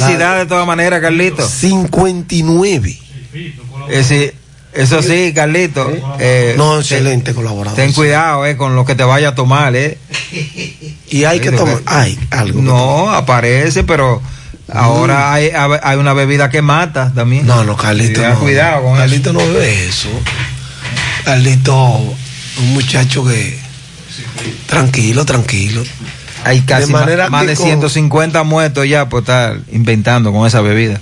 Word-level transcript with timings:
Felicidades 0.00 0.44
de 0.44 0.46
todas 0.46 0.66
maneras, 0.66 1.00
Carlito. 1.00 1.46
59. 1.46 2.98
Ese, 3.88 4.34
eso 4.76 5.02
sí, 5.02 5.32
Carlito. 5.34 5.90
Eh, 6.18 6.54
no, 6.56 6.78
excelente 6.78 7.32
colaborador. 7.32 7.76
Ten 7.76 7.92
cuidado 7.92 8.44
eh, 8.46 8.56
con 8.56 8.76
lo 8.76 8.84
que 8.84 8.94
te 8.94 9.04
vaya 9.04 9.28
a 9.28 9.34
tomar. 9.34 9.74
Eh. 9.74 9.98
Y 11.08 11.24
hay 11.24 11.40
que 11.40 11.50
tomar. 11.50 11.80
Hay 11.86 12.18
algo. 12.30 12.60
No, 12.60 13.10
aparece, 13.10 13.84
pero. 13.84 14.22
Ahora 14.68 15.32
hay, 15.32 15.52
hay, 15.54 15.96
una 15.96 16.12
bebida 16.12 16.50
que 16.50 16.60
mata 16.60 17.12
también. 17.14 17.46
No, 17.46 17.62
no, 17.62 17.76
Carlito. 17.76 18.20
no, 18.20 18.38
cuidado 18.40 18.82
con 18.82 18.96
Carlito 18.96 19.32
no 19.32 19.38
bebe 19.38 19.86
eso. 19.86 20.08
Carlito, 21.24 21.74
un 22.58 22.74
muchacho 22.74 23.24
que. 23.24 23.58
Tranquilo, 24.66 25.24
tranquilo. 25.24 25.84
Hay 26.46 26.60
casi 26.60 26.92
más, 26.92 27.06
de 27.06 27.56
150 27.56 28.44
muertos 28.44 28.88
ya 28.88 29.08
por 29.08 29.22
estar 29.22 29.58
inventando 29.72 30.32
con 30.32 30.46
esa 30.46 30.60
bebida. 30.60 31.00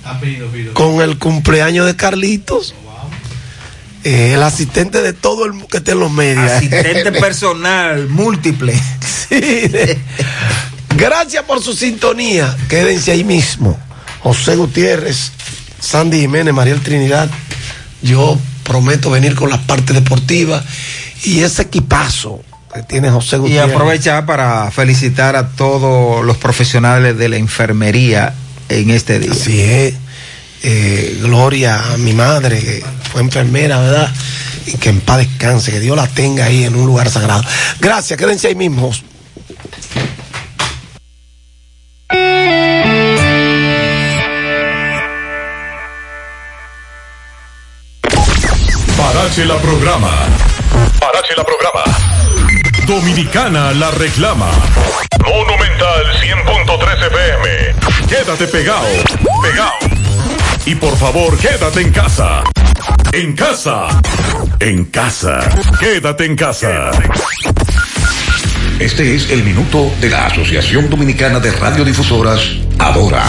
Con 0.73 1.01
el 1.01 1.19
cumpleaños 1.19 1.85
de 1.85 1.95
Carlitos. 1.95 2.73
Eh, 4.03 4.33
el 4.33 4.41
asistente 4.41 5.03
de 5.03 5.13
todo 5.13 5.45
el 5.45 5.65
que 5.67 5.77
esté 5.77 5.91
en 5.91 5.99
los 5.99 6.11
medios. 6.11 6.51
Asistente 6.51 7.11
personal, 7.21 8.09
múltiple. 8.09 8.73
Sí. 9.29 9.71
Gracias 10.97 11.43
por 11.43 11.61
su 11.61 11.73
sintonía. 11.73 12.57
Quédense 12.67 13.11
ahí 13.11 13.23
mismo. 13.23 13.77
José 14.21 14.55
Gutiérrez, 14.55 15.31
Sandy 15.79 16.21
Jiménez, 16.21 16.55
Mariel 16.55 16.81
Trinidad. 16.81 17.29
Yo 18.01 18.39
prometo 18.63 19.11
venir 19.11 19.35
con 19.35 19.51
la 19.51 19.61
parte 19.61 19.93
deportiva 19.93 20.63
y 21.23 21.41
ese 21.41 21.61
equipazo 21.61 22.41
que 22.75 22.83
tiene 22.83 23.09
José 23.09 23.37
Gutiérrez. 23.37 23.69
Y 23.69 23.73
aprovechar 23.73 24.25
para 24.25 24.69
felicitar 24.69 25.37
a 25.37 25.47
todos 25.47 26.25
los 26.25 26.35
profesionales 26.37 27.17
de 27.17 27.29
la 27.29 27.37
enfermería 27.37 28.33
en 28.67 28.89
este 28.89 29.19
día. 29.19 29.31
Así 29.31 29.61
es. 29.61 29.93
Eh, 30.63 31.19
gloria 31.21 31.93
a 31.93 31.97
mi 31.97 32.13
madre, 32.13 32.59
que 32.59 32.83
fue 33.11 33.21
enfermera, 33.21 33.79
¿verdad? 33.79 34.11
Y 34.65 34.73
que 34.73 34.89
en 34.89 34.99
paz 34.99 35.19
descanse, 35.19 35.71
que 35.71 35.79
Dios 35.79 35.95
la 35.95 36.07
tenga 36.07 36.45
ahí 36.45 36.65
en 36.65 36.75
un 36.75 36.85
lugar 36.85 37.09
sagrado. 37.09 37.43
Gracias, 37.79 38.19
quédense 38.19 38.47
ahí 38.47 38.55
mismos. 38.55 39.03
Parache 48.97 49.45
la 49.45 49.57
programa. 49.57 50.11
Parache 50.99 51.35
la 51.37 51.43
programa. 51.43 52.14
Dominicana 52.85 53.73
la 53.73 53.89
reclama. 53.89 54.47
Monumental 55.25 56.05
100.13 56.21 57.07
FM. 57.07 57.75
Quédate 58.07 58.47
pegado. 58.47 58.85
Pegado. 59.41 59.71
Y 60.65 60.75
por 60.75 60.95
favor, 60.95 61.35
quédate 61.37 61.81
en 61.81 61.91
casa. 61.91 62.43
En 63.11 63.33
casa. 63.33 63.87
En 64.59 64.85
casa. 64.85 65.39
Quédate 65.79 66.25
en 66.25 66.35
casa. 66.35 66.91
Este 68.79 69.15
es 69.15 69.31
el 69.31 69.41
minuto 69.45 69.89
de 70.01 70.09
la 70.09 70.25
Asociación 70.25 70.89
Dominicana 70.89 71.39
de 71.39 71.49
Radiodifusoras, 71.49 72.41
Adora. 72.77 73.23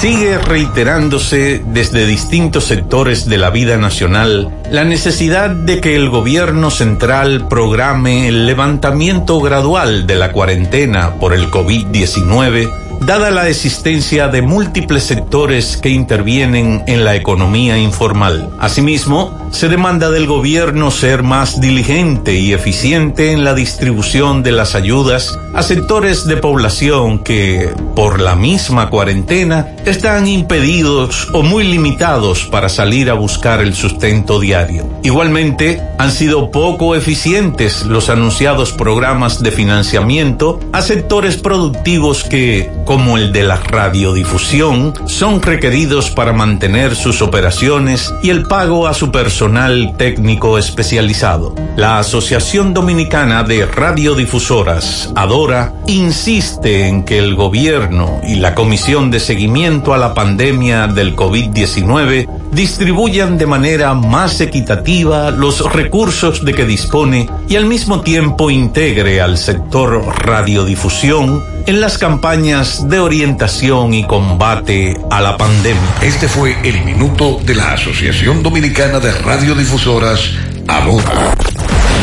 Sigue 0.00 0.38
reiterándose 0.38 1.62
desde 1.66 2.04
distintos 2.04 2.64
sectores 2.64 3.28
de 3.28 3.38
la 3.38 3.50
vida 3.50 3.76
nacional 3.76 4.50
la 4.72 4.82
necesidad 4.82 5.50
de 5.50 5.80
que 5.80 5.94
el 5.94 6.08
gobierno 6.08 6.72
central 6.72 7.46
programe 7.48 8.26
el 8.26 8.44
levantamiento 8.44 9.40
gradual 9.40 10.08
de 10.08 10.16
la 10.16 10.32
cuarentena 10.32 11.14
por 11.20 11.32
el 11.32 11.48
COVID-19 11.48 12.87
dada 13.00 13.30
la 13.30 13.48
existencia 13.48 14.28
de 14.28 14.42
múltiples 14.42 15.04
sectores 15.04 15.76
que 15.76 15.90
intervienen 15.90 16.82
en 16.86 17.04
la 17.04 17.14
economía 17.14 17.78
informal. 17.78 18.50
Asimismo, 18.58 19.48
se 19.50 19.68
demanda 19.68 20.10
del 20.10 20.26
gobierno 20.26 20.90
ser 20.90 21.22
más 21.22 21.60
diligente 21.60 22.34
y 22.34 22.52
eficiente 22.52 23.32
en 23.32 23.44
la 23.44 23.54
distribución 23.54 24.42
de 24.42 24.52
las 24.52 24.74
ayudas 24.74 25.38
a 25.54 25.62
sectores 25.62 26.26
de 26.26 26.36
población 26.36 27.20
que, 27.20 27.70
por 27.94 28.20
la 28.20 28.36
misma 28.36 28.90
cuarentena, 28.90 29.74
están 29.86 30.26
impedidos 30.26 31.28
o 31.32 31.42
muy 31.42 31.64
limitados 31.64 32.44
para 32.44 32.68
salir 32.68 33.10
a 33.10 33.14
buscar 33.14 33.60
el 33.60 33.74
sustento 33.74 34.38
diario. 34.38 34.86
Igualmente, 35.02 35.80
han 35.98 36.12
sido 36.12 36.50
poco 36.50 36.94
eficientes 36.94 37.86
los 37.86 38.08
anunciados 38.10 38.72
programas 38.72 39.42
de 39.42 39.50
financiamiento 39.50 40.60
a 40.72 40.82
sectores 40.82 41.36
productivos 41.36 42.24
que, 42.24 42.70
como 42.88 43.18
el 43.18 43.32
de 43.32 43.42
la 43.42 43.56
radiodifusión 43.56 44.94
son 45.04 45.42
requeridos 45.42 46.10
para 46.10 46.32
mantener 46.32 46.96
sus 46.96 47.20
operaciones 47.20 48.14
y 48.22 48.30
el 48.30 48.44
pago 48.44 48.86
a 48.86 48.94
su 48.94 49.12
personal 49.12 49.92
técnico 49.98 50.56
especializado. 50.56 51.54
La 51.76 51.98
Asociación 51.98 52.72
Dominicana 52.72 53.42
de 53.42 53.66
Radiodifusoras, 53.66 55.12
Adora, 55.16 55.74
insiste 55.86 56.88
en 56.88 57.04
que 57.04 57.18
el 57.18 57.34
gobierno 57.34 58.22
y 58.26 58.36
la 58.36 58.54
Comisión 58.54 59.10
de 59.10 59.20
Seguimiento 59.20 59.92
a 59.92 59.98
la 59.98 60.14
Pandemia 60.14 60.86
del 60.86 61.14
COVID-19 61.14 62.26
distribuyan 62.52 63.36
de 63.36 63.44
manera 63.44 63.92
más 63.92 64.40
equitativa 64.40 65.30
los 65.30 65.70
recursos 65.74 66.42
de 66.42 66.54
que 66.54 66.64
dispone 66.64 67.28
y 67.50 67.56
al 67.56 67.66
mismo 67.66 68.00
tiempo 68.00 68.48
integre 68.48 69.20
al 69.20 69.36
sector 69.36 70.02
radiodifusión 70.24 71.57
en 71.66 71.80
las 71.80 71.98
campañas 71.98 72.88
de 72.88 72.98
orientación 72.98 73.94
y 73.94 74.04
combate 74.06 74.96
a 75.10 75.20
la 75.20 75.36
pandemia. 75.36 75.94
Este 76.02 76.28
fue 76.28 76.56
el 76.62 76.84
minuto 76.84 77.40
de 77.44 77.54
la 77.54 77.72
Asociación 77.72 78.42
Dominicana 78.42 79.00
de 79.00 79.12
Radiodifusoras, 79.12 80.30
ADORA. 80.66 81.34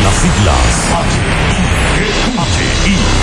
Las 0.02 0.14
siglas 0.14 1.45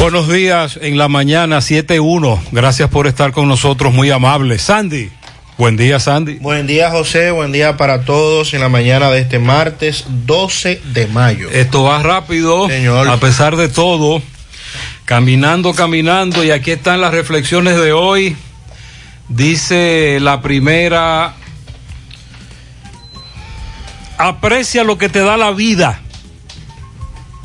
Buenos 0.00 0.32
días 0.32 0.78
en 0.80 0.96
la 0.96 1.08
mañana 1.08 1.58
7.1. 1.58 2.40
Gracias 2.52 2.88
por 2.88 3.06
estar 3.06 3.32
con 3.32 3.48
nosotros, 3.48 3.92
muy 3.92 4.10
amable. 4.10 4.58
Sandy. 4.58 5.10
Buen 5.58 5.76
día, 5.76 6.00
Sandy. 6.00 6.38
Buen 6.38 6.66
día, 6.66 6.90
José. 6.90 7.30
Buen 7.32 7.52
día 7.52 7.76
para 7.76 8.00
todos 8.06 8.54
en 8.54 8.60
la 8.60 8.70
mañana 8.70 9.10
de 9.10 9.20
este 9.20 9.38
martes 9.38 10.06
12 10.24 10.80
de 10.94 11.06
mayo. 11.08 11.50
Esto 11.50 11.82
va 11.82 12.02
rápido, 12.02 12.66
Señor. 12.66 13.10
a 13.10 13.18
pesar 13.18 13.56
de 13.56 13.68
todo. 13.68 14.22
Caminando, 15.04 15.74
caminando, 15.74 16.42
y 16.42 16.50
aquí 16.50 16.70
están 16.70 17.02
las 17.02 17.12
reflexiones 17.12 17.76
de 17.76 17.92
hoy. 17.92 18.38
Dice 19.28 20.16
la 20.18 20.40
primera, 20.40 21.34
aprecia 24.16 24.82
lo 24.82 24.96
que 24.96 25.10
te 25.10 25.18
da 25.18 25.36
la 25.36 25.50
vida 25.50 26.00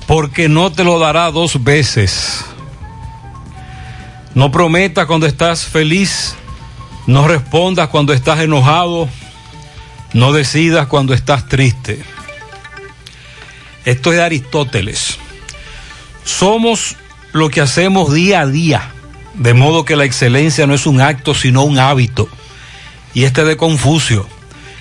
porque 0.07 0.49
no 0.49 0.71
te 0.71 0.83
lo 0.83 0.99
dará 0.99 1.31
dos 1.31 1.63
veces. 1.63 2.45
No 4.33 4.51
prometas 4.51 5.05
cuando 5.05 5.25
estás 5.25 5.65
feliz, 5.65 6.35
no 7.07 7.27
respondas 7.27 7.89
cuando 7.89 8.13
estás 8.13 8.41
enojado, 8.41 9.07
no 10.13 10.33
decidas 10.33 10.87
cuando 10.87 11.13
estás 11.13 11.47
triste. 11.47 12.03
Esto 13.85 14.11
es 14.11 14.17
de 14.17 14.23
Aristóteles. 14.23 15.17
Somos 16.23 16.95
lo 17.31 17.49
que 17.49 17.61
hacemos 17.61 18.13
día 18.13 18.41
a 18.41 18.47
día, 18.47 18.91
de 19.35 19.53
modo 19.53 19.85
que 19.85 19.95
la 19.95 20.05
excelencia 20.05 20.67
no 20.67 20.73
es 20.73 20.85
un 20.85 21.01
acto, 21.01 21.33
sino 21.33 21.63
un 21.63 21.79
hábito. 21.79 22.27
Y 23.13 23.23
este 23.23 23.43
de 23.45 23.57
Confucio. 23.57 24.27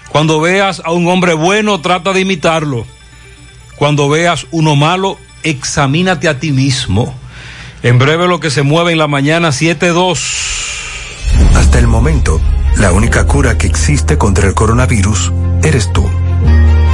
Cuando 0.09 0.41
veas 0.41 0.81
a 0.85 0.93
un 0.93 1.09
hombre 1.09 1.35
bueno, 1.35 1.81
trata 1.81 2.13
de 2.13 2.21
imitarlo 2.21 2.87
cuando 3.77 4.09
veas 4.09 4.47
uno 4.51 4.77
malo, 4.77 5.19
examínate 5.43 6.29
a 6.29 6.39
ti 6.39 6.53
mismo. 6.53 7.15
En 7.83 7.99
breve 7.99 8.27
lo 8.27 8.41
que 8.41 8.51
se 8.51 8.63
mueve 8.63 8.93
en 8.93 8.99
la 8.99 9.09
mañana 9.09 9.49
7-2. 9.49 11.55
Hasta 11.55 11.79
el 11.79 11.87
momento, 11.87 12.41
la 12.77 12.93
única 12.93 13.27
cura 13.27 13.59
que 13.59 13.67
existe 13.67 14.17
contra 14.17 14.49
el 14.49 14.55
coronavirus 14.55 15.33
eres 15.63 15.93
tú. 15.93 16.09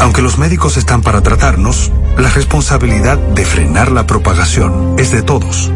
Aunque 0.01 0.23
los 0.23 0.39
médicos 0.39 0.77
están 0.77 1.03
para 1.03 1.23
tratarnos, 1.23 1.93
la 2.17 2.31
responsabilidad 2.31 3.19
de 3.19 3.45
frenar 3.45 3.93
la 3.93 4.07
propagación 4.07 4.97
es 4.99 5.13
de 5.13 5.23
todos. 5.23 5.71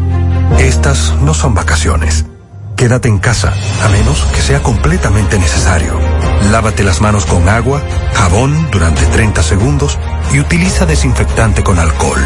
Estas 0.57 1.15
no 1.21 1.33
son 1.33 1.53
vacaciones. 1.53 2.25
Quédate 2.75 3.07
en 3.07 3.19
casa, 3.19 3.53
a 3.83 3.87
menos 3.87 4.21
que 4.33 4.41
sea 4.41 4.61
completamente 4.61 5.39
necesario. 5.39 5.97
Lávate 6.51 6.83
las 6.83 6.99
manos 6.99 7.25
con 7.25 7.47
agua, 7.47 7.81
jabón 8.13 8.69
durante 8.69 9.05
30 9.05 9.43
segundos 9.43 9.97
y 10.33 10.39
utiliza 10.39 10.85
desinfectante 10.85 11.63
con 11.63 11.79
alcohol. 11.79 12.19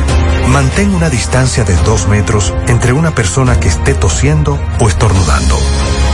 Mantén 0.47 0.93
una 0.95 1.11
distancia 1.11 1.63
de 1.63 1.75
2 1.75 2.07
metros 2.07 2.51
entre 2.67 2.93
una 2.93 3.11
persona 3.11 3.59
que 3.59 3.67
esté 3.67 3.93
tosiendo 3.93 4.59
o 4.79 4.87
estornudando. 4.87 5.55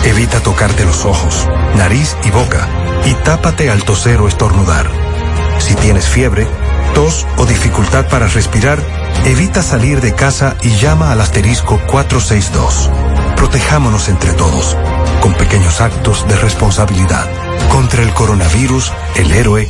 Evita 0.04 0.42
tocarte 0.42 0.84
los 0.84 1.06
ojos, 1.06 1.48
nariz 1.78 2.18
y 2.26 2.32
boca 2.32 2.68
y 3.06 3.14
tápate 3.24 3.70
al 3.70 3.84
toser 3.84 4.20
o 4.20 4.28
estornudar. 4.28 4.90
Si 5.60 5.76
tienes 5.76 6.10
fiebre, 6.10 6.46
tos 6.94 7.26
o 7.38 7.46
dificultad 7.46 8.06
para 8.10 8.28
respirar, 8.28 8.80
evita 9.24 9.64
salir 9.64 10.02
de 10.02 10.14
casa 10.14 10.58
y 10.62 10.72
llama 10.72 11.14
al 11.14 11.22
asterisco 11.22 11.80
462. 11.88 13.25
Protejámonos 13.46 14.10
entre 14.10 14.34
todos, 14.34 14.76
con 15.22 15.36
pequeños 15.36 15.80
actos 15.80 16.28
de 16.28 16.36
responsabilidad. 16.36 17.30
Contra 17.70 18.02
el 18.02 18.12
coronavirus, 18.12 18.92
el 19.18 19.32
héroe 19.32 19.70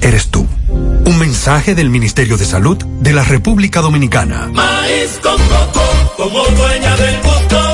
eres 0.00 0.26
tú. 0.26 0.44
Un 0.68 1.18
mensaje 1.20 1.76
del 1.76 1.88
Ministerio 1.88 2.36
de 2.36 2.44
Salud 2.44 2.76
de 2.76 3.12
la 3.12 3.22
República 3.22 3.80
Dominicana. 3.80 4.50
Maíz 4.52 5.20
con 5.22 5.36
coco, 5.36 6.14
como 6.16 6.44
dueña 6.46 6.96
del 6.96 7.22
gusto 7.22 7.71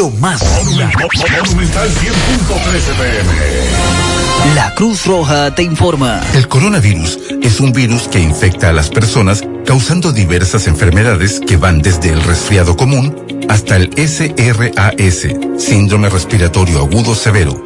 lo 0.00 0.10
más. 0.12 0.42
Monumental 0.64 1.10
100.13 1.10 2.96
pm. 2.96 4.54
La 4.54 4.74
Cruz 4.74 5.04
Roja 5.04 5.54
te 5.54 5.62
informa. 5.62 6.22
El 6.32 6.48
coronavirus 6.48 7.18
es 7.42 7.60
un 7.60 7.74
virus 7.74 8.08
que 8.08 8.18
infecta 8.18 8.70
a 8.70 8.72
las 8.72 8.88
personas 8.88 9.42
causando 9.66 10.10
diversas 10.12 10.68
enfermedades 10.68 11.38
que 11.46 11.58
van 11.58 11.82
desde 11.82 12.08
el 12.08 12.22
resfriado 12.22 12.78
común 12.78 13.14
hasta 13.50 13.76
el 13.76 13.90
SRAS, 13.94 15.26
síndrome 15.58 16.08
respiratorio 16.08 16.78
agudo 16.78 17.14
severo. 17.14 17.62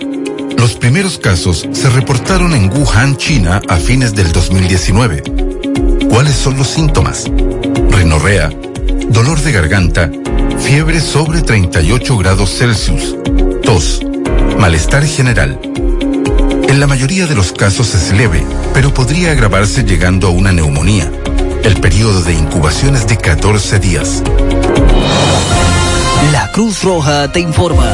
Los 0.58 0.74
primeros 0.74 1.18
casos 1.18 1.68
se 1.70 1.88
reportaron 1.90 2.52
en 2.52 2.68
Wuhan, 2.68 3.16
China, 3.16 3.62
a 3.68 3.76
fines 3.76 4.12
del 4.16 4.32
2019. 4.32 5.22
¿Cuáles 6.10 6.34
son 6.34 6.58
los 6.58 6.66
síntomas? 6.66 7.30
Rinorrea, 7.90 8.50
dolor 9.08 9.40
de 9.40 9.52
garganta, 9.52 10.10
fiebre 10.64 10.98
sobre 10.98 11.42
38 11.42 12.16
grados 12.16 12.50
Celsius, 12.56 13.14
tos, 13.62 14.00
malestar 14.58 15.04
general. 15.04 15.60
En 16.68 16.80
la 16.80 16.86
mayoría 16.86 17.26
de 17.26 17.34
los 17.34 17.52
casos 17.52 17.94
es 17.94 18.12
leve, 18.12 18.42
pero 18.72 18.92
podría 18.92 19.32
agravarse 19.32 19.84
llegando 19.84 20.26
a 20.26 20.30
una 20.30 20.52
neumonía. 20.52 21.10
El 21.62 21.78
periodo 21.80 22.22
de 22.22 22.32
incubación 22.32 22.96
es 22.96 23.06
de 23.06 23.18
14 23.18 23.78
días. 23.78 24.22
La 26.32 26.50
Cruz 26.52 26.82
Roja 26.82 27.30
te 27.30 27.40
informa. 27.40 27.92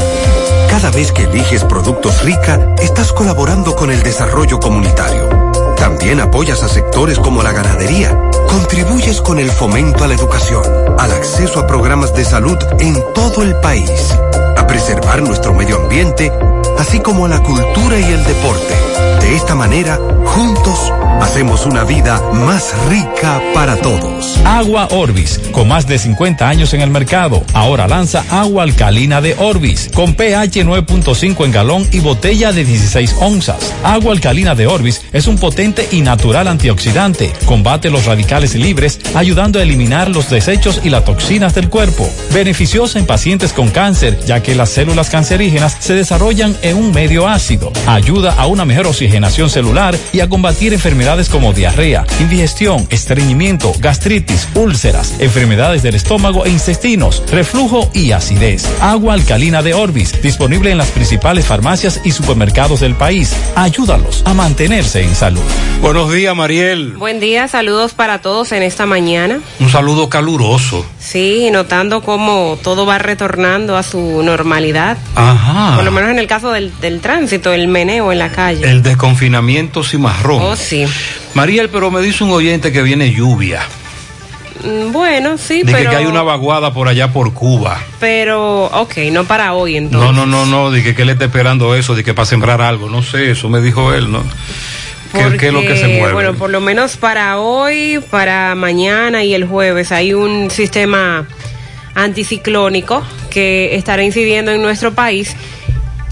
Cada 0.71 0.91
vez 0.91 1.11
que 1.11 1.25
eliges 1.25 1.65
productos 1.65 2.23
rica, 2.23 2.75
estás 2.81 3.13
colaborando 3.13 3.75
con 3.75 3.91
el 3.91 4.03
desarrollo 4.03 4.61
comunitario. 4.61 5.29
También 5.77 6.21
apoyas 6.21 6.63
a 6.63 6.69
sectores 6.69 7.19
como 7.19 7.43
la 7.43 7.53
ganadería. 7.53 8.30
Contribuyes 8.51 9.21
con 9.23 9.39
el 9.39 9.49
fomento 9.51 10.03
a 10.03 10.09
la 10.09 10.15
educación, 10.15 10.63
al 10.99 11.13
acceso 11.13 11.61
a 11.61 11.67
programas 11.67 12.13
de 12.15 12.25
salud 12.25 12.59
en 12.81 12.97
todo 13.15 13.45
el 13.45 13.55
país, 13.61 13.91
a 14.57 14.67
preservar 14.67 15.23
nuestro 15.23 15.55
medio 15.55 15.77
ambiente, 15.77 16.33
así 16.77 16.99
como 16.99 17.27
a 17.27 17.29
la 17.29 17.41
cultura 17.43 17.99
y 17.99 18.05
el 18.05 18.25
deporte. 18.25 18.75
De 19.21 19.37
esta 19.37 19.55
manera, 19.55 19.99
juntos, 20.27 20.93
hacemos 21.21 21.67
una 21.67 21.85
vida 21.85 22.21
más 22.33 22.75
rica 22.89 23.41
para 23.55 23.77
todos. 23.77 24.39
Agua 24.45 24.89
Orbis, 24.91 25.41
con 25.53 25.69
más 25.69 25.87
de 25.87 25.99
50 25.99 26.49
años 26.49 26.75
en 26.75 26.81
el 26.81 26.91
mercado, 26.91 27.45
ahora 27.53 27.87
lanza 27.87 28.25
agua 28.31 28.63
alcalina 28.63 29.21
de 29.21 29.35
Orbis, 29.39 29.91
con 29.95 30.15
pH 30.15 30.65
9.5 30.65 31.45
en 31.45 31.53
galón 31.53 31.87
y 31.93 32.01
botella 32.01 32.53
de 32.53 32.65
16 32.65 33.17
onzas. 33.21 33.75
Agua 33.85 34.13
alcalina 34.13 34.55
de 34.55 34.67
Orbis 34.67 35.03
es 35.13 35.27
un 35.27 35.39
potente 35.39 35.89
y 35.91 36.01
natural 36.01 36.49
antioxidante, 36.49 37.33
combate 37.47 37.91
los 37.91 38.07
radicales 38.07 38.55
libres, 38.55 38.99
ayudando 39.15 39.59
a 39.59 39.63
eliminar 39.63 40.09
los 40.09 40.31
desechos 40.31 40.81
y 40.85 40.91
las 40.91 41.05
toxinas 41.05 41.55
del 41.55 41.69
cuerpo. 41.69 42.09
Beneficiosa 42.33 42.99
en 42.99 43.07
pacientes 43.07 43.53
con 43.53 43.71
cáncer, 43.71 44.19
ya 44.27 44.43
que 44.43 44.55
las 44.55 44.71
células 44.71 45.11
cancerígenas 45.11 45.77
se 45.81 45.95
desarrollan 45.95 46.57
en 46.63 46.77
un 46.77 46.93
medio 46.93 47.29
ácido. 47.29 47.73
Ayuda 47.87 48.35
a 48.35 48.47
una 48.47 48.65
mejor 48.65 48.87
oxigenación 48.87 49.51
celular 49.51 49.97
y 50.13 50.21
a 50.21 50.29
combatir 50.29 50.73
enfermedades 50.73 51.29
como 51.29 51.53
diarrea, 51.53 52.05
indigestión, 52.21 52.87
estreñimiento, 52.91 53.73
gastritis, 53.79 54.49
úlceras, 54.55 55.15
enfermedades 55.19 55.83
del 55.83 55.95
estómago 55.95 56.45
e 56.45 56.51
intestinos, 56.51 57.23
reflujo 57.31 57.91
y 57.95 58.13
acidez. 58.13 58.67
Agua 58.81 59.15
alcalina 59.15 59.63
de 59.63 59.75
Orbis, 59.75 60.21
disponible 60.23 60.71
en 60.71 60.79
las 60.79 60.91
principales 60.91 61.47
farmacias 61.47 62.01
y 62.05 62.13
supermercados 62.13 62.81
del 62.81 62.95
país. 62.95 63.35
Ayúdalos 63.55 64.23
a 64.25 64.35
mantenerse 64.35 65.03
en 65.03 65.15
salud. 65.15 65.41
Buenos 65.81 66.13
días, 66.13 66.35
Mariel. 66.37 66.93
Buen 66.97 67.21
día, 67.21 67.49
saludos 67.49 67.95
para 67.95 68.21
todos 68.21 68.53
en 68.53 68.63
esta 68.63 68.87
mañana. 68.87 69.41
Un 69.59 69.71
saludo 69.71 70.09
caluroso. 70.09 70.85
Sí, 70.99 71.51
notando 71.51 72.03
cómo 72.03 72.59
todo 72.63 72.87
va 72.87 72.99
retornando 72.99 73.77
a 73.77 73.83
su 73.83 74.23
normalidad. 74.23 74.99
Ajá. 75.15 75.77
Por 75.77 75.85
lo 75.85 75.91
menos 75.91 76.11
en 76.11 76.19
el 76.19 76.27
caso 76.27 76.53
del, 76.53 76.73
del 76.81 77.01
tránsito, 77.01 77.53
el 77.53 77.69
meneo 77.69 78.13
en 78.13 78.19
la 78.19 78.31
calle. 78.31 78.69
El 78.71 78.83
desconfinamiento 78.83 79.83
cimarrón. 80.01 80.43
Oh, 80.43 80.57
sí. 80.57 80.85
Mariel, 81.35 81.69
pero 81.69 81.91
me 81.91 82.01
dice 82.01 82.25
un 82.25 82.31
oyente 82.31 82.73
que 82.73 82.83
viene 82.83 83.13
lluvia. 83.13 83.63
Mm, 84.65 84.93
Bueno, 84.93 85.39
sí, 85.39 85.63
Dice 85.63 85.73
pero... 85.73 85.91
que 85.91 85.97
hay 85.97 86.07
una 86.07 86.23
vaguada 86.23 86.73
por 86.73 86.89
allá 86.89 87.13
por 87.13 87.33
Cuba. 87.33 87.81
Pero, 87.99 88.67
ok, 88.67 88.97
no 89.13 89.25
para 89.25 89.55
hoy 89.55 89.77
entonces. 89.77 90.13
No, 90.13 90.27
no, 90.27 90.27
no, 90.27 90.47
no, 90.47 90.71
de 90.71 90.83
que, 90.83 91.01
él 91.03 91.11
está 91.11 91.27
esperando 91.27 91.75
eso, 91.75 91.95
de 91.95 92.05
que 92.05 92.15
para 92.15 92.27
sembrar 92.27 92.61
algo, 92.63 92.89
no 92.89 93.03
sé, 93.03 93.31
eso 93.31 93.49
me 93.49 93.61
dijo 93.61 93.93
él, 93.93 94.11
¿no? 94.11 94.23
¿Qué, 95.13 95.37
qué 95.39 95.49
es 95.49 95.53
lo 95.53 95.61
que 95.61 95.75
se 95.77 95.83
Porque, 95.83 95.99
mueve? 95.99 96.13
Bueno, 96.13 96.35
por 96.35 96.51
lo 96.51 96.61
menos 96.61 96.97
para 96.97 97.39
hoy, 97.39 98.01
para 98.11 98.55
mañana 98.55 99.25
y 99.25 99.35
el 99.35 99.45
jueves 99.45 99.91
hay 99.93 100.15
un 100.15 100.51
sistema 100.51 101.27
anticiclónico 101.95 103.03
que 103.29 103.75
estará 103.75 104.05
incidiendo 104.05 104.53
en 104.53 104.63
nuestro 104.63 104.93
país 104.93 105.35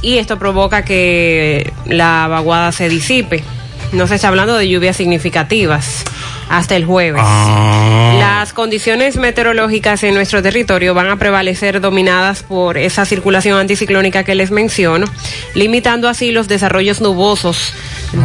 y 0.02 0.18
esto 0.18 0.38
provoca 0.38 0.84
que 0.84 1.72
la 1.86 2.26
vaguada 2.28 2.72
se 2.72 2.88
disipe. 2.88 3.44
No 3.92 4.06
se 4.06 4.16
está 4.16 4.28
hablando 4.28 4.56
de 4.56 4.68
lluvias 4.68 4.96
significativas 4.96 6.04
hasta 6.48 6.76
el 6.76 6.84
jueves. 6.84 7.22
Ah. 7.24 8.16
Las 8.18 8.52
condiciones 8.52 9.16
meteorológicas 9.16 10.02
en 10.02 10.14
nuestro 10.14 10.42
territorio 10.42 10.94
van 10.94 11.08
a 11.08 11.16
prevalecer 11.16 11.80
dominadas 11.80 12.42
por 12.42 12.78
esa 12.78 13.04
circulación 13.04 13.58
anticiclónica 13.58 14.24
que 14.24 14.34
les 14.34 14.50
menciono, 14.50 15.06
limitando 15.54 16.08
así 16.08 16.32
los 16.32 16.48
desarrollos 16.48 17.00
nubosos 17.00 17.74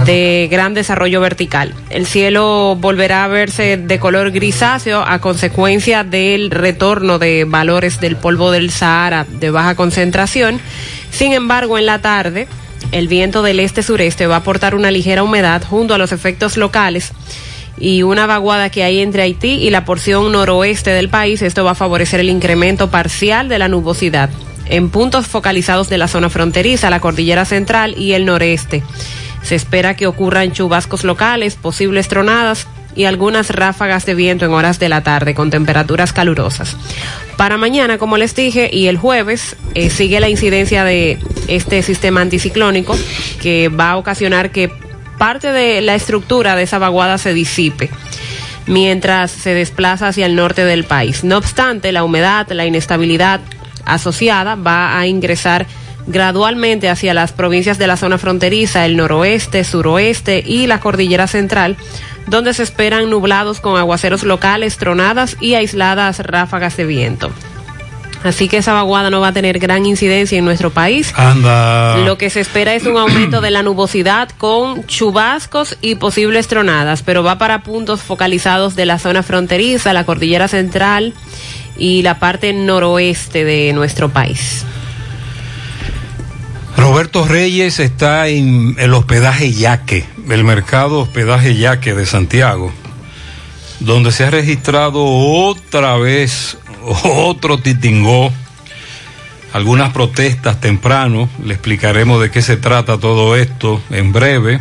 de 0.06 0.48
gran 0.50 0.74
desarrollo 0.74 1.20
vertical. 1.20 1.74
El 1.90 2.06
cielo 2.06 2.78
volverá 2.80 3.26
a 3.26 3.28
verse 3.28 3.78
de 3.78 4.00
color 4.00 4.32
grisáceo 4.32 5.04
a 5.06 5.20
consecuencia 5.20 6.04
del 6.04 6.52
retorno 6.52 7.20
de 7.20 7.46
valores 7.46 8.00
del 8.00 8.16
polvo 8.16 8.52
del 8.52 8.72
Sahara 8.72 9.26
de 9.30 9.52
baja 9.52 9.76
concentración. 9.76 10.60
Sin 11.12 11.34
embargo, 11.34 11.78
en 11.78 11.86
la 11.86 12.00
tarde, 12.00 12.48
el 12.94 13.08
viento 13.08 13.42
del 13.42 13.60
este-sureste 13.60 14.28
va 14.28 14.36
a 14.36 14.40
aportar 14.40 14.76
una 14.76 14.92
ligera 14.92 15.24
humedad 15.24 15.64
junto 15.64 15.96
a 15.96 15.98
los 15.98 16.12
efectos 16.12 16.58
locales 16.58 17.12
y 17.78 18.04
una 18.04 18.28
vaguada 18.28 18.70
que 18.70 18.84
hay 18.84 19.00
entre 19.00 19.24
Haití 19.24 19.54
y 19.54 19.72
la 19.72 19.84
porción 19.84 20.32
noroeste 20.32 20.92
del 20.92 21.10
país. 21.10 21.42
Esto 21.42 21.64
va 21.64 21.72
a 21.72 21.76
favorecer 21.76 22.20
el 22.20 22.30
incremento 22.30 22.92
parcial 22.92 23.50
de 23.50 23.58
la 23.58 23.68
nubosidad 23.68 24.30
en 24.68 24.90
puntos 24.90 25.28
focalizados 25.28 25.90
de 25.90 25.98
la 25.98 26.08
zona 26.08 26.30
fronteriza, 26.30 26.92
la 26.92 27.00
cordillera 27.00 27.46
central 27.46 27.96
y 27.98 28.14
el 28.14 28.26
noreste. 28.26 28.84
Se 29.42 29.56
espera 29.56 29.96
que 29.96 30.08
ocurran 30.08 30.52
chubascos 30.52 31.04
locales, 31.04 31.56
posibles 31.56 32.08
tronadas 32.08 32.68
y 32.96 33.06
algunas 33.06 33.50
ráfagas 33.50 34.06
de 34.06 34.16
viento 34.16 34.46
en 34.46 34.52
horas 34.52 34.80
de 34.80 34.90
la 34.90 35.02
tarde 35.02 35.34
con 35.34 35.50
temperaturas 35.50 36.14
calurosas. 36.14 36.76
Para 37.38 37.58
mañana, 37.58 37.98
como 37.98 38.18
les 38.18 38.36
dije, 38.36 38.70
y 38.72 38.88
el 38.88 38.98
jueves 38.98 39.56
eh, 39.74 39.90
sigue 39.90 40.20
la 40.20 40.30
incidencia 40.30 40.84
de 40.84 41.20
este 41.48 41.82
sistema 41.82 42.22
anticiclónico 42.22 42.98
que 43.42 43.70
va 43.70 43.92
a 43.92 43.98
ocasionar 43.98 44.52
que 44.52 44.72
parte 45.18 45.52
de 45.52 45.82
la 45.82 45.96
estructura 45.96 46.56
de 46.56 46.64
esa 46.64 46.80
vaguada 46.80 47.18
se 47.18 47.34
disipe. 47.34 47.90
mientras 48.66 49.30
se 49.30 49.54
desplaza 49.54 50.08
hacia 50.08 50.26
el 50.26 50.36
norte 50.36 50.64
del 50.64 50.86
país. 50.86 51.26
No 51.26 51.38
obstante, 51.38 51.92
la 51.92 52.06
humedad, 52.06 52.50
la 52.52 52.66
inestabilidad 52.66 53.42
asociada 53.86 54.56
va 54.56 54.98
a 54.98 55.06
ingresar 55.06 55.66
gradualmente 56.08 56.90
hacia 56.90 57.14
las 57.14 57.32
provincias 57.32 57.78
de 57.78 57.88
la 57.88 57.98
zona 57.98 58.18
fronteriza, 58.18 58.86
el 58.86 58.98
noroeste, 58.98 59.64
suroeste 59.64 60.44
y 60.46 60.68
la 60.68 60.80
cordillera 60.80 61.28
central, 61.28 61.78
donde 62.28 62.54
se 62.54 62.64
esperan 62.64 63.10
nublados 63.10 63.60
con 63.60 63.78
aguaceros 63.78 64.24
locales, 64.24 64.78
tronadas 64.78 65.38
y 65.40 65.56
aisladas 65.56 66.20
ráfagas 66.20 66.78
de 66.78 66.86
viento. 66.86 67.32
Así 68.24 68.48
que 68.48 68.58
esa 68.58 68.74
vaguada 68.74 69.10
no 69.10 69.20
va 69.20 69.30
a 69.30 69.34
tener 69.34 69.60
gran 69.60 69.86
incidencia 69.86 70.38
en 70.38 70.46
nuestro 70.46 70.70
país. 70.72 71.14
Anda. 71.18 71.98
Lo 71.98 72.18
que 72.18 72.30
se 72.30 72.40
espera 72.40 72.74
es 72.74 72.86
un 72.86 72.98
aumento 72.98 73.42
de 73.42 73.52
la 73.52 73.64
nubosidad 73.64 74.30
con 74.38 74.86
chubascos 74.88 75.78
y 75.82 75.96
posibles 75.96 76.48
tronadas, 76.48 77.04
pero 77.04 77.24
va 77.24 77.38
para 77.38 77.64
puntos 77.64 78.02
focalizados 78.02 78.76
de 78.76 78.86
la 78.86 78.98
zona 78.98 79.24
fronteriza, 79.24 79.92
la 79.92 80.06
cordillera 80.06 80.48
central 80.48 81.14
y 81.78 82.02
la 82.02 82.20
parte 82.20 82.54
noroeste 82.54 83.44
de 83.44 83.74
nuestro 83.74 84.10
país. 84.10 84.66
Roberto 86.78 87.26
Reyes 87.26 87.80
está 87.80 88.28
en 88.30 88.76
el 88.80 88.94
hospedaje 88.94 89.52
Yaque, 89.52 90.06
el 90.30 90.44
mercado 90.44 91.00
hospedaje 91.00 91.56
Yaque 91.56 91.94
de 91.94 92.06
Santiago, 92.06 92.72
donde 93.80 94.12
se 94.12 94.26
ha 94.26 94.30
registrado 94.30 95.04
otra 95.04 95.98
vez 95.98 96.58
otro 97.04 97.58
titingó, 97.58 98.32
algunas 99.54 99.94
protestas 99.94 100.60
temprano, 100.60 101.30
le 101.44 101.54
explicaremos 101.54 102.22
de 102.22 102.32
qué 102.32 102.42
se 102.42 102.58
trata 102.58 102.98
todo 102.98 103.36
esto 103.36 103.82
en 103.92 104.12
breve. 104.12 104.60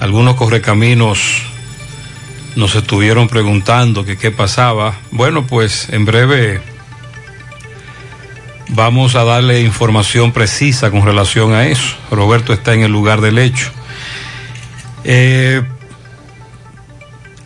Algunos 0.00 0.34
correcaminos 0.34 1.42
nos 2.56 2.74
estuvieron 2.74 3.28
preguntando 3.28 4.04
que 4.04 4.18
qué 4.18 4.32
pasaba. 4.32 4.96
Bueno, 5.12 5.46
pues 5.46 5.88
en 5.90 6.04
breve 6.04 6.60
vamos 8.70 9.14
a 9.14 9.22
darle 9.22 9.62
información 9.62 10.32
precisa 10.32 10.90
con 10.90 11.04
relación 11.04 11.52
a 11.54 11.66
eso. 11.68 11.96
Roberto 12.10 12.52
está 12.52 12.74
en 12.74 12.82
el 12.82 12.90
lugar 12.90 13.20
del 13.20 13.38
hecho. 13.38 13.70
Eh, 15.04 15.62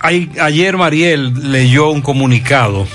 ay- 0.01 0.31
ayer 0.41 0.77
Mariel 0.77 1.53
leyó 1.53 1.91
un 1.91 2.03
comunicado 2.03 2.87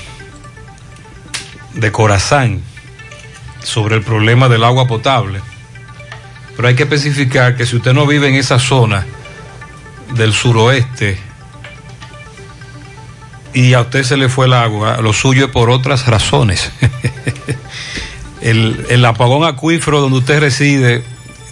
de 1.73 1.91
Corazán 1.91 2.61
sobre 3.63 3.95
el 3.95 4.01
problema 4.03 4.49
del 4.49 4.63
agua 4.63 4.87
potable. 4.87 5.41
Pero 6.55 6.67
hay 6.69 6.75
que 6.75 6.83
especificar 6.83 7.55
que 7.55 7.65
si 7.65 7.75
usted 7.75 7.93
no 7.93 8.07
vive 8.07 8.27
en 8.29 8.35
esa 8.35 8.57
zona 8.59 9.05
del 10.15 10.33
suroeste 10.33 11.17
y 13.53 13.73
a 13.73 13.81
usted 13.81 14.03
se 14.03 14.17
le 14.17 14.29
fue 14.29 14.47
el 14.47 14.53
agua, 14.53 14.97
lo 15.01 15.13
suyo 15.13 15.45
es 15.45 15.51
por 15.51 15.69
otras 15.69 16.07
razones. 16.07 16.71
el, 18.41 18.85
el 18.89 19.05
apagón 19.05 19.43
acuífero 19.47 20.01
donde 20.01 20.17
usted 20.19 20.39
reside 20.39 21.03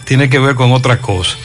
tiene 0.06 0.30
que 0.30 0.40
ver 0.40 0.56
con 0.56 0.72
otra 0.72 0.98
cosa. 1.00 1.36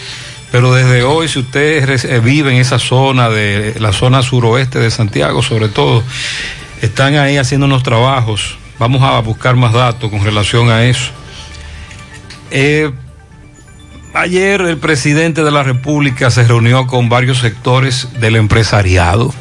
Pero 0.51 0.73
desde 0.75 1.05
hoy, 1.05 1.29
si 1.29 1.39
usted 1.39 2.05
eh, 2.05 2.21
vive 2.21 2.53
en 2.53 2.61
esa 2.61 2.79
zona 2.79 3.29
de 3.29 3.77
la 3.79 3.93
zona 3.93 4.23
suroeste 4.23 4.81
de 4.81 4.91
Santiago, 4.91 5.43
sobre 5.43 5.69
todo, 5.69 6.03
están 6.83 7.17
ahí 7.17 7.37
haciendo 7.37 7.67
unos 7.67 7.83
trabajos. 7.83 8.59
Vamos 8.79 9.03
a 9.03 9.19
buscar 9.21 9.55
más 9.57 9.73
datos 9.73 10.11
con 10.11 10.25
relación 10.25 10.71
a 10.71 10.85
eso. 10.85 11.13
Eh, 12.51 12.91
ayer 14.13 14.61
el 14.63 14.79
presidente 14.79 15.45
de 15.45 15.51
la 15.53 15.63
República 15.63 16.31
se 16.31 16.43
reunió 16.45 16.87
con 16.87 17.09
varios 17.09 17.39
sectores 17.39 18.09
del 18.21 18.35
empresariado 18.37 19.33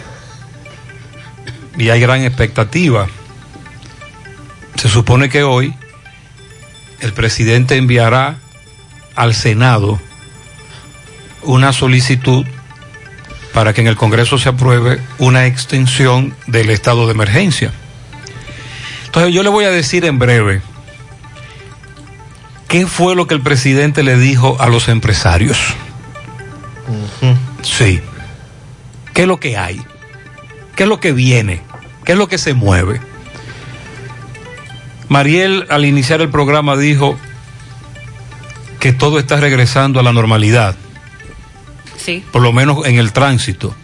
y 1.77 1.89
hay 1.89 1.99
gran 1.99 2.21
expectativa. 2.23 3.07
Se 4.75 4.89
supone 4.89 5.29
que 5.29 5.43
hoy 5.43 5.73
el 6.99 7.13
presidente 7.13 7.77
enviará 7.77 8.37
al 9.15 9.33
Senado 9.33 9.99
una 11.43 11.73
solicitud 11.73 12.45
para 13.53 13.73
que 13.73 13.81
en 13.81 13.87
el 13.87 13.95
Congreso 13.95 14.37
se 14.37 14.49
apruebe 14.49 14.99
una 15.17 15.45
extensión 15.45 16.35
del 16.47 16.69
estado 16.69 17.07
de 17.07 17.13
emergencia. 17.13 17.71
Entonces 19.05 19.33
yo 19.33 19.43
le 19.43 19.49
voy 19.49 19.65
a 19.65 19.71
decir 19.71 20.05
en 20.05 20.19
breve 20.19 20.61
qué 22.67 22.85
fue 22.85 23.15
lo 23.15 23.27
que 23.27 23.33
el 23.33 23.41
presidente 23.41 24.03
le 24.03 24.17
dijo 24.17 24.57
a 24.59 24.67
los 24.67 24.87
empresarios. 24.87 25.57
Sí. 27.63 28.01
¿Qué 29.13 29.23
es 29.23 29.27
lo 29.27 29.39
que 29.39 29.57
hay? 29.57 29.81
¿Qué 30.75 30.83
es 30.83 30.89
lo 30.89 30.99
que 30.99 31.11
viene? 31.11 31.61
¿Qué 32.05 32.13
es 32.13 32.17
lo 32.17 32.27
que 32.27 32.37
se 32.37 32.53
mueve? 32.53 33.01
Mariel 35.09 35.65
al 35.69 35.85
iniciar 35.85 36.21
el 36.21 36.29
programa 36.29 36.77
dijo 36.77 37.17
que 38.79 38.93
todo 38.93 39.19
está 39.19 39.37
regresando 39.37 39.99
a 39.99 40.03
la 40.03 40.13
normalidad, 40.13 40.75
Por 42.31 42.41
lo 42.41 42.53
menos 42.53 42.85
en 42.85 42.97
el 42.97 43.11
tránsito. 43.13 43.75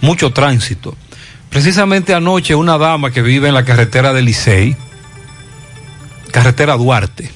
Mucho 0.00 0.32
tránsito. 0.32 0.96
Precisamente 1.50 2.14
anoche 2.14 2.54
una 2.54 2.78
dama 2.78 3.10
que 3.10 3.22
vive 3.22 3.48
en 3.48 3.54
la 3.54 3.64
carretera 3.64 4.12
de 4.12 4.22
Licey, 4.22 4.76
carretera 6.30 6.76
Duarte, 6.76 7.30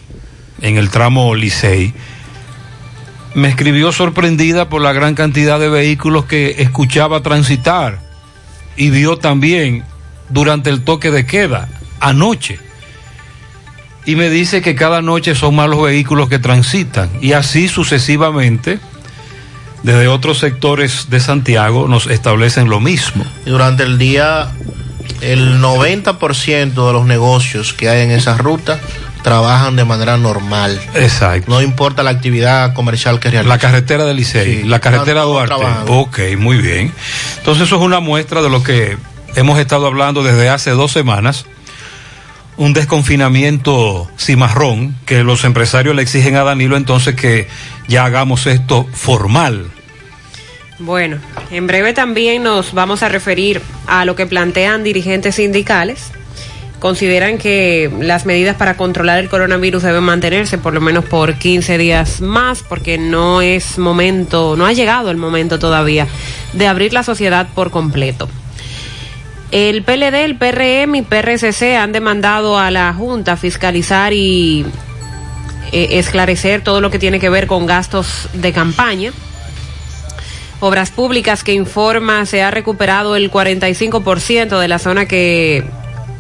en 0.60 0.76
el 0.76 0.90
tramo 0.90 1.34
Licey, 1.34 1.94
me 3.34 3.48
escribió 3.48 3.92
sorprendida 3.92 4.68
por 4.68 4.82
la 4.82 4.92
gran 4.92 5.14
cantidad 5.14 5.58
de 5.58 5.68
vehículos 5.68 6.24
que 6.24 6.56
escuchaba 6.58 7.22
transitar 7.22 8.00
y 8.76 8.90
vio 8.90 9.18
también 9.18 9.84
durante 10.28 10.70
el 10.70 10.82
toque 10.82 11.10
de 11.10 11.26
queda 11.26 11.68
anoche. 12.00 12.58
Y 14.04 14.16
me 14.16 14.30
dice 14.30 14.62
que 14.62 14.74
cada 14.74 15.02
noche 15.02 15.34
son 15.34 15.54
más 15.54 15.68
los 15.68 15.82
vehículos 15.82 16.28
que 16.28 16.38
transitan 16.38 17.10
y 17.20 17.32
así 17.32 17.68
sucesivamente 17.68 18.80
desde 19.82 20.08
otros 20.08 20.38
sectores 20.38 21.08
de 21.10 21.20
Santiago 21.20 21.88
nos 21.88 22.06
establecen 22.06 22.68
lo 22.68 22.80
mismo. 22.80 23.24
Y 23.46 23.50
durante 23.50 23.82
el 23.82 23.98
día, 23.98 24.52
el 25.20 25.60
90% 25.60 26.86
de 26.86 26.92
los 26.92 27.06
negocios 27.06 27.72
que 27.72 27.88
hay 27.88 28.02
en 28.02 28.10
esa 28.10 28.36
ruta 28.36 28.80
trabajan 29.22 29.76
de 29.76 29.84
manera 29.84 30.16
normal. 30.16 30.80
Exacto. 30.94 31.50
No 31.50 31.60
importa 31.60 32.02
la 32.02 32.10
actividad 32.10 32.72
comercial 32.72 33.20
que 33.20 33.30
realicen. 33.30 33.48
La 33.48 33.58
carretera 33.58 34.04
del 34.04 34.16
Licey, 34.16 34.62
Sí, 34.62 34.68
la 34.68 34.80
carretera 34.80 35.22
Duarte. 35.22 35.54
trabajando. 35.54 35.92
Ok, 35.92 36.18
muy 36.38 36.56
bien. 36.58 36.92
Entonces 37.38 37.64
eso 37.66 37.76
es 37.76 37.82
una 37.82 38.00
muestra 38.00 38.40
de 38.42 38.48
lo 38.48 38.62
que 38.62 38.96
hemos 39.36 39.58
estado 39.58 39.86
hablando 39.86 40.22
desde 40.22 40.48
hace 40.48 40.70
dos 40.70 40.92
semanas. 40.92 41.44
Un 42.60 42.74
desconfinamiento 42.74 44.06
cimarrón 44.18 44.94
que 45.06 45.24
los 45.24 45.44
empresarios 45.44 45.96
le 45.96 46.02
exigen 46.02 46.36
a 46.36 46.44
Danilo 46.44 46.76
entonces 46.76 47.14
que 47.14 47.48
ya 47.88 48.04
hagamos 48.04 48.46
esto 48.46 48.86
formal. 48.92 49.70
Bueno, 50.78 51.16
en 51.50 51.66
breve 51.66 51.94
también 51.94 52.42
nos 52.42 52.74
vamos 52.74 53.02
a 53.02 53.08
referir 53.08 53.62
a 53.86 54.04
lo 54.04 54.14
que 54.14 54.26
plantean 54.26 54.84
dirigentes 54.84 55.36
sindicales. 55.36 56.12
Consideran 56.80 57.38
que 57.38 57.90
las 57.98 58.26
medidas 58.26 58.56
para 58.56 58.76
controlar 58.76 59.20
el 59.20 59.30
coronavirus 59.30 59.84
deben 59.84 60.04
mantenerse 60.04 60.58
por 60.58 60.74
lo 60.74 60.82
menos 60.82 61.06
por 61.06 61.36
15 61.36 61.78
días 61.78 62.20
más, 62.20 62.62
porque 62.62 62.98
no 62.98 63.40
es 63.40 63.78
momento, 63.78 64.54
no 64.58 64.66
ha 64.66 64.74
llegado 64.74 65.10
el 65.10 65.16
momento 65.16 65.58
todavía 65.58 66.06
de 66.52 66.66
abrir 66.66 66.92
la 66.92 67.04
sociedad 67.04 67.48
por 67.54 67.70
completo. 67.70 68.28
El 69.50 69.82
PLD, 69.82 70.24
el 70.24 70.36
PRM 70.36 70.94
y 70.94 71.02
PRCC 71.02 71.76
han 71.76 71.92
demandado 71.92 72.58
a 72.58 72.70
la 72.70 72.94
Junta 72.94 73.36
fiscalizar 73.36 74.12
y 74.12 74.64
eh, 75.72 75.98
esclarecer 75.98 76.62
todo 76.62 76.80
lo 76.80 76.90
que 76.90 77.00
tiene 77.00 77.18
que 77.18 77.28
ver 77.28 77.48
con 77.48 77.66
gastos 77.66 78.28
de 78.32 78.52
campaña. 78.52 79.12
Obras 80.60 80.90
Públicas 80.90 81.42
que 81.42 81.52
informa 81.52 82.26
se 82.26 82.42
ha 82.42 82.50
recuperado 82.50 83.16
el 83.16 83.30
45% 83.30 84.60
de 84.60 84.68
la 84.68 84.78
zona 84.78 85.06
que 85.06 85.64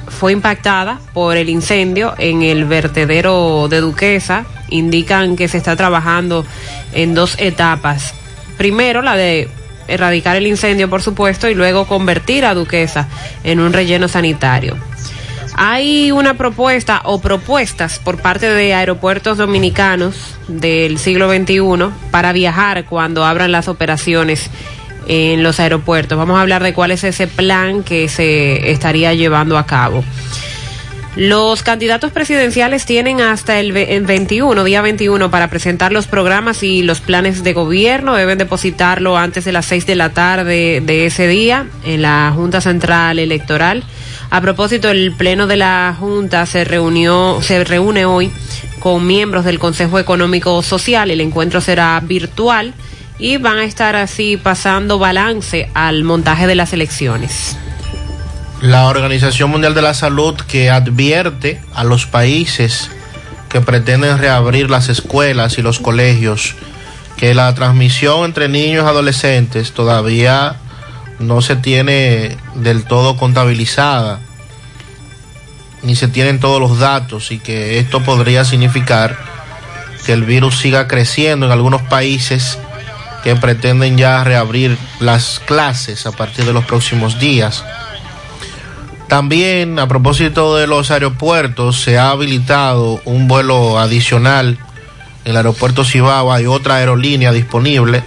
fue 0.08 0.32
impactada 0.32 0.98
por 1.12 1.36
el 1.36 1.48
incendio 1.48 2.14
en 2.18 2.42
el 2.42 2.64
vertedero 2.64 3.68
de 3.68 3.80
Duquesa. 3.80 4.44
Indican 4.70 5.36
que 5.36 5.46
se 5.46 5.58
está 5.58 5.76
trabajando 5.76 6.44
en 6.92 7.14
dos 7.14 7.36
etapas. 7.38 8.14
Primero 8.56 9.02
la 9.02 9.14
de 9.14 9.48
erradicar 9.90 10.36
el 10.36 10.46
incendio, 10.46 10.88
por 10.88 11.02
supuesto, 11.02 11.48
y 11.48 11.54
luego 11.54 11.86
convertir 11.86 12.44
a 12.44 12.54
Duquesa 12.54 13.08
en 13.44 13.60
un 13.60 13.72
relleno 13.72 14.08
sanitario. 14.08 14.76
Hay 15.54 16.10
una 16.10 16.34
propuesta 16.34 17.02
o 17.04 17.20
propuestas 17.20 17.98
por 17.98 18.22
parte 18.22 18.48
de 18.48 18.72
aeropuertos 18.72 19.36
dominicanos 19.36 20.16
del 20.48 20.98
siglo 20.98 21.30
XXI 21.30 21.90
para 22.10 22.32
viajar 22.32 22.84
cuando 22.86 23.24
abran 23.24 23.52
las 23.52 23.68
operaciones 23.68 24.50
en 25.06 25.42
los 25.42 25.60
aeropuertos. 25.60 26.16
Vamos 26.16 26.38
a 26.38 26.42
hablar 26.42 26.62
de 26.62 26.72
cuál 26.72 26.92
es 26.92 27.04
ese 27.04 27.26
plan 27.26 27.82
que 27.82 28.08
se 28.08 28.70
estaría 28.70 29.12
llevando 29.14 29.58
a 29.58 29.66
cabo. 29.66 30.04
Los 31.16 31.64
candidatos 31.64 32.12
presidenciales 32.12 32.86
tienen 32.86 33.20
hasta 33.20 33.58
el 33.58 33.72
ve- 33.72 33.96
el 33.96 34.06
21, 34.06 34.62
día 34.62 34.80
21, 34.80 35.28
para 35.30 35.48
presentar 35.50 35.90
los 35.90 36.06
programas 36.06 36.62
y 36.62 36.82
los 36.84 37.00
planes 37.00 37.42
de 37.42 37.52
gobierno. 37.52 38.14
Deben 38.14 38.38
depositarlo 38.38 39.18
antes 39.18 39.44
de 39.44 39.50
las 39.52 39.66
6 39.66 39.86
de 39.86 39.96
la 39.96 40.10
tarde 40.10 40.80
de 40.84 41.06
ese 41.06 41.26
día 41.26 41.66
en 41.84 42.02
la 42.02 42.32
Junta 42.34 42.60
Central 42.60 43.18
Electoral. 43.18 43.82
A 44.30 44.40
propósito, 44.40 44.88
el 44.88 45.10
Pleno 45.12 45.48
de 45.48 45.56
la 45.56 45.94
Junta 45.98 46.46
se 46.46 46.62
reunió, 46.64 47.40
se 47.42 47.64
reúne 47.64 48.04
hoy 48.04 48.30
con 48.78 49.04
miembros 49.04 49.44
del 49.44 49.58
Consejo 49.58 49.98
Económico 49.98 50.62
Social. 50.62 51.10
El 51.10 51.20
encuentro 51.20 51.60
será 51.60 51.98
virtual 52.04 52.72
y 53.18 53.36
van 53.36 53.58
a 53.58 53.64
estar 53.64 53.96
así 53.96 54.36
pasando 54.36 55.00
balance 55.00 55.68
al 55.74 56.04
montaje 56.04 56.46
de 56.46 56.54
las 56.54 56.72
elecciones. 56.72 57.56
La 58.62 58.88
Organización 58.88 59.50
Mundial 59.50 59.72
de 59.74 59.80
la 59.80 59.94
Salud 59.94 60.34
que 60.34 60.68
advierte 60.68 61.62
a 61.72 61.82
los 61.82 62.04
países 62.06 62.90
que 63.48 63.62
pretenden 63.62 64.18
reabrir 64.18 64.68
las 64.68 64.90
escuelas 64.90 65.56
y 65.56 65.62
los 65.62 65.78
colegios 65.78 66.56
que 67.16 67.34
la 67.34 67.54
transmisión 67.54 68.24
entre 68.24 68.48
niños 68.48 68.84
y 68.84 68.88
adolescentes 68.88 69.72
todavía 69.72 70.56
no 71.18 71.40
se 71.40 71.56
tiene 71.56 72.36
del 72.54 72.84
todo 72.84 73.16
contabilizada 73.16 74.20
ni 75.82 75.96
se 75.96 76.08
tienen 76.08 76.38
todos 76.38 76.60
los 76.60 76.78
datos 76.78 77.30
y 77.32 77.38
que 77.38 77.78
esto 77.78 78.02
podría 78.02 78.44
significar 78.44 79.16
que 80.04 80.12
el 80.12 80.24
virus 80.24 80.58
siga 80.58 80.86
creciendo 80.86 81.46
en 81.46 81.52
algunos 81.52 81.80
países 81.82 82.58
que 83.24 83.36
pretenden 83.36 83.96
ya 83.96 84.22
reabrir 84.24 84.76
las 84.98 85.40
clases 85.40 86.06
a 86.06 86.12
partir 86.12 86.44
de 86.44 86.52
los 86.52 86.64
próximos 86.64 87.18
días. 87.18 87.64
También 89.10 89.80
a 89.80 89.88
propósito 89.88 90.54
de 90.54 90.68
los 90.68 90.92
aeropuertos, 90.92 91.82
se 91.82 91.98
ha 91.98 92.10
habilitado 92.10 93.02
un 93.04 93.26
vuelo 93.26 93.76
adicional 93.80 94.56
en 95.24 95.32
el 95.32 95.36
aeropuerto 95.36 95.84
Cibao. 95.84 96.32
Hay 96.32 96.46
otra 96.46 96.76
aerolínea 96.76 97.32
disponible 97.32 98.04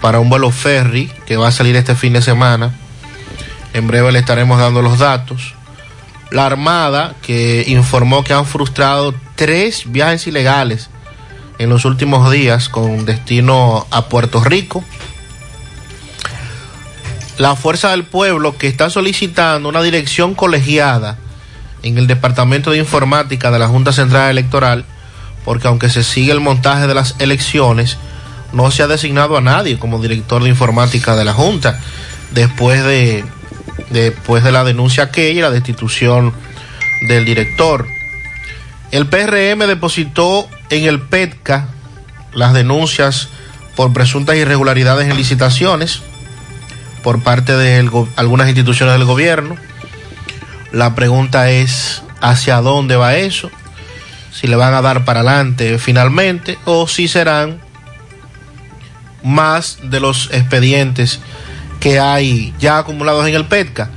para 0.00 0.18
un 0.18 0.28
vuelo 0.28 0.50
ferry 0.50 1.08
que 1.26 1.36
va 1.36 1.46
a 1.46 1.52
salir 1.52 1.76
este 1.76 1.94
fin 1.94 2.14
de 2.14 2.22
semana. 2.22 2.74
En 3.72 3.86
breve 3.86 4.10
le 4.10 4.18
estaremos 4.18 4.58
dando 4.58 4.82
los 4.82 4.98
datos. 4.98 5.54
La 6.32 6.44
Armada 6.44 7.14
que 7.22 7.62
informó 7.68 8.24
que 8.24 8.32
han 8.32 8.44
frustrado 8.44 9.14
tres 9.36 9.92
viajes 9.92 10.26
ilegales 10.26 10.90
en 11.60 11.70
los 11.70 11.84
últimos 11.84 12.32
días 12.32 12.68
con 12.68 13.04
destino 13.04 13.86
a 13.92 14.06
Puerto 14.06 14.42
Rico 14.42 14.82
la 17.38 17.56
Fuerza 17.56 17.90
del 17.90 18.04
Pueblo 18.04 18.56
que 18.58 18.68
está 18.68 18.90
solicitando 18.90 19.68
una 19.68 19.82
dirección 19.82 20.34
colegiada 20.34 21.18
en 21.82 21.98
el 21.98 22.06
Departamento 22.06 22.70
de 22.70 22.78
Informática 22.78 23.50
de 23.50 23.58
la 23.58 23.68
Junta 23.68 23.92
Central 23.92 24.30
Electoral, 24.30 24.84
porque 25.44 25.68
aunque 25.68 25.88
se 25.88 26.04
sigue 26.04 26.32
el 26.32 26.40
montaje 26.40 26.86
de 26.86 26.94
las 26.94 27.16
elecciones, 27.18 27.96
no 28.52 28.70
se 28.70 28.82
ha 28.82 28.86
designado 28.86 29.36
a 29.36 29.40
nadie 29.40 29.78
como 29.78 30.00
director 30.00 30.42
de 30.42 30.50
informática 30.50 31.16
de 31.16 31.24
la 31.24 31.32
Junta, 31.32 31.80
después 32.32 32.84
de, 32.84 33.24
después 33.90 34.44
de 34.44 34.52
la 34.52 34.64
denuncia 34.64 35.04
aquella 35.04 35.38
y 35.38 35.42
la 35.42 35.50
destitución 35.50 36.32
del 37.08 37.24
director. 37.24 37.86
El 38.90 39.06
PRM 39.06 39.66
depositó 39.66 40.48
en 40.70 40.84
el 40.84 41.00
PETCA 41.00 41.68
las 42.34 42.52
denuncias 42.52 43.28
por 43.74 43.92
presuntas 43.92 44.36
irregularidades 44.36 45.08
en 45.08 45.16
licitaciones 45.16 46.02
por 47.02 47.22
parte 47.22 47.56
de 47.56 47.78
algunas 48.16 48.48
instituciones 48.48 48.94
del 48.94 49.04
gobierno. 49.04 49.56
La 50.72 50.94
pregunta 50.94 51.50
es 51.50 52.02
hacia 52.20 52.60
dónde 52.60 52.96
va 52.96 53.16
eso, 53.16 53.50
si 54.32 54.46
le 54.46 54.56
van 54.56 54.74
a 54.74 54.82
dar 54.82 55.04
para 55.04 55.20
adelante 55.20 55.78
finalmente 55.78 56.58
o 56.64 56.88
si 56.88 57.08
serán 57.08 57.60
más 59.22 59.78
de 59.82 60.00
los 60.00 60.30
expedientes 60.32 61.20
que 61.80 62.00
hay 62.00 62.54
ya 62.58 62.78
acumulados 62.78 63.26
en 63.26 63.34
el 63.34 63.44
PETCA. 63.44 63.90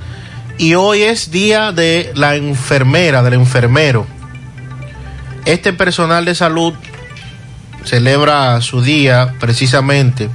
Y 0.57 0.75
hoy 0.75 1.03
es 1.03 1.31
día 1.31 1.71
de 1.71 2.11
la 2.15 2.35
enfermera, 2.35 3.21
del 3.23 3.33
enfermero. 3.33 4.07
Este 5.45 5.73
personal 5.73 6.25
de 6.25 6.33
salud 6.33 6.73
celebra 7.83 8.59
su 8.61 8.81
día 8.81 9.35
precisamente 9.39 10.29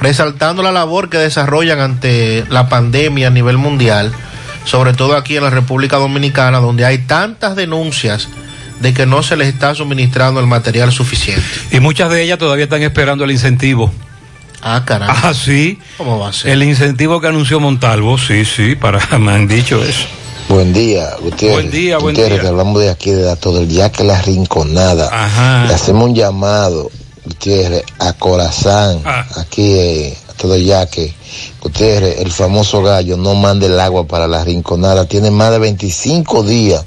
resaltando 0.00 0.62
la 0.62 0.72
labor 0.72 1.08
que 1.08 1.18
desarrollan 1.18 1.80
ante 1.80 2.44
la 2.48 2.68
pandemia 2.68 3.28
a 3.28 3.30
nivel 3.30 3.58
mundial, 3.58 4.12
sobre 4.64 4.92
todo 4.92 5.16
aquí 5.16 5.36
en 5.36 5.44
la 5.44 5.50
República 5.50 5.96
Dominicana, 5.96 6.58
donde 6.58 6.84
hay 6.84 6.98
tantas 6.98 7.56
denuncias 7.56 8.28
de 8.80 8.94
que 8.94 9.06
no 9.06 9.22
se 9.22 9.36
les 9.36 9.48
está 9.48 9.74
suministrando 9.74 10.40
el 10.40 10.46
material 10.46 10.92
suficiente. 10.92 11.42
Y 11.72 11.80
muchas 11.80 12.10
de 12.10 12.22
ellas 12.22 12.38
todavía 12.38 12.64
están 12.64 12.82
esperando 12.82 13.24
el 13.24 13.32
incentivo. 13.32 13.90
Ah, 14.62 14.82
caramba. 14.84 15.16
Ah, 15.22 15.34
sí. 15.34 15.78
¿Cómo 15.96 16.18
va 16.18 16.28
a 16.28 16.32
ser? 16.32 16.50
El 16.52 16.62
incentivo 16.62 17.20
que 17.20 17.28
anunció 17.28 17.60
Montalvo, 17.60 18.18
sí, 18.18 18.44
sí, 18.44 18.74
para, 18.76 19.00
me 19.18 19.32
han 19.32 19.48
dicho 19.48 19.82
eso. 19.82 20.06
Buen 20.48 20.72
día, 20.72 21.10
Gutiérrez. 21.20 21.56
Buen 21.56 21.70
día, 21.70 21.98
buen 21.98 22.14
Gutiérrez, 22.14 22.38
día. 22.38 22.42
te 22.42 22.48
hablamos 22.48 22.80
de 22.80 22.90
aquí, 22.90 23.10
de 23.10 23.22
datos 23.22 23.54
del 23.54 23.68
Yaque 23.68 24.02
La 24.02 24.20
Rinconada. 24.22 25.08
Ajá. 25.12 25.66
Le 25.66 25.74
hacemos 25.74 26.08
un 26.08 26.14
llamado, 26.14 26.90
Gutiérrez, 27.28 27.82
a 27.98 28.14
Corazán, 28.14 29.02
Ah. 29.04 29.26
aquí 29.36 29.72
eh, 29.78 30.16
a 30.30 30.32
todo 30.32 30.54
el 30.54 30.64
Yaque. 30.64 31.12
Gutiérrez, 31.60 32.20
el 32.20 32.32
famoso 32.32 32.82
gallo, 32.82 33.18
no 33.18 33.34
mande 33.34 33.66
el 33.66 33.78
agua 33.78 34.06
para 34.06 34.26
La 34.26 34.42
Rinconada. 34.44 35.06
Tiene 35.06 35.30
más 35.30 35.50
de 35.50 35.58
25 35.58 36.42
días 36.42 36.84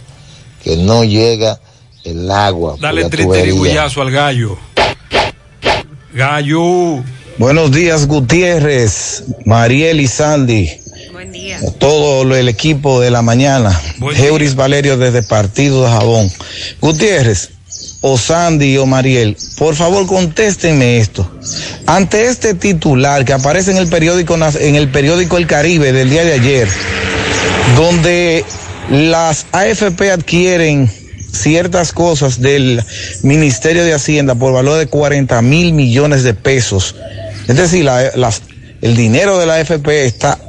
que 0.63 0.77
no 0.77 1.03
llega 1.03 1.59
el 2.03 2.29
agua. 2.31 2.71
por 2.71 2.81
Dale 2.81 3.05
triteribullazo 3.09 4.01
al 4.01 4.09
gallo. 4.11 4.57
Gallo. 6.13 7.03
Buenos 7.37 7.71
días, 7.71 8.07
Gutiérrez, 8.07 9.23
Mariel 9.45 10.01
y 10.01 10.07
Sandy. 10.07 10.69
Buen 11.11 11.31
día. 11.31 11.59
Todo 11.77 12.23
el 12.35 12.49
equipo 12.49 12.99
de 12.99 13.11
la 13.11 13.21
mañana. 13.21 13.79
Euris 14.17 14.55
Valerio 14.55 14.97
desde 14.97 15.21
Partido 15.23 15.83
de 15.83 15.89
Jabón. 15.89 16.31
Gutiérrez, 16.81 17.51
o 18.01 18.17
Sandy 18.17 18.77
o 18.77 18.87
Mariel, 18.87 19.37
por 19.57 19.75
favor 19.75 20.07
contéstenme 20.07 20.97
esto. 20.97 21.29
Ante 21.85 22.25
este 22.27 22.55
titular 22.55 23.23
que 23.23 23.33
aparece 23.33 23.71
en 23.71 23.77
el 23.77 23.87
periódico 23.87 24.35
en 24.35 24.75
el 24.75 24.89
periódico 24.89 25.37
El 25.37 25.47
Caribe 25.47 25.93
del 25.93 26.09
día 26.09 26.25
de 26.25 26.33
ayer, 26.33 26.67
donde 27.75 28.43
las 28.89 29.45
AFP 29.51 30.11
adquieren 30.11 30.91
ciertas 31.31 31.93
cosas 31.93 32.41
del 32.41 32.83
Ministerio 33.21 33.85
de 33.85 33.93
Hacienda 33.93 34.35
por 34.35 34.51
valor 34.51 34.79
de 34.79 34.87
40 34.87 35.41
mil 35.43 35.73
millones 35.73 36.23
de 36.23 36.33
pesos. 36.33 36.95
Es 37.47 37.55
decir, 37.55 37.87
el 38.81 38.95
dinero 38.95 39.37
de 39.37 39.45
la 39.45 39.55
AFP 39.55 40.05
está 40.05 40.39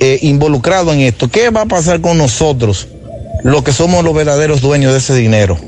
eh, 0.00 0.18
involucrado 0.22 0.92
en 0.92 1.00
esto. 1.00 1.28
¿Qué 1.28 1.50
va 1.50 1.62
a 1.62 1.66
pasar 1.66 2.00
con 2.00 2.16
nosotros, 2.16 2.88
los 3.44 3.62
que 3.62 3.72
somos 3.72 4.02
los 4.02 4.14
verdaderos 4.14 4.62
dueños 4.62 4.92
de 4.92 4.98
ese 4.98 5.14
dinero? 5.14 5.58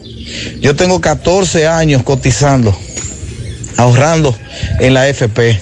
Yo 0.60 0.76
tengo 0.76 1.00
14 1.00 1.66
años 1.66 2.02
cotizando, 2.02 2.78
ahorrando 3.76 4.36
en 4.80 4.94
la 4.94 5.02
AFP. 5.02 5.60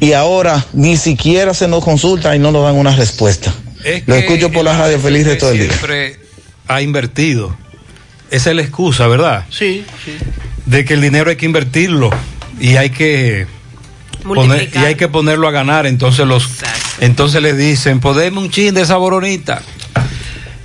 Y 0.00 0.12
ahora 0.12 0.64
ni 0.72 0.96
siquiera 0.96 1.54
se 1.54 1.68
nos 1.68 1.82
consulta 1.82 2.36
y 2.36 2.38
no 2.38 2.52
nos 2.52 2.64
dan 2.64 2.76
una 2.76 2.94
respuesta. 2.94 3.52
Es 3.84 4.06
Lo 4.06 4.14
escucho 4.14 4.50
por 4.50 4.64
la 4.64 4.76
radio 4.76 4.98
feliz 4.98 5.24
de 5.24 5.36
todo 5.36 5.52
el 5.52 5.58
día. 5.58 5.68
Siempre 5.68 6.18
ha 6.68 6.82
invertido. 6.82 7.56
Esa 8.30 8.50
es 8.50 8.56
la 8.56 8.62
excusa, 8.62 9.06
¿verdad? 9.06 9.44
Sí, 9.50 9.84
sí. 10.04 10.16
De 10.66 10.84
que 10.84 10.94
el 10.94 11.00
dinero 11.00 11.30
hay 11.30 11.36
que 11.36 11.46
invertirlo 11.46 12.10
y 12.58 12.76
hay 12.76 12.90
que 12.90 13.46
poner, 14.22 14.70
y 14.74 14.78
hay 14.78 14.96
que 14.96 15.08
ponerlo 15.08 15.48
a 15.48 15.52
ganar. 15.52 15.86
Entonces 15.86 16.26
los, 16.26 16.48
entonces 17.00 17.40
le 17.42 17.54
dicen, 17.54 18.00
podemos 18.00 18.44
un 18.44 18.50
chin 18.50 18.74
de 18.74 18.82
esa 18.82 18.96
boronita. 18.96 19.62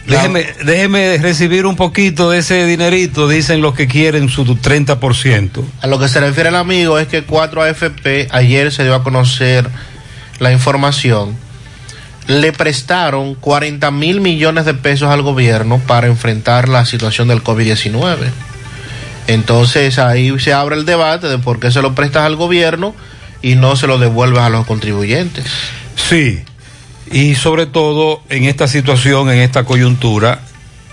Déjeme, 0.08 0.46
déjeme 0.66 1.18
recibir 1.20 1.66
un 1.66 1.76
poquito 1.76 2.30
de 2.32 2.40
ese 2.40 2.66
dinerito, 2.66 3.28
dicen 3.28 3.62
los 3.62 3.76
que 3.76 3.88
quieren 3.88 4.30
su 4.30 4.46
30%. 4.46 5.64
A 5.82 5.88
lo 5.88 6.00
que 6.00 6.08
se 6.08 6.20
refiere 6.20 6.50
el 6.50 6.56
amigo 6.56 6.98
es 6.98 7.08
que 7.08 7.24
4 7.24 7.64
AFP, 7.64 8.28
ayer 8.32 8.72
se 8.72 8.84
dio 8.84 8.96
a 8.96 9.04
conocer 9.04 9.70
la 10.40 10.52
información, 10.52 11.36
le 12.28 12.52
prestaron 12.52 13.36
40 13.36 13.92
mil 13.92 14.22
millones 14.22 14.66
de 14.66 14.74
pesos 14.74 15.10
al 15.10 15.22
gobierno 15.22 15.80
para 15.86 16.08
enfrentar 16.08 16.68
la 16.68 16.86
situación 16.86 17.28
del 17.28 17.44
COVID-19. 17.44 18.18
Entonces 19.28 20.00
ahí 20.00 20.38
se 20.40 20.54
abre 20.54 20.76
el 20.76 20.86
debate 20.86 21.28
de 21.28 21.38
por 21.38 21.60
qué 21.60 21.72
se 21.72 21.82
lo 21.82 21.94
prestas 21.94 22.24
al 22.24 22.36
gobierno 22.36 22.96
y 23.42 23.56
no 23.56 23.76
se 23.76 23.88
lo 23.88 23.98
devuelves 23.98 24.42
a 24.42 24.50
los 24.50 24.66
contribuyentes. 24.66 25.46
Sí, 25.96 26.42
y 27.12 27.36
sobre 27.36 27.66
todo 27.66 28.22
en 28.30 28.46
esta 28.46 28.68
situación, 28.68 29.30
en 29.30 29.40
esta 29.40 29.64
coyuntura, 29.64 30.42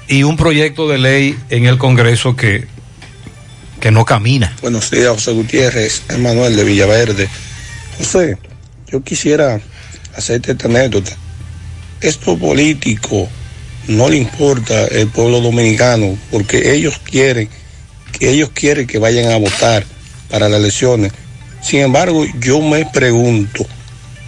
y 0.09 0.23
un 0.23 0.37
proyecto 0.37 0.89
de 0.89 0.99
ley 0.99 1.39
en 1.51 1.67
el 1.67 1.79
Congreso 1.79 2.35
que, 2.35 2.67
que 3.81 3.91
no 3.91 4.05
camina. 4.05 4.57
Buenos 4.63 4.91
días, 4.91 5.09
José 5.09 5.33
Gutiérrez, 5.33 6.03
Emanuel 6.09 6.57
de 6.57 6.65
Villaverde. 6.65 7.29
José, 7.99 8.39
yo 8.91 9.03
quisiera 9.03 9.61
hacerte 10.17 10.53
esta 10.53 10.67
anécdota. 10.67 11.13
Estos 12.01 12.39
políticos 12.39 13.29
no 13.87 14.09
le 14.09 14.17
importa 14.17 14.87
el 14.87 15.09
pueblo 15.09 15.41
dominicano 15.41 16.17
porque 16.31 16.75
ellos 16.75 16.99
quieren, 17.05 17.49
que 18.19 18.31
ellos 18.31 18.51
quieren 18.53 18.87
que 18.87 18.99
vayan 18.99 19.31
a 19.31 19.37
votar 19.37 19.85
para 20.31 20.49
las 20.49 20.61
elecciones. 20.61 21.13
Sin 21.63 21.81
embargo, 21.81 22.25
yo 22.41 22.61
me 22.61 22.87
pregunto, 22.87 23.67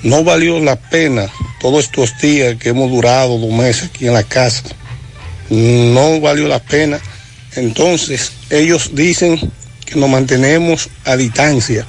¿no 0.02 0.24
valió 0.24 0.60
la 0.60 0.76
pena 0.76 1.28
todos 1.60 1.84
estos 1.84 2.18
días 2.18 2.56
que 2.56 2.70
hemos 2.70 2.90
durado 2.90 3.38
dos 3.38 3.52
meses 3.52 3.90
aquí 3.92 4.06
en 4.06 4.14
la 4.14 4.24
casa? 4.24 4.62
No 5.50 6.20
valió 6.20 6.46
la 6.48 6.60
pena. 6.60 7.00
Entonces, 7.56 8.32
ellos 8.50 8.90
dicen 8.94 9.38
que 9.84 9.96
nos 9.96 10.08
mantenemos 10.08 10.88
a 11.04 11.16
distancia. 11.16 11.84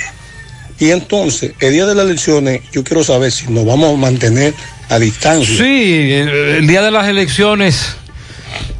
Y 0.80 0.90
entonces, 0.90 1.54
el 1.60 1.74
día 1.74 1.86
de 1.86 1.94
las 1.94 2.06
elecciones, 2.06 2.62
yo 2.72 2.84
quiero 2.84 3.04
saber 3.04 3.32
si 3.32 3.46
nos 3.48 3.66
vamos 3.66 3.94
a 3.94 3.98
mantener 3.98 4.56
a 4.90 4.98
distancia. 4.98 5.56
Sí, 5.56 6.12
el, 6.12 6.66
día 6.66 6.82
de 6.82 6.90
las 6.90 7.08
elecciones 7.08 7.96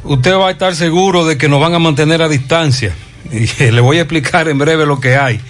usted 0.02 0.34
va 0.34 0.48
a 0.48 0.50
estar 0.50 0.74
seguro 0.74 1.24
de 1.24 1.38
que 1.38 1.48
nos 1.48 1.60
van 1.60 1.74
a 1.74 1.78
mantener 1.78 2.22
a 2.22 2.28
distancia. 2.28 2.94
Y 3.32 3.70
le 3.70 3.80
voy 3.80 3.98
a 3.98 4.02
explicar 4.02 4.48
en 4.48 4.58
breve 4.58 4.84
lo 4.84 5.00
que 5.00 5.16
hay. 5.16 5.40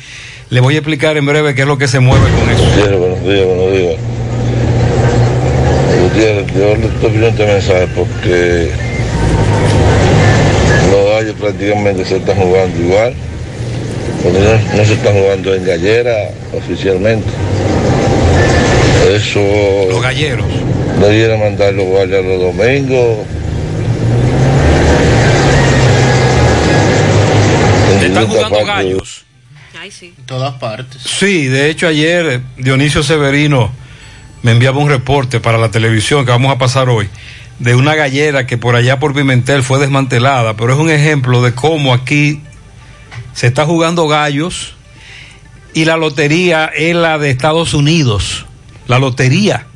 Le 0.53 0.61
voy 0.61 0.75
a 0.75 0.79
explicar 0.81 1.17
en 1.17 1.25
breve 1.25 1.55
qué 1.55 1.63
es 1.63 1.67
lo 1.67 1.79
que 1.79 1.89
se 1.89 1.99
mueve 1.99 2.27
con 2.39 2.51
eso. 2.51 2.63
Gutiérrez, 2.63 2.99
buenos 2.99 3.25
días, 3.25 3.47
buenos 3.47 3.73
días. 3.73 3.97
Gutiérrez, 6.03 6.47
yo 6.55 6.77
le 6.77 6.87
estoy 6.89 7.11
pidiendo 7.11 7.29
este 7.29 7.47
mensaje 7.47 7.89
porque 7.97 8.71
los 10.91 11.11
gallos 11.11 11.37
prácticamente 11.41 12.05
se 12.05 12.17
están 12.19 12.37
jugando 12.37 12.79
igual. 12.79 13.15
Porque 14.23 14.39
no, 14.41 14.77
no 14.77 14.85
se 14.85 14.93
están 14.93 15.15
jugando 15.15 15.55
en 15.55 15.65
gallera 15.65 16.13
oficialmente. 16.53 17.31
Eso. 19.11 19.41
Los 19.89 20.03
galleros. 20.03 20.49
Debiera 21.01 21.39
mandar 21.39 21.73
los 21.73 21.87
guardias 21.87 22.23
los 22.23 22.39
domingos. 22.39 23.21
Están 28.03 28.27
jugando 28.27 28.67
gallos. 28.67 29.25
En 30.17 30.27
todas 30.27 30.55
partes. 30.61 31.03
Sí, 31.03 31.47
de 31.49 31.69
hecho 31.69 31.89
ayer 31.89 32.27
eh, 32.27 32.41
Dionisio 32.57 33.03
Severino 33.03 33.73
me 34.43 34.53
enviaba 34.53 34.79
un 34.79 34.89
reporte 34.89 35.41
para 35.41 35.59
la 35.59 35.73
televisión 35.73 36.25
que 36.25 36.31
vamos 36.31 36.55
a 36.55 36.59
pasar 36.59 36.89
hoy 36.89 37.09
de 37.59 37.75
una 37.75 37.97
gallera 37.97 38.47
que 38.47 38.57
por 38.59 38.77
allá 38.77 39.01
por 39.01 39.13
Pimentel 39.13 39.65
fue 39.65 39.81
desmantelada, 39.81 40.55
pero 40.55 40.75
es 40.75 40.79
un 40.79 40.89
ejemplo 40.89 41.43
de 41.43 41.53
cómo 41.53 41.95
aquí 41.95 42.43
se 43.35 43.49
está 43.49 43.67
jugando 43.67 44.07
gallos 44.07 44.75
y 45.75 45.85
la 45.85 45.97
lotería 45.97 46.67
es 46.67 46.95
la 46.95 47.19
de 47.19 47.31
Estados 47.31 47.75
Unidos, 47.75 48.47
la 48.87 49.01
lotería. 49.01 49.67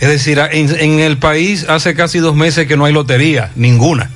Es 0.00 0.08
decir, 0.08 0.38
en, 0.52 0.74
en 0.74 1.00
el 1.00 1.18
país 1.18 1.66
hace 1.68 1.94
casi 1.94 2.18
dos 2.18 2.34
meses 2.34 2.66
que 2.66 2.78
no 2.78 2.86
hay 2.86 2.94
lotería, 2.94 3.50
ninguna. 3.56 4.10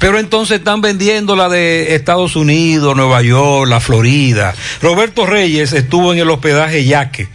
Pero 0.00 0.18
entonces 0.18 0.58
están 0.58 0.80
vendiendo 0.80 1.36
la 1.36 1.50
de 1.50 1.94
Estados 1.94 2.34
Unidos, 2.34 2.96
Nueva 2.96 3.20
York, 3.22 3.68
la 3.68 3.80
Florida. 3.80 4.54
Roberto 4.80 5.26
Reyes 5.26 5.74
estuvo 5.74 6.12
en 6.12 6.18
el 6.18 6.30
hospedaje 6.30 6.84
Yaque 6.86 7.28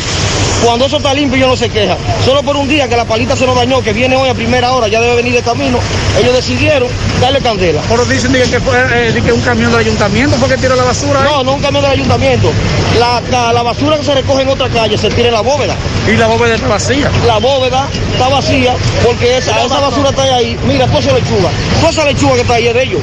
Cuando 0.65 0.85
eso 0.85 0.97
está 0.97 1.13
limpio, 1.13 1.37
ellos 1.37 1.49
no 1.49 1.55
se 1.55 1.69
quejan. 1.69 1.97
Solo 2.25 2.43
por 2.43 2.57
un 2.57 2.67
día 2.67 2.89
que 2.89 2.97
la 2.97 3.05
palita 3.05 3.37
se 3.37 3.45
nos 3.45 3.55
dañó, 3.55 3.81
que 3.81 3.93
viene 3.93 4.17
hoy 4.17 4.27
a 4.27 4.33
primera 4.33 4.73
hora, 4.73 4.89
ya 4.89 4.99
debe 4.99 5.15
venir 5.15 5.33
de 5.33 5.41
camino, 5.41 5.79
ellos 6.19 6.35
decidieron 6.35 6.89
darle 7.21 7.39
candela. 7.39 7.81
Pero 7.87 8.03
dicen 8.03 8.33
que 8.33 8.59
fue 8.59 8.77
eh, 8.91 9.21
que 9.23 9.31
un 9.31 9.41
camión 9.41 9.71
del 9.71 9.79
ayuntamiento 9.79 10.35
fue 10.35 10.49
que 10.49 10.57
tiró 10.57 10.75
la 10.75 10.83
basura. 10.83 11.23
No, 11.23 11.43
no 11.43 11.53
un 11.53 11.61
camión 11.61 11.83
del 11.83 11.93
ayuntamiento. 11.93 12.51
La, 12.97 13.21
la- 13.29 13.53
la 13.53 13.61
basura 13.63 13.97
que 13.97 14.03
se 14.03 14.13
recoge 14.15 14.41
en 14.43 14.49
otra 14.49 14.67
calle 14.69 14.97
se 14.97 15.09
tira 15.09 15.27
en 15.27 15.33
la 15.33 15.41
bóveda. 15.41 15.75
Y 16.07 16.17
la 16.17 16.27
bóveda 16.27 16.55
está 16.55 16.67
vacía. 16.67 17.11
La 17.27 17.37
bóveda 17.37 17.87
está 18.13 18.27
vacía 18.29 18.75
porque 19.03 19.37
esa, 19.37 19.63
esa 19.63 19.79
basura 19.79 20.09
está 20.09 20.23
ahí. 20.23 20.57
Mira, 20.65 20.85
toda 20.87 20.99
esa 20.99 21.13
lechuga. 21.13 21.49
Toda 21.79 21.89
esa 21.91 22.05
lechuga 22.05 22.35
que 22.35 22.41
está 22.41 22.53
ahí 22.55 22.67
es 22.67 22.73
de 22.73 22.83
ellos. 22.83 23.01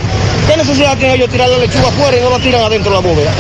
¿Qué 0.49 0.57
necesidad 0.57 0.97
tienen 0.97 1.17
ellos 1.17 1.29
de 1.29 1.33
tirar 1.33 1.49
la 1.49 1.59
lechuga 1.59 1.89
afuera 1.89 2.17
y 2.17 2.21
no 2.21 2.31
la 2.31 2.39
tiran 2.39 2.63
adentro 2.63 2.91
de 2.91 3.01
la 3.03 3.09
bóveda? 3.09 3.31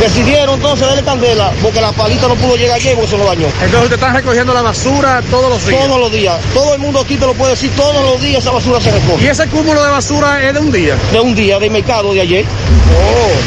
Decidieron 0.00 0.54
entonces 0.54 0.86
darle 0.86 1.02
candela 1.02 1.52
porque 1.62 1.80
la 1.80 1.92
palita 1.92 2.28
no 2.28 2.36
pudo 2.36 2.56
llegar 2.56 2.76
ayer 2.76 2.94
porque 2.94 3.10
se 3.10 3.18
lo 3.18 3.24
dañó. 3.24 3.46
Entonces 3.46 3.82
usted 3.82 3.94
está 3.94 4.12
recogiendo 4.12 4.54
la 4.54 4.62
basura 4.62 5.22
todos 5.30 5.50
los 5.50 5.66
días. 5.66 5.84
Todos 5.84 6.00
los 6.00 6.12
días. 6.12 6.36
Todo 6.54 6.74
el 6.74 6.80
mundo 6.80 7.00
aquí 7.00 7.16
te 7.16 7.26
lo 7.26 7.34
puede 7.34 7.52
decir, 7.52 7.70
todos 7.76 8.04
los 8.04 8.20
días 8.20 8.42
esa 8.42 8.52
basura 8.52 8.80
se 8.80 8.90
recoge. 8.90 9.24
¿Y 9.24 9.28
ese 9.28 9.46
cúmulo 9.48 9.82
de 9.82 9.90
basura 9.90 10.46
es 10.46 10.54
de 10.54 10.60
un 10.60 10.70
día? 10.70 10.96
De 11.12 11.20
un 11.20 11.34
día, 11.34 11.58
de 11.58 11.70
mercado 11.70 12.12
de 12.14 12.20
ayer. 12.20 12.44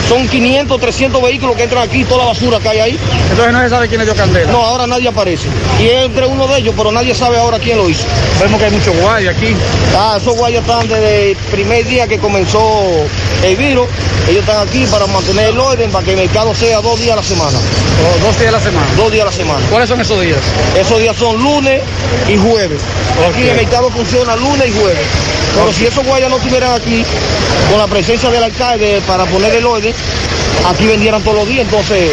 Son 0.07 0.27
500, 0.27 0.79
300 0.79 1.21
vehículos 1.21 1.55
que 1.55 1.63
entran 1.63 1.83
aquí, 1.83 2.03
toda 2.03 2.25
la 2.25 2.29
basura 2.31 2.59
que 2.59 2.69
hay 2.69 2.79
ahí. 2.79 2.99
Entonces 3.29 3.53
no 3.53 3.61
se 3.61 3.69
sabe 3.69 3.87
quién 3.87 3.99
le 3.99 4.05
dio 4.05 4.15
candela. 4.15 4.51
No, 4.51 4.61
ahora 4.61 4.87
nadie 4.87 5.07
aparece. 5.07 5.47
Y 5.79 5.87
es 5.87 6.05
entre 6.05 6.25
uno 6.25 6.47
de 6.47 6.59
ellos, 6.59 6.73
pero 6.77 6.91
nadie 6.91 7.15
sabe 7.15 7.37
ahora 7.37 7.59
quién 7.59 7.77
lo 7.77 7.89
hizo. 7.89 8.03
Vemos 8.41 8.59
que 8.59 8.65
hay 8.65 8.71
muchos 8.71 8.95
guayas 8.97 9.35
aquí. 9.35 9.55
Ah, 9.97 10.17
esos 10.21 10.35
guayas 10.35 10.61
están 10.61 10.87
desde 10.87 11.31
el 11.31 11.37
primer 11.37 11.85
día 11.85 12.07
que 12.07 12.19
comenzó 12.19 12.83
el 13.43 13.55
virus. 13.55 13.87
Ellos 14.27 14.41
están 14.41 14.67
aquí 14.67 14.85
para 14.85 15.07
mantener 15.07 15.49
el 15.49 15.59
orden, 15.59 15.89
para 15.91 16.05
que 16.05 16.15
mercado 16.21 16.53
sea 16.53 16.79
dos 16.81 16.99
días 16.99 17.13
a 17.13 17.15
la 17.15 17.23
semana. 17.23 17.57
Dos 18.21 18.37
días 18.37 18.49
a 18.49 18.57
la 18.57 18.59
semana. 18.59 18.87
Dos 18.95 19.11
días 19.11 19.23
a 19.23 19.25
la 19.25 19.31
semana. 19.31 19.65
¿Cuáles 19.71 19.89
son 19.89 19.99
esos 19.99 20.21
días? 20.21 20.37
Esos 20.77 20.99
días 20.99 21.15
son 21.17 21.41
lunes 21.41 21.81
y 22.27 22.37
jueves. 22.37 22.79
Aquí 23.27 23.47
el 23.47 23.55
mercado 23.55 23.89
funciona 23.89 24.35
lunes 24.35 24.67
y 24.67 24.71
jueves. 24.79 25.07
Pero 25.55 25.73
si 25.73 25.87
esos 25.87 26.05
guayas 26.05 26.29
no 26.29 26.37
estuvieran 26.37 26.73
aquí, 26.73 27.03
con 27.71 27.79
la 27.79 27.87
presencia 27.87 28.29
del 28.29 28.43
alcalde 28.43 29.01
para 29.07 29.25
poner 29.25 29.55
el 29.55 29.65
orden, 29.65 29.95
aquí 30.67 30.85
vendieran 30.85 31.23
todos 31.23 31.37
los 31.37 31.47
días. 31.47 31.65
Entonces, 31.65 32.11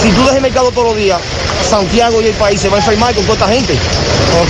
si 0.00 0.10
tú 0.10 0.20
dejas 0.20 0.36
el 0.36 0.42
mercado 0.42 0.70
todos 0.70 0.88
los 0.88 0.96
días, 0.96 1.18
Santiago 1.72 2.20
y 2.20 2.26
el 2.26 2.34
país 2.34 2.60
se 2.60 2.68
va 2.68 2.76
a 2.76 2.80
enfermar 2.80 3.14
con 3.14 3.24
toda 3.24 3.32
esta 3.32 3.48
gente. 3.48 3.78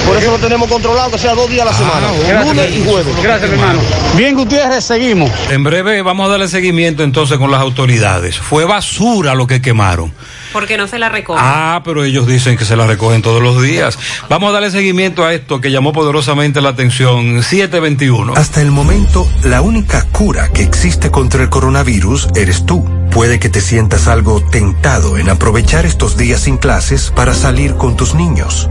Por 0.04 0.16
eso 0.16 0.32
lo 0.32 0.38
tenemos 0.38 0.68
controlado, 0.68 1.08
que 1.12 1.18
sea 1.18 1.34
dos 1.34 1.48
días 1.48 1.62
a 1.62 1.70
la 1.70 1.72
semana. 1.72 2.44
lunes 2.44 2.76
y 2.76 2.84
jueves. 2.84 3.14
Gracias, 3.22 3.48
hermano. 3.48 3.80
Bien, 4.16 4.34
Gutiérrez, 4.34 4.82
seguimos. 4.82 5.30
En 5.48 5.62
breve 5.62 6.02
vamos 6.02 6.26
a 6.26 6.30
darle 6.30 6.48
seguimiento 6.48 7.04
entonces 7.04 7.38
con 7.38 7.52
las 7.52 7.60
autoridades. 7.60 8.38
Fue 8.38 8.64
basura 8.64 9.36
lo 9.36 9.46
que 9.46 9.62
quemaron. 9.62 10.12
Porque 10.52 10.76
no 10.76 10.88
se 10.88 10.98
la 10.98 11.10
recoge. 11.10 11.40
Ah, 11.40 11.80
pero 11.84 12.02
ellos 12.02 12.26
dicen 12.26 12.56
que 12.56 12.64
se 12.64 12.74
la 12.74 12.88
recogen 12.88 13.22
todos 13.22 13.40
los 13.40 13.62
días. 13.62 13.96
Vamos 14.28 14.50
a 14.50 14.52
darle 14.54 14.72
seguimiento 14.72 15.24
a 15.24 15.32
esto 15.32 15.60
que 15.60 15.70
llamó 15.70 15.92
poderosamente 15.92 16.60
la 16.60 16.70
atención. 16.70 17.40
721. 17.40 18.34
Hasta 18.34 18.62
el 18.62 18.72
momento, 18.72 19.28
la 19.44 19.62
única 19.62 20.06
cura 20.10 20.48
que 20.48 20.64
existe 20.64 21.12
contra 21.12 21.40
el 21.40 21.50
coronavirus 21.50 22.30
eres 22.34 22.66
tú. 22.66 23.01
Puede 23.12 23.38
que 23.38 23.50
te 23.50 23.60
sientas 23.60 24.08
algo 24.08 24.42
tentado 24.42 25.18
en 25.18 25.28
aprovechar 25.28 25.84
estos 25.84 26.16
días 26.16 26.40
sin 26.40 26.56
clases 26.56 27.12
para 27.14 27.34
salir 27.34 27.74
con 27.74 27.94
tus 27.94 28.14
niños. 28.14 28.70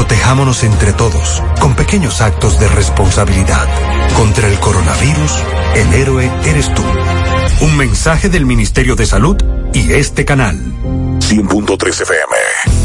Protejámonos 0.01 0.63
entre 0.63 0.93
todos, 0.93 1.43
con 1.59 1.75
pequeños 1.75 2.21
actos 2.21 2.59
de 2.59 2.67
responsabilidad. 2.67 3.67
Contra 4.17 4.47
el 4.47 4.59
coronavirus, 4.59 5.31
el 5.75 5.93
héroe 5.93 6.31
eres 6.43 6.73
tú. 6.73 6.81
Un 7.61 7.77
mensaje 7.77 8.27
del 8.27 8.47
Ministerio 8.47 8.95
de 8.95 9.05
Salud 9.05 9.37
y 9.75 9.93
este 9.93 10.25
canal. 10.25 10.57
100.3 11.31 12.01
FM. 12.01 12.35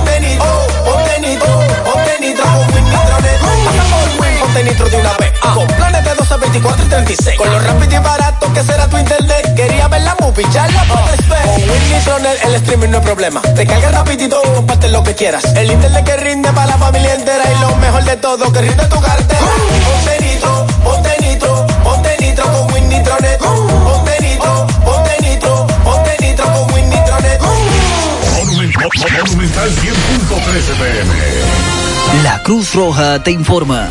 nitro 4.65 4.89
de 4.89 4.97
una 4.97 5.13
vez. 5.19 5.33
Con 5.41 5.67
planes 5.67 6.05
de 6.05 6.15
12, 6.15 6.37
24 6.37 6.85
y 6.85 6.89
36. 6.89 7.39
Con 7.39 7.51
lo 7.51 7.59
rápido 7.61 7.95
y 7.95 7.99
barato 7.99 8.53
que 8.53 8.63
será 8.63 8.89
tu 8.89 8.99
internet. 8.99 9.55
Quería 9.55 9.89
ver 9.89 10.03
la 10.03 10.17
movie, 10.21 10.47
ya 10.53 10.67
la 10.69 10.85
puedes 10.85 11.29
ver. 11.29 11.43
Con 11.43 11.71
Win 11.71 11.93
Nitronet 11.93 12.45
el 12.45 12.55
streaming 12.57 12.89
no 12.89 12.99
es 12.99 13.05
problema. 13.05 13.41
Te 13.43 13.67
carga 13.67 13.91
rapidito 13.91 14.41
y 14.45 14.55
comparte 14.55 14.89
lo 14.89 15.03
que 15.03 15.15
quieras. 15.15 15.45
El 15.57 15.71
internet 15.71 16.05
que 16.05 16.17
rinde 16.17 16.53
para 16.53 16.67
la 16.67 16.79
familia 16.79 17.15
entera. 17.15 17.45
Y 17.51 17.61
lo 17.61 17.77
mejor 17.77 18.05
de 18.05 18.17
todo, 18.17 18.53
que 18.53 18.61
rinde 18.61 18.85
tu 18.87 19.01
cartera. 19.01 19.41
Ponte 19.41 20.25
nitro, 20.25 20.67
ponte 20.85 21.17
nitro, 21.21 21.67
ponte 21.85 22.17
nitro 22.21 22.45
con 22.53 22.73
Win 22.73 22.89
Nitronet. 22.89 23.39
Ponte 23.39 24.21
nitro, 24.21 24.67
ponte 24.85 25.17
nitro, 25.23 25.67
ponte 25.85 26.17
nitro 26.21 26.45
con 26.53 26.75
Win 26.75 26.91
Nitronet. 26.91 27.41
Monumental 29.27 29.71
100.13 29.71 30.79
PM. 30.79 31.13
La 32.23 32.43
Cruz 32.43 32.75
Roja 32.75 33.23
te 33.23 33.31
informa. 33.31 33.91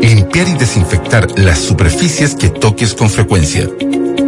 Limpiar 0.00 0.48
y 0.48 0.54
desinfectar 0.54 1.26
las 1.38 1.58
superficies 1.58 2.34
que 2.34 2.48
toques 2.48 2.94
con 2.94 3.10
frecuencia. 3.10 3.68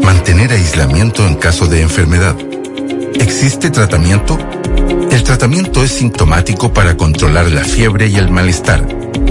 Mantener 0.03 0.53
aislamiento 0.53 1.27
en 1.27 1.35
caso 1.37 1.67
de 1.67 1.83
enfermedad. 1.83 2.37
¿Existe 3.15 3.71
tratamiento? 3.71 4.39
El 5.11 5.23
tratamiento 5.23 5.83
es 5.83 5.93
sintomático 5.93 6.73
para 6.73 6.97
controlar 6.97 7.51
la 7.51 7.65
fiebre 7.65 8.09
y 8.09 8.17
el 8.17 8.31
malestar. 8.31 8.87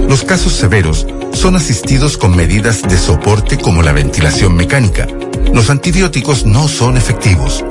Los 0.07 0.23
casos 0.23 0.53
severos 0.53 1.07
son 1.33 1.55
asistidos 1.55 2.17
con 2.17 2.35
medidas 2.35 2.81
de 2.81 2.97
soporte 2.97 3.57
como 3.57 3.81
la 3.81 3.91
ventilación 3.91 4.55
mecánica. 4.55 5.07
Los 5.53 5.69
antibióticos 5.69 6.45
no 6.45 6.67
son 6.67 6.97
efectivos. 6.97 7.63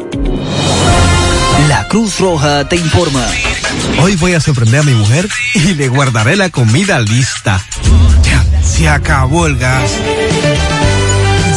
La 1.68 1.87
Cruz 1.88 2.18
Roja 2.18 2.68
te 2.68 2.76
informa. 2.76 3.24
Hoy 4.00 4.16
voy 4.16 4.35
a 4.35 4.40
sorprender 4.40 4.80
a 4.80 4.83
mi 4.85 4.94
mujer 4.94 5.28
y 5.54 5.74
le 5.74 5.88
guardaré 5.88 6.37
la 6.37 6.50
comida 6.50 7.00
lista. 7.00 7.64
Se 8.80 8.88
acabó 8.88 9.46
el 9.46 9.56
gas. 9.58 9.92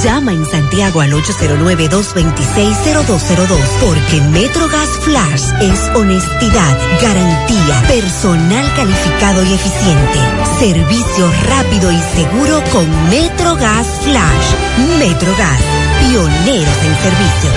Llama 0.03 0.33
en 0.33 0.45
Santiago 0.45 0.99
al 0.99 1.13
809-226-0202 1.13 3.59
porque 3.79 4.19
Metrogas 4.33 4.89
Flash 5.03 5.43
es 5.61 5.79
honestidad, 5.95 6.77
garantía, 7.01 7.81
personal 7.87 8.65
calificado 8.75 9.41
y 9.45 9.53
eficiente, 9.53 10.19
servicio 10.59 11.31
rápido 11.47 11.93
y 11.93 11.99
seguro 12.13 12.61
con 12.73 12.85
Metrogas 13.09 13.87
Flash. 14.01 14.53
Metrogas, 14.99 15.61
pioneros 16.01 16.77
en 16.83 16.95
servicio. 17.03 17.51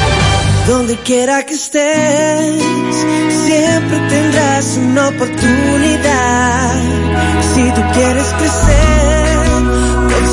Donde 0.68 0.96
quiera 0.98 1.44
que 1.44 1.54
estés, 1.54 2.62
siempre 3.44 3.98
tendrás 4.10 4.76
una 4.76 5.08
oportunidad. 5.08 6.72
Si 7.52 7.68
tú 7.72 7.82
quieres 7.94 8.28
crecer, 8.38 9.25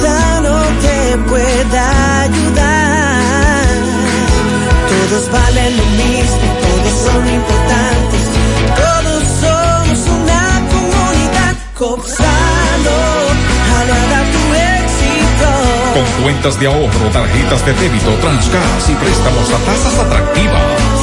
Gonzalo 0.03 0.59
te 0.81 1.17
pueda 1.29 2.21
ayudar. 2.23 3.67
Todos 4.89 5.31
valen 5.31 5.77
lo 5.77 5.85
mismo, 5.85 6.47
todos 6.61 6.93
son 7.05 7.23
importantes, 7.33 8.25
todos 8.75 9.23
somos 9.39 9.99
una 10.19 10.43
comunidad. 10.73 11.55
Gonzalo, 11.79 12.99
hará 13.71 14.21
tu 14.33 14.43
éxito. 14.83 15.47
Con 15.93 16.23
cuentas 16.23 16.59
de 16.59 16.67
ahorro, 16.67 17.09
tarjetas 17.13 17.65
de 17.65 17.73
débito, 17.73 18.11
transgas 18.19 18.89
y 18.89 18.95
préstamos 18.95 19.49
a 19.51 19.57
tasas 19.59 19.99
atractivas. 19.99 21.02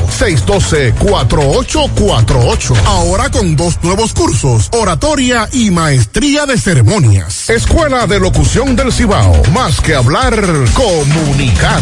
612-4848. 0.07 2.77
Ahora 2.85 3.29
con 3.29 3.55
dos 3.55 3.79
nuevos 3.83 4.13
cursos, 4.13 4.69
oratoria 4.73 5.47
y 5.51 5.71
maestría 5.71 6.45
de 6.45 6.57
ceremonias. 6.57 7.49
Escuela 7.49 8.07
de 8.07 8.19
Locución 8.19 8.75
del 8.75 8.91
Cibao. 8.91 9.41
Más 9.53 9.79
que 9.81 9.95
hablar, 9.95 10.33
comunicar. 10.73 11.81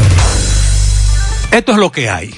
Esto 1.52 1.72
es 1.72 1.78
lo 1.78 1.92
que 1.92 2.10
hay. 2.10 2.36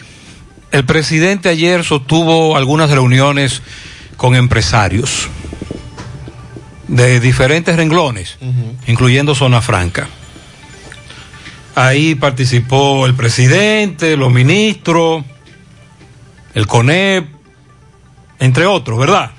El 0.72 0.86
presidente 0.86 1.50
ayer 1.50 1.84
sostuvo 1.84 2.56
algunas 2.56 2.90
reuniones 2.90 3.62
con 4.16 4.36
empresarios 4.36 5.28
de 6.88 7.20
diferentes 7.20 7.76
renglones, 7.76 8.38
incluyendo 8.88 9.36
Zona 9.36 9.62
Franca. 9.62 10.08
Ahí 11.76 12.16
participó 12.16 13.06
el 13.06 13.16
presidente, 13.16 14.18
los 14.18 14.32
ministros, 14.32 15.24
el 16.54 16.68
CONEP, 16.68 17.28
entre 18.40 18.66
otros, 18.66 19.00
¿verdad? 19.00 19.32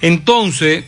Entonces, 0.00 0.84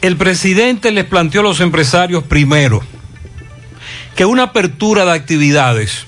el 0.00 0.16
presidente 0.16 0.90
les 0.90 1.04
planteó 1.04 1.40
a 1.40 1.44
los 1.44 1.60
empresarios 1.60 2.24
primero 2.24 2.82
que 4.16 4.24
una 4.24 4.44
apertura 4.44 5.04
de 5.04 5.12
actividades, 5.12 6.06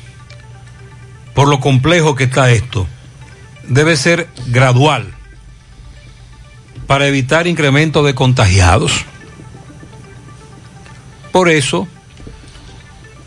por 1.34 1.48
lo 1.48 1.60
complejo 1.60 2.14
que 2.14 2.24
está 2.24 2.50
esto, 2.50 2.86
debe 3.68 3.96
ser 3.96 4.28
gradual 4.46 5.12
para 6.86 7.06
evitar 7.06 7.46
incremento 7.46 8.02
de 8.04 8.14
contagiados. 8.14 9.04
Por 11.32 11.48
eso, 11.48 11.88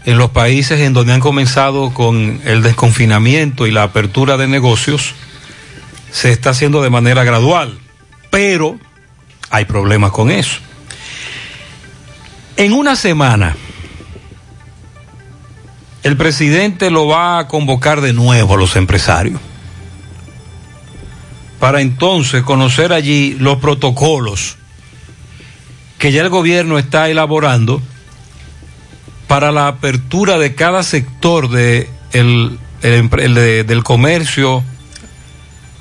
en 0.06 0.18
los 0.18 0.32
países 0.32 0.80
en 0.80 0.94
donde 0.94 1.14
han 1.14 1.20
comenzado 1.20 1.94
con 1.94 2.42
el 2.46 2.64
desconfinamiento 2.64 3.68
y 3.68 3.72
la 3.72 3.84
apertura 3.84 4.38
de 4.38 4.48
negocios, 4.48 5.14
se 6.12 6.32
está 6.32 6.52
haciendo 6.52 6.82
de 6.82 6.90
manera 6.90 7.24
gradual, 7.24 7.78
pero 8.30 8.78
hay 9.50 9.66
problemas 9.66 10.12
con 10.12 10.32
eso. 10.32 10.60
En 12.58 12.74
una 12.74 12.96
semana, 12.96 13.56
el 16.04 16.18
presidente 16.18 16.90
lo 16.90 17.08
va 17.08 17.40
a 17.40 17.48
convocar 17.48 18.02
de 18.02 18.14
nuevo 18.14 18.54
a 18.54 18.58
los 18.58 18.76
empresarios 18.76 19.40
para 21.60 21.82
entonces 21.82 22.44
conocer 22.44 22.94
allí 22.94 23.36
los 23.38 23.58
protocolos 23.58 24.58
que 25.98 26.14
ya 26.14 26.22
el 26.22 26.30
gobierno 26.30 26.80
está 26.80 27.10
elaborando 27.10 27.82
para 29.30 29.52
la 29.52 29.68
apertura 29.68 30.40
de 30.40 30.56
cada 30.56 30.82
sector 30.82 31.50
de 31.50 31.88
el- 32.14 32.58
del 32.82 33.84
comercio, 33.84 34.64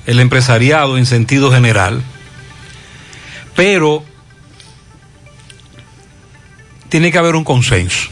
el 0.05 0.19
empresariado 0.19 0.99
en 0.99 1.07
sentido 1.07 1.51
general. 1.51 2.03
Pero 3.55 4.03
tiene 6.89 7.11
que 7.11 7.17
haber 7.17 7.35
un 7.35 7.43
consenso. 7.43 8.09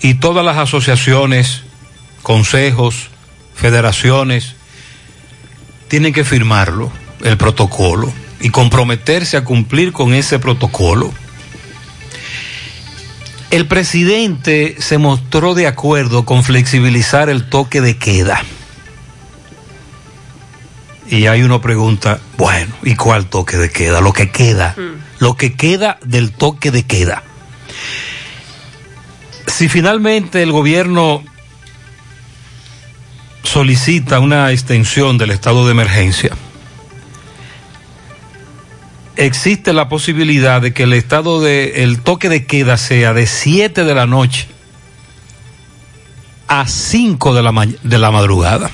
Y 0.00 0.14
todas 0.14 0.44
las 0.44 0.58
asociaciones, 0.58 1.62
consejos, 2.22 3.10
federaciones, 3.54 4.56
tienen 5.86 6.12
que 6.12 6.24
firmarlo, 6.24 6.90
el 7.22 7.36
protocolo, 7.36 8.12
y 8.40 8.50
comprometerse 8.50 9.36
a 9.36 9.44
cumplir 9.44 9.92
con 9.92 10.14
ese 10.14 10.40
protocolo. 10.40 11.12
El 13.52 13.66
presidente 13.66 14.76
se 14.78 14.96
mostró 14.96 15.54
de 15.54 15.66
acuerdo 15.66 16.24
con 16.24 16.42
flexibilizar 16.42 17.28
el 17.28 17.50
toque 17.50 17.82
de 17.82 17.98
queda. 17.98 18.42
Y 21.10 21.26
ahí 21.26 21.42
uno 21.42 21.60
pregunta, 21.60 22.18
bueno, 22.38 22.74
¿y 22.82 22.96
cuál 22.96 23.26
toque 23.26 23.58
de 23.58 23.70
queda? 23.70 24.00
Lo 24.00 24.14
que 24.14 24.30
queda, 24.30 24.74
lo 25.18 25.36
que 25.36 25.52
queda 25.52 25.98
del 26.02 26.32
toque 26.32 26.70
de 26.70 26.84
queda. 26.84 27.24
Si 29.46 29.68
finalmente 29.68 30.42
el 30.42 30.50
gobierno 30.50 31.22
solicita 33.42 34.18
una 34.18 34.50
extensión 34.50 35.18
del 35.18 35.30
estado 35.30 35.66
de 35.66 35.72
emergencia, 35.72 36.30
existe 39.16 39.72
la 39.72 39.88
posibilidad 39.88 40.60
de 40.60 40.72
que 40.72 40.84
el 40.84 40.92
estado 40.92 41.40
de 41.40 41.82
el 41.82 42.00
toque 42.00 42.28
de 42.28 42.46
queda 42.46 42.76
sea 42.76 43.12
de 43.12 43.26
7 43.26 43.84
de 43.84 43.94
la 43.94 44.06
noche 44.06 44.46
a 46.48 46.66
5 46.66 47.34
de 47.34 47.42
la, 47.42 47.68
de 47.82 47.98
la 47.98 48.10
madrugada. 48.10 48.70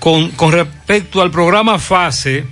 Con, 0.00 0.32
respecto 0.50 1.20
al 1.20 1.30
programa 1.30 1.78
FASE, 1.78 2.46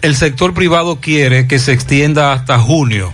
el 0.00 0.16
sector 0.16 0.54
privado 0.54 1.00
quiere 1.00 1.46
que 1.46 1.58
se 1.58 1.72
extienda 1.72 2.32
hasta 2.32 2.58
junio. 2.58 3.12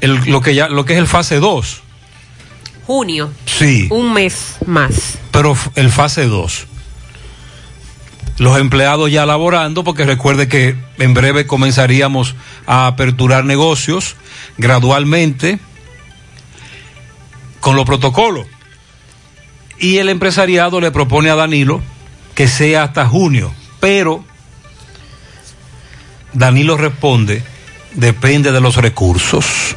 Lo, 0.00 0.40
que 0.40 0.54
lo 0.54 0.84
que 0.84 0.94
es 0.94 0.98
el 0.98 1.06
fase 1.06 1.38
2. 1.40 1.82
Junio. 2.86 3.30
Sí. 3.46 3.88
Un 3.90 4.12
mes 4.12 4.56
más. 4.66 5.18
pero 5.32 5.56
el 5.74 5.90
fase 5.90 6.26
2. 6.26 6.66
Los 8.38 8.58
empleados 8.58 9.10
ya 9.10 9.24
laborando, 9.26 9.82
porque 9.82 10.04
recuerde 10.04 10.46
que 10.46 10.76
en 10.98 11.14
breve 11.14 11.46
comenzaríamos 11.46 12.34
a 12.66 12.86
aperturar 12.86 13.44
negocios 13.44 14.14
gradualmente 14.58 15.58
con 17.60 17.76
los 17.76 17.86
protocolos. 17.86 18.46
Y 19.78 19.96
el 19.96 20.08
empresariado 20.08 20.80
le 20.80 20.90
propone 20.90 21.30
a 21.30 21.34
Danilo 21.34 21.82
que 22.34 22.46
sea 22.46 22.84
hasta 22.84 23.06
junio, 23.06 23.52
pero 23.80 24.24
Danilo 26.34 26.76
responde, 26.76 27.42
depende 27.94 28.52
de 28.52 28.60
los 28.60 28.76
recursos. 28.76 29.76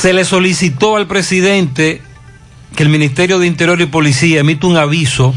Se 0.00 0.12
le 0.12 0.24
solicitó 0.24 0.96
al 0.96 1.06
presidente 1.06 2.02
que 2.76 2.82
el 2.82 2.88
Ministerio 2.88 3.38
de 3.38 3.46
Interior 3.46 3.80
y 3.80 3.86
Policía 3.86 4.40
emita 4.40 4.66
un 4.66 4.76
aviso 4.76 5.34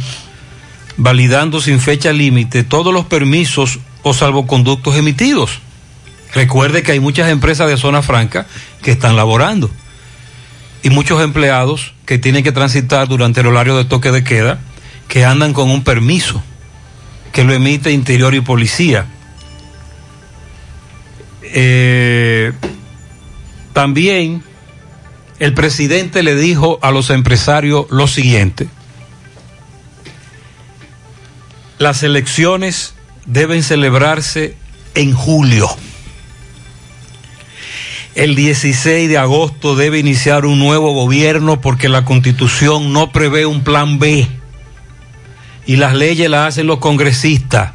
validando 0.98 1.62
sin 1.62 1.80
fecha 1.80 2.14
límite 2.14 2.64
todos 2.64 2.94
los 2.94 3.06
permisos 3.06 3.80
o 4.04 4.14
salvoconductos 4.14 4.96
emitidos. 4.96 5.60
Recuerde 6.34 6.84
que 6.84 6.94
hay 6.94 7.00
muchas 7.00 7.30
empresas 7.30 7.68
de 7.68 7.78
zona 7.78 8.02
franca 8.02 8.46
que 8.82 8.92
están 8.92 9.16
laborando 9.16 9.70
y 10.84 10.90
muchos 10.90 11.22
empleados 11.22 11.94
que 12.06 12.18
tienen 12.18 12.44
que 12.44 12.52
transitar 12.52 13.08
durante 13.08 13.42
el 13.42 13.48
horario 13.48 13.78
de 13.78 13.86
toque 13.86 14.12
de 14.12 14.24
queda 14.24 14.60
que 15.08 15.26
andan 15.26 15.54
con 15.54 15.70
un 15.70 15.84
permiso 15.84 16.44
que 17.32 17.44
lo 17.44 17.54
emite 17.54 17.92
Interior 17.92 18.34
y 18.34 18.42
Policía. 18.42 19.06
Eh, 21.42 22.54
también 23.76 24.42
el 25.40 25.54
presidente 25.54 26.24
le 26.24 26.36
dijo 26.36 26.80
a 26.82 26.92
los 26.92 27.10
empresarios 27.10 27.88
lo 27.90 28.08
siguiente. 28.08 28.70
Las 31.78 32.02
elecciones 32.02 32.96
deben 33.26 33.64
celebrarse 33.64 34.56
en 34.94 35.14
julio. 35.14 35.68
El 38.16 38.36
16 38.36 39.10
de 39.10 39.18
agosto 39.18 39.76
debe 39.76 40.00
iniciar 40.00 40.46
un 40.46 40.58
nuevo 40.58 40.94
gobierno 40.94 41.60
porque 41.60 41.90
la 41.90 42.06
constitución 42.06 42.94
no 42.94 43.12
prevé 43.12 43.46
un 43.46 43.66
plan 43.66 44.00
B 44.00 44.26
y 45.66 45.76
las 45.76 45.96
leyes 45.96 46.30
las 46.30 46.48
hacen 46.48 46.68
los 46.68 46.80
congresistas 46.80 47.74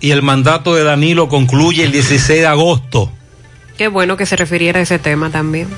y 0.00 0.12
el 0.12 0.22
mandato 0.22 0.74
de 0.74 0.84
Danilo 0.84 1.28
concluye 1.28 1.84
el 1.84 1.92
16 1.92 2.40
de 2.40 2.46
agosto. 2.46 3.12
Qué 3.78 3.88
bueno 3.88 4.16
que 4.16 4.26
se 4.26 4.36
refiriera 4.36 4.80
a 4.80 4.82
ese 4.82 4.98
tema 4.98 5.30
también. 5.30 5.68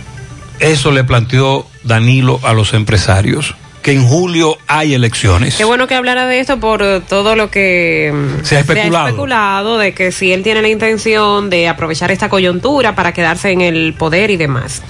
Eso 0.60 0.90
le 0.92 1.04
planteó 1.04 1.66
Danilo 1.84 2.40
a 2.42 2.52
los 2.52 2.74
empresarios, 2.74 3.54
que 3.82 3.92
en 3.92 4.04
julio 4.04 4.56
hay 4.66 4.94
elecciones. 4.94 5.54
Qué 5.56 5.64
bueno 5.64 5.86
que 5.86 5.94
hablara 5.94 6.26
de 6.26 6.40
esto 6.40 6.58
por 6.58 6.82
todo 7.08 7.36
lo 7.36 7.50
que 7.50 8.12
mm, 8.12 8.44
Se 8.44 8.56
ha 8.56 8.60
especulado. 8.60 9.06
especulado 9.08 9.78
de 9.78 9.94
que 9.94 10.10
si 10.12 10.32
él 10.32 10.42
tiene 10.42 10.62
la 10.62 10.68
intención 10.68 11.48
de 11.48 11.68
aprovechar 11.68 12.10
esta 12.10 12.28
coyuntura 12.28 12.94
para 12.96 13.12
quedarse 13.12 13.50
en 13.52 13.60
el 13.60 13.94
poder 13.94 14.30
y 14.30 14.36
demás. 14.36 14.82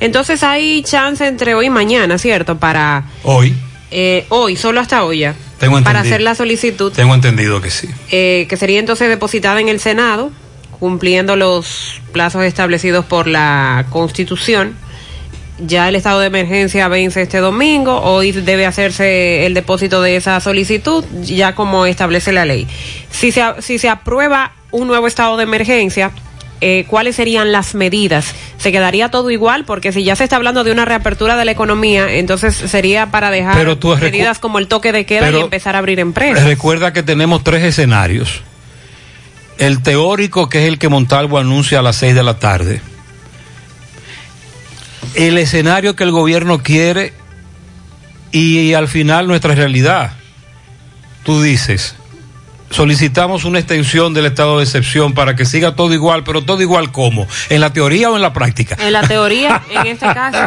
Entonces 0.00 0.42
hay 0.42 0.82
chance 0.82 1.26
entre 1.26 1.54
hoy 1.54 1.66
y 1.66 1.70
mañana, 1.70 2.16
¿cierto? 2.16 2.56
Para 2.58 3.04
Hoy, 3.22 3.54
eh, 3.90 4.24
hoy, 4.30 4.56
solo 4.56 4.80
hasta 4.80 5.04
hoy 5.04 5.18
ya. 5.20 5.34
Tengo 5.58 5.74
Para 5.74 5.90
entendido. 5.98 6.14
hacer 6.14 6.20
la 6.22 6.34
solicitud, 6.34 6.90
tengo 6.92 7.14
entendido 7.14 7.60
que 7.60 7.70
sí. 7.70 7.88
eh, 8.10 8.46
que 8.48 8.56
sería 8.56 8.78
entonces 8.80 9.10
depositada 9.10 9.60
en 9.60 9.68
el 9.68 9.78
Senado, 9.80 10.30
cumpliendo 10.80 11.36
los 11.36 12.00
plazos 12.12 12.42
establecidos 12.42 13.04
por 13.04 13.28
la 13.28 13.86
Constitución. 13.90 14.74
Ya 15.58 15.90
el 15.90 15.94
estado 15.94 16.20
de 16.20 16.26
emergencia 16.26 16.88
vence 16.88 17.20
este 17.20 17.38
domingo, 17.38 18.00
hoy 18.00 18.32
debe 18.32 18.64
hacerse 18.64 19.44
el 19.44 19.52
depósito 19.52 20.00
de 20.00 20.16
esa 20.16 20.40
solicitud, 20.40 21.04
ya 21.22 21.54
como 21.54 21.84
establece 21.84 22.32
la 22.32 22.46
ley. 22.46 22.66
Si 23.10 23.30
se, 23.30 23.42
si 23.60 23.78
se 23.78 23.90
aprueba 23.90 24.52
un 24.70 24.88
nuevo 24.88 25.06
estado 25.06 25.36
de 25.36 25.42
emergencia, 25.42 26.12
eh, 26.62 26.86
¿cuáles 26.88 27.16
serían 27.16 27.52
las 27.52 27.74
medidas? 27.74 28.34
¿Se 28.56 28.72
quedaría 28.72 29.10
todo 29.10 29.30
igual? 29.30 29.66
Porque 29.66 29.92
si 29.92 30.02
ya 30.02 30.16
se 30.16 30.24
está 30.24 30.36
hablando 30.36 30.64
de 30.64 30.72
una 30.72 30.86
reapertura 30.86 31.36
de 31.36 31.44
la 31.44 31.52
economía, 31.52 32.10
entonces 32.14 32.54
sería 32.54 33.10
para 33.10 33.30
dejar 33.30 33.56
medidas 34.00 34.38
como 34.38 34.58
el 34.58 34.66
toque 34.66 34.92
de 34.92 35.04
queda 35.04 35.30
y 35.30 35.40
empezar 35.40 35.76
a 35.76 35.78
abrir 35.78 36.00
empresas. 36.00 36.44
Recuerda 36.44 36.94
que 36.94 37.02
tenemos 37.02 37.44
tres 37.44 37.64
escenarios. 37.64 38.42
El 39.60 39.82
teórico, 39.82 40.48
que 40.48 40.62
es 40.62 40.68
el 40.68 40.78
que 40.78 40.88
Montalvo 40.88 41.38
anuncia 41.38 41.80
a 41.80 41.82
las 41.82 41.96
seis 41.96 42.14
de 42.14 42.22
la 42.22 42.38
tarde. 42.38 42.80
El 45.14 45.36
escenario 45.36 45.94
que 45.94 46.02
el 46.02 46.12
gobierno 46.12 46.62
quiere 46.62 47.12
y, 48.32 48.72
al 48.72 48.88
final 48.88 49.26
nuestra 49.26 49.54
realidad. 49.54 50.12
Tú 51.24 51.42
dices, 51.42 51.94
solicitamos 52.70 53.44
una 53.44 53.58
extensión 53.58 54.14
del 54.14 54.24
estado 54.24 54.56
de 54.56 54.64
excepción 54.64 55.12
para 55.12 55.36
que 55.36 55.44
siga 55.44 55.76
todo 55.76 55.92
igual, 55.92 56.24
pero 56.24 56.42
todo 56.42 56.62
igual 56.62 56.90
cómo? 56.90 57.28
¿En 57.50 57.60
la 57.60 57.70
teoría 57.70 58.10
o 58.10 58.16
en 58.16 58.22
la 58.22 58.32
práctica? 58.32 58.78
En 58.80 58.94
la 58.94 59.02
teoría, 59.02 59.62
en 59.68 59.86
este 59.86 60.06
caso. 60.06 60.38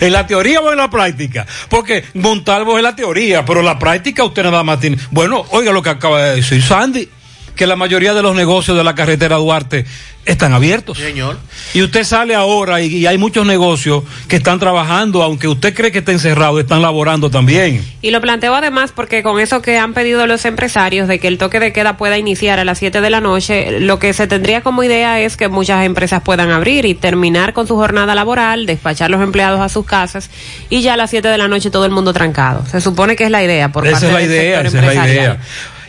¿En 0.00 0.10
la 0.10 0.26
teoría 0.26 0.62
o 0.62 0.72
en 0.72 0.78
la 0.78 0.88
práctica? 0.88 1.46
Porque 1.68 2.02
Montalvo 2.14 2.78
es 2.78 2.82
la 2.82 2.96
teoría, 2.96 3.44
pero 3.44 3.60
la 3.60 3.78
práctica 3.78 4.24
usted 4.24 4.44
nada 4.44 4.62
más 4.62 4.80
tiene. 4.80 4.96
Bueno, 5.10 5.44
oiga 5.50 5.70
lo 5.70 5.82
que 5.82 5.90
acaba 5.90 6.22
de 6.22 6.36
decir 6.36 6.62
Sandy. 6.62 7.10
Que 7.56 7.66
la 7.66 7.76
mayoría 7.76 8.14
de 8.14 8.22
los 8.22 8.34
negocios 8.34 8.76
de 8.76 8.84
la 8.84 8.94
carretera 8.94 9.36
Duarte 9.36 9.84
están 10.24 10.52
abiertos. 10.52 10.98
Señor. 10.98 11.38
Y 11.74 11.82
usted 11.82 12.04
sale 12.04 12.34
ahora 12.34 12.80
y, 12.80 12.86
y 12.86 13.06
hay 13.06 13.18
muchos 13.18 13.44
negocios 13.44 14.04
que 14.28 14.36
están 14.36 14.60
trabajando, 14.60 15.22
aunque 15.22 15.48
usted 15.48 15.74
cree 15.74 15.90
que 15.90 15.98
está 15.98 16.12
encerrado, 16.12 16.60
están 16.60 16.80
laborando 16.80 17.28
también. 17.30 17.84
Y 18.02 18.10
lo 18.12 18.20
planteo 18.20 18.54
además 18.54 18.92
porque 18.94 19.22
con 19.22 19.40
eso 19.40 19.62
que 19.62 19.78
han 19.78 19.94
pedido 19.94 20.26
los 20.26 20.44
empresarios 20.44 21.08
de 21.08 21.18
que 21.18 21.26
el 21.28 21.38
toque 21.38 21.58
de 21.58 21.72
queda 21.72 21.96
pueda 21.96 22.18
iniciar 22.18 22.60
a 22.60 22.64
las 22.64 22.78
7 22.78 23.00
de 23.00 23.10
la 23.10 23.20
noche, 23.20 23.80
lo 23.80 23.98
que 23.98 24.12
se 24.12 24.26
tendría 24.26 24.60
como 24.60 24.84
idea 24.84 25.20
es 25.20 25.36
que 25.36 25.48
muchas 25.48 25.84
empresas 25.84 26.22
puedan 26.22 26.50
abrir 26.50 26.84
y 26.84 26.94
terminar 26.94 27.52
con 27.52 27.66
su 27.66 27.74
jornada 27.74 28.14
laboral, 28.14 28.66
despachar 28.66 29.10
los 29.10 29.22
empleados 29.22 29.60
a 29.60 29.68
sus 29.68 29.84
casas 29.84 30.30
y 30.70 30.82
ya 30.82 30.94
a 30.94 30.96
las 30.96 31.10
7 31.10 31.26
de 31.26 31.38
la 31.38 31.48
noche 31.48 31.70
todo 31.70 31.84
el 31.84 31.90
mundo 31.90 32.12
trancado. 32.12 32.64
Se 32.66 32.80
supone 32.80 33.16
que 33.16 33.24
es 33.24 33.30
la 33.30 33.42
idea 33.42 33.70
por 33.70 33.86
esa 33.86 33.94
parte 33.94 34.06
es 34.06 34.12
la 34.12 34.18
del 34.18 34.30
idea, 34.30 34.62
sector 34.62 34.84
esa 34.84 34.90
es 34.90 34.96
la 34.96 35.08
idea. 35.08 35.40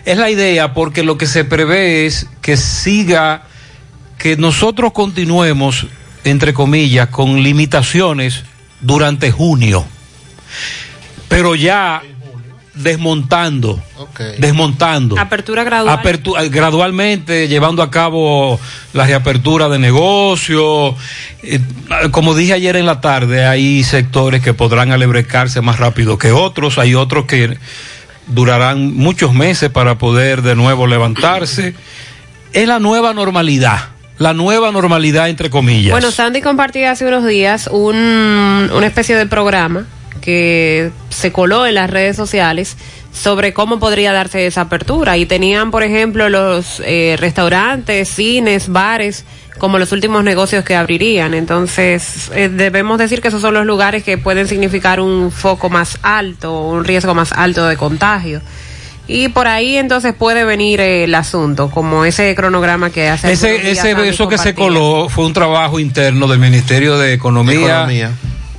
Es 0.06 0.18
la 0.18 0.30
idea 0.30 0.74
porque 0.74 1.04
lo 1.04 1.18
que 1.18 1.28
se 1.28 1.45
prevé 1.45 2.06
es 2.06 2.28
que 2.41 2.58
siga, 2.58 3.43
que 4.18 4.36
nosotros 4.38 4.91
continuemos, 4.91 5.88
entre 6.24 6.54
comillas, 6.54 7.08
con 7.10 7.41
limitaciones 7.41 8.43
durante 8.82 9.32
junio. 9.32 9.86
Pero 11.30 11.56
ya 11.56 12.01
desmontando, 12.76 13.82
desmontando. 14.39 15.18
Apertura 15.20 15.64
gradual. 15.64 15.99
Apertu- 15.99 16.36
eh, 16.43 16.49
gradualmente 16.49 17.47
llevando 17.47 17.82
a 17.84 17.89
cabo 17.91 18.60
la 18.93 19.06
reapertura 19.06 19.70
de 19.70 19.80
negocios. 19.80 20.95
Eh, 21.43 21.60
como 22.12 22.36
dije 22.36 22.54
ayer 22.54 22.76
en 22.76 22.86
la 22.88 22.99
tarde, 22.99 23.45
hay 23.45 23.84
sectores 23.84 24.41
que 24.41 24.54
podrán 24.54 24.91
alebrecarse 24.91 25.62
más 25.62 25.78
rápido 25.80 26.18
que 26.18 26.32
otros, 26.32 26.78
hay 26.78 26.95
otros 26.95 27.26
que 27.26 27.58
durarán 28.28 28.95
muchos 28.95 29.34
meses 29.34 29.69
para 29.69 29.97
poder 29.97 30.41
de 30.41 30.55
nuevo 30.55 30.88
levantarse. 30.88 31.76
Es 32.53 32.67
la 32.67 32.80
nueva 32.80 33.13
normalidad, 33.13 33.89
la 34.17 34.34
nueva 34.34 34.71
normalidad 34.71 35.30
entre 35.30 35.49
comillas. 35.49 35.91
Bueno, 35.91 36.11
Sandy 36.11 36.41
compartía 36.41 36.91
hace 36.91 37.05
unos 37.07 37.26
días 37.26 37.67
un, 37.71 38.69
una 38.74 38.86
especie 38.86 39.15
de 39.15 39.26
programa 39.26 39.86
que 40.21 40.91
se 41.09 41.32
coló 41.32 41.65
en 41.65 41.76
las 41.76 41.89
redes 41.89 42.15
sociales 42.15 42.78
sobre 43.13 43.53
cómo 43.53 43.80
podría 43.80 44.13
darse 44.13 44.47
esa 44.47 44.61
apertura. 44.61 45.17
Y 45.17 45.26
tenían, 45.26 45.69
por 45.69 45.84
ejemplo, 45.84 46.30
los 46.30 46.82
eh, 46.86 47.15
restaurantes, 47.19 48.09
cines, 48.09 48.69
bares, 48.69 49.26
como 49.58 49.80
los 49.80 49.91
últimos 49.91 50.24
negocios 50.24 50.64
que 50.64 50.76
abrirían. 50.76 51.34
Entonces, 51.34 52.32
eh, 52.34 52.49
debemos 52.49 52.97
decir 52.97 53.22
que 53.22 53.28
esos 53.28 53.41
son 53.41 53.54
los 53.54 53.66
lugares 53.66 54.04
que 54.04 54.18
pueden 54.18 54.47
significar 54.47 54.99
un 54.99 55.32
foco 55.32 55.70
más 55.70 55.99
alto, 56.01 56.62
un 56.62 56.84
riesgo 56.84 57.14
más 57.14 57.32
alto 57.32 57.66
de 57.66 57.78
contagio. 57.78 58.41
Y 59.08 59.28
por 59.30 59.47
ahí 59.47 59.76
entonces 59.76 60.14
puede 60.14 60.45
venir 60.45 60.80
eh, 60.80 61.04
el 61.04 61.16
asunto, 61.16 61.70
como 61.70 62.06
ese 62.06 62.34
cronograma 62.36 62.89
que 62.89 63.10
hace. 63.10 63.34
Ese, 63.34 63.72
eso 63.72 64.30
que 64.30 64.38
se 64.38 64.56
coló 64.56 65.10
fue 65.10 65.26
un 65.26 65.34
trabajo 65.34 65.80
interno 65.80 66.28
del 66.28 66.39
Ministerio 66.39 66.97
de 66.97 67.14
Economía, 67.14 67.82
Economía. 67.82 68.12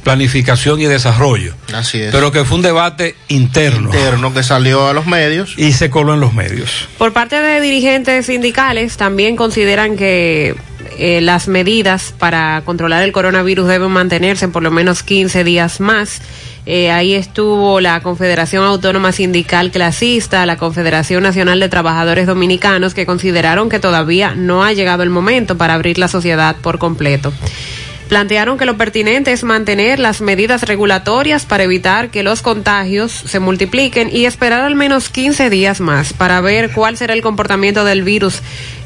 Planificación 0.03 0.78
y 0.82 0.84
Desarrollo. 0.84 1.55
Así 1.72 1.99
es. 1.99 2.12
Pero 2.12 2.30
que 2.30 2.45
fue 2.45 2.59
un 2.59 2.62
debate 2.62 3.16
interno. 3.28 3.86
Interno 3.86 4.34
que 4.34 4.42
salió 4.42 4.86
a 4.86 4.92
los 4.92 5.07
medios. 5.07 5.55
Y 5.57 5.72
se 5.72 5.88
coló 5.88 6.12
en 6.12 6.20
los 6.20 6.34
medios. 6.34 6.88
Por 6.99 7.14
parte 7.14 7.40
de 7.40 7.62
dirigentes 7.62 8.26
sindicales, 8.26 8.99
también 8.99 9.36
consideran 9.36 9.97
que 9.97 10.55
eh, 10.99 11.20
las 11.20 11.49
medidas 11.49 12.14
para 12.18 12.62
controlar 12.64 13.03
el 13.03 13.12
coronavirus 13.12 13.68
deben 13.68 13.90
mantenerse 13.90 14.49
por 14.49 14.62
lo 14.62 14.70
menos 14.70 15.03
15 15.03 15.45
días 15.45 15.80
más. 15.80 16.20
Eh, 16.66 16.90
ahí 16.90 17.12
estuvo 17.12 17.80
la 17.80 18.01
Confederación 18.01 18.64
Autónoma 18.64 19.12
Sindical 19.12 19.70
Clasista, 19.70 20.47
la 20.47 20.57
Confederación 20.57 21.22
Nacional 21.22 21.61
de 21.61 21.68
Trabajadores 21.68 22.26
Dominicanos, 22.26 22.95
que 22.95 23.05
consideraron 23.05 23.68
que 23.68 23.80
todavía 23.80 24.34
no 24.34 24.64
ha 24.64 24.72
llegado 24.72 25.03
el 25.03 25.11
momento 25.11 25.59
para 25.59 25.74
abrir 25.74 25.99
la 25.99 26.09
sociedad 26.09 26.57
por 26.62 26.78
completo. 26.78 27.32
Plantearon 28.14 28.58
que 28.58 28.64
lo 28.64 28.76
pertinente 28.76 29.32
es 29.32 29.42
mantener 29.42 29.98
las 29.98 30.20
medidas 30.20 30.62
regulatorias 30.62 31.46
para 31.46 31.64
evitar 31.64 32.10
que 32.10 32.22
los 32.22 32.42
contagios 32.42 33.10
se 33.10 33.40
multipliquen 33.40 34.08
y 34.08 34.26
esperar 34.26 34.60
al 34.60 34.76
menos 34.76 35.08
15 35.08 35.50
días 35.50 35.80
más 35.80 36.12
para 36.12 36.40
ver 36.40 36.70
cuál 36.70 36.96
será 36.96 37.12
el 37.14 37.22
comportamiento 37.22 37.84
del 37.84 38.04
virus 38.04 38.40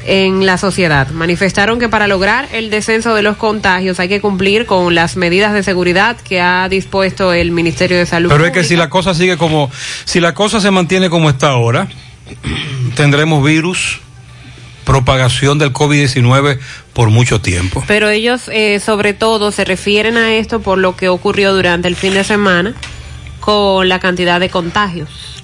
en 0.07 0.47
la 0.47 0.57
sociedad. 0.57 1.09
Manifestaron 1.11 1.77
que 1.77 1.87
para 1.89 2.07
lograr 2.07 2.49
el 2.53 2.71
descenso 2.71 3.13
de 3.13 3.21
los 3.21 3.37
contagios 3.37 3.99
hay 3.99 4.09
que 4.09 4.19
cumplir 4.19 4.65
con 4.65 4.95
las 4.95 5.15
medidas 5.15 5.53
de 5.53 5.61
seguridad 5.61 6.17
que 6.17 6.41
ha 6.41 6.67
dispuesto 6.67 7.31
el 7.31 7.51
Ministerio 7.51 7.99
de 7.99 8.07
Salud. 8.07 8.31
Pero 8.31 8.47
es 8.47 8.51
que 8.51 8.63
si 8.63 8.75
la 8.75 8.89
cosa 8.89 9.13
sigue 9.13 9.37
como, 9.37 9.69
si 10.05 10.19
la 10.19 10.33
cosa 10.33 10.59
se 10.59 10.71
mantiene 10.71 11.11
como 11.11 11.29
está 11.29 11.49
ahora, 11.49 11.87
tendremos 12.95 13.45
virus, 13.45 13.99
propagación 14.89 15.59
del 15.59 15.71
COVID-19 15.71 16.57
por 16.93 17.11
mucho 17.11 17.39
tiempo. 17.39 17.83
Pero 17.87 18.09
ellos, 18.09 18.49
eh, 18.51 18.79
sobre 18.79 19.13
todo, 19.13 19.51
se 19.51 19.63
refieren 19.63 20.17
a 20.17 20.33
esto 20.33 20.61
por 20.61 20.79
lo 20.79 20.95
que 20.95 21.09
ocurrió 21.09 21.53
durante 21.53 21.87
el 21.87 21.95
fin 21.95 22.15
de 22.15 22.23
semana 22.23 22.73
con 23.39 23.87
la 23.87 23.99
cantidad 23.99 24.39
de 24.39 24.49
contagios. 24.49 25.43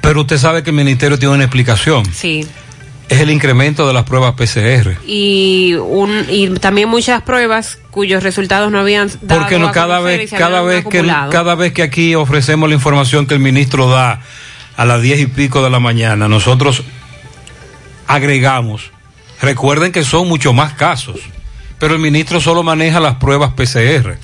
Pero 0.00 0.22
usted 0.22 0.36
sabe 0.36 0.64
que 0.64 0.70
el 0.70 0.76
ministerio 0.76 1.16
tiene 1.16 1.36
una 1.36 1.44
explicación. 1.44 2.04
Sí. 2.12 2.44
Es 3.08 3.20
el 3.20 3.30
incremento 3.30 3.86
de 3.86 3.94
las 3.94 4.02
pruebas 4.02 4.34
PCR. 4.34 4.98
Y, 5.06 5.74
un, 5.74 6.26
y 6.28 6.48
también 6.58 6.88
muchas 6.88 7.22
pruebas 7.22 7.78
cuyos 7.92 8.24
resultados 8.24 8.72
no 8.72 8.80
habían 8.80 9.12
dado 9.22 9.42
Porque 9.42 9.60
no 9.60 9.70
cada 9.70 10.00
vez, 10.00 10.28
cada 10.28 10.62
vez 10.62 10.84
que 10.86 11.02
cada 11.06 11.54
vez 11.54 11.72
que 11.72 11.82
aquí 11.82 12.16
ofrecemos 12.16 12.68
la 12.68 12.74
información 12.74 13.28
que 13.28 13.34
el 13.34 13.40
ministro 13.40 13.88
da 13.88 14.22
a 14.76 14.84
las 14.84 15.00
diez 15.02 15.20
y 15.20 15.26
pico 15.26 15.62
de 15.62 15.70
la 15.70 15.78
mañana, 15.78 16.26
nosotros 16.26 16.82
agregamos. 18.10 18.90
Recuerden 19.40 19.92
que 19.92 20.04
son 20.04 20.28
mucho 20.28 20.52
más 20.52 20.74
casos, 20.74 21.20
pero 21.78 21.94
el 21.94 22.00
ministro 22.00 22.40
solo 22.40 22.62
maneja 22.62 22.98
las 22.98 23.16
pruebas 23.16 23.52
PCR. 23.52 24.18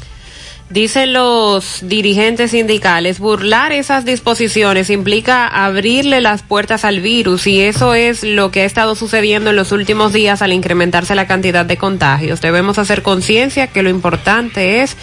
Dicen 0.69 1.13
los 1.13 1.79
dirigentes 1.83 2.51
sindicales, 2.51 3.21
burlar 3.21 3.71
esas 3.71 4.05
disposiciones 4.05 4.91
implica 4.91 5.47
abrirle 5.47 6.21
las 6.21 6.43
puertas 6.43 6.85
al 6.85 7.01
virus 7.01 7.47
y 7.47 7.61
eso 7.61 7.95
es 7.95 8.25
lo 8.25 8.51
que 8.51 8.63
ha 8.63 8.65
estado 8.65 8.97
sucediendo 8.97 9.51
en 9.51 9.57
los 9.57 9.71
últimos 9.71 10.13
días 10.13 10.43
al 10.43 10.53
incrementarse 10.53 11.15
la 11.15 11.29
cantidad 11.29 11.65
de 11.65 11.77
contagios. 11.77 12.41
Debemos 12.41 12.81
hacer 12.81 13.03
conciencia 13.03 13.69
que 13.69 13.85
lo 13.85 13.91
importante 13.91 14.83
es 14.83 14.97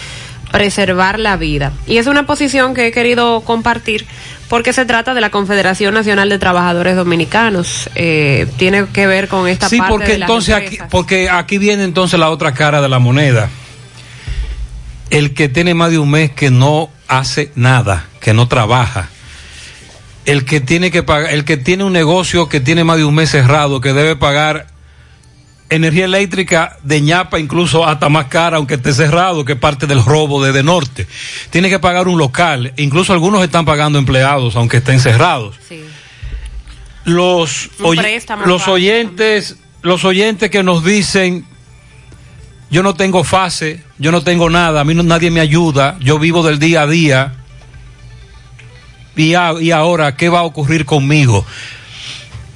preservar 0.52 1.18
la 1.18 1.38
vida. 1.38 1.72
Y 1.88 1.98
es 1.98 2.08
una 2.08 2.26
posición 2.26 2.74
que 2.74 2.88
he 2.88 2.92
querido 2.92 3.42
compartir 3.42 4.06
porque 4.54 4.72
se 4.72 4.86
trata 4.86 5.16
de 5.16 5.22
la 5.22 5.32
Confederación 5.32 5.96
Nacional 5.96 6.30
de 6.30 6.38
Trabajadores 6.38 6.96
Dominicanos. 6.96 7.90
Eh, 7.96 8.46
tiene 8.56 8.86
que 8.86 9.08
ver 9.08 9.28
con 9.28 9.48
esta 9.48 9.68
Sí, 9.68 9.80
parte 9.80 9.92
porque 9.92 10.12
de 10.12 10.18
las 10.20 10.30
entonces 10.30 10.54
aquí, 10.54 10.78
porque 10.92 11.28
aquí 11.28 11.58
viene 11.58 11.84
entonces 11.84 12.20
la 12.20 12.30
otra 12.30 12.54
cara 12.54 12.80
de 12.80 12.88
la 12.88 13.00
moneda. 13.00 13.50
El 15.10 15.34
que 15.34 15.50
tiene 15.50 15.74
más 15.74 15.90
de 15.90 15.98
un 15.98 16.12
mes 16.12 16.34
que 16.34 16.52
no 16.52 16.92
hace 17.08 17.52
nada, 17.56 18.06
que 18.22 18.36
no 18.36 18.48
trabaja. 18.48 19.10
El 20.26 20.46
que 20.46 20.62
tiene 20.62 20.92
que 20.92 21.02
pagar, 21.02 21.32
el 21.32 21.46
que 21.46 21.58
tiene 21.58 21.84
un 21.84 21.94
negocio 21.94 22.48
que 22.48 22.60
tiene 22.60 22.84
más 22.84 22.98
de 22.98 23.06
un 23.06 23.16
mes 23.16 23.32
cerrado, 23.32 23.82
que 23.82 23.92
debe 23.94 24.16
pagar 24.16 24.68
energía 25.76 26.06
eléctrica 26.06 26.78
de 26.84 27.02
ñapa 27.02 27.40
incluso 27.40 27.86
hasta 27.86 28.10
más 28.10 28.26
cara, 28.26 28.58
aunque 28.58 28.76
esté 28.76 28.94
cerrado, 28.94 29.46
que 29.46 29.56
parte 29.56 29.88
del 29.88 30.04
robo 30.04 30.44
de, 30.44 30.52
de 30.52 30.64
norte. 30.64 31.08
Tiene 31.50 31.70
que 31.70 31.80
pagar 31.80 32.08
un 32.08 32.18
local, 32.18 32.74
incluso 32.78 33.14
algunos 33.14 33.44
están 33.44 33.66
pagando 33.66 33.98
empleados, 34.00 34.56
aunque 34.56 34.78
estén 34.78 35.00
cerrados. 35.00 35.56
Los, 37.06 37.70
oy- 37.82 37.98
préstamo 37.98 38.46
los 38.46 38.62
aparte 38.62 38.72
oyentes, 38.72 39.58
los 39.82 40.06
oyentes 40.06 40.50
que 40.50 40.64
nos 40.64 40.84
dicen 40.84 41.46
yo 42.70 42.82
no 42.82 42.96
tengo 42.96 43.24
fase, 43.24 43.84
yo 44.00 44.12
no 44.12 44.22
tengo 44.24 44.50
nada, 44.50 44.82
a 44.82 44.84
mí 44.84 44.96
no, 44.96 45.04
nadie 45.04 45.30
me 45.30 45.42
ayuda, 45.42 45.96
yo 46.00 46.18
vivo 46.18 46.42
del 46.42 46.58
día 46.58 46.82
a 46.84 46.88
día. 46.88 47.34
Y, 49.16 49.36
a- 49.36 49.54
y 49.62 49.70
ahora, 49.70 50.16
¿qué 50.16 50.28
va 50.30 50.40
a 50.40 50.44
ocurrir 50.44 50.86
conmigo? 50.86 51.46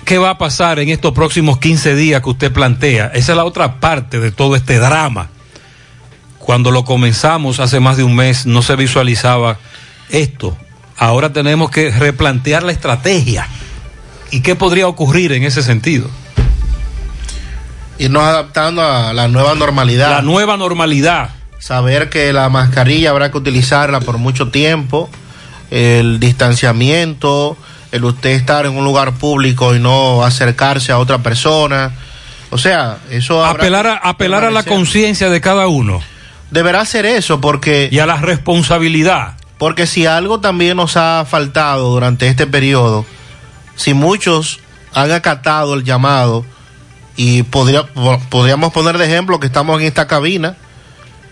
¿Qué 0.07 0.17
va 0.17 0.29
a 0.29 0.37
pasar 0.37 0.79
en 0.79 0.87
estos 0.87 1.11
próximos 1.11 1.57
15 1.57 1.93
días 1.93 2.21
que 2.21 2.29
usted 2.29 2.53
plantea? 2.53 3.07
Esa 3.07 3.33
es 3.33 3.35
la 3.35 3.43
otra 3.43 3.81
parte 3.81 4.21
de 4.21 4.31
todo 4.31 4.55
este 4.55 4.79
drama. 4.79 5.27
Cuando 6.39 6.71
lo 6.71 6.85
comenzamos 6.85 7.59
hace 7.59 7.81
más 7.81 7.97
de 7.97 8.05
un 8.05 8.15
mes 8.15 8.45
no 8.45 8.61
se 8.61 8.77
visualizaba 8.77 9.59
esto. 10.07 10.55
Ahora 10.95 11.33
tenemos 11.33 11.71
que 11.71 11.91
replantear 11.91 12.63
la 12.63 12.71
estrategia. 12.71 13.49
¿Y 14.31 14.39
qué 14.39 14.55
podría 14.55 14.87
ocurrir 14.87 15.33
en 15.33 15.43
ese 15.43 15.61
sentido? 15.61 16.09
Irnos 17.99 18.23
adaptando 18.23 18.83
a 18.83 19.11
la 19.11 19.27
nueva 19.27 19.55
normalidad. 19.55 20.09
La 20.11 20.21
nueva 20.21 20.55
normalidad. 20.55 21.31
Saber 21.59 22.09
que 22.09 22.31
la 22.31 22.47
mascarilla 22.47 23.09
habrá 23.09 23.29
que 23.29 23.39
utilizarla 23.39 23.99
por 23.99 24.19
mucho 24.19 24.51
tiempo, 24.51 25.09
el 25.69 26.21
distanciamiento, 26.21 27.57
el 27.97 28.05
usted 28.05 28.29
estar 28.31 28.65
en 28.65 28.75
un 28.77 28.83
lugar 28.85 29.13
público 29.15 29.75
y 29.75 29.79
no 29.79 30.23
acercarse 30.23 30.91
a 30.91 30.97
otra 30.97 31.19
persona. 31.19 31.91
O 32.49 32.57
sea, 32.57 32.97
eso 33.09 33.45
Apelar 33.45 33.85
a, 33.87 33.95
apelar 33.97 34.45
a 34.45 34.51
la 34.51 34.63
conciencia 34.63 35.29
de 35.29 35.41
cada 35.41 35.67
uno. 35.67 36.01
Deberá 36.49 36.85
ser 36.85 37.05
eso 37.05 37.41
porque... 37.41 37.89
Y 37.91 37.99
a 37.99 38.05
la 38.05 38.15
responsabilidad. 38.17 39.35
Porque 39.57 39.85
si 39.87 40.05
algo 40.05 40.39
también 40.39 40.77
nos 40.77 40.95
ha 40.95 41.25
faltado 41.29 41.89
durante 41.89 42.27
este 42.27 42.47
periodo, 42.47 43.05
si 43.75 43.93
muchos 43.93 44.59
han 44.93 45.11
acatado 45.11 45.73
el 45.73 45.83
llamado 45.83 46.45
y 47.15 47.43
podría, 47.43 47.83
po- 47.87 48.19
podríamos 48.29 48.71
poner 48.71 48.97
de 48.97 49.05
ejemplo 49.05 49.39
que 49.39 49.47
estamos 49.47 49.81
en 49.81 49.87
esta 49.87 50.07
cabina. 50.07 50.55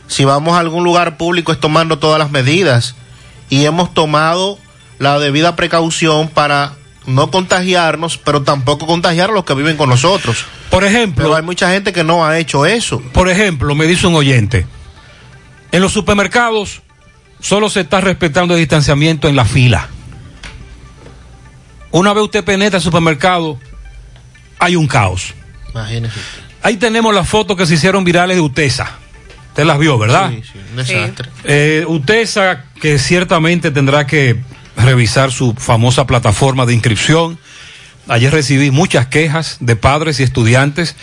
Si 0.07 0.26
vamos 0.26 0.55
a 0.55 0.59
algún 0.59 0.84
lugar 0.84 1.18
público 1.18 1.51
es 1.51 1.59
tomando 1.59 1.97
todas 1.97 2.20
las 2.20 2.30
medidas 2.32 2.95
y 3.49 3.66
hemos 3.66 3.93
tomado 3.93 4.57
la 5.00 5.20
debida 5.20 5.56
precaución 5.56 6.30
para 6.30 6.74
no 7.06 7.30
contagiarnos, 7.30 8.18
pero 8.18 8.43
tampoco 8.43 8.88
contagiar 8.88 9.30
a 9.30 9.34
los 9.34 9.46
que 9.46 9.54
viven 9.54 9.78
con 9.78 9.89
nosotros. 9.89 10.46
Por 10.70 10.84
ejemplo, 10.84 11.24
Pero 11.24 11.36
hay 11.36 11.43
mucha 11.43 11.72
gente 11.72 11.93
que 11.93 12.04
no 12.04 12.26
ha 12.26 12.38
hecho 12.39 12.66
eso. 12.66 13.02
Por 13.14 13.30
ejemplo, 13.30 13.76
me 13.76 13.86
dice 13.86 14.08
un 14.08 14.16
oyente, 14.16 14.66
en 15.72 15.82
los 15.82 15.91
supermercados 15.91 16.82
solo 17.39 17.70
se 17.70 17.82
está 17.82 18.02
respetando 18.02 18.56
el 18.56 18.60
distanciamiento 18.60 19.28
en 19.28 19.36
la 19.36 19.46
fila. 19.46 19.89
Una 21.91 22.14
vez 22.14 22.24
usted 22.24 22.43
penetra 22.43 22.78
el 22.78 22.84
supermercado, 22.84 23.60
hay 24.60 24.76
un 24.76 24.88
caos. 24.88 25.34
Imagínese. 25.72 26.20
Ahí 26.62 26.78
tenemos 26.78 27.14
las 27.14 27.30
fotos 27.30 27.56
que 27.56 27.66
se 27.66 27.76
hicieron 27.76 28.04
virales 28.04 28.38
de 28.38 28.41
Utesa. 28.41 28.98
Usted 29.50 29.66
las 29.66 29.78
vio, 29.78 29.98
¿verdad? 29.98 30.32
Sí, 30.32 30.41
sí, 30.52 30.60
un 30.72 30.76
desastre. 30.76 31.30
Eh, 31.43 31.86
Utesa, 31.88 32.66
que 32.82 32.98
ciertamente 32.98 33.72
tendrá 33.72 34.06
que 34.06 34.41
revisar 34.78 35.32
su 35.32 35.53
famosa 35.53 36.05
plataforma 36.05 36.65
de 36.65 36.73
inscripción. 36.73 37.39
Ayer 38.07 38.32
recibí 38.32 38.69
muchas 38.69 39.07
quejas 39.07 39.57
de 39.59 39.76
padres 39.76 40.19
y 40.19 40.23
estudiantes 40.23 40.95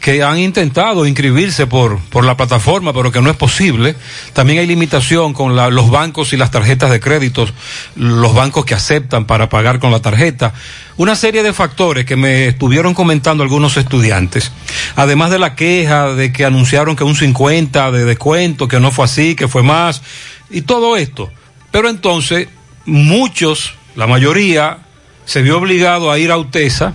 que 0.00 0.22
han 0.22 0.38
intentado 0.38 1.06
inscribirse 1.06 1.66
por, 1.66 1.98
por 1.98 2.24
la 2.24 2.36
plataforma, 2.36 2.92
pero 2.92 3.12
que 3.12 3.20
no 3.20 3.30
es 3.30 3.36
posible. 3.36 3.94
También 4.32 4.58
hay 4.58 4.66
limitación 4.66 5.34
con 5.34 5.54
los 5.54 5.90
bancos 5.90 6.32
y 6.32 6.36
las 6.38 6.50
tarjetas 6.50 6.90
de 6.90 7.00
créditos, 7.00 7.52
los 7.96 8.34
bancos 8.34 8.64
que 8.64 8.74
aceptan 8.74 9.26
para 9.26 9.48
pagar 9.50 9.78
con 9.78 9.92
la 9.92 10.00
tarjeta. 10.00 10.54
Una 10.96 11.16
serie 11.16 11.42
de 11.42 11.52
factores 11.52 12.06
que 12.06 12.16
me 12.16 12.46
estuvieron 12.46 12.94
comentando 12.94 13.42
algunos 13.42 13.76
estudiantes. 13.76 14.52
Además 14.96 15.30
de 15.30 15.38
la 15.38 15.54
queja 15.54 16.14
de 16.14 16.32
que 16.32 16.46
anunciaron 16.46 16.96
que 16.96 17.04
un 17.04 17.14
50 17.14 17.90
de 17.90 18.04
descuento, 18.06 18.68
que 18.68 18.80
no 18.80 18.90
fue 18.90 19.04
así, 19.04 19.34
que 19.34 19.48
fue 19.48 19.62
más, 19.62 20.02
y 20.48 20.62
todo 20.62 20.96
esto. 20.96 21.30
Pero 21.70 21.88
entonces, 21.88 22.48
muchos, 22.86 23.74
la 23.96 24.06
mayoría, 24.06 24.78
se 25.24 25.42
vio 25.42 25.58
obligado 25.58 26.10
a 26.10 26.18
ir 26.18 26.30
a 26.30 26.38
UTESA 26.38 26.94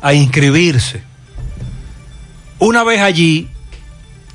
a 0.00 0.14
inscribirse. 0.14 1.02
Una 2.58 2.84
vez 2.84 3.00
allí, 3.00 3.48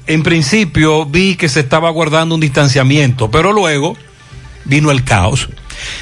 en 0.08 0.24
principio 0.24 1.06
vi 1.06 1.36
que 1.36 1.50
se 1.50 1.62
estaba 1.62 1.90
guardando 1.90 2.36
un 2.36 2.42
distanciamiento, 2.42 3.32
pero 3.32 3.54
luego 3.54 3.98
vino 4.66 4.92
el 4.92 5.04
caos. 5.04 5.50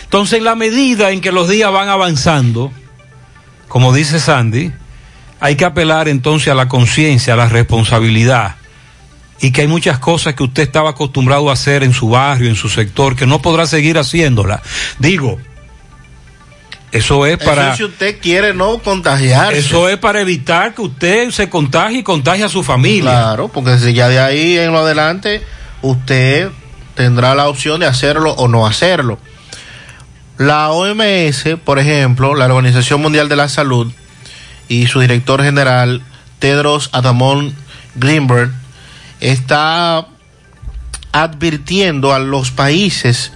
Entonces, 0.03 0.39
en 0.39 0.45
la 0.45 0.55
medida 0.55 1.11
en 1.11 1.21
que 1.21 1.32
los 1.32 1.49
días 1.49 1.71
van 1.71 1.89
avanzando, 1.89 2.71
como 3.67 3.93
dice 3.93 4.19
Sandy, 4.19 4.71
hay 5.39 5.55
que 5.55 5.65
apelar 5.65 6.07
entonces 6.07 6.49
a 6.49 6.55
la 6.55 6.67
conciencia, 6.67 7.34
a 7.34 7.38
la 7.38 7.49
responsabilidad, 7.49 8.55
y 9.42 9.52
que 9.52 9.62
hay 9.62 9.68
muchas 9.68 9.98
cosas 9.98 10.36
que 10.36 10.44
usted 10.44 10.64
estaba 10.64 10.92
acostumbrado 10.92 11.50
a 11.50 11.54
hacer 11.54 11.84
en 11.84 11.94
su 11.94 12.10
barrio, 12.10 12.48
en 12.48 12.56
su 12.56 12.70
sector, 12.70 13.16
que 13.16 13.26
no 13.26 13.42
podrá 13.42 13.66
seguir 13.66 13.98
haciéndola. 13.98 14.62
Digo, 15.00 15.39
eso 16.92 17.26
es 17.26 17.38
para... 17.38 17.70
Eso 17.70 17.78
si 17.78 17.84
usted 17.86 18.20
quiere 18.22 18.54
no 18.54 18.78
contagiarse. 18.80 19.58
Eso 19.58 19.89
es 19.89 19.98
para 19.98 20.22
evitar 20.22 20.76
que 20.76 20.84
usted 20.84 21.32
se 21.32 21.50
contagie 21.50 22.00
y 22.00 22.04
contagie 22.04 22.44
a 22.44 22.50
su 22.50 22.64
familia. 22.64 23.12
Claro, 23.12 23.48
porque 23.48 23.80
si 23.80 23.94
ya 23.94 24.10
de 24.10 24.20
ahí 24.20 24.58
en 24.60 24.72
lo 24.72 24.80
adelante 24.80 25.42
usted 25.82 26.50
tendrá 26.94 27.34
la 27.34 27.48
opción 27.48 27.80
de 27.80 27.88
hacerlo 27.88 28.34
o 28.34 28.48
no 28.48 28.68
hacerlo. 28.68 29.18
La 30.38 30.70
OMS, 30.70 31.46
por 31.64 31.80
ejemplo, 31.80 32.36
la 32.36 32.46
Organización 32.46 33.02
Mundial 33.02 33.28
de 33.28 33.36
la 33.38 33.50
Salud 33.50 33.92
y 34.68 34.86
su 34.86 35.00
director 35.00 35.42
general 35.42 36.04
Tedros 36.39 36.89
Adamón 36.94 37.56
Greenberg 37.96 38.61
está 39.22 40.07
advirtiendo 41.13 42.13
a 42.13 42.19
los 42.19 42.51
países 42.51 43.32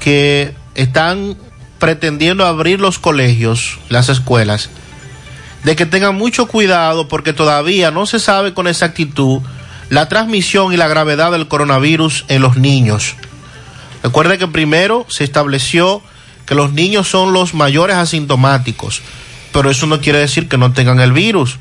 que 0.00 0.54
están 0.74 1.36
pretendiendo 1.78 2.46
abrir 2.46 2.80
los 2.80 2.98
colegios, 2.98 3.78
las 3.88 4.08
escuelas, 4.08 4.70
de 5.64 5.76
que 5.76 5.86
tengan 5.86 6.14
mucho 6.14 6.46
cuidado 6.46 7.08
porque 7.08 7.32
todavía 7.32 7.90
no 7.90 8.06
se 8.06 8.20
sabe 8.20 8.54
con 8.54 8.66
exactitud 8.68 9.40
la 9.90 10.08
transmisión 10.08 10.72
y 10.72 10.76
la 10.76 10.88
gravedad 10.88 11.32
del 11.32 11.48
coronavirus 11.48 12.24
en 12.28 12.42
los 12.42 12.56
niños. 12.56 13.16
Recuerde 14.02 14.38
que 14.38 14.48
primero 14.48 15.06
se 15.08 15.24
estableció 15.24 16.02
que 16.46 16.54
los 16.54 16.72
niños 16.72 17.08
son 17.08 17.32
los 17.32 17.54
mayores 17.54 17.96
asintomáticos, 17.96 19.02
pero 19.52 19.70
eso 19.70 19.86
no 19.86 20.00
quiere 20.00 20.18
decir 20.18 20.48
que 20.48 20.58
no 20.58 20.72
tengan 20.72 21.00
el 21.00 21.12
virus. 21.12 21.58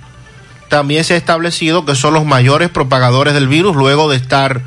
También 0.74 1.04
se 1.04 1.14
ha 1.14 1.18
establecido 1.18 1.86
que 1.86 1.94
son 1.94 2.16
los 2.16 2.26
mayores 2.26 2.68
propagadores 2.68 3.36
del 3.36 3.48
virus 3.48 3.76
luego 3.76 4.10
de 4.10 4.18
estar 4.18 4.64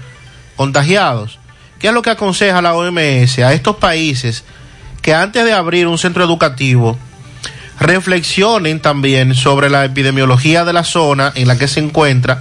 contagiados. 0.54 1.40
¿Qué 1.80 1.88
es 1.88 1.92
lo 1.92 2.02
que 2.02 2.10
aconseja 2.10 2.62
la 2.62 2.76
OMS 2.76 3.40
a 3.40 3.52
estos 3.52 3.74
países 3.74 4.44
que 5.02 5.14
antes 5.14 5.44
de 5.44 5.52
abrir 5.52 5.88
un 5.88 5.98
centro 5.98 6.22
educativo 6.22 6.96
reflexionen 7.80 8.78
también 8.78 9.34
sobre 9.34 9.68
la 9.68 9.84
epidemiología 9.84 10.64
de 10.64 10.72
la 10.72 10.84
zona 10.84 11.32
en 11.34 11.48
la 11.48 11.58
que 11.58 11.66
se 11.66 11.80
encuentra 11.80 12.40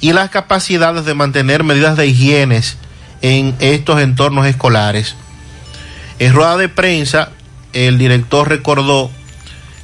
y 0.00 0.12
las 0.12 0.30
capacidades 0.30 1.04
de 1.04 1.14
mantener 1.14 1.62
medidas 1.62 1.96
de 1.96 2.08
higiene 2.08 2.62
en 3.20 3.54
estos 3.60 4.00
entornos 4.00 4.44
escolares? 4.44 5.14
En 6.18 6.32
rueda 6.32 6.56
de 6.56 6.68
prensa, 6.68 7.30
el 7.74 7.96
director 7.96 8.48
recordó 8.48 9.08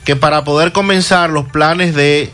que 0.05 0.17
para 0.17 0.43
poder 0.43 0.73
comenzar 0.73 1.31
los 1.31 1.45
planes 1.45 1.95
de 1.95 2.33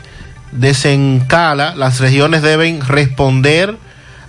desencala, 0.55 1.75
las 1.75 1.99
regiones 1.99 2.41
deben 2.41 2.81
responder 2.81 3.77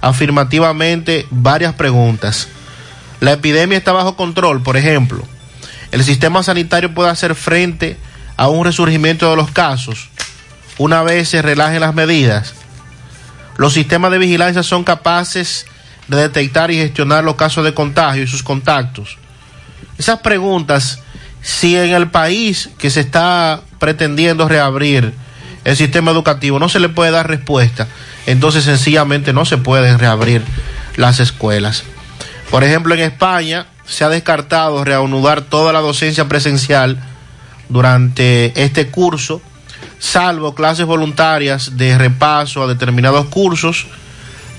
afirmativamente 0.00 1.26
varias 1.30 1.74
preguntas. 1.74 2.48
La 3.20 3.32
epidemia 3.32 3.78
está 3.78 3.92
bajo 3.92 4.16
control, 4.16 4.62
por 4.62 4.76
ejemplo. 4.76 5.24
El 5.90 6.04
sistema 6.04 6.42
sanitario 6.42 6.94
puede 6.94 7.10
hacer 7.10 7.34
frente 7.34 7.96
a 8.36 8.48
un 8.48 8.64
resurgimiento 8.64 9.30
de 9.30 9.36
los 9.36 9.50
casos 9.50 10.10
una 10.78 11.02
vez 11.02 11.28
se 11.28 11.42
relajen 11.42 11.80
las 11.80 11.94
medidas. 11.94 12.54
Los 13.56 13.72
sistemas 13.72 14.10
de 14.10 14.18
vigilancia 14.18 14.62
son 14.62 14.84
capaces 14.84 15.66
de 16.08 16.18
detectar 16.18 16.70
y 16.70 16.76
gestionar 16.76 17.24
los 17.24 17.36
casos 17.36 17.64
de 17.64 17.74
contagio 17.74 18.22
y 18.22 18.26
sus 18.26 18.42
contactos. 18.42 19.16
Esas 19.98 20.20
preguntas, 20.20 21.00
si 21.40 21.76
en 21.76 21.94
el 21.94 22.10
país 22.10 22.70
que 22.78 22.90
se 22.90 23.00
está 23.00 23.62
pretendiendo 23.78 24.48
reabrir 24.48 25.14
el 25.66 25.76
sistema 25.76 26.12
educativo 26.12 26.60
no 26.60 26.68
se 26.68 26.78
le 26.78 26.88
puede 26.88 27.10
dar 27.10 27.26
respuesta, 27.26 27.88
entonces 28.26 28.62
sencillamente 28.62 29.32
no 29.32 29.44
se 29.44 29.58
pueden 29.58 29.98
reabrir 29.98 30.42
las 30.94 31.18
escuelas. 31.18 31.82
Por 32.52 32.62
ejemplo, 32.62 32.94
en 32.94 33.00
España 33.00 33.66
se 33.84 34.04
ha 34.04 34.08
descartado 34.08 34.84
reanudar 34.84 35.40
toda 35.40 35.72
la 35.72 35.80
docencia 35.80 36.28
presencial 36.28 37.02
durante 37.68 38.52
este 38.62 38.86
curso, 38.92 39.42
salvo 39.98 40.54
clases 40.54 40.86
voluntarias 40.86 41.76
de 41.76 41.98
repaso 41.98 42.62
a 42.62 42.68
determinados 42.68 43.26
cursos, 43.26 43.88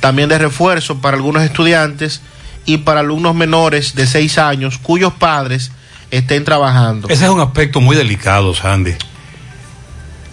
también 0.01 0.28
de 0.28 0.38
refuerzo 0.38 0.97
para 0.99 1.16
algunos 1.16 1.41
estudiantes 1.43 2.22
y 2.66 2.80
para 2.80 2.99
alumnos 2.99 3.34
menores 3.34 3.95
de 3.95 4.08
6 4.08 4.38
años 4.39 4.78
cuyos 4.78 5.14
padres 5.14 5.72
estén 6.12 6.43
trabajando. 6.43 7.08
Ese 7.08 7.24
es 7.24 7.32
un 7.32 7.39
aspecto 7.39 7.80
muy 7.80 7.95
delicado, 7.95 8.53
Sandy. 8.53 8.95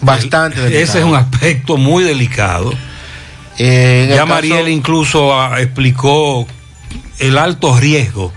Bastante 0.01 0.59
delicado. 0.61 0.83
Ese 0.83 0.99
es 0.99 1.05
un 1.05 1.15
aspecto 1.15 1.77
muy 1.77 2.03
delicado. 2.03 2.73
Eh, 3.57 4.05
ya 4.09 4.15
caso- 4.17 4.27
Mariel 4.27 4.67
incluso 4.69 5.39
ah, 5.39 5.61
explicó 5.61 6.45
el 7.19 7.37
alto 7.37 7.77
riesgo 7.79 8.33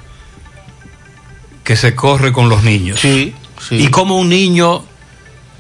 que 1.65 1.77
se 1.77 1.95
corre 1.95 2.33
con 2.33 2.49
los 2.49 2.63
niños. 2.63 3.01
Sí, 3.01 3.35
sí. 3.69 3.77
Y 3.77 3.89
cómo 3.89 4.17
un 4.19 4.29
niño 4.29 4.85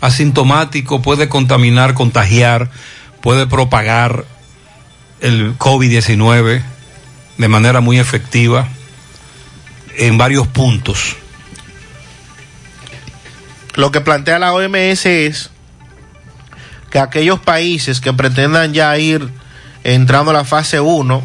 asintomático 0.00 1.02
puede 1.02 1.28
contaminar, 1.28 1.94
contagiar, 1.94 2.70
puede 3.20 3.46
propagar 3.46 4.24
el 5.20 5.58
COVID-19 5.58 6.62
de 7.36 7.48
manera 7.48 7.80
muy 7.80 7.98
efectiva 7.98 8.68
en 9.96 10.16
varios 10.16 10.46
puntos. 10.46 11.16
Lo 13.74 13.90
que 13.92 14.00
plantea 14.00 14.38
la 14.38 14.52
OMS 14.52 15.06
es 15.06 15.50
que 16.90 16.98
aquellos 16.98 17.40
países 17.40 18.00
que 18.00 18.12
pretendan 18.12 18.72
ya 18.72 18.96
ir 18.98 19.28
entrando 19.84 20.30
a 20.30 20.34
la 20.34 20.44
fase 20.44 20.80
1, 20.80 21.22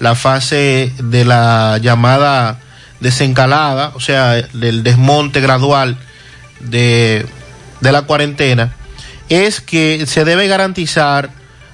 la 0.00 0.14
fase 0.14 0.92
de 0.98 1.24
la 1.24 1.78
llamada 1.80 2.60
desencalada, 3.00 3.92
o 3.94 4.00
sea, 4.00 4.32
del 4.34 4.82
desmonte 4.82 5.40
gradual 5.40 5.96
de, 6.60 7.26
de 7.80 7.92
la 7.92 8.02
cuarentena, 8.02 8.74
es 9.28 9.60
que 9.60 10.06
se 10.06 10.24
debe 10.24 10.48
garantizar 10.48 11.30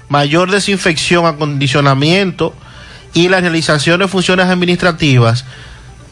mayor 0.09 0.51
desinfección, 0.51 1.25
acondicionamiento 1.25 2.53
y 3.13 3.29
la 3.29 3.39
realización 3.39 3.99
de 3.99 4.07
funciones 4.07 4.47
administrativas, 4.47 5.45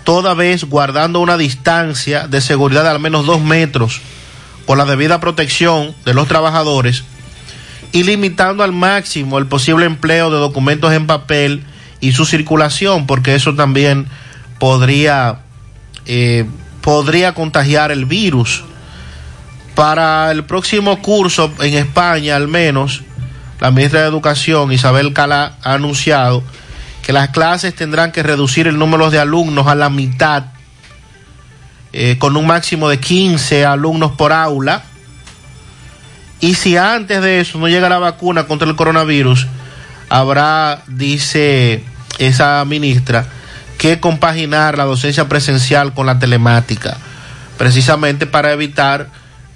toda 0.04 0.34
vez 0.34 0.64
guardando 0.64 1.20
una 1.20 1.38
distancia 1.38 2.28
de 2.28 2.42
seguridad 2.42 2.84
de 2.84 2.90
al 2.90 3.00
menos 3.00 3.26
dos 3.26 3.42
metros 3.42 4.02
por 4.70 4.78
la 4.78 4.86
debida 4.86 5.20
protección 5.20 5.96
de 6.06 6.14
los 6.14 6.28
trabajadores 6.28 7.04
y 7.92 8.04
limitando 8.04 8.62
al 8.62 8.72
máximo 8.72 9.40
el 9.40 9.48
posible 9.48 9.88
empleo 9.88 10.30
de 10.30 10.38
documentos 10.38 10.94
en 10.94 11.08
papel 11.08 11.64
y 12.02 12.12
su 12.12 12.24
circulación, 12.24 13.08
porque 13.08 13.34
eso 13.34 13.56
también 13.56 14.06
podría, 14.60 15.40
eh, 16.06 16.46
podría 16.82 17.34
contagiar 17.34 17.92
el 17.92 18.06
virus. 18.06 18.64
Para 19.74 20.30
el 20.30 20.44
próximo 20.44 21.02
curso 21.02 21.52
en 21.62 21.74
España, 21.74 22.36
al 22.36 22.48
menos, 22.48 23.02
la 23.60 23.72
ministra 23.72 24.02
de 24.02 24.08
Educación, 24.08 24.72
Isabel 24.72 25.14
Cala, 25.14 25.54
ha 25.64 25.74
anunciado 25.74 26.44
que 27.02 27.12
las 27.12 27.30
clases 27.30 27.74
tendrán 27.74 28.12
que 28.12 28.22
reducir 28.22 28.68
el 28.68 28.78
número 28.78 29.10
de 29.10 29.18
alumnos 29.18 29.66
a 29.66 29.74
la 29.74 29.90
mitad, 29.90 30.44
eh, 31.92 32.18
con 32.20 32.38
un 32.38 32.46
máximo 32.46 32.90
de 32.90 33.00
15 33.00 33.66
alumnos 33.66 34.12
por 34.12 34.32
aula. 34.32 34.84
Y 36.40 36.56
si 36.56 36.78
antes 36.78 37.22
de 37.22 37.42
eso 37.42 37.58
no 37.58 37.68
llega 37.68 37.90
la 37.90 38.00
vacuna 38.00 38.46
contra 38.46 38.68
el 38.68 38.76
coronavirus, 38.76 39.48
habrá, 40.10 40.84
dice 40.88 41.84
esa 42.18 42.64
ministra, 42.66 43.26
que 43.78 44.00
compaginar 44.00 44.78
la 44.78 44.86
docencia 44.86 45.28
presencial 45.28 45.94
con 45.94 46.06
la 46.06 46.20
telemática, 46.20 46.98
precisamente 47.58 48.26
para 48.28 48.52
evitar 48.52 49.08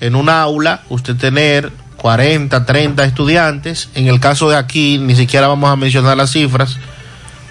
en 0.02 0.16
un 0.16 0.30
aula 0.30 0.82
usted 0.90 1.16
tener 1.16 1.72
40, 1.98 2.66
30 2.66 3.06
estudiantes. 3.06 3.90
En 3.96 4.08
el 4.08 4.20
caso 4.20 4.50
de 4.50 4.58
aquí, 4.58 4.98
ni 4.98 5.16
siquiera 5.16 5.48
vamos 5.48 5.70
a 5.70 5.76
mencionar 5.76 6.18
las 6.18 6.32
cifras, 6.32 6.78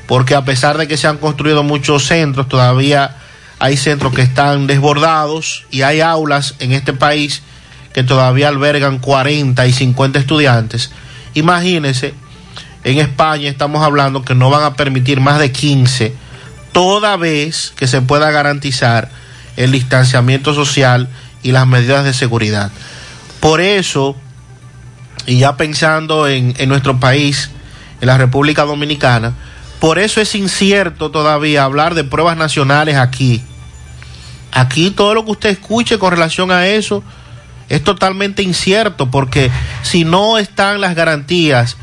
porque 0.07 0.35
a 0.35 0.45
pesar 0.45 0.77
de 0.77 0.89
que 0.89 0.97
se 0.97 1.07
han 1.07 1.17
construido 1.17 1.63
muchos 1.63 2.05
centros, 2.05 2.49
todavía 2.49 3.17
hay 3.63 3.77
centros 3.77 4.13
que 4.13 4.23
están 4.23 4.67
desbordados 4.67 5.67
y 5.71 5.83
hay 5.83 6.01
aulas 6.01 6.57
en 6.59 6.73
este 6.73 6.93
país 6.93 7.43
que 7.95 8.03
todavía 8.03 8.49
albergan 8.49 8.99
40 8.99 9.65
y 9.69 9.73
50 9.73 10.19
estudiantes. 10.19 10.91
Imagínense, 11.35 12.13
en 12.83 12.99
España 12.99 13.49
estamos 13.49 13.85
hablando 13.85 14.25
que 14.25 14.35
no 14.35 14.51
van 14.51 14.65
a 14.65 14.75
permitir 14.75 15.21
más 15.21 15.39
de 15.39 15.53
15, 15.53 16.13
toda 16.73 17.17
vez 17.17 17.73
que 17.77 17.87
se 17.87 18.03
pueda 18.03 18.33
garantizar 18.33 19.11
el 19.57 19.71
distanciamiento 19.71 20.55
social 20.55 21.09
y 21.45 21.53
las 21.53 21.69
medidas 21.69 22.03
de 22.03 22.15
seguridad. 22.15 22.73
Por 23.39 23.61
eso, 23.61 24.17
y 25.25 25.39
ya 25.39 25.57
pensando 25.57 26.27
en, 26.27 26.53
en 26.59 26.69
nuestro 26.69 26.99
país, 26.99 27.51
en 28.01 28.09
la 28.09 28.19
República 28.19 28.65
Dominicana, 28.65 29.35
por 29.79 30.01
eso 30.01 30.21
es 30.21 30.35
incierto 30.35 31.13
todavía 31.13 31.63
hablar 31.63 31.95
de 31.95 32.03
pruebas 32.03 32.37
nacionales 32.37 32.97
aquí. 32.97 33.41
Aquí 34.53 34.91
todo 34.91 35.15
lo 35.15 35.25
que 35.25 35.33
usted 35.33 35.51
escuche 35.51 35.99
con 35.99 36.13
relación 36.13 36.53
a 36.53 36.67
eso 36.69 37.03
es 37.69 37.83
totalmente 37.83 38.43
incierto 38.43 39.11
porque 39.11 39.51
si 39.83 40.05
no 40.05 40.37
están 40.37 40.81
las 40.81 40.95
garantías 40.95 41.79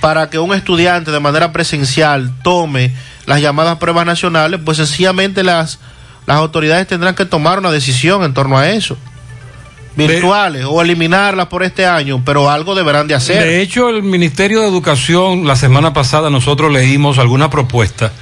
para 0.00 0.30
que 0.30 0.38
un 0.38 0.54
estudiante 0.54 1.10
de 1.10 1.20
manera 1.20 1.52
presencial 1.52 2.32
tome 2.42 2.92
las 3.26 3.40
llamadas 3.40 3.78
pruebas 3.78 4.06
nacionales, 4.06 4.60
pues 4.64 4.78
sencillamente 4.78 5.42
las, 5.42 5.80
las 6.26 6.38
autoridades 6.38 6.86
tendrán 6.86 7.14
que 7.14 7.26
tomar 7.26 7.58
una 7.58 7.70
decisión 7.70 8.22
en 8.24 8.34
torno 8.34 8.58
a 8.58 8.70
eso. 8.70 8.96
Virtuales 9.96 10.64
o 10.66 10.82
eliminarlas 10.82 11.46
por 11.46 11.62
este 11.62 11.86
año, 11.86 12.20
pero 12.24 12.50
algo 12.50 12.74
deberán 12.74 13.06
de 13.06 13.14
hacer. 13.14 13.44
De 13.44 13.62
hecho, 13.62 13.90
el 13.90 14.02
Ministerio 14.02 14.60
de 14.62 14.68
Educación, 14.68 15.46
la 15.46 15.54
semana 15.54 15.92
pasada 15.92 16.30
nosotros 16.30 16.72
leímos 16.72 17.18
alguna 17.18 17.48
propuesta, 17.48 18.12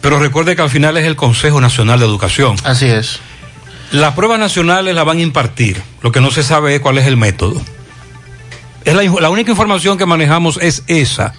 pero 0.00 0.18
recuerde 0.18 0.56
que 0.56 0.62
al 0.62 0.70
final 0.70 0.96
es 0.96 1.04
el 1.04 1.16
Consejo 1.16 1.60
Nacional 1.60 1.98
de 1.98 2.06
Educación. 2.06 2.56
Así 2.64 2.86
es. 2.86 3.20
Las 3.92 4.14
pruebas 4.14 4.38
nacionales 4.38 4.94
las 4.94 5.04
van 5.04 5.18
a 5.18 5.22
impartir, 5.22 5.82
lo 6.02 6.12
que 6.12 6.20
no 6.20 6.30
se 6.30 6.42
sabe 6.42 6.74
es 6.74 6.80
cuál 6.80 6.98
es 6.98 7.06
el 7.06 7.16
método. 7.16 7.60
Es 8.84 8.94
la, 8.94 9.02
la 9.02 9.30
única 9.30 9.50
información 9.50 9.98
que 9.98 10.06
manejamos 10.06 10.58
es 10.60 10.82
esa, 10.86 11.34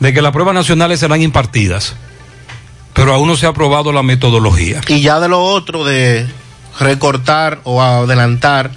de 0.00 0.12
que 0.12 0.22
las 0.22 0.32
pruebas 0.32 0.54
nacionales 0.54 1.00
serán 1.00 1.22
impartidas, 1.22 1.94
pero 2.94 3.14
aún 3.14 3.28
no 3.28 3.36
se 3.36 3.46
ha 3.46 3.50
aprobado 3.50 3.92
la 3.92 4.02
metodología. 4.02 4.80
Y 4.88 5.00
ya 5.00 5.20
de 5.20 5.28
lo 5.28 5.42
otro 5.42 5.84
de 5.84 6.26
recortar 6.78 7.60
o 7.64 7.82
adelantar 7.82 8.70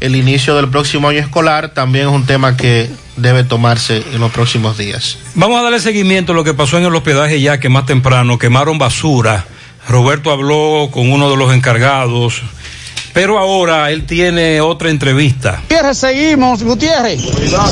el 0.00 0.16
inicio 0.16 0.56
del 0.56 0.68
próximo 0.68 1.08
año 1.08 1.20
escolar 1.20 1.70
también 1.70 2.08
es 2.08 2.12
un 2.12 2.26
tema 2.26 2.56
que 2.56 2.90
debe 3.16 3.44
tomarse 3.44 4.04
en 4.12 4.20
los 4.20 4.32
próximos 4.32 4.78
días. 4.78 5.18
Vamos 5.34 5.58
a 5.58 5.62
darle 5.62 5.80
seguimiento 5.80 6.32
a 6.32 6.34
lo 6.34 6.44
que 6.44 6.54
pasó 6.54 6.78
en 6.78 6.84
el 6.84 6.94
hospedaje 6.94 7.40
ya 7.40 7.58
que 7.58 7.68
más 7.68 7.86
temprano 7.86 8.38
quemaron 8.38 8.78
basura. 8.78 9.46
Roberto 9.88 10.30
habló 10.30 10.90
con 10.90 11.10
uno 11.10 11.30
de 11.30 11.36
los 11.36 11.54
encargados, 11.54 12.42
pero 13.16 13.38
ahora 13.38 13.90
él 13.90 14.04
tiene 14.04 14.60
otra 14.60 14.90
entrevista. 14.90 15.60
Gutiérrez, 15.62 15.96
seguimos, 15.96 16.62
Gutiérrez. 16.62 17.18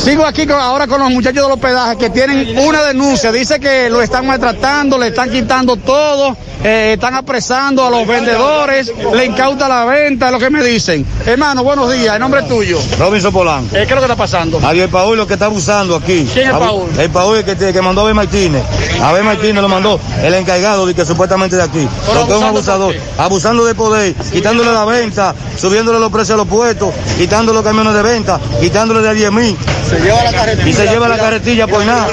Sigo 0.02 0.24
aquí 0.24 0.46
con- 0.46 0.58
ahora 0.58 0.86
con 0.86 0.98
los 1.02 1.10
muchachos 1.10 1.42
del 1.42 1.52
hospedaje 1.52 1.98
que 1.98 2.08
tienen 2.08 2.58
una 2.60 2.82
denuncia. 2.82 3.30
Dice 3.30 3.60
que 3.60 3.90
lo 3.90 4.00
están 4.00 4.26
maltratando, 4.26 4.96
le 4.96 5.08
están 5.08 5.30
quitando 5.30 5.76
todo, 5.76 6.34
eh, 6.64 6.92
están 6.94 7.14
apresando 7.14 7.84
a 7.86 7.90
los 7.90 8.06
vendedores, 8.06 8.90
le 9.14 9.26
incauta 9.26 9.68
la 9.68 9.84
venta, 9.84 10.26
es 10.28 10.32
lo 10.32 10.38
que 10.38 10.48
me 10.48 10.62
dicen. 10.64 11.04
Hermano, 11.26 11.62
buenos 11.62 11.92
días, 11.92 12.14
el 12.14 12.20
nombre 12.20 12.40
es 12.40 12.48
tuyo. 12.48 12.78
Robinson 12.98 13.30
Polanco. 13.30 13.76
Eh, 13.76 13.80
¿Qué 13.80 13.82
es 13.84 13.90
lo 13.90 13.96
que 13.98 14.04
está 14.04 14.16
pasando? 14.16 14.58
Adiós, 14.64 14.88
Paul 14.90 15.18
lo 15.18 15.26
que 15.26 15.34
está 15.34 15.44
abusando 15.44 15.94
aquí. 15.96 16.26
¿Quién 16.32 16.46
es 16.48 16.52
Paul? 16.56 16.88
El 16.98 17.10
Paul 17.10 17.44
que, 17.44 17.54
te- 17.54 17.70
que 17.70 17.82
mandó 17.82 18.00
a 18.00 18.04
Abel 18.04 18.14
Martínez. 18.14 18.62
Abel 19.02 19.24
Martínez 19.24 19.60
lo 19.60 19.68
mandó, 19.68 20.00
el 20.22 20.32
encargado 20.32 20.86
de 20.86 20.94
que 20.94 21.04
supuestamente 21.04 21.56
de 21.56 21.62
aquí. 21.64 21.86
Pero 22.06 22.20
Lo 22.20 22.26
que 22.26 22.32
es 22.32 22.38
un 22.38 22.44
abusador. 22.44 22.94
Abusando 23.18 23.66
de 23.66 23.74
poder, 23.74 24.14
quitándole 24.32 24.72
la 24.72 24.86
venta, 24.86 25.33
subiéndole 25.56 25.98
los 25.98 26.10
precios 26.10 26.34
a 26.34 26.36
los 26.38 26.48
puestos, 26.48 26.92
quitando 27.16 27.52
los 27.52 27.62
camiones 27.62 27.94
de 27.94 28.02
venta, 28.02 28.40
quitándole 28.60 29.00
de 29.06 29.14
10 29.14 29.32
mil. 29.32 29.56
Se 29.88 30.00
lleva 30.00 30.24
la 30.24 30.32
carretilla. 30.32 30.68
Y 30.68 30.72
se 30.72 30.86
lleva 30.86 31.08
la 31.08 31.18
carretilla 31.18 31.66
por 31.66 31.84
nada. 31.84 32.06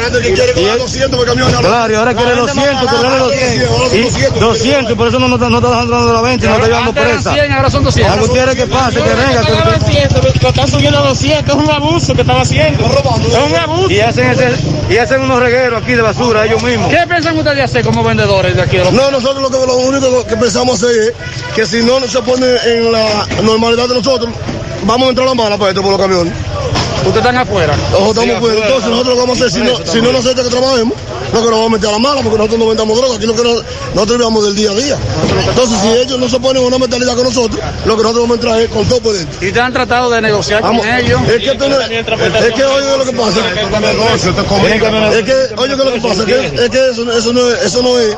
Y 0.56 0.64
él- 0.66 0.80
Claro, 1.62 1.94
y 1.94 1.96
ahora 1.96 2.14
quiere 2.14 2.36
200, 2.36 2.92
cobrarle 2.92 3.18
200. 3.20 3.94
Y 4.36 4.40
200, 4.40 4.94
por 4.98 5.08
eso 5.08 5.20
no, 5.20 5.28
no, 5.28 5.36
está- 5.36 5.50
no 5.50 5.58
está 5.58 5.70
dejando 5.70 6.14
la 6.14 6.22
venta 6.22 6.46
y 6.46 6.50
no 6.50 6.56
está 6.56 6.68
llevando 6.68 6.94
presa. 6.94 7.34
100, 7.34 7.52
ahora 7.54 7.70
son 7.72 7.84
200. 7.84 8.14
A 8.18 8.20
Gutiérrez 8.22 8.56
que 8.56 8.68
pase, 8.68 8.96
que 9.02 9.10
venga. 9.10 9.42
Lo 10.42 10.50
están 10.50 10.68
subiendo 10.68 11.00
a 11.00 11.08
200, 11.08 11.56
es 11.56 11.64
un 11.64 11.70
abuso 11.72 12.14
que 12.14 12.22
están 12.22 12.38
haciendo. 12.42 12.86
Es 12.86 13.52
un 13.52 13.56
abuso. 13.56 13.90
y 13.92 14.00
hacen, 14.02 14.30
ese, 14.32 14.50
y 14.90 14.98
hacen 14.98 15.22
unos 15.22 15.40
regueros 15.40 15.82
aquí 15.82 15.94
de 15.94 16.02
basura 16.02 16.46
ellos 16.46 16.62
mismos. 16.64 16.90
¿Qué 16.90 17.00
piensan 17.08 17.38
ustedes 17.38 17.64
hacer 17.64 17.86
como 17.86 18.04
vendedores 18.04 18.56
de 18.56 18.62
aquí? 18.62 18.78
de 18.78 18.84
los- 18.86 18.94
No, 18.94 19.12
nosotros 19.12 19.42
lo, 19.42 19.50
que, 19.50 19.66
lo 19.66 19.78
único 19.78 20.26
que 20.28 20.36
pensamos 20.38 20.82
hacer 20.84 20.96
es 21.00 21.14
que 21.56 21.66
si 21.66 21.84
no 21.84 22.00
se 22.02 22.22
pone 22.22 22.46
en 22.66 22.92
la 22.92 23.06
normalidad 23.44 23.88
de 23.88 23.96
nosotros, 23.96 24.30
vamos 24.84 25.08
a 25.08 25.10
entrar 25.10 25.28
a 25.28 25.30
la 25.32 25.36
mala 25.36 25.58
para 25.58 25.70
esto 25.72 25.82
por 25.82 25.92
los 25.92 26.00
camiones. 26.02 26.34
Ustedes 27.02 27.18
están 27.18 27.38
afuera. 27.38 27.74
Ojo, 27.96 28.10
estamos 28.12 28.36
afuera. 28.36 28.62
Entonces 28.68 28.90
nosotros 28.92 29.08
lo 29.08 29.14
que 29.16 29.20
vamos 29.22 29.42
a 29.42 29.46
hacer, 29.46 29.60
si 29.60 29.66
no, 29.68 29.92
si 29.92 30.02
no 30.04 30.12
nos 30.12 30.24
acepta 30.24 30.44
que 30.44 30.50
trabajemos, 30.50 30.94
lo 31.34 31.40
que 31.40 31.50
nos 31.50 31.60
vamos 31.60 31.66
a 31.66 31.70
meter 31.72 31.90
a 31.90 31.92
la 31.94 31.98
mala, 32.00 32.22
porque 32.22 32.38
nosotros 32.38 32.60
no 32.60 32.68
vendamos 32.68 32.96
droga, 32.98 33.16
aquí 33.16 33.26
lo 33.26 33.36
que 33.36 33.42
no- 33.44 33.56
nosotros 33.96 34.18
vivamos 34.20 34.44
del 34.46 34.56
día 34.56 34.70
a 34.70 34.76
día. 34.76 34.98
Entonces, 35.50 35.80
si 35.82 35.88
ellos 35.94 36.20
no 36.20 36.30
se 36.30 36.40
ponen 36.40 36.64
una 36.64 36.78
mentalidad 36.78 37.16
con 37.16 37.24
nosotros, 37.24 37.60
lo 37.86 37.98
que 37.98 38.04
nosotros 38.04 38.22
vamos 38.30 38.32
a 38.32 38.40
entrar 38.40 38.62
es 38.62 38.70
con 38.70 38.86
todo 38.86 39.00
por 39.02 39.14
dentro. 39.14 39.34
¿Y 39.42 39.48
ustedes 39.48 39.66
han 39.66 39.74
tratado 39.74 40.12
de 40.12 40.22
negociar 40.22 40.62
Vamos, 40.62 40.86
con 40.86 40.94
ellos? 40.96 41.22
Es 41.28 41.38
que, 41.40 41.52
esto 41.52 41.70
no- 41.70 41.80
es 41.82 42.54
que 42.54 42.64
oye 42.66 42.98
lo 42.98 43.06
que 43.06 43.14
pasa. 43.14 43.40
Es 43.50 45.24
que, 45.26 45.34
oye, 45.58 45.76
¿qué 45.76 45.82
es 45.82 45.86
lo 45.86 45.94
que 45.94 46.02
pasa? 46.02 46.26
Que- 46.26 46.46
es 46.66 46.70
que 46.70 46.90
eso, 46.92 47.12
eso 47.18 47.34
no 47.34 47.50
es, 47.50 47.64
eso 47.64 47.82
no 47.82 47.98
es, 47.98 48.16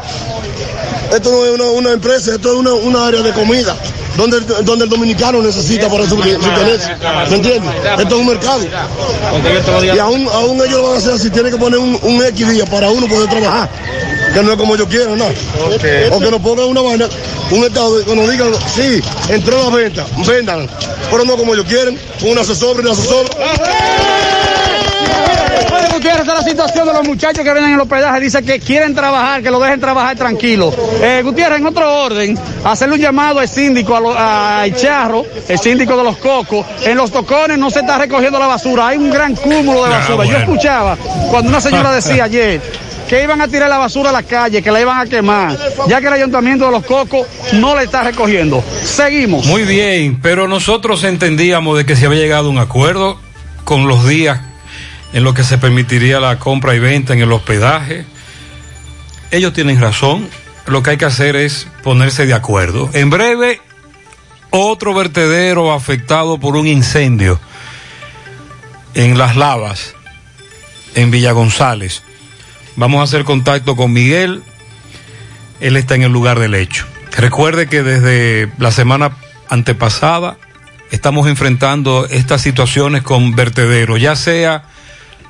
esto 1.15 1.31
no 1.31 1.45
es 1.45 1.51
una, 1.51 1.65
una 1.69 1.91
empresa, 1.93 2.35
esto 2.35 2.49
es 2.51 2.55
una, 2.59 2.73
una 2.73 3.07
área 3.07 3.21
de 3.21 3.31
comida. 3.31 3.77
Donde, 4.18 4.38
el- 4.38 4.66
donde 4.66 4.84
el 4.86 4.89
dominicano 4.89 5.41
necesita 5.41 5.89
para 5.89 6.03
su 6.03 6.16
subtenerse. 6.43 6.95
¿Me 7.30 7.36
entiendes? 7.38 7.72
Esto 7.99 8.16
es 8.16 8.22
un 8.22 8.28
mercado. 8.28 8.59
Y 9.95 9.99
aún, 9.99 10.28
aún 10.32 10.57
ellos 10.57 10.72
lo 10.82 10.84
van 10.84 10.93
a 10.93 10.97
hacer 10.97 11.14
así, 11.14 11.30
tienen 11.32 11.51
que 11.51 11.57
poner 11.57 11.80
un, 11.80 11.97
un 12.01 12.24
X 12.24 12.49
día 12.51 12.66
para 12.66 12.89
uno 12.91 13.07
poder 13.07 13.30
trabajar. 13.30 13.70
Que 14.34 14.41
no 14.43 14.51
es 14.51 14.57
como 14.57 14.76
yo 14.76 14.88
quiero, 14.88 15.16
¿no? 15.16 15.26
O 16.11 16.20
que 16.20 16.30
nos 16.32 16.41
pongan 16.41 16.66
una 16.68 16.82
vaina, 16.82 17.07
un 17.51 17.64
estado 17.64 18.03
que 18.05 18.16
nos 18.16 18.30
digan, 18.30 18.51
sí, 18.76 19.01
entró 19.30 19.64
la 19.70 19.76
venta, 19.76 20.05
vendan, 20.28 20.68
pero 21.11 21.24
no 21.26 21.36
como 21.38 21.53
ellos 21.53 21.66
quieren, 21.68 21.99
una 22.22 22.41
asesor, 22.41 22.80
una 22.80 22.91
asesor. 22.91 23.28
Bueno, 23.36 23.53
Gutiérrez, 26.03 26.27
esta 26.27 26.33
es 26.39 26.43
la 26.45 26.49
situación 26.51 26.87
de 26.87 26.93
los 26.95 27.03
muchachos 27.07 27.43
que 27.45 27.53
vienen 27.53 27.63
en 27.69 27.73
el 27.75 27.79
hospedaje. 27.79 28.19
Dice 28.19 28.43
que 28.43 28.59
quieren 28.59 28.93
trabajar, 28.93 29.41
que 29.41 29.49
lo 29.49 29.57
dejen 29.61 29.79
trabajar 29.79 30.17
tranquilo. 30.17 30.73
Eh, 31.01 31.21
Gutiérrez, 31.23 31.59
en 31.59 31.65
otro 31.65 32.03
orden, 32.03 32.37
hacerle 32.65 32.95
un 32.95 33.01
llamado 33.01 33.39
al 33.39 33.47
síndico, 33.47 33.95
a 33.95 34.01
lo- 34.01 34.13
a 34.17 34.65
El 34.65 34.75
Charro, 34.75 35.23
el 35.47 35.57
síndico 35.57 35.95
de 35.95 36.03
los 36.03 36.17
Cocos. 36.17 36.65
En 36.83 36.97
los 36.97 37.09
tocones 37.09 37.57
no 37.57 37.69
se 37.69 37.79
está 37.79 37.97
recogiendo 37.97 38.37
la 38.37 38.47
basura, 38.47 38.89
hay 38.89 38.97
un 38.97 39.11
gran 39.11 39.33
cúmulo 39.33 39.81
de 39.85 39.89
basura. 39.91 40.25
Yo 40.25 40.31
bueno. 40.31 40.37
escuchaba 40.39 40.97
cuando 41.31 41.47
una 41.49 41.61
señora 41.61 41.89
decía 41.95 42.25
ayer 42.25 42.59
que 43.07 43.23
iban 43.23 43.39
a 43.39 43.47
tirar 43.47 43.69
la 43.69 43.77
basura 43.77 44.09
a 44.09 44.13
la 44.13 44.23
calle, 44.23 44.61
que 44.61 44.71
la 44.71 44.81
iban 44.81 44.99
a 44.99 45.05
quemar, 45.05 45.57
ya 45.87 46.01
que 46.01 46.07
el 46.07 46.13
ayuntamiento 46.13 46.65
de 46.65 46.71
los 46.71 46.83
Cocos 46.85 47.25
no 47.53 47.75
la 47.75 47.83
está 47.83 48.03
recogiendo. 48.03 48.61
Seguimos. 48.83 49.45
Muy 49.45 49.63
bien, 49.63 50.19
pero 50.21 50.49
nosotros 50.49 51.05
entendíamos 51.05 51.77
de 51.77 51.85
que 51.85 51.95
se 51.95 52.07
había 52.07 52.19
llegado 52.19 52.47
a 52.47 52.51
un 52.51 52.57
acuerdo 52.59 53.17
con 53.63 53.87
los 53.87 54.05
días 54.05 54.41
en 55.14 55.24
los 55.24 55.34
que 55.34 55.43
se 55.43 55.57
permitiría 55.57 56.20
la 56.20 56.39
compra 56.39 56.76
y 56.76 56.80
venta 56.80 57.14
en 57.14 57.22
el 57.22 57.32
hospedaje. 57.32 58.05
Ellos 59.32 59.53
tienen 59.53 59.80
razón, 59.80 60.28
lo 60.66 60.84
que 60.84 60.91
hay 60.91 60.97
que 60.97 61.05
hacer 61.05 61.36
es 61.36 61.68
ponerse 61.84 62.26
de 62.26 62.34
acuerdo. 62.34 62.89
En 62.93 63.09
breve, 63.09 63.61
Otro 64.55 64.93
vertedero 64.93 65.74
afectado 65.74 66.38
por 66.38 66.55
un 66.55 66.68
incendio 66.68 67.39
en 68.93 69.18
Las 69.18 69.36
Lavas, 69.36 69.95
en 70.93 71.09
Villa 71.09 71.32
González. 71.32 72.03
Vamos 72.76 72.99
a 72.99 73.03
hacer 73.03 73.24
contacto 73.24 73.76
con 73.76 73.91
Miguel. 73.91 74.43
Él 75.59 75.76
está 75.76 75.95
en 75.95 76.03
el 76.03 76.11
lugar 76.11 76.39
del 76.39 76.53
hecho. 76.53 76.86
Recuerde 77.18 77.68
que 77.68 77.82
desde 77.82 78.51
la 78.59 78.72
semana 78.72 79.18
antepasada 79.49 80.38
estamos 80.91 81.28
enfrentando 81.28 82.05
estas 82.07 82.41
situaciones 82.41 83.01
con 83.01 83.36
vertederos, 83.36 83.99
ya 83.99 84.16
sea 84.16 84.66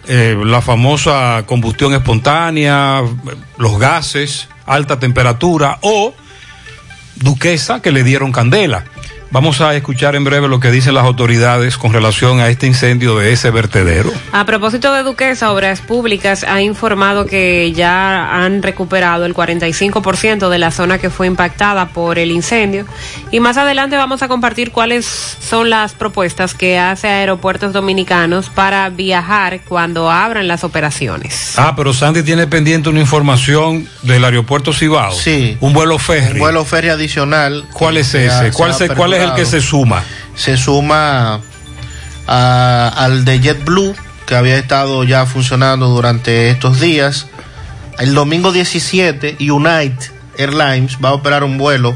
eh, 0.08 0.38
la 0.44 0.62
famosa 0.62 1.44
combustión 1.46 1.94
espontánea, 1.94 3.02
los 3.58 3.80
gases, 3.80 4.48
alta 4.66 5.00
temperatura 5.00 5.78
o 5.82 6.14
duquesa 7.16 7.82
que 7.82 7.92
le 7.92 8.04
dieron 8.04 8.32
candela. 8.32 8.86
Vamos 9.34 9.62
a 9.62 9.74
escuchar 9.76 10.16
en 10.16 10.24
breve 10.24 10.48
lo 10.48 10.60
que 10.60 10.70
dicen 10.70 10.94
las 10.94 11.06
autoridades 11.06 11.76
con 11.80 11.92
relación 11.92 12.40
a 12.40 12.50
este 12.50 12.68
incendio 12.68 13.18
de 13.18 13.34
ese 13.34 13.50
vertedero. 13.50 14.12
A 14.32 14.46
propósito 14.46 14.94
de 14.94 15.02
Duquesa, 15.02 15.52
Obras 15.52 15.82
Públicas 15.82 16.46
ha 16.48 16.62
informado 16.62 17.26
que 17.26 17.72
ya 17.74 18.30
han 18.44 18.62
recuperado 18.62 19.26
el 19.26 19.34
45% 19.34 20.50
de 20.50 20.60
la 20.60 20.70
zona 20.70 21.00
que 21.00 21.10
fue 21.10 21.26
impactada 21.26 21.88
por 21.88 22.20
el 22.20 22.30
incendio. 22.30 22.86
Y 23.32 23.40
más 23.40 23.58
adelante 23.58 23.98
vamos 23.98 24.22
a 24.22 24.28
compartir 24.28 24.72
cuáles 24.72 25.06
son 25.08 25.72
las 25.72 25.94
propuestas 25.94 26.54
que 26.54 26.78
hace 26.78 27.08
Aeropuertos 27.08 27.74
Dominicanos 27.74 28.50
para 28.52 28.88
viajar 28.92 29.62
cuando 29.68 30.12
abran 30.12 30.48
las 30.48 30.64
operaciones. 30.64 31.54
Ah, 31.58 31.74
pero 31.76 31.92
Sandy 31.92 32.22
tiene 32.22 32.46
pendiente 32.46 32.88
una 32.90 33.00
información 33.00 33.90
del 34.04 34.24
aeropuerto 34.26 34.74
Cibao. 34.74 35.12
Sí. 35.12 35.58
Un 35.60 35.74
vuelo 35.74 35.98
ferry. 35.98 36.34
Un 36.34 36.40
vuelo 36.40 36.64
ferry 36.66 36.90
adicional. 36.90 37.66
¿Cuál 37.74 37.98
es 37.98 38.14
ese? 38.14 38.52
¿Cuál, 38.52 38.76
se- 38.76 38.90
cuál 38.90 39.14
es 39.16 39.23
el 39.24 39.34
que 39.34 39.46
se 39.46 39.62
suma? 39.62 40.04
Se 40.36 40.58
suma 40.58 41.40
a- 42.28 42.94
al 42.96 43.26
de 43.26 43.40
JetBlue, 43.40 43.96
que 44.26 44.36
había 44.36 44.58
estado 44.58 45.04
ya 45.04 45.26
funcionando 45.26 45.88
durante 45.88 46.50
estos 46.50 46.80
días. 46.80 47.28
El 48.00 48.14
domingo 48.16 48.52
17, 48.52 49.38
United 49.40 50.12
Airlines 50.38 50.98
va 51.04 51.10
a 51.10 51.14
operar 51.14 51.44
un 51.44 51.58
vuelo 51.58 51.96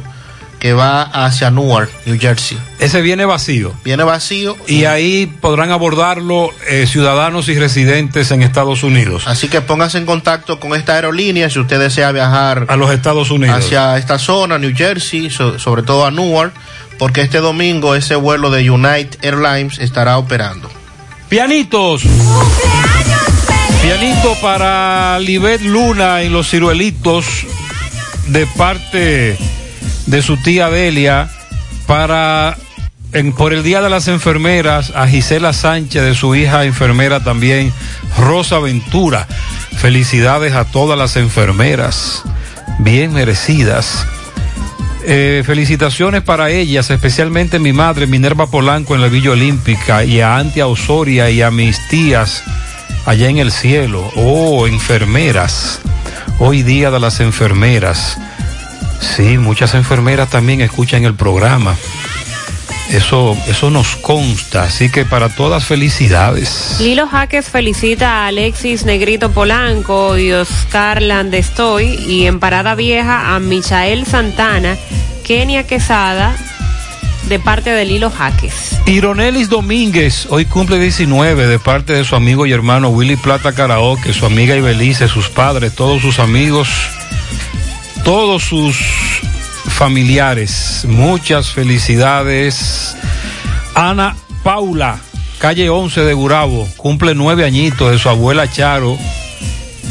que 0.59 0.73
va 0.73 1.03
hacia 1.03 1.51
Newark, 1.51 1.89
New 2.07 2.17
Jersey. 2.19 2.57
Ese 2.79 3.01
viene 3.01 3.25
vacío. 3.25 3.73
Viene 3.83 4.03
vacío. 4.03 4.57
Y 4.67 4.85
ahí 4.85 5.27
podrán 5.39 5.69
abordarlo 5.69 6.49
eh, 6.67 6.87
ciudadanos 6.87 7.47
y 7.47 7.57
residentes 7.59 8.31
en 8.31 8.41
Estados 8.41 8.81
Unidos. 8.83 9.23
Así 9.27 9.49
que 9.49 9.61
póngase 9.61 9.99
en 9.99 10.07
contacto 10.07 10.59
con 10.59 10.73
esta 10.75 10.95
aerolínea 10.95 11.49
si 11.51 11.59
usted 11.59 11.79
desea 11.79 12.11
viajar 12.11 12.65
a 12.69 12.75
los 12.75 12.89
Estados 12.91 13.29
Unidos. 13.29 13.55
hacia 13.55 13.97
esta 13.97 14.17
zona, 14.17 14.57
New 14.57 14.73
Jersey, 14.75 15.29
so- 15.29 15.59
sobre 15.59 15.83
todo 15.83 16.05
a 16.07 16.11
Newark, 16.11 16.53
porque 16.99 17.21
este 17.21 17.39
domingo 17.39 17.95
ese 17.95 18.15
vuelo 18.15 18.49
de 18.49 18.69
United 18.69 19.19
Airlines 19.23 19.79
estará 19.79 20.17
operando. 20.17 20.69
Pianitos. 21.29 22.03
Pianito 23.81 24.35
para 24.41 25.19
Libet 25.19 25.61
Luna 25.61 26.23
y 26.23 26.29
los 26.29 26.49
ciruelitos 26.49 27.25
de 28.27 28.45
parte 28.45 29.37
de 30.07 30.21
su 30.21 30.37
tía 30.37 30.69
Delia 30.69 31.29
para 31.85 32.57
en- 33.13 33.31
por 33.33 33.53
el 33.53 33.63
Día 33.63 33.81
de 33.81 33.89
las 33.89 34.07
Enfermeras 34.09 34.91
a 34.95 35.07
Gisela 35.07 35.53
Sánchez 35.53 36.01
de 36.03 36.15
su 36.15 36.35
hija 36.35 36.65
enfermera 36.65 37.23
también 37.23 37.71
Rosa 38.17 38.59
Ventura. 38.59 39.27
Felicidades 39.77 40.53
a 40.53 40.65
todas 40.65 40.97
las 40.97 41.15
enfermeras, 41.15 42.23
bien 42.79 43.13
merecidas. 43.13 44.05
Eh, 45.09 45.41
felicitaciones 45.45 46.21
para 46.21 46.49
ellas, 46.49 46.89
especialmente 46.89 47.59
mi 47.59 47.71
madre 47.71 48.07
Minerva 48.07 48.47
Polanco 48.47 48.93
en 48.93 48.99
la 48.99 49.07
Villa 49.07 49.31
Olímpica 49.31 50.03
y 50.03 50.19
a 50.19 50.35
Antia 50.35 50.67
Osoria 50.67 51.29
y 51.29 51.41
a 51.41 51.49
mis 51.49 51.79
tías 51.87 52.43
allá 53.05 53.29
en 53.29 53.37
el 53.37 53.53
cielo. 53.53 54.11
Oh, 54.17 54.67
enfermeras. 54.67 55.79
Hoy 56.39 56.61
día 56.61 56.91
de 56.91 56.99
las 56.99 57.21
enfermeras. 57.21 58.17
Sí, 58.99 59.37
muchas 59.37 59.75
enfermeras 59.75 60.29
también 60.29 60.59
escuchan 60.59 61.05
el 61.05 61.13
programa. 61.13 61.77
Eso, 62.91 63.37
eso 63.47 63.69
nos 63.69 63.97
consta, 63.97 64.63
así 64.63 64.89
que 64.89 65.03
para 65.03 65.29
todas 65.29 65.65
felicidades. 65.65 66.77
Lilo 66.79 67.07
Jaques 67.07 67.49
felicita 67.49 68.23
a 68.23 68.27
Alexis 68.27 68.85
Negrito 68.85 69.31
Polanco 69.31 70.17
y 70.17 70.31
Oscar 70.31 71.01
Landestoy 71.01 71.95
y 72.07 72.27
en 72.27 72.39
Parada 72.39 72.75
Vieja 72.75 73.35
a 73.35 73.39
Michael 73.39 74.05
Santana, 74.05 74.77
Kenia 75.25 75.67
Quesada 75.67 76.35
de 77.27 77.39
parte 77.39 77.71
de 77.71 77.83
Lilo 77.83 78.09
Jaques. 78.09 78.79
Ironelis 78.85 79.49
Domínguez, 79.49 80.27
hoy 80.29 80.45
cumple 80.45 80.79
19 80.79 81.47
de 81.47 81.59
parte 81.59 81.91
de 81.91 82.05
su 82.05 82.15
amigo 82.15 82.45
y 82.45 82.53
hermano 82.53 82.87
Willy 82.87 83.17
Plata 83.17 83.51
Karaoke, 83.51 84.13
su 84.13 84.25
amiga 84.25 84.55
Ibelice, 84.55 85.09
sus 85.09 85.27
padres, 85.29 85.75
todos 85.75 86.01
sus 86.01 86.19
amigos, 86.19 86.69
todos 88.05 88.43
sus 88.43 88.77
familiares. 89.77 90.85
Muchas 90.87 91.51
felicidades. 91.51 92.97
Ana 93.75 94.15
Paula, 94.43 94.97
calle 95.37 95.69
11 95.69 96.01
de 96.01 96.13
Gurabo, 96.15 96.67
cumple 96.77 97.13
nueve 97.13 97.45
añitos 97.45 97.91
de 97.91 97.99
su 97.99 98.09
abuela 98.09 98.51
Charo, 98.51 98.97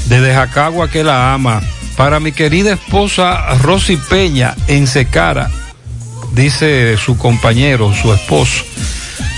desde 0.07 0.35
Jacagua 0.35 0.91
que 0.91 1.05
la 1.05 1.33
ama. 1.33 1.63
Para 1.97 2.19
mi 2.19 2.33
querida 2.33 2.73
esposa 2.73 3.55
Rosy 3.63 3.97
Peña 3.97 4.57
en 4.67 4.89
Secara, 4.89 5.51
dice 6.33 6.97
su 6.97 7.17
compañero, 7.17 7.95
su 7.95 8.13
esposo, 8.13 8.65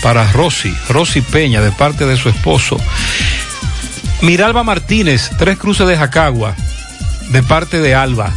para 0.03 0.33
Rosy, 0.33 0.75
Rosy 0.89 1.21
Peña, 1.21 1.61
de 1.61 1.73
parte 1.73 2.07
de 2.07 2.17
su 2.17 2.31
esposo. 2.31 2.79
Miralba 4.23 4.65
Martínez, 4.65 5.31
Tres 5.39 5.59
Cruces 5.59 5.87
de 5.87 5.99
Jacagua, 5.99 6.57
de 7.33 7.43
parte 7.43 7.81
de 7.81 7.95
Alba. 7.95 8.33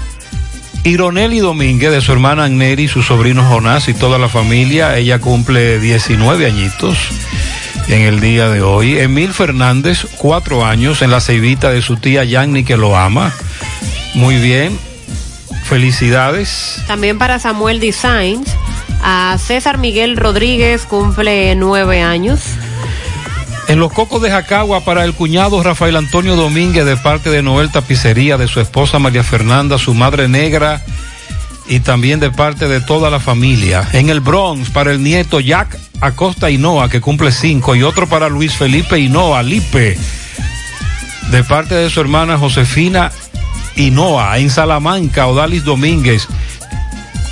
Ironeli 0.84 1.40
Domínguez, 1.40 1.92
de 1.92 2.02
su 2.02 2.12
hermana 2.12 2.46
Agneri, 2.46 2.88
su 2.88 3.04
sobrino 3.04 3.44
Jonás 3.44 3.88
y 3.88 3.94
toda 3.94 4.18
la 4.18 4.30
familia. 4.30 4.98
Ella 4.98 5.20
cumple 5.20 5.80
19 5.80 6.48
añitos 6.48 6.98
en 7.88 8.02
el 8.02 8.20
día 8.20 8.50
de 8.50 8.64
hoy. 8.64 8.98
Emil 8.98 9.32
Fernández, 9.34 10.08
cuatro 10.18 10.66
años, 10.66 11.04
en 11.04 11.12
la 11.12 11.22
ceibita 11.22 11.70
de 11.70 11.84
su 11.84 11.98
tía 11.98 12.24
Yanni, 12.24 12.64
que 12.64 12.78
lo 12.78 12.98
ama. 12.98 13.32
Muy 14.16 14.38
bien. 14.38 14.78
Felicidades. 15.66 16.82
También 16.88 17.20
para 17.20 17.38
Samuel 17.38 17.80
Designs, 17.80 18.50
a 19.04 19.38
César 19.38 19.78
Miguel 19.78 20.18
Rodríguez 20.18 20.86
cumple 20.86 21.54
nueve 21.56 22.02
años. 22.02 22.42
En 23.72 23.80
los 23.80 23.94
cocos 23.94 24.22
de 24.22 24.30
Jacagua 24.30 24.82
para 24.82 25.06
el 25.06 25.14
cuñado 25.14 25.64
Rafael 25.64 25.96
Antonio 25.96 26.36
Domínguez 26.36 26.84
de 26.84 26.98
parte 26.98 27.30
de 27.30 27.42
Noel 27.42 27.72
Tapicería, 27.72 28.36
de 28.36 28.50
su 28.50 28.60
esposa 28.60 29.00
María 29.00 29.24
Fernanda, 29.24 29.78
su 29.78 29.94
madre 29.94 30.28
negra 30.28 30.84
y 31.70 31.80
también 31.80 32.20
de 32.20 32.32
parte 32.32 32.68
de 32.68 32.82
toda 32.82 33.10
la 33.10 33.22
familia. 33.22 33.88
En 33.94 34.10
el 34.10 34.20
Bronx 34.20 34.70
para 34.72 34.92
el 34.92 35.02
nieto 35.02 35.40
Jack 35.40 35.80
Acosta 36.02 36.50
Hinoa 36.50 36.90
que 36.90 37.00
cumple 37.00 37.32
cinco 37.32 37.74
y 37.74 37.82
otro 37.82 38.10
para 38.10 38.28
Luis 38.28 38.54
Felipe 38.56 39.00
Hinoa 39.00 39.42
Lipe 39.42 39.98
de 41.30 41.44
parte 41.46 41.74
de 41.74 41.90
su 41.90 42.02
hermana 42.02 42.38
Josefina 42.38 43.10
Hinoa 43.78 44.38
en 44.40 44.50
Salamanca, 44.50 45.28
Odalis 45.28 45.64
Domínguez 45.64 46.28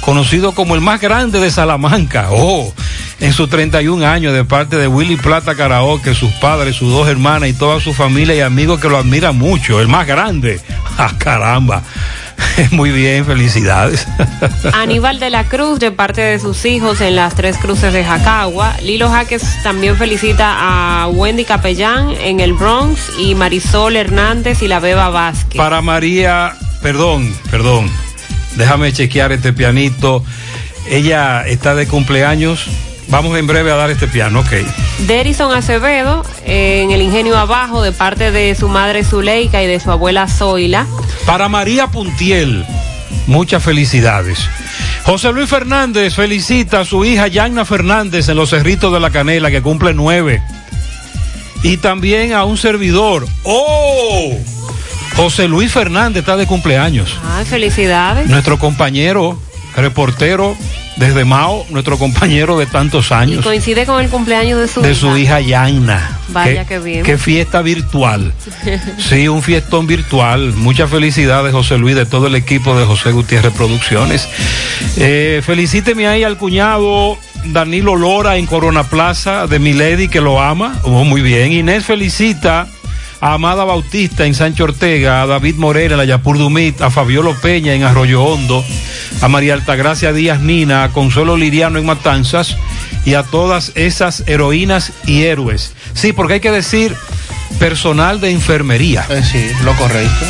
conocido 0.10 0.54
como 0.54 0.74
el 0.76 0.82
más 0.82 1.02
grande 1.02 1.40
de 1.40 1.52
Salamanca. 1.52 2.30
Oh, 2.32 2.74
en 3.20 3.34
sus 3.34 3.50
31 3.50 4.06
años, 4.06 4.34
de 4.34 4.46
parte 4.46 4.78
de 4.78 4.88
Willy 4.88 5.18
Plata 5.18 5.56
Karaoke, 5.56 6.14
sus 6.14 6.32
padres, 6.34 6.76
sus 6.76 6.92
dos 6.92 7.08
hermanas 7.08 7.50
y 7.50 7.54
toda 7.54 7.80
su 7.80 7.94
familia 7.94 8.36
y 8.36 8.40
amigos 8.40 8.80
que 8.80 8.88
lo 8.88 8.98
admiran 8.98 9.38
mucho. 9.38 9.82
El 9.82 9.88
más 9.88 10.08
grande. 10.08 10.60
¡Ah, 10.98 11.14
caramba! 11.18 11.84
Muy 12.72 12.92
bien, 12.92 13.26
felicidades. 13.26 14.08
Aníbal 14.74 15.20
de 15.20 15.30
la 15.30 15.44
Cruz 15.46 15.80
de 15.80 15.92
parte 15.92 16.22
de 16.22 16.40
sus 16.40 16.66
hijos 16.66 17.02
en 17.02 17.16
las 17.16 17.36
tres 17.36 17.58
cruces 17.58 17.92
de 17.94 18.04
Jacagua. 18.04 18.76
Lilo 18.82 19.10
Jaques 19.10 19.44
también 19.64 19.98
felicita 19.98 20.56
a 20.58 21.08
Wendy 21.08 21.46
Capellán 21.46 22.12
en 22.22 22.40
el 22.40 22.54
Bronx 22.54 23.12
y 23.20 23.36
Marisol 23.36 23.96
Hernández 23.96 24.62
y 24.62 24.68
la 24.68 24.80
Beba 24.80 25.10
Vázquez. 25.10 25.58
Para 25.58 25.82
María, 25.82 26.54
perdón, 26.82 27.34
perdón, 27.52 27.90
déjame 28.56 28.94
chequear 28.94 29.32
este 29.32 29.54
pianito. 29.54 30.24
Ella 30.90 31.46
está 31.46 31.76
de 31.76 31.88
cumpleaños. 31.88 32.68
Vamos 33.10 33.36
en 33.38 33.48
breve 33.48 33.72
a 33.72 33.76
dar 33.76 33.90
este 33.90 34.08
piano, 34.08 34.42
ok. 34.42 34.52
Derison 35.08 35.52
Acevedo 35.52 36.24
eh, 36.46 36.84
en 36.84 36.92
el 36.92 37.02
Ingenio 37.02 37.38
Abajo 37.38 37.82
de 37.82 37.92
parte 37.92 38.32
de 38.32 38.54
su 38.54 38.70
madre 38.70 39.04
Zuleika 39.04 39.64
y 39.64 39.68
de 39.68 39.80
su 39.80 39.90
abuela 39.92 40.28
Zoila. 40.28 40.86
Para 41.26 41.50
María 41.50 41.88
Puntiel, 41.88 42.64
muchas 43.26 43.64
felicidades. 43.64 44.40
José 45.06 45.32
Luis 45.32 45.50
Fernández 45.50 46.14
felicita 46.14 46.82
a 46.82 46.86
su 46.86 47.04
hija 47.04 47.28
Yanna 47.28 47.66
Fernández 47.66 48.30
en 48.30 48.38
los 48.38 48.52
Cerritos 48.52 48.94
de 48.94 49.00
la 49.00 49.10
Canela, 49.10 49.50
que 49.50 49.64
cumple 49.64 49.96
nueve. 49.96 50.44
Y 51.64 51.78
también 51.78 52.34
a 52.34 52.46
un 52.46 52.58
servidor. 52.58 53.28
¡Oh! 53.44 54.38
José 55.16 55.48
Luis 55.48 55.72
Fernández 55.72 56.22
está 56.22 56.38
de 56.38 56.46
cumpleaños. 56.46 57.18
Ah, 57.26 57.44
felicidades. 57.44 58.28
Nuestro 58.30 58.60
compañero 58.60 59.40
reportero 59.82 60.56
desde 60.98 61.24
Mao, 61.24 61.66
nuestro 61.70 61.98
compañero 61.98 62.58
de 62.60 62.66
tantos 62.66 63.12
Y 63.12 63.14
años, 63.14 63.44
coincide 63.46 63.86
con 63.86 64.04
el 64.04 64.10
cumpleaños 64.10 64.60
de 64.60 64.68
su 64.68 64.82
de 64.82 64.92
hija. 64.92 65.00
su 65.00 65.18
hija 65.18 65.40
Yanna. 65.40 66.20
Vaya 66.30 66.66
qué 66.66 66.80
bien. 66.80 67.04
Qué 67.04 67.18
fiesta 67.18 67.62
virtual. 67.62 68.34
Sí, 68.98 69.28
un 69.28 69.42
fiestón 69.42 69.88
virtual. 69.88 70.54
Muchas 70.56 70.90
felicidades, 70.90 71.54
José 71.54 71.78
Luis, 71.78 71.96
de 71.96 72.06
todo 72.06 72.28
el 72.28 72.36
equipo 72.36 72.78
de 72.78 72.86
José 72.86 73.12
Gutiérrez 73.12 73.54
Producciones. 73.54 74.28
Eh, 74.98 75.42
felicíteme 75.46 76.08
ahí 76.08 76.24
al 76.24 76.38
cuñado 76.38 77.18
Danilo 77.46 77.96
Lora 77.96 78.38
en 78.38 78.46
Corona 78.46 78.84
Plaza 78.84 79.48
de 79.48 79.60
Milady, 79.60 80.10
que 80.10 80.20
lo 80.22 80.42
ama. 80.42 80.80
Oh, 80.84 81.06
muy 81.06 81.22
bien. 81.22 81.52
Inés 81.54 81.86
felicita 81.86 82.68
a 83.22 83.34
Amada 83.34 83.64
Bautista 83.64 84.26
en 84.26 84.34
Sancho 84.34 84.64
Ortega, 84.64 85.22
a 85.22 85.28
David 85.28 85.56
Morera 85.56 85.94
en 85.94 85.98
la 85.98 86.06
Yapur 86.06 86.38
Dumit, 86.38 86.82
a 86.82 86.90
Fabiolo 86.90 87.36
Peña 87.36 87.74
en 87.74 87.84
Arroyo 87.84 88.24
Hondo, 88.24 88.64
a 89.22 89.28
María 89.28 89.54
Altagracia 89.54 90.14
Díaz 90.14 90.40
Nina, 90.40 90.84
a 90.84 90.92
Consuelo 90.92 91.38
Liriano 91.38 91.80
en 91.80 91.86
Matanzas 91.86 92.58
y 93.06 93.16
a 93.16 93.24
todas 93.24 93.72
esas 93.76 94.24
heroínas 94.28 94.94
y 95.06 95.24
héroes. 95.24 95.74
Sí, 95.94 96.14
porque 96.14 96.36
hay 96.36 96.40
que 96.40 96.52
decir 96.52 96.96
personal 97.60 98.22
de 98.22 98.32
enfermería. 98.32 99.06
sí, 99.24 99.52
lo 99.64 99.74
correcto. 99.76 100.26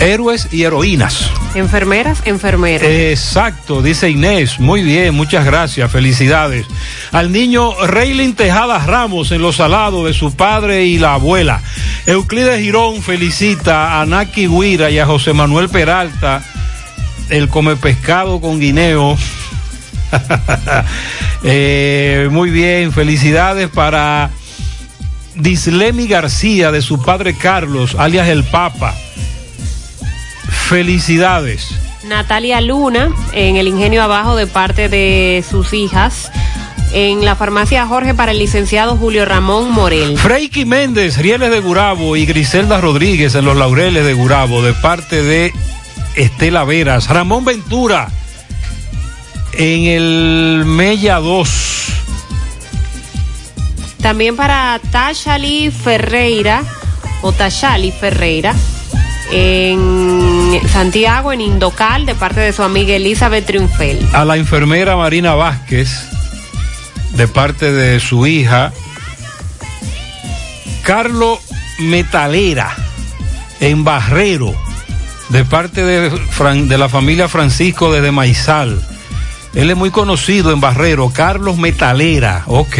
Héroes 0.00 0.48
y 0.52 0.64
heroínas. 0.64 1.30
Enfermeras, 1.54 2.22
enfermeras. 2.24 2.86
Exacto, 2.88 3.80
dice 3.80 4.10
Inés. 4.10 4.58
Muy 4.58 4.82
bien, 4.82 5.14
muchas 5.14 5.44
gracias, 5.44 5.90
felicidades. 5.90 6.66
Al 7.12 7.32
niño 7.32 7.74
Reylin 7.86 8.34
Tejada 8.34 8.78
Ramos 8.84 9.30
en 9.30 9.40
los 9.40 9.56
salados 9.56 10.06
de 10.06 10.14
su 10.14 10.34
padre 10.34 10.84
y 10.84 10.98
la 10.98 11.14
abuela. 11.14 11.62
Euclides 12.06 12.60
Girón 12.60 13.02
felicita 13.02 14.00
a 14.00 14.06
Naki 14.06 14.46
Guira 14.46 14.90
y 14.90 14.98
a 14.98 15.06
José 15.06 15.32
Manuel 15.32 15.68
Peralta, 15.68 16.42
el 17.30 17.48
come 17.48 17.76
pescado 17.76 18.40
con 18.40 18.60
guineo. 18.60 19.16
Eh, 21.46 22.28
muy 22.30 22.48
bien, 22.48 22.90
felicidades 22.90 23.68
para 23.68 24.30
Dislemi 25.34 26.06
García 26.06 26.72
de 26.72 26.80
su 26.80 27.02
padre 27.02 27.36
Carlos, 27.36 27.96
alias 27.98 28.28
el 28.28 28.44
Papa. 28.44 28.94
Felicidades. 30.68 31.74
Natalia 32.04 32.60
Luna 32.60 33.10
en 33.32 33.56
el 33.56 33.68
Ingenio 33.68 34.02
Abajo 34.02 34.34
de 34.34 34.46
parte 34.46 34.88
de 34.88 35.44
sus 35.48 35.72
hijas. 35.74 36.30
En 36.92 37.24
la 37.24 37.36
farmacia 37.36 37.86
Jorge 37.86 38.14
para 38.14 38.32
el 38.32 38.38
licenciado 38.38 38.96
Julio 38.96 39.24
Ramón 39.24 39.70
Morel. 39.70 40.16
Freiki 40.16 40.64
Méndez, 40.64 41.18
Rieles 41.18 41.50
de 41.50 41.60
Gurabo 41.60 42.16
y 42.16 42.24
Griselda 42.24 42.80
Rodríguez 42.80 43.34
en 43.34 43.44
los 43.44 43.56
Laureles 43.56 44.06
de 44.06 44.14
Gurabo 44.14 44.62
de 44.62 44.72
parte 44.74 45.22
de 45.22 45.52
Estela 46.14 46.64
Veras. 46.64 47.08
Ramón 47.08 47.44
Ventura 47.44 48.08
en 49.52 49.84
el 49.84 50.64
Mella 50.64 51.16
2. 51.16 51.50
También 54.00 54.34
para 54.34 54.80
Tashali 54.90 55.70
Ferreira 55.70 56.62
o 57.22 57.32
Tashali 57.32 57.90
Ferreira 57.90 58.54
en 59.30 60.60
Santiago, 60.68 61.32
en 61.32 61.40
Indocal, 61.40 62.06
de 62.06 62.14
parte 62.14 62.40
de 62.40 62.52
su 62.52 62.62
amiga 62.62 62.94
Elizabeth 62.94 63.46
Triunfel. 63.46 63.98
A 64.12 64.24
la 64.24 64.36
enfermera 64.36 64.96
Marina 64.96 65.34
Vázquez 65.34 65.90
de 67.12 67.28
parte 67.28 67.72
de 67.72 68.00
su 68.00 68.26
hija. 68.26 68.72
Carlos 70.82 71.38
Metalera 71.78 72.74
en 73.60 73.84
Barrero 73.84 74.54
de 75.30 75.44
parte 75.44 75.84
de, 75.84 76.10
de 76.10 76.78
la 76.78 76.88
familia 76.88 77.28
Francisco 77.28 77.92
desde 77.92 78.12
Maizal. 78.12 78.80
Él 79.54 79.70
es 79.70 79.76
muy 79.76 79.90
conocido 79.90 80.52
en 80.52 80.60
Barrero, 80.60 81.10
Carlos 81.10 81.56
Metalera, 81.56 82.42
ok. 82.46 82.78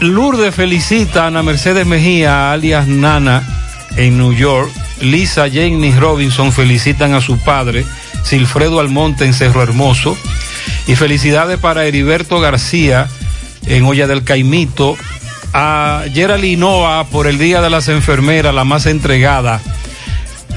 Lourdes 0.00 0.54
felicita 0.54 1.24
a 1.24 1.26
Ana 1.26 1.42
Mercedes 1.42 1.86
Mejía, 1.86 2.52
alias 2.52 2.86
Nana, 2.88 3.59
en 3.96 4.18
New 4.18 4.32
York. 4.32 4.70
Lisa 5.00 5.48
Jenny 5.48 5.92
Robinson 5.92 6.52
felicitan 6.52 7.14
a 7.14 7.20
su 7.20 7.38
padre, 7.38 7.84
Silfredo 8.22 8.80
Almonte, 8.80 9.24
en 9.24 9.34
Cerro 9.34 9.62
Hermoso. 9.62 10.16
Y 10.86 10.96
felicidades 10.96 11.58
para 11.58 11.84
Heriberto 11.84 12.40
García, 12.40 13.08
en 13.66 13.84
Olla 13.84 14.06
del 14.06 14.24
Caimito. 14.24 14.96
A 15.52 16.04
Geraldine 16.12 16.58
Noa 16.58 17.04
por 17.08 17.26
el 17.26 17.38
Día 17.38 17.60
de 17.60 17.70
las 17.70 17.88
Enfermeras, 17.88 18.54
la 18.54 18.64
más 18.64 18.86
entregada. 18.86 19.60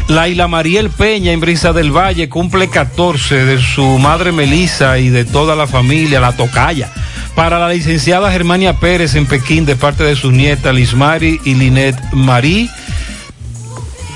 Laila 0.07 0.47
Mariel 0.47 0.89
Peña 0.89 1.31
en 1.31 1.39
Brisa 1.39 1.73
del 1.73 1.91
Valle 1.91 2.27
cumple 2.29 2.67
14 2.67 3.45
de 3.45 3.61
su 3.61 3.83
madre 3.99 4.31
Melisa 4.31 4.99
y 4.99 5.09
de 5.09 5.25
toda 5.25 5.55
la 5.55 5.65
familia, 5.65 6.19
la 6.19 6.33
tocaya. 6.33 6.91
Para 7.35 7.57
la 7.57 7.69
licenciada 7.69 8.31
Germania 8.31 8.73
Pérez 8.73 9.15
en 9.15 9.25
Pekín 9.25 9.65
de 9.65 9.75
parte 9.75 10.03
de 10.03 10.15
sus 10.15 10.33
nietas 10.33 10.75
Lismari 10.75 11.39
y 11.45 11.55
Linet 11.55 11.95
Marí. 12.11 12.69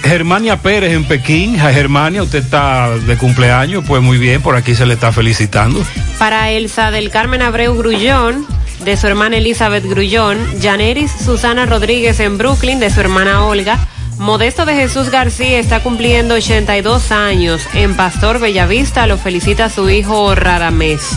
Germania 0.03 0.61
Pérez 0.61 0.93
en 0.93 1.03
Pekín. 1.03 1.59
A 1.59 1.71
Germania, 1.71 2.23
usted 2.23 2.43
está 2.43 2.89
de 2.89 3.17
cumpleaños, 3.17 3.83
pues 3.87 4.01
muy 4.01 4.17
bien, 4.17 4.41
por 4.41 4.55
aquí 4.55 4.75
se 4.75 4.85
le 4.85 4.93
está 4.93 5.11
felicitando. 5.11 5.83
Para 6.17 6.51
Elsa 6.51 6.91
del 6.91 7.09
Carmen 7.09 7.41
Abreu 7.41 7.75
Grullón, 7.75 8.45
de 8.83 8.97
su 8.97 9.07
hermana 9.07 9.37
Elizabeth 9.37 9.85
Grullón. 9.85 10.37
Janeris 10.61 11.11
Susana 11.11 11.65
Rodríguez 11.65 12.19
en 12.19 12.37
Brooklyn, 12.37 12.79
de 12.79 12.89
su 12.89 12.99
hermana 12.99 13.45
Olga. 13.45 13.79
Modesto 14.17 14.65
de 14.65 14.73
Jesús 14.73 15.09
García 15.09 15.59
está 15.59 15.81
cumpliendo 15.81 16.35
82 16.35 17.11
años. 17.11 17.61
En 17.73 17.95
Pastor 17.95 18.39
Bellavista 18.39 19.05
lo 19.05 19.17
felicita 19.17 19.69
su 19.69 19.89
hijo 19.89 20.33
Radamés. 20.33 21.11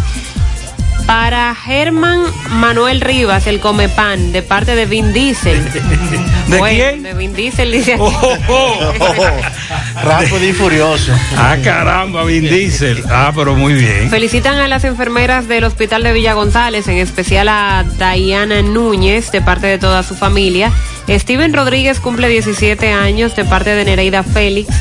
Para 1.07 1.55
Germán 1.55 2.23
Manuel 2.51 3.01
Rivas, 3.01 3.47
el 3.47 3.61
come 3.61 3.89
pan, 3.89 4.33
de 4.33 4.43
parte 4.43 4.77
de 4.77 4.87
Vin 4.87 5.13
Diesel. 5.13 5.65
¿De 5.73 6.59
Bueno, 6.59 6.67
quién? 6.77 7.03
De 7.03 7.15
Vin 7.15 7.35
Diesel, 7.35 7.73
dice 7.73 7.95
aquí. 7.95 8.05
Rápido 10.03 10.45
y 10.49 10.53
furioso. 10.53 11.13
Ah, 11.37 11.57
caramba, 11.63 12.25
Vin 12.25 12.45
Diesel. 12.45 13.03
Ah, 13.09 13.33
pero 13.35 13.55
muy 13.55 13.75
bien. 13.75 14.09
Felicitan 14.11 14.59
a 14.59 14.69
las 14.69 14.85
enfermeras 14.85 15.49
del 15.49 15.65
Hospital 15.65 16.03
de 16.03 16.13
Villa 16.13 16.35
González, 16.35 16.87
en 16.89 16.99
especial 16.99 17.49
a 17.49 17.85
Diana 18.15 18.63
Núñez, 18.63 19.31
de 19.33 19.41
parte 19.41 19.67
de 19.67 19.79
toda 19.79 20.03
su 20.03 20.15
familia. 20.15 20.73
Steven 21.09 21.53
Rodríguez 21.53 21.99
cumple 22.01 22.29
17 22.29 22.93
años, 22.93 23.35
de 23.37 23.45
parte 23.45 23.71
de 23.71 23.85
Nereida 23.85 24.23
Félix. 24.23 24.75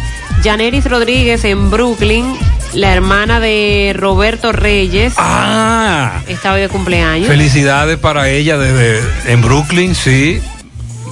Janeris 0.44 0.86
Rodríguez 0.86 1.44
en 1.44 1.70
Brooklyn, 1.70 2.26
la 2.74 2.94
hermana 2.94 3.40
de 3.40 3.94
Roberto 3.96 4.52
Reyes. 4.52 5.14
Ah. 5.18 6.22
Está 6.28 6.54
hoy 6.54 6.62
de 6.62 6.70
cumpleaños. 6.70 7.28
Felicidades 7.28 7.98
para 7.98 8.30
ella 8.30 8.58
desde 8.58 9.02
en 9.32 9.42
Brooklyn, 9.42 9.96
sí. 9.96 10.42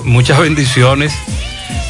Muchas 0.03 0.39
bendiciones. 0.39 1.13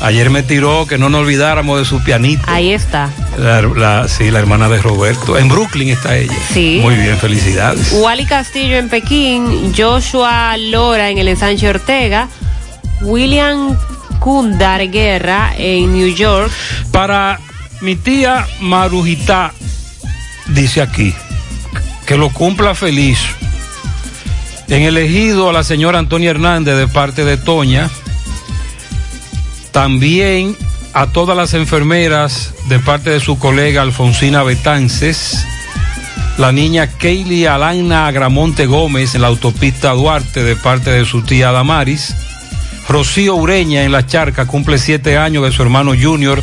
Ayer 0.01 0.29
me 0.29 0.43
tiró 0.43 0.85
que 0.87 0.97
no 0.99 1.09
nos 1.09 1.21
olvidáramos 1.21 1.79
de 1.79 1.85
su 1.85 2.03
pianito. 2.03 2.43
Ahí 2.47 2.71
está. 2.71 3.09
La, 3.39 3.61
la- 3.63 4.07
sí, 4.07 4.29
la 4.29 4.39
hermana 4.39 4.69
de 4.69 4.79
Roberto. 4.81 5.37
En 5.37 5.49
Brooklyn 5.49 5.89
está 5.89 6.15
ella. 6.15 6.33
Sí. 6.53 6.79
Muy 6.81 6.95
bien, 6.95 7.17
felicidades. 7.17 7.91
Wally 7.93 8.25
Castillo 8.25 8.77
en 8.77 8.89
Pekín, 8.89 9.73
Joshua 9.75 10.55
Lora 10.57 11.09
en 11.09 11.17
el 11.17 11.27
ensanche 11.27 11.67
Ortega, 11.67 12.27
William 13.01 13.75
Kundar 14.19 14.87
Guerra 14.89 15.53
en 15.57 15.93
New 15.93 16.13
York. 16.15 16.51
Para 16.91 17.39
mi 17.81 17.95
tía 17.95 18.47
Marujita, 18.59 19.53
dice 20.47 20.81
aquí, 20.81 21.13
que 22.05 22.17
lo 22.17 22.29
cumpla 22.29 22.75
feliz. 22.75 23.19
En 24.67 24.83
elegido 24.83 25.49
a 25.49 25.53
la 25.53 25.63
señora 25.63 25.99
Antonia 25.99 26.31
Hernández 26.31 26.75
de 26.75 26.87
parte 26.87 27.23
de 27.23 27.37
Toña. 27.37 27.89
También 29.71 30.57
a 30.93 31.07
todas 31.07 31.37
las 31.37 31.53
enfermeras 31.53 32.53
de 32.67 32.79
parte 32.79 33.11
de 33.11 33.19
su 33.19 33.39
colega 33.39 33.81
Alfonsina 33.81 34.43
Betances. 34.43 35.45
La 36.37 36.51
niña 36.51 36.87
Kaylee 36.87 37.47
Alaina 37.47 38.07
Agramonte 38.07 38.65
Gómez 38.65 39.15
en 39.15 39.21
la 39.21 39.27
autopista 39.27 39.91
Duarte 39.91 40.43
de 40.43 40.55
parte 40.55 40.91
de 40.91 41.05
su 41.05 41.21
tía 41.21 41.51
Damaris. 41.51 42.13
Rocío 42.89 43.35
Ureña 43.35 43.83
en 43.83 43.91
La 43.91 44.05
Charca 44.05 44.45
cumple 44.45 44.77
siete 44.77 45.17
años 45.17 45.43
de 45.43 45.51
su 45.51 45.61
hermano 45.61 45.93
Junior 45.99 46.41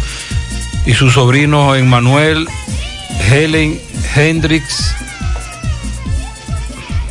y 0.86 0.94
su 0.94 1.10
sobrino 1.10 1.74
Emmanuel 1.74 2.48
Helen 3.30 3.80
Hendrix. 4.14 4.94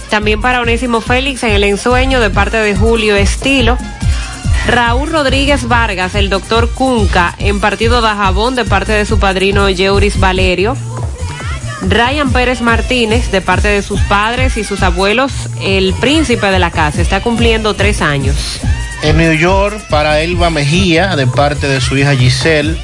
También 0.10 0.42
para 0.42 0.62
Onésimo 0.62 1.02
Félix 1.02 1.44
en 1.44 1.52
el 1.52 1.64
ensueño 1.64 2.20
de 2.20 2.30
parte 2.30 2.58
de 2.58 2.76
Julio 2.76 3.16
Estilo. 3.16 3.78
Raúl 4.68 5.12
Rodríguez 5.12 5.68
Vargas, 5.68 6.16
el 6.16 6.30
doctor 6.30 6.70
Cunca, 6.70 7.36
en 7.40 7.60
partido 7.60 8.02
de 8.02 8.08
Jabón 8.10 8.56
de 8.56 8.64
parte 8.64 8.94
de 8.94 9.06
su 9.06 9.20
padrino 9.20 9.70
Yeuris 9.70 10.20
Valerio. 10.20 10.78
Ryan 11.82 12.32
Pérez 12.32 12.62
Martínez, 12.62 13.30
de 13.32 13.42
parte 13.42 13.68
de 13.68 13.82
sus 13.82 14.00
padres 14.02 14.56
y 14.56 14.64
sus 14.64 14.84
abuelos, 14.84 15.34
el 15.62 15.94
príncipe 15.96 16.48
de 16.48 16.60
la 16.60 16.72
casa, 16.72 17.02
está 17.02 17.22
cumpliendo 17.22 17.74
tres 17.74 18.02
años. 18.02 18.62
En 19.02 19.18
New 19.18 19.34
York, 19.34 19.82
para 19.90 20.22
Elba 20.22 20.50
Mejía, 20.50 21.18
de 21.18 21.28
parte 21.28 21.68
de 21.68 21.82
su 21.82 21.98
hija 21.98 22.16
Giselle, 22.16 22.78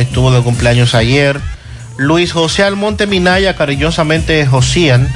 estuvo 0.00 0.30
de 0.30 0.42
cumpleaños 0.42 0.94
ayer. 0.94 1.40
Luis 1.96 2.32
José 2.32 2.62
Almonte 2.62 3.06
Minaya, 3.06 3.56
cariñosamente 3.56 4.46
Josían, 4.46 5.08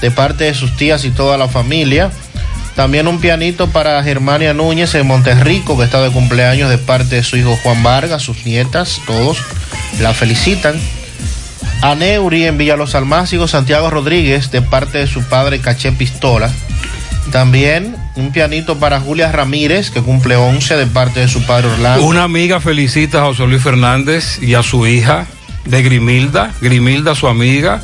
de 0.00 0.10
parte 0.10 0.44
de 0.44 0.54
sus 0.54 0.76
tías 0.76 1.04
y 1.04 1.10
toda 1.10 1.36
la 1.36 1.48
familia. 1.48 2.10
También 2.76 3.08
un 3.08 3.20
pianito 3.20 3.66
para 3.68 4.00
Germania 4.04 4.54
Núñez 4.54 4.94
en 4.94 5.06
Monterrico, 5.06 5.76
que 5.76 5.84
está 5.84 6.00
de 6.00 6.10
cumpleaños 6.10 6.70
de 6.70 6.78
parte 6.78 7.16
de 7.16 7.24
su 7.24 7.36
hijo 7.36 7.58
Juan 7.62 7.82
Vargas, 7.82 8.22
sus 8.22 8.46
nietas, 8.46 9.00
todos 9.06 9.38
la 10.00 10.14
felicitan. 10.14 10.76
A 11.82 11.94
Neuri 11.94 12.44
en 12.44 12.56
Villa 12.56 12.76
Los 12.76 12.94
Almácigos, 12.94 13.50
Santiago 13.50 13.90
Rodríguez, 13.90 14.50
de 14.50 14.62
parte 14.62 14.98
de 14.98 15.06
su 15.08 15.22
padre 15.22 15.60
Caché 15.60 15.90
Pistola. 15.92 16.52
También 17.32 17.96
un 18.18 18.32
pianito 18.32 18.78
para 18.78 19.00
Julia 19.00 19.30
Ramírez, 19.30 19.90
que 19.90 20.02
cumple 20.02 20.36
11 20.36 20.76
de 20.76 20.86
parte 20.86 21.20
de 21.20 21.28
su 21.28 21.44
padre 21.46 21.68
Orlando. 21.68 22.04
Una 22.04 22.24
amiga 22.24 22.60
felicita 22.60 23.20
a 23.20 23.26
José 23.26 23.46
Luis 23.46 23.62
Fernández 23.62 24.42
y 24.42 24.54
a 24.54 24.62
su 24.62 24.86
hija 24.86 25.26
de 25.64 25.82
Grimilda, 25.82 26.52
Grimilda 26.60 27.14
su 27.14 27.28
amiga, 27.28 27.80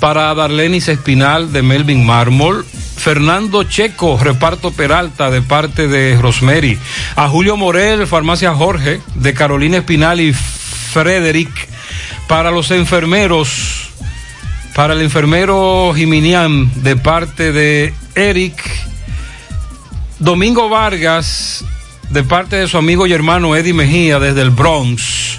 para 0.00 0.34
Darlenis 0.34 0.88
Espinal 0.88 1.52
de 1.52 1.62
Melvin 1.62 2.04
Mármol, 2.04 2.64
Fernando 2.96 3.62
Checo, 3.64 4.18
reparto 4.18 4.72
Peralta 4.72 5.30
de 5.30 5.42
parte 5.42 5.86
de 5.86 6.18
Rosemary, 6.20 6.78
a 7.14 7.28
Julio 7.28 7.56
Morel, 7.56 8.06
Farmacia 8.06 8.54
Jorge, 8.54 9.00
de 9.14 9.34
Carolina 9.34 9.78
Espinal 9.78 10.20
y 10.20 10.32
Frederick, 10.32 11.50
para 12.26 12.50
los 12.50 12.70
enfermeros, 12.70 13.90
para 14.74 14.94
el 14.94 15.02
enfermero 15.02 15.92
Jiminian 15.94 16.82
de 16.82 16.96
parte 16.96 17.52
de 17.52 17.94
Eric, 18.14 18.56
Domingo 20.18 20.68
Vargas, 20.68 21.64
de 22.10 22.22
parte 22.22 22.56
de 22.56 22.68
su 22.68 22.78
amigo 22.78 23.06
y 23.06 23.12
hermano 23.12 23.54
Eddie 23.54 23.74
Mejía 23.74 24.18
desde 24.18 24.42
el 24.42 24.50
Bronx. 24.50 25.38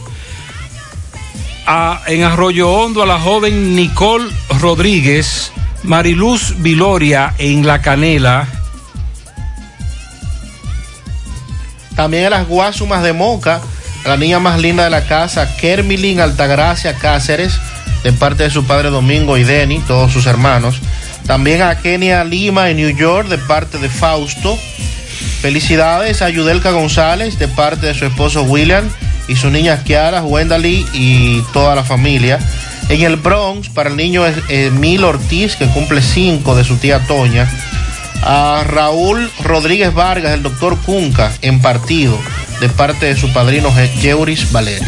A- 1.65 2.01
en 2.07 2.23
Arroyo 2.23 2.69
Hondo 2.71 3.03
a 3.03 3.05
la 3.05 3.19
joven 3.19 3.75
Nicole 3.75 4.29
Rodríguez, 4.61 5.51
Mariluz 5.83 6.53
Viloria 6.59 7.33
en 7.37 7.65
La 7.65 7.81
Canela. 7.81 8.47
También 11.95 12.25
a 12.27 12.29
las 12.29 12.47
Guasumas 12.47 13.01
de 13.03 13.13
Moca, 13.13 13.59
la 14.05 14.15
niña 14.17 14.39
más 14.39 14.59
linda 14.59 14.83
de 14.83 14.91
la 14.91 15.05
casa, 15.07 15.57
Kermilin 15.57 16.19
Altagracia 16.21 16.93
Cáceres, 16.93 17.53
de 18.03 18.13
parte 18.13 18.43
de 18.43 18.51
su 18.51 18.63
padre 18.65 18.89
Domingo 18.91 19.35
y 19.37 19.43
Denny, 19.43 19.79
todos 19.79 20.13
sus 20.13 20.27
hermanos. 20.27 20.79
También 21.27 21.61
a 21.61 21.77
Kenia 21.77 22.23
Lima 22.23 22.69
en 22.69 22.77
New 22.77 22.95
York, 22.95 23.27
de 23.27 23.37
parte 23.37 23.77
de 23.77 23.89
Fausto. 23.89 24.57
Felicidades 25.41 26.21
a 26.21 26.29
Yudelka 26.29 26.71
González, 26.71 27.37
de 27.37 27.47
parte 27.47 27.85
de 27.85 27.93
su 27.93 28.05
esposo 28.05 28.43
William 28.43 28.89
y 29.27 29.35
su 29.35 29.49
niña 29.49 29.83
Kiara, 29.83 30.23
Wendaly 30.23 30.85
y 30.93 31.41
toda 31.53 31.75
la 31.75 31.83
familia. 31.83 32.39
En 32.89 33.01
el 33.01 33.17
Bronx, 33.17 33.67
para 33.69 33.89
el 33.89 33.97
niño 33.97 34.23
Emil 34.47 35.03
Ortiz, 35.03 35.57
que 35.57 35.67
cumple 35.67 36.01
cinco 36.01 36.55
de 36.55 36.63
su 36.63 36.77
tía 36.77 37.05
Toña 37.05 37.47
a 38.23 38.63
Raúl 38.65 39.29
Rodríguez 39.43 39.93
Vargas, 39.93 40.33
el 40.33 40.43
doctor 40.43 40.77
Cunca, 40.85 41.31
en 41.41 41.61
partido, 41.61 42.17
de 42.59 42.69
parte 42.69 43.05
de 43.05 43.15
su 43.15 43.31
padrino 43.31 43.69
Yeuris 44.01 44.51
Valerio. 44.51 44.87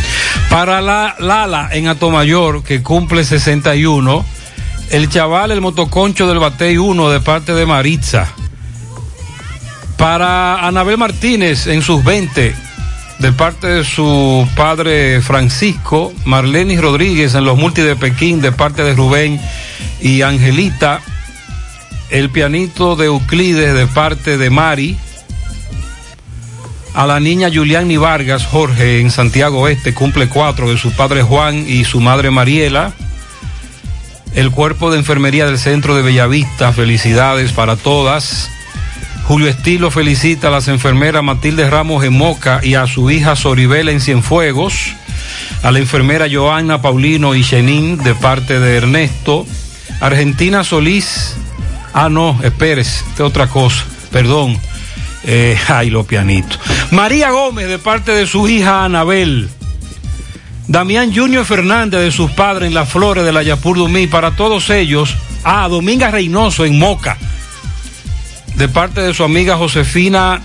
Para 0.49 0.81
la 0.81 1.15
Lala 1.19 1.69
en 1.71 1.87
Atomayor, 1.87 2.63
que 2.63 2.81
cumple 2.81 3.23
61. 3.23 4.25
El 4.91 5.07
chaval, 5.07 5.51
el 5.51 5.61
motoconcho 5.61 6.27
del 6.27 6.39
Batey 6.39 6.77
1, 6.77 7.09
de 7.09 7.19
parte 7.19 7.53
de 7.53 7.65
Maritza. 7.65 8.27
Para 9.97 10.65
Anabel 10.65 10.97
Martínez 10.97 11.67
en 11.67 11.83
sus 11.83 12.03
20, 12.03 12.55
de 13.19 13.31
parte 13.33 13.67
de 13.67 13.83
su 13.83 14.47
padre 14.55 15.21
Francisco. 15.21 16.11
Marlenis 16.25 16.81
Rodríguez 16.81 17.35
en 17.35 17.45
los 17.45 17.57
multi 17.57 17.81
de 17.81 17.95
Pekín, 17.95 18.41
de 18.41 18.51
parte 18.51 18.83
de 18.83 18.95
Rubén 18.95 19.39
y 20.01 20.23
Angelita. 20.23 21.01
El 22.09 22.31
pianito 22.31 22.95
de 22.95 23.05
Euclides, 23.05 23.75
de 23.75 23.85
parte 23.85 24.39
de 24.39 24.49
Mari 24.49 24.97
a 26.95 27.05
la 27.05 27.19
niña 27.19 27.49
Juliani 27.53 27.97
Vargas 27.97 28.45
Jorge 28.45 28.99
en 28.99 29.11
Santiago 29.11 29.67
Este, 29.67 29.93
cumple 29.93 30.27
cuatro 30.27 30.69
de 30.69 30.77
su 30.77 30.91
padre 30.91 31.21
Juan 31.21 31.65
y 31.67 31.85
su 31.85 32.01
madre 32.01 32.31
Mariela. 32.31 32.93
El 34.35 34.51
cuerpo 34.51 34.91
de 34.91 34.99
enfermería 34.99 35.45
del 35.45 35.57
centro 35.57 35.95
de 35.95 36.01
Bellavista, 36.01 36.71
felicidades 36.71 37.51
para 37.51 37.75
todas. 37.75 38.49
Julio 39.25 39.47
Estilo 39.47 39.91
felicita 39.91 40.47
a 40.47 40.51
las 40.51 40.67
enfermeras 40.67 41.23
Matilde 41.23 41.69
Ramos 41.69 42.03
en 42.03 42.13
Moca 42.13 42.61
y 42.63 42.75
a 42.75 42.87
su 42.87 43.11
hija 43.11 43.35
Soribela 43.35 43.91
en 43.91 44.01
Cienfuegos. 44.01 44.93
A 45.63 45.71
la 45.71 45.79
enfermera 45.79 46.27
Joana 46.31 46.81
Paulino 46.81 47.35
y 47.35 47.43
Chenín 47.43 47.97
de 47.97 48.15
parte 48.15 48.59
de 48.59 48.77
Ernesto. 48.77 49.45
Argentina 49.99 50.63
Solís. 50.63 51.35
Ah, 51.93 52.09
no, 52.09 52.39
espérese, 52.43 53.03
esta 53.09 53.23
es 53.23 53.29
otra 53.29 53.47
cosa, 53.47 53.83
perdón. 54.11 54.57
Eh, 55.25 55.57
ay, 55.67 55.89
los 55.89 56.05
pianitos. 56.05 56.59
María 56.91 57.31
Gómez 57.31 57.67
de 57.67 57.79
parte 57.79 58.11
de 58.11 58.25
su 58.25 58.47
hija 58.47 58.85
Anabel. 58.85 59.49
Damián 60.69 61.11
Junior 61.11 61.43
Fernández 61.45 61.99
de 61.99 62.11
sus 62.11 62.29
padres 62.29 62.67
en 62.67 62.75
las 62.75 62.87
flores 62.87 63.25
de 63.25 63.31
la 63.31 63.41
Yapur 63.41 63.75
Dumí. 63.75 64.05
Para 64.05 64.35
todos 64.35 64.69
ellos. 64.69 65.15
Ah, 65.43 65.67
Dominga 65.67 66.11
Reynoso 66.11 66.63
en 66.63 66.77
Moca. 66.77 67.17
De 68.55 68.69
parte 68.69 69.01
de 69.01 69.15
su 69.15 69.23
amiga 69.23 69.57
Josefina 69.57 70.41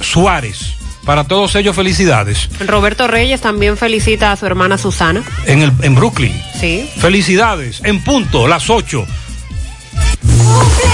Suárez. 0.00 0.76
Para 1.04 1.24
todos 1.24 1.54
ellos, 1.56 1.76
felicidades. 1.76 2.48
Roberto 2.66 3.06
Reyes 3.06 3.42
también 3.42 3.76
felicita 3.76 4.32
a 4.32 4.36
su 4.36 4.46
hermana 4.46 4.78
Susana. 4.78 5.22
En, 5.44 5.60
el, 5.60 5.72
en 5.82 5.94
Brooklyn. 5.94 6.32
Sí. 6.58 6.88
Felicidades. 6.96 7.82
En 7.84 8.02
punto, 8.02 8.48
las 8.48 8.70
8. 8.70 9.06
Hasta 10.22 10.93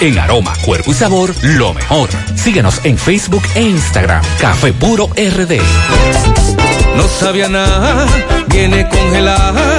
en 0.00 0.18
aroma, 0.18 0.52
cuerpo 0.64 0.90
y 0.90 0.94
sabor, 0.94 1.34
lo 1.42 1.74
mejor. 1.74 2.08
Síguenos 2.34 2.80
en 2.84 2.98
Facebook 2.98 3.42
e 3.54 3.62
Instagram. 3.62 4.22
Café 4.40 4.72
puro 4.72 5.08
RD. 5.16 5.60
No 6.96 7.06
sabía 7.08 7.48
nada, 7.48 8.06
viene 8.48 8.88
congelada. 8.88 9.78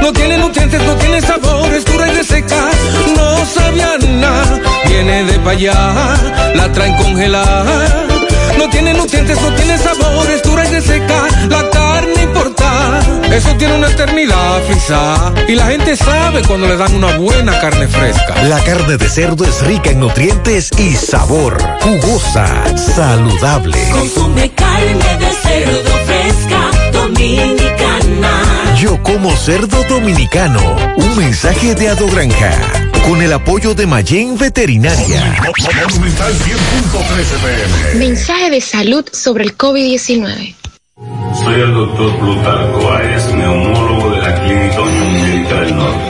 No 0.00 0.12
tiene 0.12 0.38
nutrientes, 0.38 0.82
no 0.82 0.94
tiene 0.94 1.20
sabor, 1.20 1.72
es 1.74 1.84
dura 1.84 2.08
y 2.08 2.14
reseca. 2.14 2.70
No 3.16 3.44
sabía 3.44 3.98
nada, 3.98 4.60
viene 4.86 5.24
de 5.24 5.38
pa' 5.40 5.50
allá, 5.50 6.16
la 6.54 6.72
traen 6.72 6.96
congelada. 6.96 8.06
No 8.58 8.68
tiene 8.70 8.94
nutrientes, 8.94 9.40
no 9.40 9.52
tiene 9.54 9.78
sabor, 9.78 10.30
es 10.30 10.42
reseca. 10.70 11.26
La 11.48 11.68
carne 11.70 12.22
importada, 12.22 13.00
eso 13.32 13.54
tiene 13.56 13.74
una 13.74 13.88
eternidad 13.88 14.62
frisada. 14.68 15.34
Y 15.48 15.54
la 15.54 15.66
gente 15.66 15.96
sabe 15.96 16.42
cuando 16.42 16.66
le 16.66 16.76
dan 16.76 16.94
una 16.94 17.16
buena 17.16 17.58
carne 17.60 17.88
fresca. 17.88 18.42
La 18.44 18.62
carne 18.62 18.96
de 18.96 19.08
cerdo 19.08 19.44
es 19.44 19.60
rica 19.62 19.90
en 19.90 20.00
nutrientes 20.00 20.70
y 20.78 20.94
sabor. 20.94 21.60
Jugosa, 21.80 22.46
saludable. 22.76 23.78
Consume 23.92 24.50
carne 24.50 25.18
de 25.18 25.30
cerdo 25.42 25.90
fresca, 26.06 26.70
dominicana. 26.92 28.76
Yo 28.78 29.02
como 29.02 29.36
cerdo 29.36 29.82
dominicano. 29.88 30.60
Un 30.96 31.16
mensaje 31.16 31.74
de 31.74 31.88
Ado 31.88 32.06
Granja. 32.06 32.52
Con 33.06 33.22
el 33.22 33.32
apoyo 33.32 33.74
de 33.74 33.86
Mayen 33.86 34.38
Veterinaria. 34.38 35.42
Monumental 35.88 36.32
100.13 36.32 37.94
pm. 37.94 37.98
Mensaje 37.98 38.50
de 38.50 38.60
salud 38.60 39.04
sobre 39.12 39.44
el 39.44 39.56
COVID-19. 39.56 40.59
Soy 41.34 41.60
el 41.60 41.74
doctor 41.74 42.18
Plutarco 42.18 42.92
Áez, 42.92 43.34
neumólogo 43.34 44.10
de 44.10 44.18
la 44.18 44.34
Clínica 44.34 44.80
Unión 44.80 45.22
Médica 45.22 45.60
del 45.60 45.76
Norte. 45.76 46.09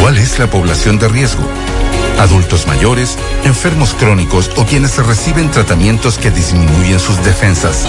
¿Cuál 0.00 0.18
es 0.18 0.38
la 0.38 0.48
población 0.48 0.98
de 0.98 1.08
riesgo? 1.08 1.44
Adultos 2.18 2.66
mayores, 2.66 3.16
enfermos 3.44 3.94
crónicos 3.94 4.50
o 4.56 4.64
quienes 4.64 4.96
reciben 4.98 5.50
tratamientos 5.50 6.16
que 6.18 6.30
disminuyen 6.30 6.98
sus 6.98 7.22
defensas. 7.24 7.84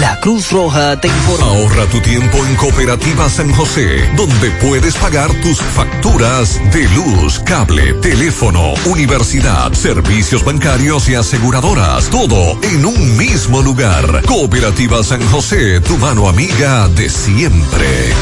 La 0.00 0.20
Cruz 0.20 0.50
Roja 0.52 1.00
te 1.00 1.08
informa. 1.08 1.46
Ahorra 1.46 1.86
tu 1.86 2.00
tiempo 2.00 2.38
en 2.46 2.54
Cooperativa 2.56 3.28
San 3.28 3.52
José, 3.52 4.08
donde 4.16 4.50
puedes 4.62 4.94
pagar 4.96 5.32
tus 5.40 5.58
facturas 5.60 6.60
de 6.72 6.86
luz, 6.90 7.40
cable, 7.40 7.94
teléfono, 7.94 8.74
universidad, 8.86 9.72
servicios 9.72 10.44
bancarios 10.44 11.08
y 11.08 11.14
aseguradoras. 11.14 12.08
Todo 12.10 12.58
en 12.62 12.84
un 12.84 13.16
mismo 13.16 13.62
lugar. 13.62 14.22
Cooperativa 14.26 15.02
San 15.02 15.26
José, 15.28 15.80
tu 15.80 15.96
mano 15.96 16.28
amiga 16.28 16.86
de 16.88 17.08
siempre. 17.08 18.12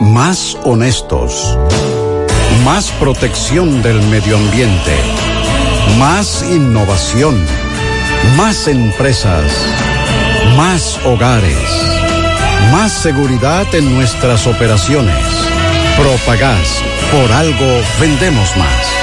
Más 0.00 0.56
honestos. 0.64 1.56
Más 2.64 2.90
protección 2.92 3.82
del 3.82 4.00
medio 4.02 4.36
ambiente. 4.36 4.92
Más 5.98 6.42
innovación. 6.50 7.44
Más 8.36 8.68
empresas. 8.68 9.44
Más 10.56 10.98
hogares. 11.04 11.58
Más 12.72 12.92
seguridad 12.92 13.66
en 13.74 13.94
nuestras 13.94 14.46
operaciones. 14.46 15.14
Propagás. 15.98 16.82
Por 17.12 17.32
algo 17.32 17.80
vendemos 18.00 18.56
más. 18.56 18.94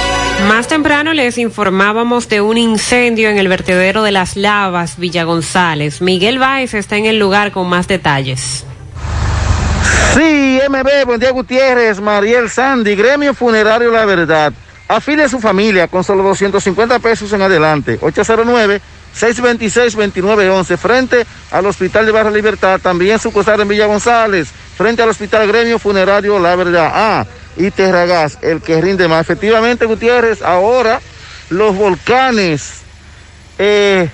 Más 0.48 0.66
temprano 0.66 1.12
les 1.12 1.38
informábamos 1.38 2.28
de 2.28 2.40
un 2.40 2.58
incendio 2.58 3.28
en 3.28 3.38
el 3.38 3.48
vertedero 3.48 4.02
de 4.02 4.10
las 4.10 4.36
lavas 4.36 4.98
Villa 4.98 5.22
González. 5.24 6.02
Miguel 6.02 6.38
Báez 6.38 6.74
está 6.74 6.96
en 6.96 7.06
el 7.06 7.18
lugar 7.18 7.52
con 7.52 7.68
más 7.68 7.86
detalles. 7.86 8.66
Sí, 10.14 10.60
MB, 10.68 11.06
buen 11.06 11.20
día 11.20 11.30
Gutiérrez, 11.30 11.98
Mariel 11.98 12.50
Sandy, 12.50 12.94
Gremio 12.94 13.32
Funerario 13.32 13.90
La 13.90 14.04
Verdad. 14.04 14.52
Afile 14.86 15.24
a 15.24 15.28
su 15.28 15.40
familia 15.40 15.88
con 15.88 16.04
solo 16.04 16.22
250 16.22 16.98
pesos 16.98 17.32
en 17.32 17.40
adelante. 17.40 17.98
809-626-2911, 17.98 20.76
frente 20.76 21.24
al 21.50 21.64
Hospital 21.64 22.04
de 22.04 22.12
Barra 22.12 22.30
Libertad, 22.30 22.78
también 22.78 23.18
sucursal 23.18 23.62
en 23.62 23.68
Villa 23.68 23.86
González, 23.86 24.50
frente 24.76 25.02
al 25.02 25.08
Hospital 25.08 25.48
Gremio 25.48 25.78
Funerario 25.78 26.38
La 26.38 26.56
Verdad. 26.56 26.90
Ah, 26.92 27.24
y 27.56 27.70
Terragas, 27.70 28.36
el 28.42 28.60
que 28.60 28.82
rinde 28.82 29.08
más. 29.08 29.22
Efectivamente, 29.22 29.86
Gutiérrez, 29.86 30.42
ahora 30.42 31.00
los 31.48 31.74
volcanes 31.74 32.82
eh, 33.58 34.10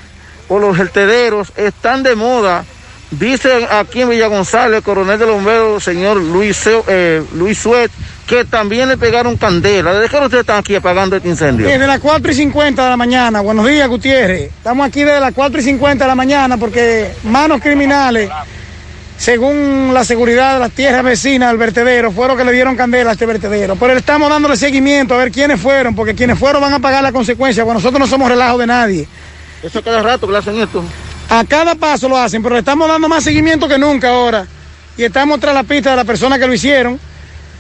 o 0.47 0.61
los 0.61 0.79
vertederos 0.79 1.53
están 1.57 2.05
de 2.05 2.15
moda 2.15 2.65
Dice 3.11 3.67
aquí 3.71 4.03
en 4.03 4.11
Villa 4.11 4.27
González, 4.27 4.79
el 4.79 4.83
coronel 4.83 5.19
de 5.19 5.25
los 5.25 5.37
bomberos, 5.37 5.83
señor 5.83 6.19
Luis, 6.19 6.69
eh, 6.89 7.23
Luis 7.35 7.59
Suet, 7.59 7.91
que 8.27 8.45
también 8.45 8.87
le 8.87 8.99
pegaron 8.99 9.39
candela. 9.39 9.95
¿Desde 9.95 10.11
qué 10.11 10.17
hora 10.17 10.27
ustedes 10.27 10.43
están 10.43 10.59
aquí 10.59 10.75
apagando 10.75 11.17
este 11.17 11.27
incendio? 11.27 11.67
Desde 11.67 11.87
las 11.87 12.01
4 12.01 12.31
y 12.31 12.35
50 12.35 12.85
de 12.85 12.91
la 12.91 12.97
mañana. 12.99 13.41
Buenos 13.41 13.67
días, 13.67 13.89
Gutiérrez. 13.89 14.51
Estamos 14.59 14.87
aquí 14.87 15.05
desde 15.05 15.21
las 15.21 15.33
4 15.33 15.59
y 15.59 15.65
50 15.65 16.05
de 16.05 16.09
la 16.09 16.15
mañana 16.15 16.59
porque 16.59 17.13
manos 17.25 17.63
criminales, 17.63 18.29
según 19.17 19.95
la 19.95 20.05
seguridad 20.05 20.55
de 20.55 20.61
las 20.61 20.73
tierras 20.73 21.03
vecinas 21.03 21.49
del 21.49 21.57
vertedero, 21.57 22.13
fueron 22.13 22.37
que 22.37 22.45
le 22.45 22.53
dieron 22.53 22.77
candela 22.77 23.09
a 23.09 23.13
este 23.15 23.25
vertedero. 23.25 23.75
Pero 23.77 23.95
estamos 23.95 24.29
dándole 24.29 24.59
seguimiento 24.59 25.15
a 25.15 25.17
ver 25.17 25.33
quiénes 25.33 25.59
fueron, 25.59 25.95
porque 25.95 26.15
quienes 26.15 26.39
fueron 26.39 26.61
van 26.61 26.75
a 26.75 26.79
pagar 26.79 27.03
la 27.03 27.13
consecuencia, 27.13 27.65
porque 27.65 27.77
nosotros 27.77 28.01
no 28.01 28.07
somos 28.07 28.29
relajo 28.29 28.59
de 28.59 28.67
nadie. 28.67 29.09
Eso 29.63 29.83
cada 29.83 30.03
rato 30.03 30.27
que 30.27 30.33
le 30.35 30.39
hacen 30.39 30.61
esto. 30.61 30.85
A 31.31 31.45
cada 31.45 31.75
paso 31.75 32.09
lo 32.09 32.17
hacen, 32.17 32.43
pero 32.43 32.55
le 32.55 32.61
estamos 32.61 32.89
dando 32.89 33.09
más 33.09 33.23
seguimiento 33.23 33.69
que 33.69 33.79
nunca 33.79 34.09
ahora. 34.09 34.47
Y 34.97 35.05
estamos 35.05 35.39
tras 35.39 35.55
la 35.55 35.63
pista 35.63 35.91
de 35.91 35.97
la 35.97 36.05
persona 36.05 36.39
que 36.39 36.47
lo 36.47 36.55
hicieron. 36.55 36.99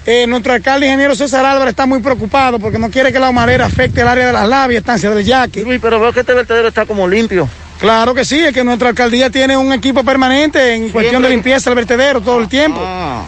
Eh, 0.06 0.26
nuestro 0.26 0.54
alcalde 0.54 0.86
ingeniero 0.86 1.14
César 1.14 1.44
Álvarez 1.44 1.72
está 1.72 1.84
muy 1.84 2.00
preocupado 2.00 2.58
porque 2.58 2.78
no 2.78 2.90
quiere 2.90 3.12
que 3.12 3.18
la 3.18 3.28
humareda 3.28 3.66
afecte 3.66 4.00
el 4.00 4.08
área 4.08 4.28
de 4.28 4.32
las 4.32 4.48
labias, 4.48 4.80
estancia 4.80 5.10
del 5.10 5.24
yaque. 5.24 5.62
Luis, 5.62 5.80
pero 5.82 6.00
veo 6.00 6.12
que 6.12 6.20
este 6.20 6.32
vertedero 6.32 6.68
está 6.68 6.86
como 6.86 7.06
limpio. 7.06 7.46
Claro 7.78 8.14
que 8.14 8.24
sí, 8.24 8.40
es 8.40 8.54
que 8.54 8.64
nuestra 8.64 8.88
alcaldía 8.88 9.28
tiene 9.28 9.56
un 9.56 9.72
equipo 9.72 10.02
permanente 10.02 10.74
en 10.74 10.88
cuestión 10.88 11.22
de 11.22 11.28
limpieza 11.28 11.70
del 11.70 11.76
vertedero 11.76 12.20
todo 12.22 12.40
el 12.40 12.48
tiempo. 12.48 12.80
Ah. 12.82 13.24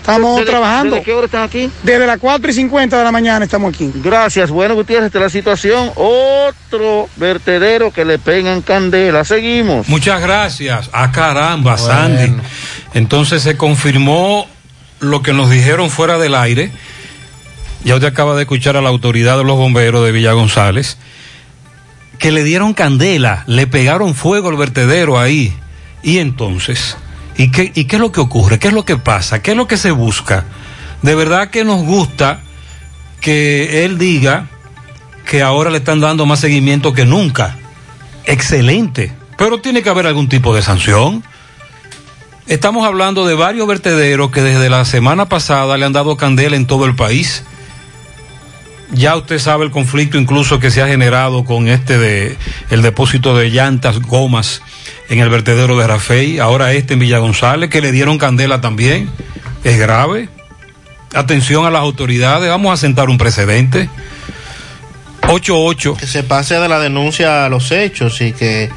Estamos 0.00 0.36
¿Desde- 0.38 0.50
trabajando. 0.50 0.94
¿Desde 0.96 1.04
qué 1.04 1.12
hora 1.14 1.26
están 1.26 1.42
aquí? 1.42 1.70
Desde 1.82 2.06
las 2.06 2.18
4 2.18 2.50
y 2.50 2.54
50 2.54 2.98
de 2.98 3.04
la 3.04 3.12
mañana 3.12 3.44
estamos 3.44 3.74
aquí. 3.74 3.90
Gracias. 3.96 4.50
Bueno, 4.50 4.74
Gutiérrez, 4.74 5.06
esta 5.06 5.18
es 5.18 5.22
la 5.24 5.30
situación. 5.30 5.90
Otro 5.94 7.08
vertedero 7.16 7.92
que 7.92 8.04
le 8.04 8.18
pegan 8.18 8.62
candela. 8.62 9.24
Seguimos. 9.24 9.88
Muchas 9.88 10.20
gracias. 10.20 10.90
Ah, 10.92 11.12
caramba, 11.12 11.76
Sandy. 11.78 12.32
Entonces 12.94 13.42
se 13.42 13.56
confirmó 13.56 14.46
lo 15.00 15.22
que 15.22 15.32
nos 15.32 15.50
dijeron 15.50 15.90
fuera 15.90 16.18
del 16.18 16.34
aire. 16.34 16.72
Ya 17.84 17.94
usted 17.94 18.08
acaba 18.08 18.34
de 18.34 18.42
escuchar 18.42 18.76
a 18.76 18.82
la 18.82 18.88
autoridad 18.88 19.38
de 19.38 19.44
los 19.44 19.56
bomberos 19.56 20.04
de 20.04 20.12
Villa 20.12 20.32
González, 20.32 20.98
que 22.18 22.30
le 22.32 22.42
dieron 22.44 22.74
candela, 22.74 23.44
le 23.46 23.66
pegaron 23.66 24.14
fuego 24.14 24.48
al 24.48 24.56
vertedero 24.56 25.18
ahí. 25.18 25.54
Y 26.02 26.18
entonces, 26.18 26.96
¿y 27.40 27.50
qué, 27.50 27.72
¿y 27.74 27.86
qué 27.86 27.96
es 27.96 28.02
lo 28.02 28.12
que 28.12 28.20
ocurre? 28.20 28.58
¿Qué 28.58 28.68
es 28.68 28.74
lo 28.74 28.84
que 28.84 28.98
pasa? 28.98 29.40
¿Qué 29.40 29.52
es 29.52 29.56
lo 29.56 29.66
que 29.66 29.78
se 29.78 29.92
busca? 29.92 30.44
De 31.00 31.14
verdad 31.14 31.48
que 31.48 31.64
nos 31.64 31.82
gusta 31.82 32.40
que 33.22 33.86
él 33.86 33.96
diga 33.96 34.48
que 35.24 35.40
ahora 35.40 35.70
le 35.70 35.78
están 35.78 36.00
dando 36.00 36.26
más 36.26 36.40
seguimiento 36.40 36.92
que 36.92 37.06
nunca. 37.06 37.56
Excelente. 38.26 39.14
Pero 39.38 39.58
tiene 39.62 39.82
que 39.82 39.88
haber 39.88 40.06
algún 40.06 40.28
tipo 40.28 40.54
de 40.54 40.60
sanción. 40.60 41.24
Estamos 42.46 42.86
hablando 42.86 43.26
de 43.26 43.34
varios 43.34 43.66
vertederos 43.66 44.30
que 44.30 44.42
desde 44.42 44.68
la 44.68 44.84
semana 44.84 45.26
pasada 45.26 45.78
le 45.78 45.86
han 45.86 45.94
dado 45.94 46.18
candela 46.18 46.56
en 46.56 46.66
todo 46.66 46.84
el 46.84 46.94
país. 46.94 47.44
Ya 48.92 49.16
usted 49.16 49.38
sabe 49.38 49.64
el 49.64 49.70
conflicto 49.70 50.18
incluso 50.18 50.58
que 50.58 50.70
se 50.70 50.82
ha 50.82 50.88
generado 50.88 51.44
con 51.44 51.68
este 51.68 51.96
de 51.96 52.36
el 52.70 52.82
depósito 52.82 53.36
de 53.36 53.50
llantas, 53.50 54.00
gomas 54.00 54.62
en 55.08 55.20
el 55.20 55.28
vertedero 55.28 55.78
de 55.78 55.86
Rafey, 55.86 56.38
ahora 56.38 56.72
este 56.72 56.94
en 56.94 57.00
Villa 57.00 57.18
González 57.18 57.70
que 57.70 57.80
le 57.80 57.92
dieron 57.92 58.18
candela 58.18 58.60
también. 58.60 59.08
Es 59.62 59.78
grave. 59.78 60.28
Atención 61.14 61.66
a 61.66 61.70
las 61.70 61.82
autoridades, 61.82 62.48
vamos 62.48 62.72
a 62.72 62.76
sentar 62.76 63.08
un 63.10 63.18
precedente. 63.18 63.88
88 65.28 65.96
Que 65.96 66.06
se 66.06 66.22
pase 66.22 66.58
de 66.58 66.68
la 66.68 66.80
denuncia 66.80 67.44
a 67.44 67.48
los 67.48 67.70
hechos 67.70 68.20
y 68.20 68.32
que 68.32 68.70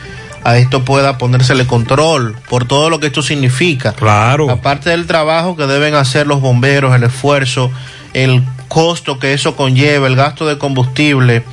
a 0.44 0.58
esto 0.58 0.84
pueda 0.84 1.18
ponérsele 1.18 1.66
control 1.66 2.36
por 2.50 2.66
todo 2.66 2.90
lo 2.90 3.00
que 3.00 3.08
esto 3.08 3.22
significa. 3.22 3.94
Claro. 3.94 4.50
Aparte 4.50 4.90
del 4.90 5.08
trabajo 5.08 5.56
que 5.56 5.66
deben 5.68 5.96
hacer 5.96 6.28
los 6.28 6.42
bomberos, 6.42 6.94
el 6.96 7.04
esfuerzo, 7.04 7.72
el 8.14 8.44
costo 8.68 9.20
que 9.20 9.34
eso 9.34 9.56
conlleva, 9.56 10.08
el 10.08 10.16
gasto 10.16 10.48
de 10.48 10.58
combustible, 10.58 11.44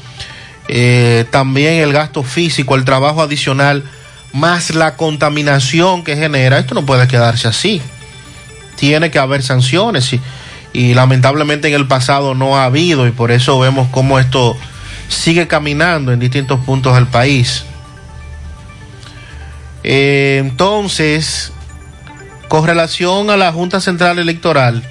eh, 0.69 1.25
también 1.31 1.75
el 1.75 1.93
gasto 1.93 2.23
físico, 2.23 2.77
el 2.77 2.85
trabajo 2.85 3.23
adicional, 3.23 3.85
más 4.33 4.75
la 4.75 4.97
contaminación 4.97 6.05
que 6.05 6.17
genera, 6.17 6.59
esto 6.59 6.75
no 6.75 6.87
puede 6.87 7.09
quedarse 7.09 7.49
así. 7.49 7.83
Tiene 8.77 9.11
que 9.11 9.19
haber 9.19 9.43
sanciones 9.43 10.15
y, 10.73 10.95
lamentablemente 10.95 11.69
en 11.69 11.75
el 11.75 11.89
pasado 11.89 12.35
no 12.35 12.57
ha 12.57 12.65
habido 12.65 13.09
y 13.09 13.11
por 13.11 13.33
eso 13.33 13.59
vemos 13.59 13.89
cómo 13.91 14.19
esto 14.21 14.57
sigue 15.09 15.49
caminando 15.49 16.13
en 16.13 16.21
distintos 16.21 16.61
puntos 16.61 16.95
del 16.95 17.09
país. 17.09 17.65
Eh, 19.83 20.39
entonces, 20.41 21.53
con 22.49 22.67
relación 22.67 23.31
a 23.31 23.37
la 23.37 23.53
Junta 23.53 23.81
Central 23.81 24.19
Electoral, 24.19 24.85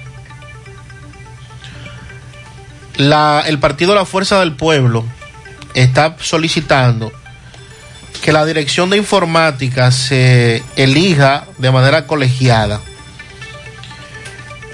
el 3.00 3.58
partido 3.58 3.94
La 3.94 4.04
Fuerza 4.04 4.40
del 4.40 4.52
Pueblo 4.52 5.04
está 5.74 6.16
solicitando 6.20 7.12
que 8.22 8.32
la 8.32 8.44
dirección 8.44 8.90
de 8.90 8.98
informática 8.98 9.90
se 9.90 10.62
elija 10.76 11.46
de 11.56 11.70
manera 11.70 12.06
colegiada. 12.06 12.80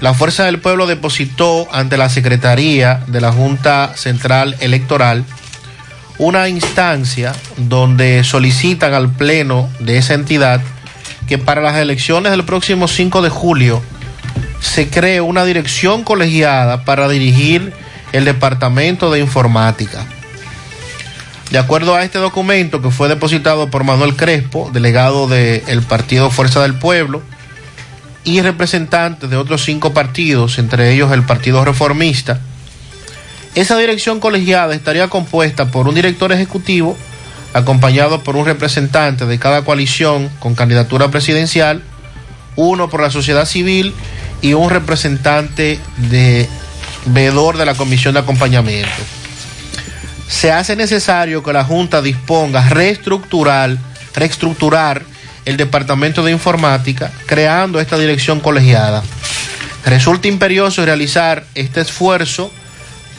La 0.01 0.13
Fuerza 0.13 0.43
del 0.43 0.59
Pueblo 0.59 0.87
depositó 0.87 1.67
ante 1.71 1.95
la 1.95 2.09
Secretaría 2.09 3.01
de 3.07 3.21
la 3.21 3.31
Junta 3.31 3.93
Central 3.95 4.57
Electoral 4.59 5.23
una 6.17 6.49
instancia 6.49 7.33
donde 7.55 8.23
solicitan 8.23 8.93
al 8.93 9.09
Pleno 9.09 9.69
de 9.79 9.97
esa 9.97 10.15
entidad 10.15 10.61
que 11.27 11.37
para 11.37 11.61
las 11.61 11.77
elecciones 11.77 12.31
del 12.31 12.43
próximo 12.43 12.87
5 12.87 13.21
de 13.21 13.29
julio 13.29 13.81
se 14.59 14.89
cree 14.89 15.21
una 15.21 15.45
dirección 15.45 16.03
colegiada 16.03 16.83
para 16.83 17.07
dirigir 17.07 17.73
el 18.17 18.25
Departamento 18.25 19.11
de 19.11 19.19
Informática. 19.19 20.05
De 21.51 21.57
acuerdo 21.57 21.95
a 21.95 22.03
este 22.03 22.19
documento 22.19 22.81
que 22.81 22.91
fue 22.91 23.07
depositado 23.07 23.69
por 23.69 23.83
Manuel 23.83 24.15
Crespo, 24.15 24.69
delegado 24.73 25.27
del 25.27 25.81
Partido 25.83 26.29
Fuerza 26.29 26.61
del 26.61 26.73
Pueblo, 26.73 27.21
y 28.23 28.41
representantes 28.41 29.29
de 29.29 29.37
otros 29.37 29.63
cinco 29.63 29.93
partidos, 29.93 30.59
entre 30.59 30.91
ellos 30.91 31.13
el 31.13 31.23
Partido 31.23 31.63
Reformista, 31.63 32.41
esa 33.55 33.77
dirección 33.77 34.19
colegiada 34.19 34.75
estaría 34.75 35.07
compuesta 35.07 35.71
por 35.71 35.87
un 35.87 35.95
director 35.95 36.33
ejecutivo, 36.33 36.97
acompañado 37.53 38.21
por 38.21 38.35
un 38.35 38.45
representante 38.45 39.25
de 39.25 39.39
cada 39.39 39.63
coalición 39.63 40.29
con 40.39 40.55
candidatura 40.55 41.09
presidencial, 41.09 41.81
uno 42.57 42.89
por 42.89 43.01
la 43.01 43.09
sociedad 43.09 43.45
civil 43.45 43.93
y 44.41 44.53
un 44.53 44.69
representante 44.69 45.79
de 46.09 46.49
veedor 47.05 47.57
de 47.57 47.65
la 47.65 47.75
comisión 47.75 48.13
de 48.13 48.21
acompañamiento. 48.21 48.89
Se 50.27 50.51
hace 50.51 50.75
necesario 50.75 51.41
que 51.43 51.53
la 51.53 51.63
Junta 51.63 52.01
disponga 52.01 52.67
reestructurar, 52.69 53.77
reestructurar 54.13 55.03
el 55.45 55.55
Departamento 55.55 56.23
de 56.23 56.31
Informática, 56.31 57.11
creando 57.25 57.79
esta 57.79 57.97
dirección 57.97 58.41
colegiada. 58.41 59.03
Resulta 59.85 60.27
imperioso 60.27 60.83
realizar 60.83 61.45
este 61.55 61.79
esfuerzo 61.79 62.51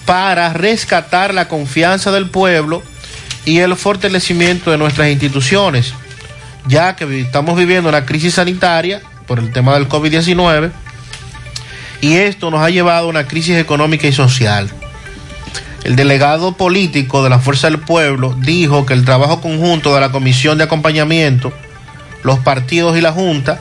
para 0.05 0.53
rescatar 0.53 1.33
la 1.33 1.49
confianza 1.49 2.13
del 2.13 2.29
pueblo 2.29 2.83
y 3.47 3.61
el 3.61 3.75
fortalecimiento 3.77 4.71
de 4.71 4.77
nuestras 4.77 5.09
instituciones, 5.09 5.95
ya 6.67 6.97
que 6.97 7.21
estamos 7.21 7.57
viviendo 7.57 7.89
una 7.89 8.05
crisis 8.05 8.35
sanitaria 8.35 9.01
por 9.27 9.39
el 9.39 9.51
tema 9.53 9.75
del 9.75 9.89
COVID-19 9.89 10.71
y 12.01 12.15
esto 12.15 12.51
nos 12.51 12.61
ha 12.61 12.71
llevado 12.71 13.07
a 13.07 13.11
una 13.11 13.27
crisis 13.27 13.57
económica 13.57 14.07
y 14.07 14.13
social. 14.13 14.71
El 15.85 15.97
delegado 15.97 16.53
político 16.53 17.23
de 17.23 17.31
la 17.31 17.39
Fuerza 17.39 17.69
del 17.69 17.79
Pueblo 17.81 18.37
dijo 18.41 18.85
que 18.85 18.95
el 18.95 19.05
trabajo 19.05 19.41
conjunto 19.41 19.95
de 19.95 20.01
la 20.01 20.11
Comisión 20.11 20.59
de 20.59 20.65
Acompañamiento, 20.65 21.53
los 22.23 22.39
partidos 22.41 22.97
y 22.99 23.01
la 23.01 23.13
Junta 23.13 23.61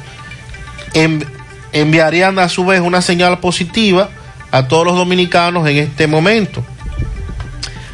en- 0.93 1.25
enviarían 1.73 2.39
a 2.39 2.49
su 2.49 2.65
vez 2.65 2.81
una 2.81 3.01
señal 3.01 3.39
positiva 3.39 4.09
a 4.51 4.67
todos 4.67 4.85
los 4.85 4.95
dominicanos 4.95 5.67
en 5.67 5.77
este 5.77 6.07
momento. 6.07 6.63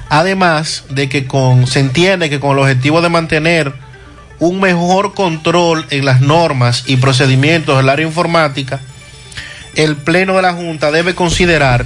Además 0.10 0.86
de 0.90 1.10
que 1.10 1.28
se 1.65 1.80
entiende 1.80 2.30
que 2.30 2.40
con 2.40 2.52
el 2.52 2.60
objetivo 2.60 3.02
de 3.02 3.10
mantener 3.10 3.74
un 4.40 4.60
mejor 4.60 5.14
control 5.14 5.86
en 5.90 6.06
las 6.06 6.22
normas 6.22 6.84
y 6.86 6.98
procedimientos 6.98 7.78
del 7.78 7.90
área 7.90 8.06
informática, 8.06 8.80
el 9.76 9.95
Pleno 9.95 10.36
de 10.36 10.41
la 10.41 10.54
Junta 10.54 10.91
debe 10.91 11.16
considerar 11.16 11.86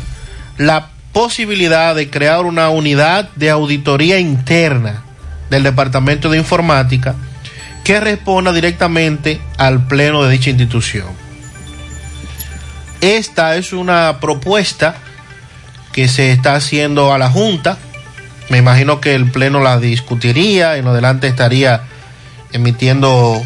la 0.57 0.89
posibilidad 1.13 1.95
de 1.95 2.09
crear 2.09 2.45
una 2.45 2.69
unidad 2.69 3.29
de 3.35 3.49
auditoría 3.49 4.19
interna 4.19 5.03
del 5.49 5.63
Departamento 5.63 6.29
de 6.29 6.37
Informática 6.37 7.15
que 7.83 7.99
responda 7.99 8.51
directamente 8.51 9.39
al 9.57 9.87
Pleno 9.87 10.23
de 10.23 10.31
dicha 10.31 10.49
institución. 10.49 11.07
Esta 13.01 13.55
es 13.55 13.73
una 13.73 14.19
propuesta 14.19 14.95
que 15.93 16.07
se 16.07 16.31
está 16.31 16.55
haciendo 16.55 17.13
a 17.13 17.17
la 17.17 17.29
Junta. 17.29 17.77
Me 18.49 18.57
imagino 18.57 18.99
que 18.99 19.15
el 19.15 19.31
Pleno 19.31 19.61
la 19.61 19.79
discutiría, 19.79 20.77
en 20.77 20.87
adelante 20.87 21.27
estaría 21.27 21.83
emitiendo 22.51 23.41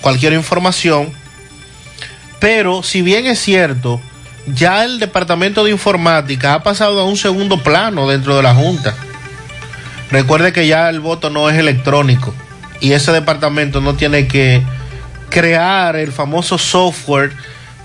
cualquier 0.00 0.34
información. 0.34 1.10
Pero 2.40 2.82
si 2.82 3.02
bien 3.02 3.26
es 3.26 3.38
cierto, 3.38 4.00
ya 4.46 4.84
el 4.84 4.98
Departamento 4.98 5.62
de 5.62 5.70
Informática 5.70 6.54
ha 6.54 6.62
pasado 6.62 7.00
a 7.00 7.04
un 7.04 7.16
segundo 7.16 7.62
plano 7.62 8.08
dentro 8.08 8.36
de 8.36 8.42
la 8.42 8.54
Junta. 8.54 8.96
Recuerde 10.10 10.52
que 10.52 10.66
ya 10.66 10.88
el 10.88 11.00
voto 11.00 11.30
no 11.30 11.48
es 11.48 11.56
electrónico 11.56 12.34
y 12.80 12.92
ese 12.92 13.12
departamento 13.12 13.80
no 13.80 13.94
tiene 13.94 14.26
que 14.26 14.62
crear 15.28 15.94
el 15.94 16.10
famoso 16.10 16.58
software 16.58 17.32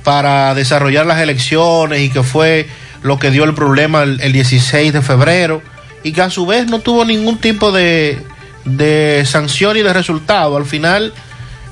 para 0.04 0.56
desarrollar 0.56 1.06
las 1.06 1.20
elecciones 1.20 2.02
y 2.02 2.10
que 2.10 2.24
fue 2.24 2.68
lo 3.04 3.20
que 3.20 3.30
dio 3.30 3.44
el 3.44 3.54
problema 3.54 4.04
el, 4.04 4.20
el 4.22 4.32
16 4.32 4.94
de 4.94 5.02
febrero 5.02 5.62
y 6.04 6.14
que 6.14 6.22
a 6.22 6.30
su 6.30 6.46
vez 6.46 6.68
no 6.68 6.80
tuvo 6.80 7.06
ningún 7.06 7.38
tipo 7.38 7.72
de, 7.72 8.24
de 8.64 9.24
sanción 9.26 9.78
y 9.78 9.82
de 9.82 9.94
resultado. 9.94 10.58
Al 10.58 10.66
final 10.66 11.14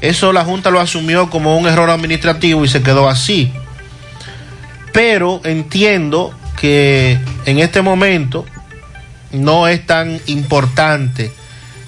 eso 0.04 0.34
la 0.34 0.44
Junta 0.44 0.70
lo 0.70 0.82
asumió 0.82 1.30
como 1.30 1.58
un 1.58 1.66
error 1.66 1.90
administrativo 1.90 2.66
y 2.66 2.68
se 2.68 2.84
quedó 2.84 3.08
así. 3.08 3.54
pero 4.92 5.42
entiendo 5.46 6.34
que 6.60 7.18
en 7.46 7.60
este 7.60 7.82
momento 7.82 8.46
no 9.32 9.68
es 9.68 9.84
tan 9.88 10.20
importante 10.28 11.32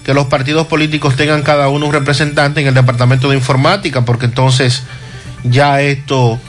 que 0.05 0.13
los 0.13 0.27
partidos 0.27 0.65
políticos 0.67 1.17
tengan 1.17 1.43
cada 1.43 1.67
uno 1.67 1.87
un 1.87 1.93
representante 1.93 2.61
en 2.61 2.67
el 2.67 2.73
departamento 2.73 3.29
de 3.29 3.35
informática, 3.35 4.05
porque 4.05 4.25
entonces 4.25 4.83
ya 5.43 5.81
esto, 5.81 6.39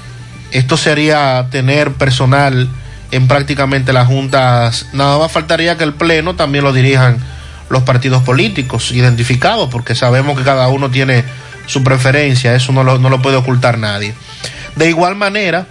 esto 0.53 0.77
sería 0.77 1.49
tener 1.51 1.93
personal 1.93 2.69
en 3.11 3.27
prácticamente 3.27 3.93
las 3.93 4.07
juntas. 4.07 4.87
Nada 4.93 5.19
más 5.19 5.33
faltaría 5.33 5.77
que 5.77 5.85
el 5.85 5.95
pleno 5.95 6.37
también 6.37 6.63
lo 6.63 6.73
dirijan 6.73 7.19
los 7.71 7.83
partidos 7.83 8.23
políticos 8.23 8.93
identificados, 8.93 9.69
porque 9.69 9.97
sabemos 9.97 10.39
que 10.39 10.45
cada 10.45 10.69
uno 10.69 10.91
tiene 10.91 11.25
su 11.67 11.83
preferencia, 11.85 12.55
eso 12.55 12.73
no 12.73 12.85
lo, 12.85 12.99
no 12.99 13.11
lo 13.11 13.21
puede 13.21 13.37
ocultar 13.37 13.79
nadie. 13.79 14.15
De 14.77 14.89
igual 14.89 15.17
manera, 15.17 15.67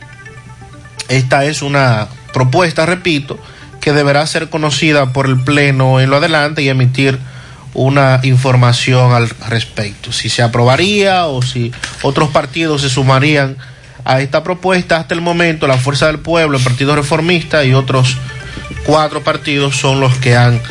esta 1.08 1.46
es 1.46 1.62
una 1.62 2.08
propuesta, 2.34 2.86
repito, 2.86 3.40
que 3.80 3.94
deberá 3.94 4.26
ser 4.26 4.50
conocida 4.50 5.14
por 5.14 5.28
el 5.28 5.40
Pleno 5.44 6.00
en 6.00 6.10
lo 6.10 6.18
adelante 6.18 6.62
y 6.62 6.70
emitir 6.70 7.20
una 7.76 8.22
información 8.24 9.14
al 9.14 9.30
respecto. 9.48 10.12
Si 10.12 10.30
se 10.30 10.42
aprobaría 10.42 11.28
o 11.28 11.42
si 11.42 11.72
otros 12.02 12.30
partidos 12.30 12.82
se 12.82 12.90
sumarían 12.90 13.58
a 14.06 14.22
esta 14.22 14.44
propuesta, 14.44 14.98
hasta 14.98 15.14
el 15.14 15.22
momento 15.22 15.68
la 15.68 15.78
Fuerza 15.78 16.08
del 16.08 16.20
Pueblo, 16.20 16.58
el 16.58 16.64
Partido 16.64 16.96
Reformista 16.96 17.64
y 17.64 17.74
otros 17.74 18.18
cuatro 18.86 19.24
partidos 19.24 19.76
son 19.76 20.00
los 20.00 20.16
que 20.18 20.36
han 20.36 20.62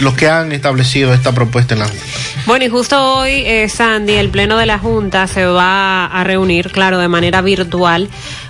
los 0.00 0.14
que 0.14 0.28
han 0.28 0.52
establecido 0.52 1.12
esta 1.12 1.32
propuesta 1.32 1.74
en 1.74 1.80
la 1.80 1.86
Junta. 1.86 2.04
Bueno, 2.46 2.64
y 2.64 2.68
justo 2.68 3.16
hoy, 3.16 3.42
eh, 3.44 3.68
Sandy, 3.68 4.14
el 4.14 4.30
Pleno 4.30 4.56
de 4.56 4.66
la 4.66 4.78
Junta 4.78 5.26
se 5.26 5.44
va 5.44 6.06
a 6.06 6.24
reunir, 6.24 6.70
claro, 6.70 6.98
de 6.98 7.08
manera 7.08 7.42
virtual 7.42 8.08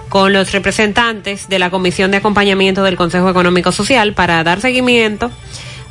con 0.09 0.33
los 0.33 0.53
representantes 0.53 1.49
de 1.49 1.59
la 1.59 1.71
Comisión 1.71 2.11
de 2.11 2.19
Acompañamiento 2.19 2.83
del 2.83 2.97
Consejo 2.97 3.29
Económico 3.29 3.73
Social 3.73 4.15
para 4.15 4.43
dar 4.45 4.61
seguimiento 4.61 5.31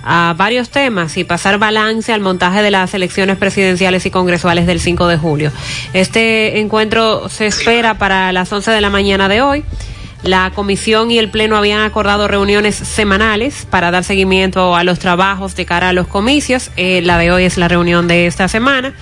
a 0.05 0.35
varios 0.37 0.69
temas 0.69 1.17
y 1.17 1.23
pasar 1.23 1.57
balance 1.57 2.13
al 2.13 2.21
montaje 2.21 2.61
de 2.61 2.71
las 2.71 2.93
elecciones 2.93 3.37
presidenciales 3.37 4.05
y 4.05 4.11
congresuales 4.11 4.67
del 4.67 4.79
5 4.79 5.07
de 5.07 5.17
julio. 5.17 5.51
Este 5.93 6.59
encuentro 6.59 7.27
se 7.27 7.47
espera 7.47 7.97
para 7.97 8.31
las 8.31 8.51
11 8.51 8.71
de 8.71 8.81
la 8.81 8.91
mañana 8.91 9.27
de 9.27 9.41
hoy. 9.41 9.63
La 10.25 10.49
comisión 10.55 11.11
y 11.11 11.19
el 11.19 11.29
pleno 11.29 11.55
habían 11.55 11.81
acordado 11.81 12.27
reuniones 12.27 12.73
semanales 12.73 13.67
para 13.69 13.91
dar 13.91 14.03
seguimiento 14.03 14.75
a 14.75 14.83
los 14.83 14.97
trabajos 14.97 15.55
de 15.55 15.67
cara 15.67 15.89
a 15.89 15.93
los 15.93 16.07
comicios. 16.07 16.71
Eh, 16.77 17.01
la 17.03 17.19
de 17.19 17.31
hoy 17.31 17.43
es 17.43 17.57
la 17.57 17.67
reunión 17.67 18.07
de 18.07 18.25
esta 18.25 18.47
semana. 18.47 18.95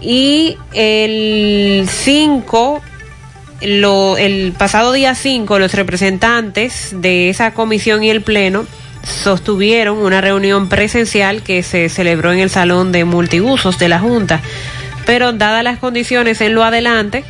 Y 0.00 0.56
el 0.72 1.86
5, 1.88 2.82
lo, 3.62 4.18
el 4.18 4.52
pasado 4.58 4.90
día 4.90 5.14
5, 5.14 5.60
los 5.60 5.74
representantes 5.74 6.90
de 6.92 7.30
esa 7.30 7.54
comisión 7.54 8.02
y 8.02 8.10
el 8.10 8.22
pleno 8.22 8.66
sostuvieron 9.04 9.98
una 9.98 10.20
reunión 10.20 10.68
presencial 10.68 11.44
que 11.44 11.62
se 11.62 11.88
celebró 11.88 12.32
en 12.32 12.40
el 12.40 12.50
salón 12.50 12.90
de 12.90 13.04
multiusos 13.04 13.78
de 13.78 13.88
la 13.88 14.00
Junta. 14.00 14.40
Pero 15.06 15.32
dadas 15.32 15.62
las 15.62 15.78
condiciones 15.78 16.40
en 16.40 16.54
lo 16.54 16.64
adelante, 16.64 17.24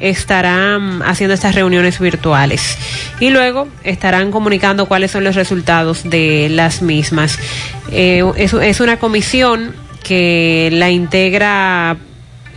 estarán 0.00 1.02
haciendo 1.02 1.34
estas 1.34 1.54
reuniones 1.54 1.98
virtuales. 1.98 2.76
Y 3.20 3.30
luego 3.30 3.68
estarán 3.84 4.30
comunicando 4.30 4.86
cuáles 4.86 5.10
son 5.10 5.24
los 5.24 5.34
resultados 5.34 6.08
de 6.08 6.48
las 6.50 6.82
mismas. 6.82 7.38
Eh, 7.90 8.24
es, 8.36 8.80
una 8.80 8.98
comisión 8.98 9.74
que 10.02 10.70
la 10.72 10.90
integra 10.90 11.96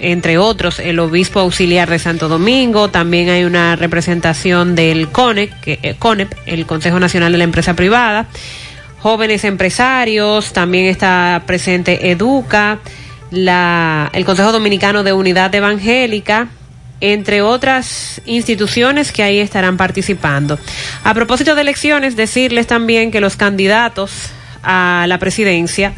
entre 0.02 0.38
otros, 0.38 0.80
el 0.80 0.98
obispo 0.99 1.41
auxiliar 1.41 1.90
de 1.90 1.99
Santo 1.99 2.30
Domingo, 2.30 2.88
también 2.88 3.28
hay 3.28 3.44
una 3.44 3.76
representación 3.76 4.74
del 4.74 5.10
eh, 5.66 5.95
CONEP, 5.99 6.34
el 6.45 6.66
Consejo 6.66 7.02
Nacional 7.02 7.34
de 7.34 7.38
la 7.38 7.44
Empresa 7.44 7.74
Privada, 7.74 8.28
jóvenes 8.99 9.44
empresarios, 9.44 10.53
también 10.53 10.86
está 10.86 11.44
presente 11.45 12.11
Educa, 12.11 12.80
la, 13.30 14.10
el 14.14 14.24
Consejo 14.24 14.53
Dominicano 14.53 15.03
de 15.03 15.11
Unidad 15.11 15.53
Evangélica, 15.53 16.48
entre 17.02 17.42
otras 17.42 18.22
instituciones 18.26 19.12
que 19.12 19.24
ahí 19.24 19.40
estarán 19.40 19.78
participando. 19.78 20.60
A 21.04 21.14
propósito 21.14 21.56
de 21.56 21.62
elecciones, 21.62 22.16
decirles 22.16 22.68
también 22.68 23.12
que 23.12 23.22
los 23.22 23.36
candidatos 23.36 24.12
a 24.64 25.06
la 25.08 25.18
presidencia 25.20 25.94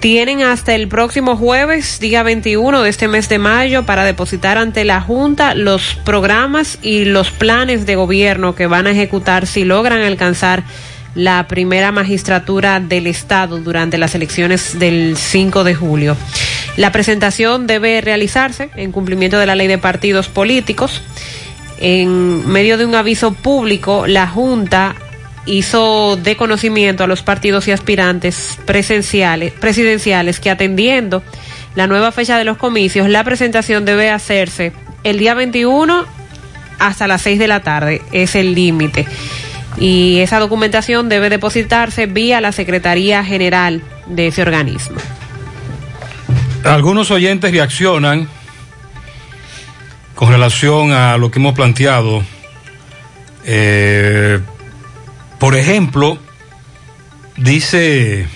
tienen 0.00 0.42
hasta 0.42 0.74
el 0.74 0.88
próximo 0.88 1.36
jueves, 1.36 1.98
día 2.00 2.22
21 2.22 2.82
de 2.82 2.90
este 2.90 3.08
mes 3.08 3.28
de 3.28 3.38
mayo, 3.38 3.84
para 3.86 4.04
depositar 4.04 4.58
ante 4.58 4.84
la 4.84 5.00
Junta 5.00 5.54
los 5.54 5.94
programas 6.04 6.78
y 6.82 7.04
los 7.04 7.30
planes 7.30 7.86
de 7.86 7.96
gobierno 7.96 8.54
que 8.54 8.66
van 8.66 8.86
a 8.86 8.92
ejecutar 8.92 9.46
si 9.46 9.64
logran 9.64 10.02
alcanzar 10.02 10.62
la 11.14 11.48
primera 11.48 11.92
magistratura 11.92 12.78
del 12.78 13.06
Estado 13.06 13.58
durante 13.58 13.96
las 13.96 14.14
elecciones 14.14 14.78
del 14.78 15.16
5 15.16 15.64
de 15.64 15.74
julio. 15.74 16.16
La 16.76 16.92
presentación 16.92 17.66
debe 17.66 18.00
realizarse 18.00 18.70
en 18.76 18.92
cumplimiento 18.92 19.38
de 19.38 19.46
la 19.46 19.54
ley 19.54 19.66
de 19.66 19.78
partidos 19.78 20.28
políticos. 20.28 21.02
En 21.78 22.46
medio 22.48 22.78
de 22.78 22.86
un 22.86 22.94
aviso 22.94 23.32
público, 23.32 24.06
la 24.06 24.26
Junta 24.26 24.94
hizo 25.46 26.16
de 26.16 26.36
conocimiento 26.36 27.04
a 27.04 27.06
los 27.06 27.22
partidos 27.22 27.68
y 27.68 27.72
aspirantes 27.72 28.58
presenciales, 28.66 29.52
presidenciales 29.52 30.40
que 30.40 30.50
atendiendo 30.50 31.22
la 31.74 31.86
nueva 31.86 32.12
fecha 32.12 32.36
de 32.36 32.44
los 32.44 32.56
comicios, 32.56 33.08
la 33.08 33.22
presentación 33.24 33.84
debe 33.84 34.10
hacerse 34.10 34.72
el 35.04 35.18
día 35.18 35.34
21 35.34 36.04
hasta 36.78 37.06
las 37.06 37.22
6 37.22 37.38
de 37.38 37.48
la 37.48 37.60
tarde, 37.60 38.02
es 38.12 38.34
el 38.34 38.54
límite. 38.54 39.06
Y 39.78 40.20
esa 40.20 40.38
documentación 40.38 41.08
debe 41.08 41.30
depositarse 41.30 42.06
vía 42.06 42.40
la 42.40 42.52
Secretaría 42.52 43.22
General 43.24 43.82
de 44.06 44.28
ese 44.28 44.42
organismo. 44.42 44.96
Algunos 46.66 47.12
oyentes 47.12 47.52
reaccionan 47.52 48.28
con 50.16 50.30
relación 50.30 50.92
a 50.92 51.16
lo 51.16 51.30
que 51.30 51.38
hemos 51.38 51.54
planteado. 51.54 52.24
Eh, 53.44 54.40
por 55.38 55.54
ejemplo, 55.54 56.18
dice 57.36 58.26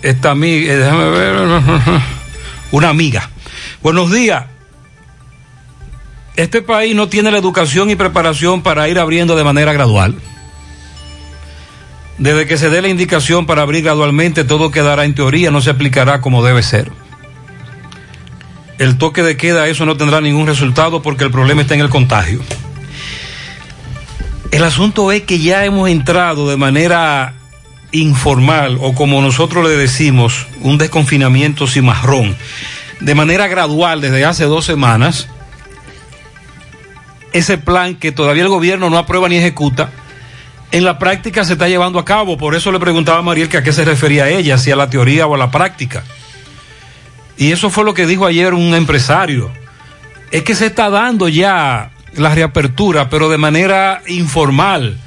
esta 0.00 0.30
amiga, 0.30 0.72
eh, 0.72 0.76
déjame 0.78 1.10
ver, 1.10 1.36
una 2.70 2.88
amiga. 2.88 3.28
Buenos 3.82 4.10
días. 4.10 4.46
Este 6.36 6.62
país 6.62 6.94
no 6.96 7.08
tiene 7.08 7.30
la 7.30 7.38
educación 7.38 7.90
y 7.90 7.96
preparación 7.96 8.62
para 8.62 8.88
ir 8.88 8.98
abriendo 8.98 9.36
de 9.36 9.44
manera 9.44 9.74
gradual. 9.74 10.14
Desde 12.18 12.46
que 12.46 12.56
se 12.56 12.70
dé 12.70 12.80
la 12.80 12.88
indicación 12.88 13.44
para 13.46 13.62
abrir 13.62 13.84
gradualmente, 13.84 14.44
todo 14.44 14.70
quedará 14.70 15.04
en 15.04 15.14
teoría, 15.14 15.50
no 15.50 15.60
se 15.60 15.70
aplicará 15.70 16.20
como 16.20 16.44
debe 16.44 16.62
ser. 16.62 16.90
El 18.78 18.98
toque 18.98 19.22
de 19.22 19.36
queda, 19.36 19.68
eso 19.68 19.84
no 19.86 19.96
tendrá 19.96 20.20
ningún 20.20 20.46
resultado 20.46 21.02
porque 21.02 21.24
el 21.24 21.30
problema 21.30 21.62
está 21.62 21.74
en 21.74 21.80
el 21.80 21.90
contagio. 21.90 22.40
El 24.50 24.64
asunto 24.64 25.12
es 25.12 25.22
que 25.22 25.38
ya 25.38 25.64
hemos 25.64 25.88
entrado 25.90 26.48
de 26.48 26.56
manera 26.56 27.34
informal 27.92 28.78
o 28.80 28.94
como 28.94 29.20
nosotros 29.20 29.64
le 29.64 29.76
decimos, 29.76 30.46
un 30.60 30.78
desconfinamiento 30.78 31.66
cimarrón, 31.66 32.36
de 33.00 33.14
manera 33.14 33.46
gradual 33.46 34.00
desde 34.00 34.24
hace 34.24 34.44
dos 34.44 34.64
semanas. 34.64 35.28
Ese 37.32 37.58
plan 37.58 37.96
que 37.96 38.12
todavía 38.12 38.44
el 38.44 38.48
gobierno 38.48 38.88
no 38.88 38.98
aprueba 38.98 39.28
ni 39.28 39.36
ejecuta, 39.36 39.90
en 40.76 40.84
la 40.84 40.98
práctica 40.98 41.44
se 41.44 41.54
está 41.54 41.68
llevando 41.68 41.98
a 41.98 42.04
cabo. 42.04 42.36
Por 42.36 42.54
eso 42.54 42.70
le 42.72 42.78
preguntaba 42.80 43.18
a 43.18 43.22
Mariel 43.22 43.48
que 43.48 43.58
a 43.58 43.62
qué 43.62 43.72
se 43.72 43.84
refería 43.84 44.28
ella, 44.28 44.58
si 44.58 44.70
a 44.70 44.76
la 44.76 44.90
teoría 44.90 45.26
o 45.26 45.34
a 45.34 45.38
la 45.38 45.50
práctica. 45.50 46.04
Y 47.36 47.52
eso 47.52 47.70
fue 47.70 47.84
lo 47.84 47.94
que 47.94 48.06
dijo 48.06 48.26
ayer 48.26 48.54
un 48.54 48.74
empresario. 48.74 49.50
Es 50.30 50.42
que 50.42 50.54
se 50.54 50.66
está 50.66 50.90
dando 50.90 51.28
ya 51.28 51.90
la 52.14 52.34
reapertura, 52.34 53.08
pero 53.08 53.28
de 53.28 53.38
manera 53.38 54.02
informal. 54.06 54.98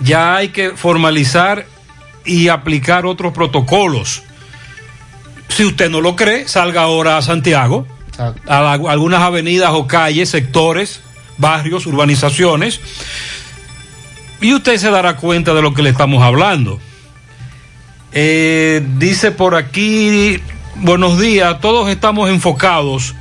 Ya 0.00 0.36
hay 0.36 0.48
que 0.48 0.70
formalizar 0.70 1.66
y 2.24 2.48
aplicar 2.48 3.06
otros 3.06 3.32
protocolos. 3.32 4.22
Si 5.48 5.64
usted 5.64 5.90
no 5.90 6.00
lo 6.00 6.16
cree, 6.16 6.48
salga 6.48 6.82
ahora 6.82 7.16
a 7.18 7.22
Santiago, 7.22 7.86
a, 8.46 8.60
la- 8.60 8.70
a 8.72 8.92
algunas 8.92 9.20
avenidas 9.22 9.70
o 9.72 9.86
calles, 9.86 10.28
sectores, 10.30 11.00
barrios, 11.38 11.86
urbanizaciones, 11.86 12.80
y 14.42 14.54
usted 14.54 14.76
se 14.76 14.90
dará 14.90 15.16
cuenta 15.16 15.54
de 15.54 15.62
lo 15.62 15.72
que 15.72 15.82
le 15.82 15.90
estamos 15.90 16.22
hablando. 16.22 16.80
Eh, 18.12 18.84
dice 18.98 19.30
por 19.30 19.54
aquí, 19.54 20.38
buenos 20.74 21.18
días, 21.18 21.60
todos 21.60 21.88
estamos 21.88 22.28
enfocados 22.28 23.14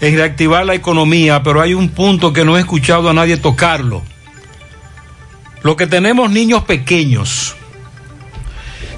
en 0.00 0.16
reactivar 0.16 0.66
la 0.66 0.74
economía, 0.74 1.42
pero 1.42 1.60
hay 1.60 1.74
un 1.74 1.88
punto 1.88 2.32
que 2.32 2.44
no 2.44 2.56
he 2.56 2.60
escuchado 2.60 3.08
a 3.08 3.14
nadie 3.14 3.38
tocarlo. 3.38 4.02
Lo 5.62 5.76
que 5.76 5.86
tenemos 5.86 6.30
niños 6.30 6.64
pequeños, 6.64 7.56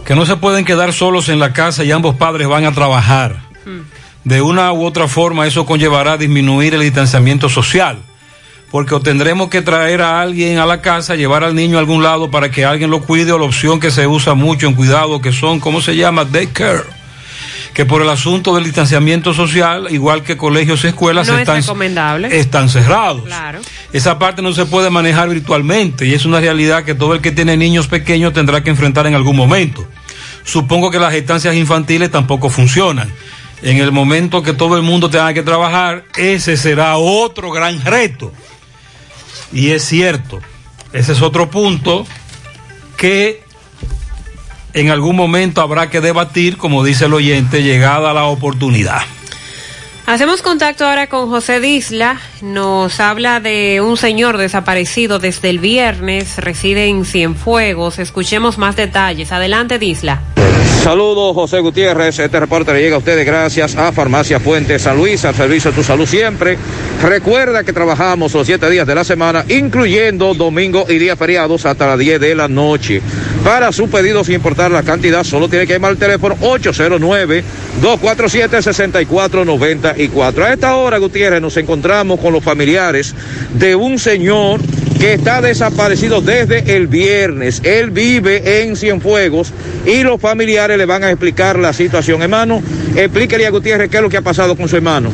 que 0.04 0.16
no 0.16 0.26
se 0.26 0.36
pueden 0.36 0.64
quedar 0.64 0.92
solos 0.92 1.28
en 1.28 1.38
la 1.38 1.52
casa 1.52 1.84
y 1.84 1.92
ambos 1.92 2.16
padres 2.16 2.48
van 2.48 2.64
a 2.64 2.72
trabajar. 2.72 3.46
de 4.24 4.42
una 4.42 4.72
u 4.72 4.84
otra 4.84 5.06
forma 5.06 5.46
eso 5.46 5.64
conllevará 5.64 6.14
a 6.14 6.16
disminuir 6.16 6.74
el 6.74 6.80
distanciamiento 6.80 7.48
social. 7.48 7.98
Porque 8.76 9.00
tendremos 9.00 9.48
que 9.48 9.62
traer 9.62 10.02
a 10.02 10.20
alguien 10.20 10.58
a 10.58 10.66
la 10.66 10.82
casa, 10.82 11.14
llevar 11.14 11.42
al 11.42 11.54
niño 11.54 11.78
a 11.78 11.80
algún 11.80 12.02
lado 12.02 12.30
para 12.30 12.50
que 12.50 12.66
alguien 12.66 12.90
lo 12.90 13.00
cuide, 13.00 13.32
o 13.32 13.38
la 13.38 13.46
opción 13.46 13.80
que 13.80 13.90
se 13.90 14.06
usa 14.06 14.34
mucho 14.34 14.66
en 14.66 14.74
cuidado, 14.74 15.22
que 15.22 15.32
son, 15.32 15.60
¿cómo 15.60 15.80
se 15.80 15.96
llama? 15.96 16.26
Daycare. 16.26 16.84
Que 17.72 17.86
por 17.86 18.02
el 18.02 18.10
asunto 18.10 18.54
del 18.54 18.64
distanciamiento 18.64 19.32
social, 19.32 19.86
igual 19.88 20.22
que 20.24 20.36
colegios 20.36 20.84
y 20.84 20.88
escuelas, 20.88 21.26
No 21.26 21.38
están, 21.38 21.62
están 22.30 22.68
cerrados. 22.68 23.22
Claro. 23.24 23.60
Esa 23.94 24.18
parte 24.18 24.42
no 24.42 24.52
se 24.52 24.66
puede 24.66 24.90
manejar 24.90 25.30
virtualmente 25.30 26.04
y 26.06 26.12
es 26.12 26.26
una 26.26 26.38
realidad 26.38 26.84
que 26.84 26.94
todo 26.94 27.14
el 27.14 27.22
que 27.22 27.32
tiene 27.32 27.56
niños 27.56 27.86
pequeños 27.86 28.34
tendrá 28.34 28.62
que 28.62 28.68
enfrentar 28.68 29.06
en 29.06 29.14
algún 29.14 29.36
momento. 29.36 29.88
Supongo 30.44 30.90
que 30.90 30.98
las 30.98 31.14
estancias 31.14 31.54
infantiles 31.54 32.10
tampoco 32.10 32.50
funcionan. 32.50 33.10
En 33.62 33.78
el 33.78 33.90
momento 33.90 34.42
que 34.42 34.52
todo 34.52 34.76
el 34.76 34.82
mundo 34.82 35.08
tenga 35.08 35.32
que 35.32 35.42
trabajar, 35.42 36.04
ese 36.18 36.58
será 36.58 36.98
otro 36.98 37.50
gran 37.52 37.82
reto. 37.82 38.34
Y 39.52 39.70
es 39.70 39.84
cierto, 39.84 40.40
ese 40.92 41.12
es 41.12 41.22
otro 41.22 41.50
punto 41.50 42.06
que 42.96 43.42
en 44.72 44.90
algún 44.90 45.16
momento 45.16 45.60
habrá 45.60 45.88
que 45.90 46.00
debatir, 46.00 46.56
como 46.56 46.84
dice 46.84 47.06
el 47.06 47.14
oyente, 47.14 47.62
llegada 47.62 48.12
la 48.12 48.24
oportunidad. 48.24 49.02
Hacemos 50.06 50.40
contacto 50.40 50.86
ahora 50.86 51.08
con 51.08 51.28
José 51.28 51.58
Disla. 51.58 52.20
Nos 52.40 53.00
habla 53.00 53.40
de 53.40 53.80
un 53.80 53.96
señor 53.96 54.38
desaparecido 54.38 55.18
desde 55.18 55.50
el 55.50 55.58
viernes, 55.58 56.36
reside 56.36 56.86
en 56.86 57.04
Cienfuegos. 57.04 57.98
Escuchemos 57.98 58.56
más 58.56 58.76
detalles. 58.76 59.32
Adelante, 59.32 59.80
Disla. 59.80 60.22
Saludos, 60.86 61.34
José 61.34 61.58
Gutiérrez. 61.58 62.16
Este 62.20 62.38
reporte 62.38 62.72
le 62.72 62.80
llega 62.80 62.94
a 62.94 62.98
ustedes 62.98 63.26
gracias 63.26 63.74
a 63.74 63.90
Farmacia 63.90 64.38
Fuente 64.38 64.78
San 64.78 64.96
Luis, 64.96 65.24
al 65.24 65.34
servicio 65.34 65.72
de 65.72 65.76
tu 65.76 65.82
salud 65.82 66.06
siempre. 66.06 66.56
Recuerda 67.02 67.64
que 67.64 67.72
trabajamos 67.72 68.32
los 68.32 68.46
siete 68.46 68.70
días 68.70 68.86
de 68.86 68.94
la 68.94 69.02
semana, 69.02 69.44
incluyendo 69.48 70.34
domingo 70.34 70.86
y 70.88 70.98
días 70.98 71.18
feriados 71.18 71.66
hasta 71.66 71.88
las 71.88 71.98
10 71.98 72.20
de 72.20 72.34
la 72.36 72.46
noche. 72.46 73.02
Para 73.42 73.72
su 73.72 73.90
pedido, 73.90 74.22
sin 74.22 74.36
importar 74.36 74.70
la 74.70 74.84
cantidad, 74.84 75.24
solo 75.24 75.48
tiene 75.48 75.66
que 75.66 75.72
llamar 75.72 75.90
al 75.90 75.98
teléfono 75.98 76.36
809-247-6494. 79.96 80.42
A 80.42 80.52
esta 80.52 80.76
hora, 80.76 80.98
Gutiérrez, 80.98 81.40
nos 81.40 81.56
encontramos 81.56 82.20
con 82.20 82.32
los 82.32 82.44
familiares 82.44 83.14
de 83.54 83.74
un 83.74 83.98
señor 83.98 84.60
que 84.98 85.14
está 85.14 85.40
desaparecido 85.40 86.20
desde 86.20 86.76
el 86.76 86.86
viernes. 86.86 87.60
Él 87.64 87.90
vive 87.90 88.62
en 88.62 88.76
Cienfuegos 88.76 89.52
y 89.84 90.02
los 90.02 90.20
familiares 90.20 90.78
le 90.78 90.86
van 90.86 91.04
a 91.04 91.10
explicar 91.10 91.58
la 91.58 91.72
situación. 91.72 92.22
Hermano, 92.22 92.62
explíquele 92.94 93.46
a 93.46 93.50
Gutiérrez 93.50 93.90
qué 93.90 93.98
es 93.98 94.02
lo 94.02 94.08
que 94.08 94.16
ha 94.16 94.22
pasado 94.22 94.56
con 94.56 94.68
su 94.68 94.76
hermano. 94.76 95.10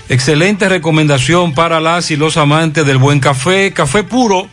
Excelente 0.10 0.68
recomendación 0.68 1.54
para 1.54 1.80
las 1.80 2.12
y 2.12 2.18
los 2.18 2.38
amantes 2.38 2.86
del 2.86 2.98
buen 2.98 3.20
café. 3.20 3.74
Café 3.74 4.04
puro, 4.04 4.48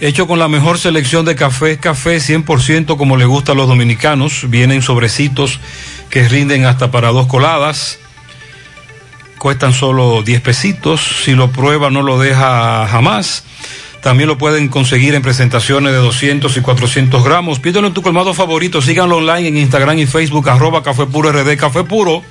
hecho 0.00 0.26
con 0.26 0.38
la 0.38 0.48
mejor 0.48 0.78
selección 0.78 1.24
de 1.24 1.36
café. 1.36 1.78
Café 1.78 2.18
100% 2.18 2.96
como 2.96 3.16
le 3.16 3.26
gusta 3.26 3.52
a 3.52 3.54
los 3.54 3.68
dominicanos. 3.68 4.50
Vienen 4.50 4.82
sobrecitos 4.82 5.60
que 6.10 6.28
rinden 6.28 6.64
hasta 6.64 6.90
para 6.90 7.08
dos 7.08 7.28
coladas. 7.28 7.98
Cuestan 9.38 9.72
solo 9.72 10.22
10 10.22 10.40
pesitos. 10.40 11.22
Si 11.24 11.34
lo 11.34 11.52
prueba 11.52 11.90
no 11.90 12.02
lo 12.02 12.18
deja 12.18 12.86
jamás. 12.88 13.44
También 14.02 14.28
lo 14.28 14.38
pueden 14.38 14.68
conseguir 14.68 15.14
en 15.14 15.22
presentaciones 15.22 15.92
de 15.92 15.98
200 15.98 16.56
y 16.56 16.60
400 16.60 17.22
gramos. 17.22 17.60
Pídelo 17.60 17.86
en 17.86 17.92
tu 17.92 18.00
colmado 18.00 18.32
favorito. 18.32 18.80
Síganlo 18.80 19.18
online 19.18 19.48
en 19.48 19.56
Instagram 19.58 19.98
y 19.98 20.06
Facebook, 20.06 20.48
arroba 20.48 20.82
Café 20.82 21.06
Puro 21.06 21.30
RD. 21.30 21.56
Café 21.58 21.84
Puro, 21.84 22.22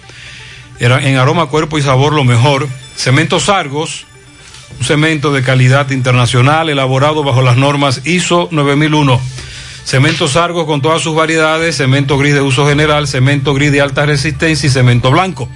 en 0.80 1.18
aroma, 1.18 1.46
cuerpo 1.46 1.78
y 1.78 1.84
sabor 1.84 2.14
lo 2.14 2.24
mejor. 2.24 2.68
Cementos 2.96 3.50
Argos, 3.50 4.06
un 4.80 4.86
cemento 4.86 5.32
de 5.32 5.44
calidad 5.44 5.92
internacional 5.92 6.70
elaborado 6.70 7.24
bajo 7.24 7.42
las 7.44 7.58
normas 7.58 8.02
ISO 8.06 8.50
9001. 8.52 9.20
Cementos 9.84 10.36
Argos 10.36 10.66
con 10.66 10.82
todas 10.82 11.02
sus 11.02 11.16
variedades, 11.16 11.78
cemento 11.78 12.18
gris 12.18 12.34
de 12.34 12.42
uso 12.42 12.68
general, 12.68 13.08
cemento 13.08 13.54
gris 13.54 13.72
de 13.72 13.82
alta 13.82 14.06
resistencia 14.06 14.68
y 14.68 14.70
cemento 14.72 15.12
blanco. 15.12 15.50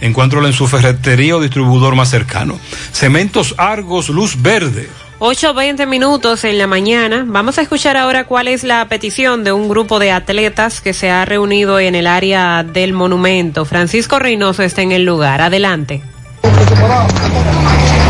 Encuéntralo 0.00 0.46
en 0.46 0.54
su 0.54 0.66
ferretería 0.66 1.36
o 1.36 1.40
distribuidor 1.40 1.94
más 1.94 2.08
cercano. 2.10 2.58
Cementos 2.92 3.54
Argos 3.58 4.08
Luz 4.08 4.40
Verde. 4.40 4.88
8.20 5.20 5.86
minutos 5.86 6.44
en 6.44 6.56
la 6.56 6.66
mañana. 6.66 7.24
Vamos 7.26 7.58
a 7.58 7.60
escuchar 7.60 7.98
ahora 7.98 8.26
cuál 8.26 8.48
es 8.48 8.64
la 8.64 8.88
petición 8.88 9.44
de 9.44 9.52
un 9.52 9.68
grupo 9.68 9.98
de 9.98 10.12
atletas 10.12 10.80
que 10.80 10.94
se 10.94 11.10
ha 11.10 11.26
reunido 11.26 11.78
en 11.78 11.94
el 11.94 12.06
área 12.06 12.62
del 12.62 12.94
monumento. 12.94 13.66
Francisco 13.66 14.18
Reynoso 14.18 14.62
está 14.62 14.80
en 14.80 14.92
el 14.92 15.04
lugar. 15.04 15.42
Adelante. 15.42 16.02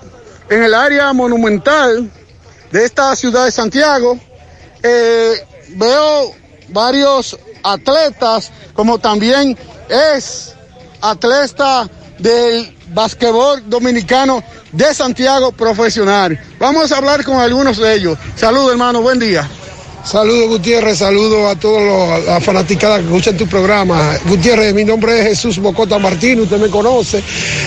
en 0.49 0.63
el 0.63 0.73
área 0.73 1.13
monumental 1.13 2.09
de 2.71 2.85
esta 2.85 3.17
ciudad 3.17 3.45
de 3.45 3.51
Santiago. 3.51 4.17
Eh, 4.83 5.45
veo 5.71 6.33
varios 6.69 7.37
atletas, 7.73 8.51
como 8.75 8.99
también 8.99 9.57
es 9.89 10.55
atleta 11.01 11.89
del 12.19 12.75
basquetbol 12.89 13.69
dominicano 13.69 14.43
de 14.73 14.95
Santiago 14.95 15.53
profesional. 15.53 16.39
Vamos 16.59 16.93
a 16.93 16.99
hablar 16.99 17.25
con 17.25 17.37
algunos 17.37 17.77
de 17.79 17.95
ellos. 17.95 18.19
Saludos, 18.37 18.73
hermano, 18.73 19.03
buen 19.03 19.19
día. 19.19 19.49
Saludos 20.07 20.49
Gutiérrez, 20.51 20.99
saludos 20.99 21.51
a 21.51 21.59
todos 21.59 21.83
los 21.83 22.45
fanaticadas 22.45 23.01
que 23.01 23.07
escuchan 23.07 23.37
tu 23.37 23.45
programa. 23.49 24.17
Gutiérrez, 24.29 24.73
mi 24.73 24.85
nombre 24.85 25.19
es 25.19 25.31
Jesús 25.31 25.59
Bocota 25.59 25.99
Martín, 25.99 26.39
usted 26.39 26.59
me 26.59 26.69
conoce. 26.69 27.21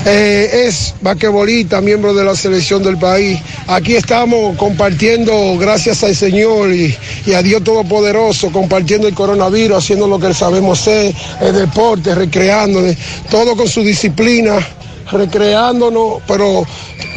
Eh, 0.05 0.63
es 0.65 0.95
basquetbolista, 1.01 1.81
miembro 1.81 2.13
de 2.13 2.23
la 2.23 2.33
selección 2.33 2.81
del 2.81 2.97
país. 2.97 3.41
Aquí 3.67 3.97
estamos 3.97 4.55
compartiendo, 4.55 5.57
gracias 5.57 6.01
al 6.05 6.15
Señor 6.15 6.71
y, 6.73 6.95
a 7.35 7.41
Dios 7.41 7.61
Todopoderoso, 7.61 8.53
compartiendo 8.53 9.09
el 9.09 9.13
coronavirus, 9.13 9.79
haciendo 9.79 10.07
lo 10.07 10.17
que 10.17 10.33
sabemos 10.33 10.79
hacer, 10.79 11.13
el 11.41 11.53
deporte, 11.53 12.15
recreándonos, 12.15 12.95
todo 13.29 13.57
con 13.57 13.67
su 13.67 13.83
disciplina 13.83 14.65
recreándonos, 15.11 16.21
pero 16.27 16.65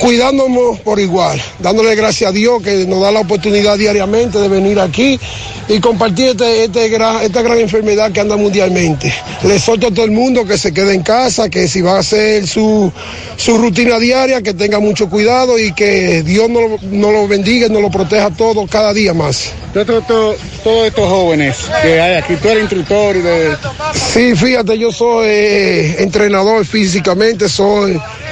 cuidándonos 0.00 0.80
por 0.80 0.98
igual, 0.98 1.40
dándole 1.58 1.94
gracias 1.94 2.30
a 2.30 2.32
Dios 2.32 2.62
que 2.62 2.86
nos 2.86 3.00
da 3.00 3.10
la 3.10 3.20
oportunidad 3.20 3.78
diariamente 3.78 4.38
de 4.38 4.48
venir 4.48 4.80
aquí 4.80 5.18
y 5.68 5.80
compartir 5.80 6.28
este, 6.28 6.64
este 6.64 6.88
gran, 6.88 7.22
esta 7.22 7.42
gran 7.42 7.58
enfermedad 7.58 8.10
que 8.12 8.20
anda 8.20 8.36
mundialmente. 8.36 9.12
Le 9.44 9.56
exhorto 9.56 9.88
a 9.88 9.90
todo 9.90 10.04
el 10.04 10.10
mundo 10.10 10.44
que 10.44 10.58
se 10.58 10.72
quede 10.72 10.94
en 10.94 11.02
casa, 11.02 11.48
que 11.48 11.68
si 11.68 11.80
va 11.80 11.96
a 11.96 12.00
hacer 12.00 12.46
su, 12.46 12.92
su 13.36 13.58
rutina 13.58 13.98
diaria, 13.98 14.42
que 14.42 14.54
tenga 14.54 14.80
mucho 14.80 15.08
cuidado 15.08 15.58
y 15.58 15.72
que 15.72 16.22
Dios 16.22 16.48
nos 16.48 16.62
lo, 16.62 16.78
nos 16.90 17.12
lo 17.12 17.28
bendiga 17.28 17.66
y 17.66 17.70
nos 17.70 17.82
lo 17.82 17.90
proteja 17.90 18.30
todo 18.30 18.66
cada 18.66 18.92
día 18.92 19.14
más. 19.14 19.52
Todos 19.72 20.04
estos 20.86 21.08
jóvenes 21.08 21.56
que 21.82 22.00
hay 22.00 22.16
aquí, 22.16 22.34
tú 22.36 22.48
eres 22.48 22.62
instructor 22.62 23.22
de... 23.22 23.56
Sí, 23.94 24.34
fíjate, 24.36 24.78
yo 24.78 24.92
soy 24.92 25.26
eh, 25.28 25.96
entrenador 26.02 26.66
físicamente, 26.66 27.48
soy 27.48 27.81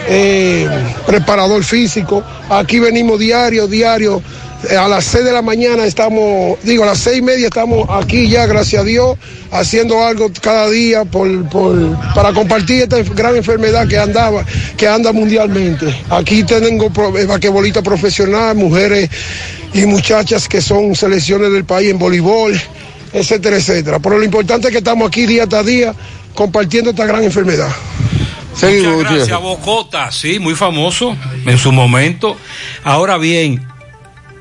eh, 0.08 0.68
preparador 1.06 1.64
físico. 1.64 2.22
Aquí 2.48 2.78
venimos 2.78 3.18
diario, 3.18 3.66
diario. 3.66 4.22
Eh, 4.68 4.76
a 4.76 4.88
las 4.88 5.06
6 5.06 5.24
de 5.24 5.32
la 5.32 5.40
mañana 5.40 5.86
estamos, 5.86 6.58
digo, 6.64 6.82
a 6.82 6.88
las 6.88 6.98
seis 6.98 7.20
y 7.20 7.22
media 7.22 7.46
estamos 7.46 7.86
aquí 7.88 8.28
ya, 8.28 8.44
gracias 8.44 8.82
a 8.82 8.84
Dios, 8.84 9.16
haciendo 9.50 10.04
algo 10.04 10.30
cada 10.42 10.68
día 10.68 11.06
por, 11.06 11.48
por- 11.48 11.96
para 12.14 12.34
compartir 12.34 12.82
esta 12.82 12.98
gran 13.14 13.36
enfermedad 13.36 13.88
que 13.88 13.96
andaba, 13.96 14.44
que 14.76 14.86
anda 14.86 15.12
mundialmente. 15.12 15.86
Aquí 16.10 16.44
tengo 16.44 16.92
eh, 17.18 17.24
basquetbolista 17.24 17.80
profesional, 17.80 18.54
mujeres 18.54 19.08
y 19.72 19.86
muchachas 19.86 20.46
que 20.46 20.60
son 20.60 20.94
selecciones 20.94 21.50
del 21.52 21.64
país 21.64 21.90
en 21.90 21.98
voleibol, 21.98 22.52
etcétera, 23.14 23.56
etcétera. 23.56 23.98
Pero 23.98 24.18
lo 24.18 24.24
importante 24.26 24.68
es 24.68 24.72
que 24.72 24.78
estamos 24.78 25.08
aquí 25.08 25.24
día 25.24 25.46
tras 25.46 25.64
día 25.64 25.94
compartiendo 26.34 26.90
esta 26.90 27.06
gran 27.06 27.24
enfermedad. 27.24 27.68
Muchas 28.62 28.98
gracias, 28.98 29.40
Bocota, 29.40 30.12
sí, 30.12 30.38
muy 30.38 30.54
famoso 30.54 31.16
en 31.46 31.58
su 31.58 31.72
momento. 31.72 32.36
Ahora 32.84 33.16
bien, 33.18 33.66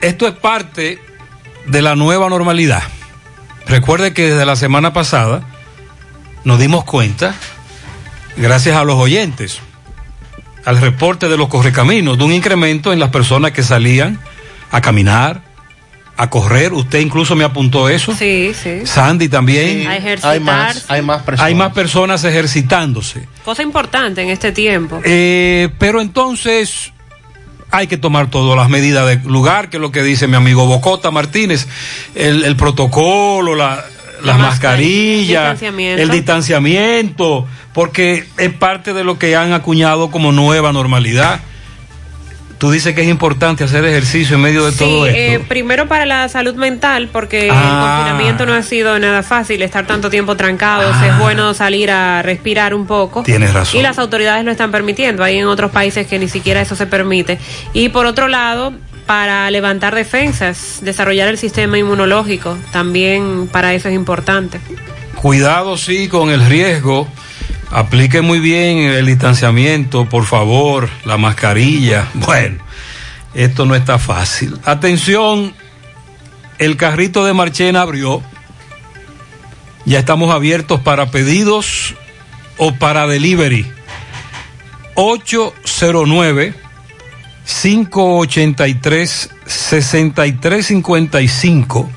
esto 0.02 0.28
es 0.28 0.34
parte 0.34 1.00
de 1.66 1.82
la 1.82 1.96
nueva 1.96 2.30
normalidad. 2.30 2.84
Recuerde 3.68 4.14
que 4.14 4.32
desde 4.32 4.46
la 4.46 4.56
semana 4.56 4.94
pasada 4.94 5.44
nos 6.44 6.60
dimos 6.60 6.84
cuenta, 6.86 7.36
gracias 8.38 8.76
a 8.76 8.84
los 8.84 8.96
oyentes, 8.96 9.60
al 10.66 10.80
reporte 10.80 11.30
de 11.30 11.38
los 11.38 11.48
correcaminos, 11.48 12.18
de 12.18 12.24
un 12.24 12.34
incremento 12.34 12.92
en 12.94 13.00
las 13.00 13.10
personas 13.10 13.52
que 13.52 13.64
salían 13.64 14.20
a 14.72 14.82
caminar, 14.82 15.42
a 16.20 16.30
correr. 16.30 16.74
Usted 16.74 17.00
incluso 17.00 17.34
me 17.34 17.46
apuntó 17.46 17.88
eso. 17.88 18.14
Sí, 18.14 18.52
sí. 18.54 18.82
Sandy 18.84 19.30
también. 19.30 19.88
A. 19.88 20.30
Hay 20.30 20.42
más, 20.42 20.86
hay 20.90 21.02
más 21.02 21.24
personas. 21.24 21.48
Hay 21.48 21.56
más 21.56 21.72
personas 21.72 22.24
ejercitándose. 22.26 23.26
Cosa 23.46 23.64
importante 23.64 24.22
en 24.22 24.30
este 24.30 24.52
tiempo. 24.52 25.00
Eh, 25.06 25.70
pero 25.80 26.02
entonces 26.02 26.92
hay 27.72 27.88
que 27.88 27.96
tomar 27.96 28.30
todas 28.30 28.58
las 28.58 28.68
medidas 28.68 29.08
de 29.08 29.30
lugar, 29.30 29.70
que 29.70 29.78
es 29.78 29.82
lo 29.82 29.94
que 29.94 30.04
dice 30.04 30.28
mi 30.28 30.36
amigo 30.36 30.66
Bocota 30.66 31.10
Martínez, 31.10 31.68
el, 32.16 32.44
el 32.44 32.58
protocolo, 32.58 33.56
la, 33.56 33.86
las 34.22 34.38
mascarillas, 34.38 35.52
distanciamiento. 35.52 36.04
el 36.04 36.10
distanciamiento, 36.10 37.48
porque 37.74 38.26
es 38.38 38.52
parte 38.52 38.92
de 38.94 39.06
lo 39.06 39.18
que 39.18 39.38
han 39.38 39.54
acuñado 39.54 40.12
como 40.12 40.34
nueva 40.34 40.74
normalidad. 40.74 41.40
Tú 42.60 42.72
dices 42.72 42.94
que 42.94 43.02
es 43.04 43.08
importante 43.08 43.64
hacer 43.64 43.84
ejercicio 43.86 44.36
en 44.36 44.42
medio 44.42 44.66
de 44.66 44.74
todo 44.74 45.06
Sí, 45.06 45.10
esto. 45.12 45.18
eh, 45.18 45.46
primero 45.48 45.88
para 45.88 46.06
la 46.06 46.28
salud 46.28 46.56
mental, 46.56 47.08
porque 47.12 47.50
Ah. 47.50 47.56
el 47.56 48.04
confinamiento 48.04 48.46
no 48.46 48.54
ha 48.54 48.62
sido 48.64 49.00
nada 49.00 49.24
fácil, 49.24 49.62
estar 49.62 49.88
tanto 49.88 50.10
tiempo 50.10 50.36
trancados, 50.36 50.94
es 51.04 51.18
bueno 51.20 51.54
salir 51.54 51.90
a 51.90 52.22
respirar 52.22 52.74
un 52.74 52.86
poco. 52.86 53.24
Tienes 53.24 53.54
razón. 53.54 53.80
Y 53.80 53.84
las 53.84 53.98
autoridades 53.98 54.44
lo 54.44 54.52
están 54.52 54.72
permitiendo, 54.72 55.24
hay 55.24 55.38
en 55.38 55.48
otros 55.48 55.72
países 55.72 56.06
que 56.06 56.20
ni 56.20 56.28
siquiera 56.28 56.60
eso 56.60 56.76
se 56.76 56.86
permite. 56.86 57.40
Y 57.72 57.90
por 57.90 58.06
otro 58.06 58.28
lado, 58.28 58.74
para 59.06 59.50
levantar 59.50 59.96
defensas, 59.96 60.80
desarrollar 60.82 61.30
el 61.30 61.38
sistema 61.38 61.78
inmunológico, 61.78 62.58
también 62.74 63.48
para 63.50 63.74
eso 63.74 63.88
es 63.88 63.96
importante. 63.96 64.60
Cuidado, 65.16 65.78
sí, 65.78 66.10
con 66.10 66.30
el 66.30 66.46
riesgo. 66.46 67.08
Aplique 67.72 68.22
muy 68.22 68.40
bien 68.40 68.80
el 68.80 69.06
distanciamiento, 69.06 70.06
por 70.06 70.26
favor, 70.26 70.90
la 71.06 71.18
mascarilla. 71.18 72.08
Bueno, 72.14 72.58
esto 73.34 73.66
no 73.66 73.76
está 73.76 74.00
fácil. 74.00 74.58
Atención, 74.66 75.54
el 76.58 76.76
carrito 76.78 77.26
de 77.26 77.34
Marchena 77.34 77.82
abrió. 77.82 78.24
Ya 79.86 80.00
estamos 80.00 80.34
abiertos 80.34 80.80
para 80.82 81.12
pedidos 81.12 81.94
o 82.58 82.74
para 82.74 83.06
delivery. 83.08 83.66
809 84.96 86.54
583 87.46 89.30
6355 89.46 91.90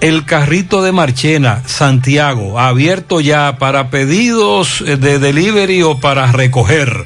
el 0.00 0.24
carrito 0.24 0.82
de 0.82 0.92
Marchena, 0.92 1.62
Santiago, 1.66 2.60
abierto 2.60 3.20
ya 3.20 3.58
para 3.58 3.90
pedidos 3.90 4.84
de 4.84 5.18
delivery 5.18 5.82
o 5.82 5.98
para 5.98 6.30
recoger. 6.30 7.04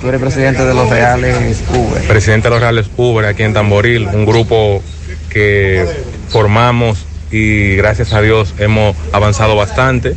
Tú 0.00 0.08
eres 0.08 0.20
presidente 0.20 0.64
de 0.64 0.74
los 0.74 0.88
reales 0.90 1.62
Uber. 1.70 2.02
presidente 2.08 2.48
de 2.48 2.50
los 2.50 2.60
Reales 2.60 2.86
Uber 2.96 3.24
aquí 3.24 3.44
en 3.44 3.54
Tamboril, 3.54 4.08
un 4.08 4.26
grupo 4.26 4.82
que 5.30 5.86
formamos 6.28 7.06
y 7.30 7.76
gracias 7.76 8.12
a 8.12 8.20
Dios 8.20 8.54
hemos 8.58 8.96
avanzado 9.12 9.54
bastante, 9.56 10.14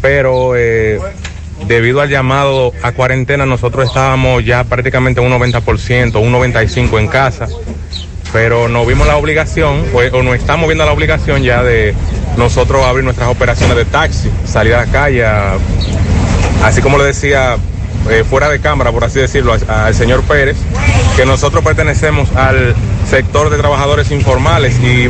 pero 0.00 0.56
eh, 0.56 0.98
debido 1.66 2.00
al 2.00 2.08
llamado 2.08 2.72
a 2.82 2.92
cuarentena 2.92 3.46
nosotros 3.46 3.86
estábamos 3.86 4.44
ya 4.44 4.64
prácticamente 4.64 5.20
un 5.20 5.32
90%, 5.32 6.20
un 6.20 6.32
95% 6.32 6.98
en 6.98 7.08
casa, 7.08 7.48
pero 8.32 8.68
nos 8.68 8.86
vimos 8.86 9.06
la 9.06 9.16
obligación, 9.16 9.84
o 9.92 10.22
nos 10.22 10.36
estamos 10.36 10.66
viendo 10.68 10.84
la 10.84 10.92
obligación 10.92 11.42
ya 11.42 11.62
de 11.62 11.94
nosotros 12.36 12.84
abrir 12.84 13.04
nuestras 13.04 13.28
operaciones 13.28 13.76
de 13.76 13.84
taxi, 13.84 14.30
salir 14.46 14.74
a 14.74 14.86
la 14.86 14.92
calle, 14.92 15.24
así 16.62 16.80
como 16.80 16.98
le 16.98 17.04
decía 17.04 17.56
eh, 18.10 18.24
fuera 18.28 18.48
de 18.48 18.60
cámara, 18.60 18.92
por 18.92 19.04
así 19.04 19.18
decirlo, 19.18 19.56
al 19.68 19.94
señor 19.94 20.22
Pérez, 20.22 20.56
que 21.16 21.26
nosotros 21.26 21.64
pertenecemos 21.64 22.28
al 22.36 22.74
sector 23.08 23.50
de 23.50 23.56
trabajadores 23.56 24.10
informales 24.10 24.76
y 24.78 25.08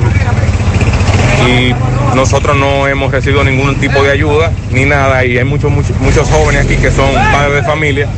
nosotros 2.14 2.56
no 2.56 2.86
hemos 2.88 3.12
recibido 3.12 3.44
ningún 3.44 3.76
tipo 3.76 4.02
de 4.02 4.10
ayuda 4.10 4.50
ni 4.70 4.84
nada 4.84 5.24
y 5.24 5.38
hay 5.38 5.44
muchos, 5.44 5.70
muchos, 5.70 6.28
jóvenes 6.28 6.64
aquí 6.64 6.76
que 6.76 6.90
son 6.90 7.12
padres 7.32 7.54
de 7.54 7.62
familia, 7.62 8.08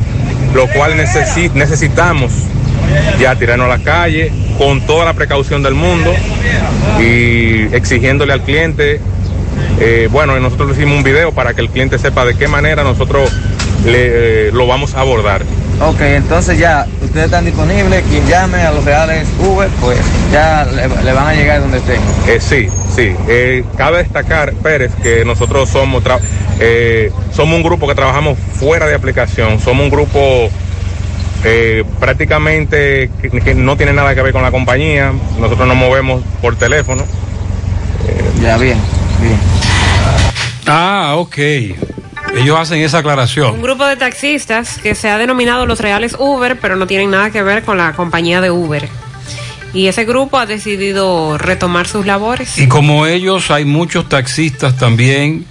lo 0.53 0.67
cual 0.67 0.95
necesi- 0.97 1.51
necesitamos 1.53 2.31
ya 3.19 3.35
tirarnos 3.35 3.65
a 3.67 3.77
la 3.77 3.83
calle 3.83 4.31
con 4.57 4.81
toda 4.81 5.05
la 5.05 5.13
precaución 5.13 5.63
del 5.63 5.75
mundo 5.75 6.13
y 6.99 7.73
exigiéndole 7.73 8.33
al 8.33 8.41
cliente 8.41 8.99
eh, 9.79 10.07
bueno, 10.11 10.39
nosotros 10.39 10.71
hicimos 10.77 10.97
un 10.97 11.03
video 11.03 11.31
para 11.31 11.53
que 11.53 11.61
el 11.61 11.69
cliente 11.69 11.97
sepa 11.97 12.25
de 12.25 12.35
qué 12.35 12.47
manera 12.47 12.83
nosotros 12.83 13.31
le, 13.85 14.47
eh, 14.47 14.51
lo 14.53 14.67
vamos 14.67 14.93
a 14.95 15.01
abordar. 15.01 15.41
Ok, 15.83 15.99
entonces 16.01 16.59
ya, 16.59 16.85
ustedes 17.01 17.25
están 17.25 17.43
disponibles, 17.43 18.03
quien 18.03 18.25
llame 18.27 18.61
a 18.61 18.71
los 18.71 18.85
reales 18.85 19.27
Uber, 19.39 19.67
pues 19.81 19.97
ya 20.31 20.63
le, 20.65 20.87
le 21.03 21.11
van 21.13 21.27
a 21.27 21.33
llegar 21.33 21.59
donde 21.61 21.79
estén. 21.79 21.99
Eh, 22.27 22.39
sí, 22.39 22.67
sí. 22.95 23.15
Eh, 23.27 23.63
cabe 23.77 23.97
destacar, 23.99 24.53
Pérez, 24.53 24.91
que 25.01 25.25
nosotros 25.25 25.69
somos, 25.69 26.03
tra- 26.03 26.19
eh, 26.59 27.11
somos 27.33 27.55
un 27.55 27.63
grupo 27.63 27.87
que 27.87 27.95
trabajamos 27.95 28.37
fuera 28.53 28.85
de 28.85 28.93
aplicación. 28.93 29.59
Somos 29.59 29.85
un 29.85 29.89
grupo 29.89 30.49
eh, 31.43 31.83
prácticamente 31.99 33.09
que, 33.19 33.31
que 33.41 33.55
no 33.55 33.75
tiene 33.75 33.93
nada 33.93 34.13
que 34.13 34.21
ver 34.21 34.33
con 34.33 34.43
la 34.43 34.51
compañía. 34.51 35.11
Nosotros 35.39 35.67
nos 35.67 35.77
movemos 35.77 36.21
por 36.43 36.55
teléfono. 36.57 37.03
Ya, 38.39 38.55
bien, 38.57 38.77
bien. 39.19 39.37
Ah, 40.67 41.15
ok. 41.17 41.37
Ellos 42.35 42.57
hacen 42.57 42.81
esa 42.81 42.99
aclaración. 42.99 43.55
Un 43.55 43.61
grupo 43.61 43.85
de 43.85 43.97
taxistas 43.97 44.77
que 44.77 44.95
se 44.95 45.09
ha 45.09 45.17
denominado 45.17 45.65
los 45.65 45.79
reales 45.79 46.15
Uber, 46.17 46.57
pero 46.59 46.75
no 46.75 46.87
tienen 46.87 47.11
nada 47.11 47.29
que 47.29 47.43
ver 47.43 47.63
con 47.63 47.77
la 47.77 47.93
compañía 47.93 48.41
de 48.41 48.51
Uber. 48.51 48.87
Y 49.73 49.87
ese 49.87 50.05
grupo 50.05 50.37
ha 50.37 50.45
decidido 50.45 51.37
retomar 51.37 51.87
sus 51.87 52.05
labores. 52.05 52.57
Y 52.57 52.67
como 52.67 53.05
ellos, 53.05 53.51
hay 53.51 53.65
muchos 53.65 54.09
taxistas 54.09 54.77
también, 54.77 55.45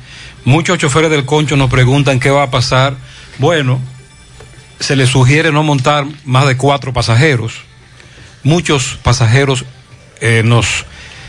muchos 0.45 0.79
choferes 0.79 1.11
del 1.11 1.25
concho 1.25 1.57
nos 1.57 1.71
preguntan 1.71 2.21
qué 2.21 2.31
va 2.31 2.45
a 2.45 2.51
pasar. 2.51 2.97
Bueno, 3.39 3.81
se 4.79 4.97
les 4.97 5.11
sugiere 5.11 5.53
no 5.53 5.63
montar 5.63 6.07
más 6.25 6.47
de 6.47 6.57
cuatro 6.57 6.93
pasajeros. 6.93 7.63
Muchos 8.43 8.99
pasajeros 9.03 9.65
eh, 10.21 10.43
nos 10.45 10.87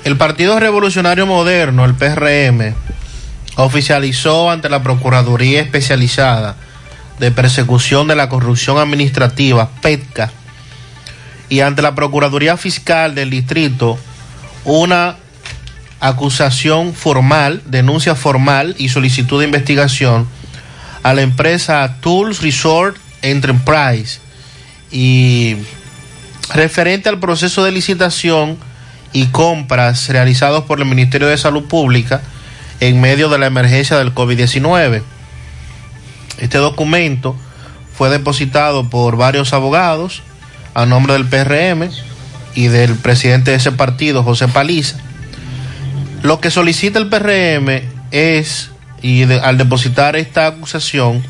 El 0.09 0.17
Partido 0.17 0.59
Revolucionario 0.59 1.27
Moderno, 1.27 1.85
el 1.85 1.93
PRM, 1.93 2.73
oficializó 3.57 4.49
ante 4.49 4.67
la 4.67 4.81
Procuraduría 4.81 5.61
Especializada 5.61 6.55
de 7.19 7.29
Persecución 7.29 8.07
de 8.07 8.15
la 8.15 8.27
Corrupción 8.27 8.79
Administrativa, 8.79 9.69
PETCA, 9.83 10.31
y 11.47 11.59
ante 11.59 11.83
la 11.83 11.93
Procuraduría 11.93 12.57
Fiscal 12.57 13.13
del 13.13 13.29
Distrito 13.29 13.99
una 14.65 15.17
acusación 15.99 16.95
formal, 16.95 17.61
denuncia 17.67 18.15
formal 18.15 18.73
y 18.79 18.89
solicitud 18.89 19.37
de 19.37 19.45
investigación 19.45 20.27
a 21.03 21.13
la 21.13 21.21
empresa 21.21 21.97
Tools 22.01 22.41
Resort 22.41 22.97
Enterprise 23.21 24.21
y 24.91 25.55
referente 26.51 27.09
al 27.09 27.19
proceso 27.19 27.63
de 27.63 27.71
licitación 27.71 28.57
y 29.13 29.27
compras 29.27 30.07
realizados 30.09 30.65
por 30.65 30.79
el 30.79 30.85
Ministerio 30.85 31.27
de 31.27 31.37
Salud 31.37 31.65
Pública 31.65 32.21
en 32.79 33.01
medio 33.01 33.29
de 33.29 33.39
la 33.39 33.47
emergencia 33.47 33.97
del 33.97 34.13
COVID-19. 34.13 35.01
Este 36.39 36.57
documento 36.57 37.35
fue 37.93 38.09
depositado 38.09 38.89
por 38.89 39.17
varios 39.17 39.53
abogados 39.53 40.21
a 40.73 40.85
nombre 40.85 41.13
del 41.13 41.25
PRM 41.25 41.89
y 42.55 42.67
del 42.67 42.95
presidente 42.95 43.51
de 43.51 43.57
ese 43.57 43.71
partido, 43.71 44.23
José 44.23 44.47
Paliza. 44.47 44.97
Lo 46.23 46.39
que 46.39 46.51
solicita 46.51 46.99
el 46.99 47.09
PRM 47.09 47.81
es, 48.11 48.71
y 49.01 49.23
al 49.23 49.57
depositar 49.57 50.15
esta 50.15 50.47
acusación, 50.47 51.23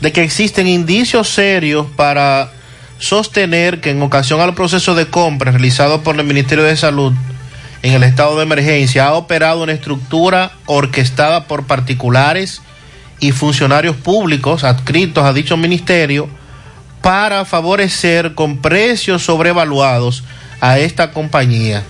de 0.00 0.12
que 0.12 0.22
existen 0.22 0.66
indicios 0.66 1.28
serios 1.28 1.86
para 1.96 2.50
sostener 2.98 3.80
que 3.80 3.90
en 3.90 4.02
ocasión 4.02 4.40
al 4.40 4.54
proceso 4.54 4.94
de 4.94 5.06
compra 5.06 5.52
realizado 5.52 6.02
por 6.02 6.18
el 6.18 6.26
Ministerio 6.26 6.64
de 6.64 6.76
Salud 6.76 7.12
en 7.82 7.92
el 7.92 8.02
estado 8.02 8.36
de 8.36 8.42
emergencia 8.42 9.06
ha 9.06 9.14
operado 9.14 9.62
una 9.62 9.72
estructura 9.72 10.52
orquestada 10.66 11.46
por 11.46 11.66
particulares 11.66 12.60
y 13.20 13.32
funcionarios 13.32 13.96
públicos 13.96 14.64
adscritos 14.64 15.24
a 15.24 15.32
dicho 15.32 15.56
ministerio 15.56 16.28
para 17.02 17.44
favorecer 17.44 18.34
con 18.34 18.58
precios 18.58 19.22
sobrevaluados 19.24 20.24
a 20.60 20.78
esta 20.78 21.12
compañía. 21.12 21.84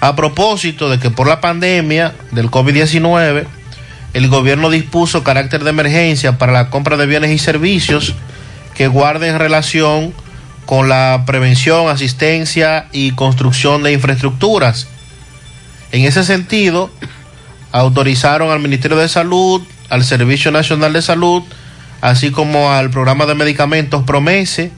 A 0.00 0.14
propósito 0.14 0.88
de 0.88 1.00
que 1.00 1.10
por 1.10 1.26
la 1.26 1.40
pandemia 1.40 2.14
del 2.30 2.50
COVID-19, 2.50 3.46
el 4.14 4.28
gobierno 4.28 4.70
dispuso 4.70 5.24
carácter 5.24 5.64
de 5.64 5.70
emergencia 5.70 6.38
para 6.38 6.52
la 6.52 6.70
compra 6.70 6.96
de 6.96 7.06
bienes 7.06 7.32
y 7.32 7.38
servicios 7.38 8.14
que 8.78 8.86
guarden 8.86 9.40
relación 9.40 10.14
con 10.64 10.88
la 10.88 11.24
prevención, 11.26 11.88
asistencia 11.88 12.86
y 12.92 13.10
construcción 13.10 13.82
de 13.82 13.92
infraestructuras. 13.92 14.86
En 15.90 16.04
ese 16.04 16.22
sentido, 16.22 16.88
autorizaron 17.72 18.52
al 18.52 18.60
Ministerio 18.60 18.96
de 18.96 19.08
Salud, 19.08 19.62
al 19.88 20.04
Servicio 20.04 20.52
Nacional 20.52 20.92
de 20.92 21.02
Salud, 21.02 21.42
así 22.00 22.30
como 22.30 22.70
al 22.70 22.90
programa 22.90 23.26
de 23.26 23.34
medicamentos 23.34 24.04
Promese 24.04 24.70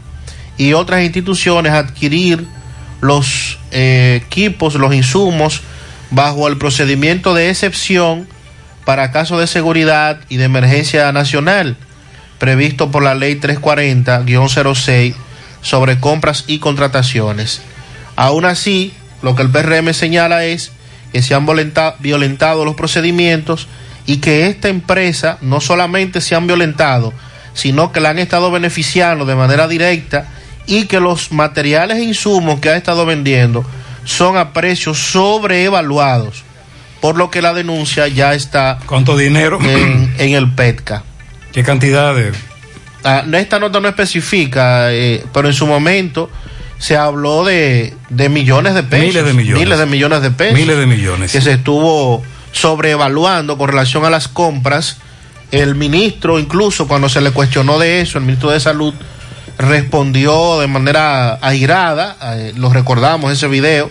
y 0.56 0.72
otras 0.72 1.02
instituciones 1.02 1.72
adquirir 1.74 2.46
los 3.02 3.58
eh, 3.70 4.22
equipos, 4.24 4.76
los 4.76 4.94
insumos, 4.94 5.60
bajo 6.10 6.48
el 6.48 6.56
procedimiento 6.56 7.34
de 7.34 7.50
excepción 7.50 8.26
para 8.86 9.10
casos 9.10 9.40
de 9.40 9.46
seguridad 9.46 10.20
y 10.30 10.38
de 10.38 10.44
emergencia 10.44 11.12
nacional, 11.12 11.76
previsto 12.40 12.90
por 12.90 13.04
la 13.04 13.14
Ley 13.14 13.36
340-06 13.38 15.14
sobre 15.62 16.00
compras 16.00 16.44
y 16.46 16.58
contrataciones. 16.58 17.60
Aún 18.16 18.44
así, 18.44 18.92
lo 19.22 19.34
que 19.36 19.42
el 19.42 19.50
PRM 19.50 19.92
señala 19.94 20.44
es 20.44 20.72
que 21.12 21.22
se 21.22 21.34
han 21.34 21.46
violenta- 21.46 21.94
violentado 22.00 22.64
los 22.64 22.74
procedimientos 22.74 23.68
y 24.06 24.16
que 24.18 24.46
esta 24.48 24.68
empresa 24.68 25.38
no 25.40 25.60
solamente 25.60 26.20
se 26.20 26.34
han 26.34 26.46
violentado, 26.46 27.12
sino 27.54 27.92
que 27.92 28.00
la 28.00 28.10
han 28.10 28.18
estado 28.18 28.50
beneficiando 28.50 29.24
de 29.26 29.34
manera 29.34 29.68
directa 29.68 30.26
y 30.66 30.86
que 30.86 31.00
los 31.00 31.32
materiales 31.32 31.98
e 31.98 32.04
insumos 32.04 32.60
que 32.60 32.70
ha 32.70 32.76
estado 32.76 33.04
vendiendo 33.06 33.64
son 34.04 34.36
a 34.38 34.52
precios 34.52 34.98
sobreevaluados, 34.98 36.42
por 37.00 37.16
lo 37.16 37.30
que 37.30 37.42
la 37.42 37.52
denuncia 37.52 38.08
ya 38.08 38.34
está 38.34 38.78
¿Cuánto 38.86 39.16
dinero? 39.16 39.58
en, 39.62 40.14
en 40.18 40.34
el 40.34 40.50
PETCA. 40.52 41.02
¿Qué 41.52 41.62
cantidad 41.62 42.14
de...? 42.14 42.32
Ah, 43.02 43.24
esta 43.32 43.58
nota 43.58 43.80
no 43.80 43.88
especifica, 43.88 44.92
eh, 44.92 45.24
pero 45.32 45.48
en 45.48 45.54
su 45.54 45.66
momento 45.66 46.30
se 46.78 46.96
habló 46.96 47.44
de, 47.44 47.94
de 48.10 48.28
millones 48.28 48.74
de 48.74 48.82
pesos. 48.82 49.06
Miles 49.06 49.24
de 49.24 49.32
millones. 49.32 49.62
Miles 49.62 49.78
de 49.78 49.86
millones 49.86 50.22
de 50.22 50.30
pesos. 50.30 50.58
Miles 50.58 50.78
de 50.78 50.86
millones. 50.86 51.32
Que 51.32 51.40
se 51.40 51.52
estuvo 51.52 52.22
sobreevaluando 52.52 53.56
con 53.56 53.68
relación 53.68 54.04
a 54.04 54.10
las 54.10 54.28
compras. 54.28 54.98
El 55.50 55.74
ministro, 55.74 56.38
incluso 56.38 56.86
cuando 56.86 57.08
se 57.08 57.20
le 57.20 57.32
cuestionó 57.32 57.78
de 57.78 58.00
eso, 58.00 58.18
el 58.18 58.24
ministro 58.24 58.50
de 58.50 58.60
Salud 58.60 58.94
respondió 59.58 60.60
de 60.60 60.66
manera 60.68 61.38
airada, 61.42 62.16
eh, 62.36 62.52
lo 62.56 62.72
recordamos 62.72 63.32
ese 63.32 63.46
video, 63.48 63.90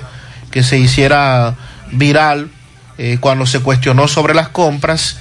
que 0.51 0.63
se 0.63 0.79
hiciera 0.79 1.55
viral 1.91 2.49
eh, 2.97 3.17
cuando 3.19 3.45
se 3.45 3.59
cuestionó 3.59 4.07
sobre 4.07 4.33
las 4.33 4.49
compras 4.49 5.17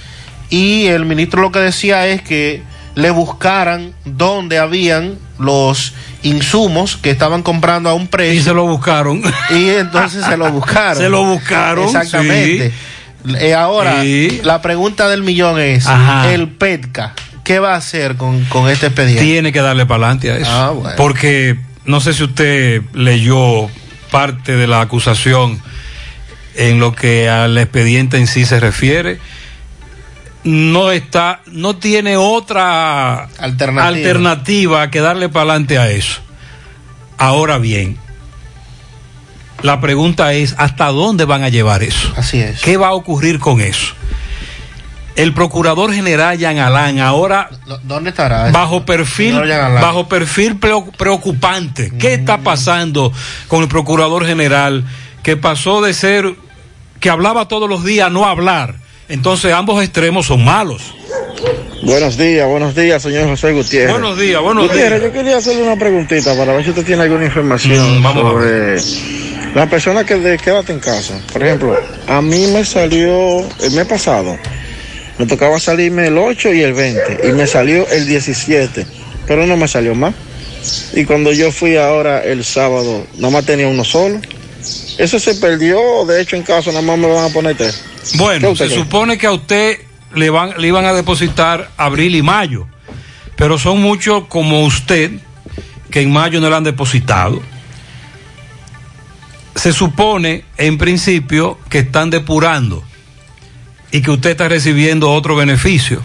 y 0.50 0.86
el 0.86 1.04
ministro 1.04 1.42
lo 1.42 1.52
que 1.52 1.58
decía 1.60 2.06
es 2.06 2.22
que 2.22 2.62
le 2.94 3.10
buscaran 3.10 3.92
dónde 4.04 4.58
habían 4.58 5.18
los 5.38 5.94
insumos 6.22 6.96
que 6.96 7.10
estaban 7.10 7.42
comprando 7.42 7.88
a 7.90 7.94
un 7.94 8.08
precio. 8.08 8.40
Y 8.40 8.42
se 8.42 8.52
lo 8.54 8.66
buscaron. 8.66 9.22
Y 9.50 9.68
entonces 9.70 10.24
se 10.24 10.36
lo 10.36 10.50
buscaron. 10.52 10.96
Se 10.96 11.08
lo 11.08 11.24
buscaron, 11.24 11.84
Exactamente. 11.84 12.72
Eh, 13.40 13.54
ahora, 13.54 14.02
Sí. 14.02 14.40
la 14.42 14.62
pregunta 14.62 15.08
del 15.08 15.22
millón 15.22 15.60
es, 15.60 15.86
Ajá. 15.86 16.32
el 16.32 16.48
PETCA, 16.48 17.14
¿qué 17.44 17.58
va 17.58 17.74
a 17.74 17.76
hacer 17.76 18.16
con, 18.16 18.44
con 18.46 18.68
este 18.68 18.86
expediente? 18.86 19.22
Tiene 19.22 19.52
que 19.52 19.60
darle 19.60 19.86
para 19.86 20.06
adelante 20.06 20.32
a 20.32 20.36
eso. 20.36 20.50
Ah, 20.50 20.70
bueno. 20.70 20.96
Porque 20.96 21.58
no 21.84 22.00
sé 22.00 22.14
si 22.14 22.24
usted 22.24 22.82
leyó 22.94 23.68
parte 24.10 24.56
de 24.56 24.66
la 24.66 24.80
acusación 24.80 25.60
en 26.56 26.80
lo 26.80 26.94
que 26.94 27.28
al 27.28 27.56
expediente 27.58 28.16
en 28.16 28.26
sí 28.26 28.44
se 28.44 28.58
refiere. 28.60 29.18
No 30.44 30.92
está, 30.92 31.40
no 31.46 31.76
tiene 31.76 32.16
otra 32.16 33.24
Alternativa. 33.38 33.86
alternativa 33.86 34.90
que 34.90 35.00
darle 35.00 35.28
para 35.28 35.50
adelante 35.50 35.78
a 35.78 35.90
eso. 35.90 36.20
Ahora 37.18 37.58
bien, 37.58 37.98
la 39.62 39.80
pregunta 39.80 40.32
es, 40.32 40.54
¿hasta 40.58 40.86
dónde 40.86 41.24
van 41.24 41.42
a 41.42 41.48
llevar 41.48 41.82
eso? 41.82 42.12
Así 42.16 42.38
es. 42.40 42.60
¿Qué 42.62 42.76
va 42.76 42.88
a 42.88 42.92
ocurrir 42.94 43.40
con 43.40 43.60
eso? 43.60 43.94
El 45.16 45.34
procurador 45.34 45.92
general 45.92 46.38
Jan 46.40 46.58
Alán 46.58 47.00
ahora 47.00 47.50
¿Dónde 47.82 48.10
estará? 48.10 48.52
bajo 48.52 48.84
perfil 48.84 49.36
Alain. 49.36 49.80
bajo 49.80 50.08
perfil 50.08 50.60
preo- 50.60 50.92
preocupante. 50.96 51.92
¿Qué 51.98 52.14
está 52.14 52.38
pasando 52.38 53.12
con 53.48 53.62
el 53.62 53.68
procurador 53.68 54.24
general 54.24 54.84
que 55.24 55.36
pasó 55.36 55.80
de 55.82 55.92
ser 55.92 56.36
que 57.00 57.10
hablaba 57.10 57.48
todos 57.48 57.68
los 57.68 57.82
días 57.84 58.06
a 58.06 58.10
no 58.10 58.26
hablar? 58.26 58.76
Entonces 59.08 59.52
ambos 59.52 59.82
extremos 59.82 60.26
son 60.26 60.44
malos. 60.44 60.94
Buenos 61.82 62.18
días, 62.18 62.46
buenos 62.48 62.74
días, 62.74 63.02
señor 63.02 63.28
José 63.28 63.52
Gutiérrez. 63.52 63.92
Buenos 63.92 64.18
días, 64.18 64.42
buenos 64.42 64.66
Gutiérrez, 64.66 65.00
días. 65.00 65.12
yo 65.12 65.18
quería 65.18 65.36
hacerle 65.36 65.62
una 65.62 65.76
preguntita 65.76 66.36
para 66.36 66.52
ver 66.52 66.64
si 66.64 66.70
usted 66.70 66.84
tiene 66.84 67.02
alguna 67.04 67.24
información 67.24 68.00
Mm, 68.00 68.02
vamos 68.02 68.22
sobre 68.22 69.54
la 69.54 69.70
persona 69.70 70.04
que 70.04 70.16
de 70.16 70.36
quédate 70.38 70.72
en 70.72 70.80
casa. 70.80 71.18
Por 71.32 71.42
ejemplo, 71.42 71.78
a 72.06 72.20
mí 72.20 72.48
me 72.48 72.64
salió 72.64 73.38
el 73.60 73.70
mes 73.72 73.86
pasado, 73.86 74.36
me 75.18 75.26
tocaba 75.26 75.58
salirme 75.60 76.08
el 76.08 76.18
8 76.18 76.52
y 76.52 76.62
el 76.62 76.74
20, 76.74 77.28
y 77.28 77.32
me 77.32 77.46
salió 77.46 77.88
el 77.88 78.06
17, 78.06 78.84
pero 79.26 79.46
no 79.46 79.56
me 79.56 79.68
salió 79.68 79.94
más. 79.94 80.14
Y 80.92 81.04
cuando 81.04 81.32
yo 81.32 81.52
fui 81.52 81.76
ahora 81.76 82.22
el 82.24 82.44
sábado, 82.44 83.06
nada 83.16 83.32
más 83.32 83.46
tenía 83.46 83.68
uno 83.68 83.84
solo. 83.84 84.20
Eso 84.98 85.18
se 85.20 85.34
perdió, 85.36 86.04
de 86.06 86.20
hecho 86.20 86.34
en 86.34 86.42
casa 86.42 86.70
nada 86.70 86.82
más 86.82 86.98
me 86.98 87.06
van 87.06 87.24
a 87.30 87.32
poner 87.32 87.56
tres. 87.56 87.82
¿Qué 88.12 88.18
Bueno, 88.18 88.56
se 88.56 88.66
cree? 88.66 88.78
supone 88.78 89.18
que 89.18 89.26
a 89.26 89.32
usted 89.32 89.80
le 90.14 90.30
van 90.30 90.54
le 90.58 90.68
iban 90.68 90.84
a 90.84 90.92
depositar 90.92 91.70
abril 91.76 92.14
y 92.14 92.22
mayo, 92.22 92.66
pero 93.36 93.58
son 93.58 93.80
muchos 93.80 94.24
como 94.28 94.64
usted 94.64 95.12
que 95.90 96.00
en 96.00 96.12
mayo 96.12 96.40
no 96.40 96.48
le 96.48 96.56
han 96.56 96.64
depositado. 96.64 97.40
Se 99.54 99.72
supone, 99.72 100.44
en 100.56 100.78
principio, 100.78 101.58
que 101.68 101.80
están 101.80 102.10
depurando 102.10 102.84
y 103.90 104.02
que 104.02 104.10
usted 104.10 104.30
está 104.30 104.48
recibiendo 104.48 105.10
otro 105.10 105.34
beneficio. 105.34 106.00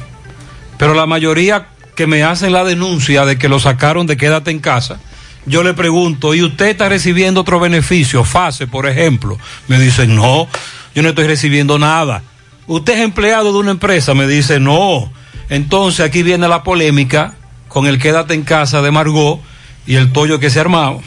Pero 0.78 0.94
la 0.94 1.06
mayoría 1.06 1.68
que 1.96 2.08
me 2.08 2.24
hacen 2.24 2.52
la 2.52 2.64
denuncia 2.64 3.26
de 3.26 3.38
que 3.38 3.50
lo 3.50 3.60
sacaron 3.60 4.08
de 4.08 4.18
quédate 4.18 4.52
en 4.52 4.60
casa, 4.60 5.00
yo 5.46 5.64
le 5.64 5.74
pregunto, 5.74 6.34
¿y 6.34 6.42
usted 6.42 6.68
está 6.68 6.90
recibiendo 6.90 7.42
otro 7.42 7.60
beneficio? 7.60 8.24
FASE, 8.24 8.66
por 8.68 8.88
ejemplo. 8.88 9.38
Me 9.68 9.78
dicen, 9.78 10.16
no, 10.16 10.48
yo 10.96 11.04
no 11.04 11.10
estoy 11.10 11.28
recibiendo 11.28 11.80
nada. 11.80 12.24
¿Usted 12.68 12.94
es 12.94 13.00
empleado 13.00 13.52
de 13.52 13.60
una 13.60 13.72
empresa? 13.72 14.14
Me 14.14 14.28
dice, 14.28 14.60
no. 14.60 15.12
Entonces 15.50 16.06
aquí 16.06 16.24
viene 16.24 16.48
la 16.48 16.64
polémica 16.64 17.36
con 17.68 17.88
el 17.88 18.00
quédate 18.00 18.34
en 18.34 18.44
casa 18.44 18.82
de 18.82 18.92
Margot 18.92 19.40
y 19.86 19.96
el 19.96 20.14
tollo 20.14 20.40
que 20.40 20.50
se 20.50 20.60
ha 20.60 20.62
armado. 20.62 21.02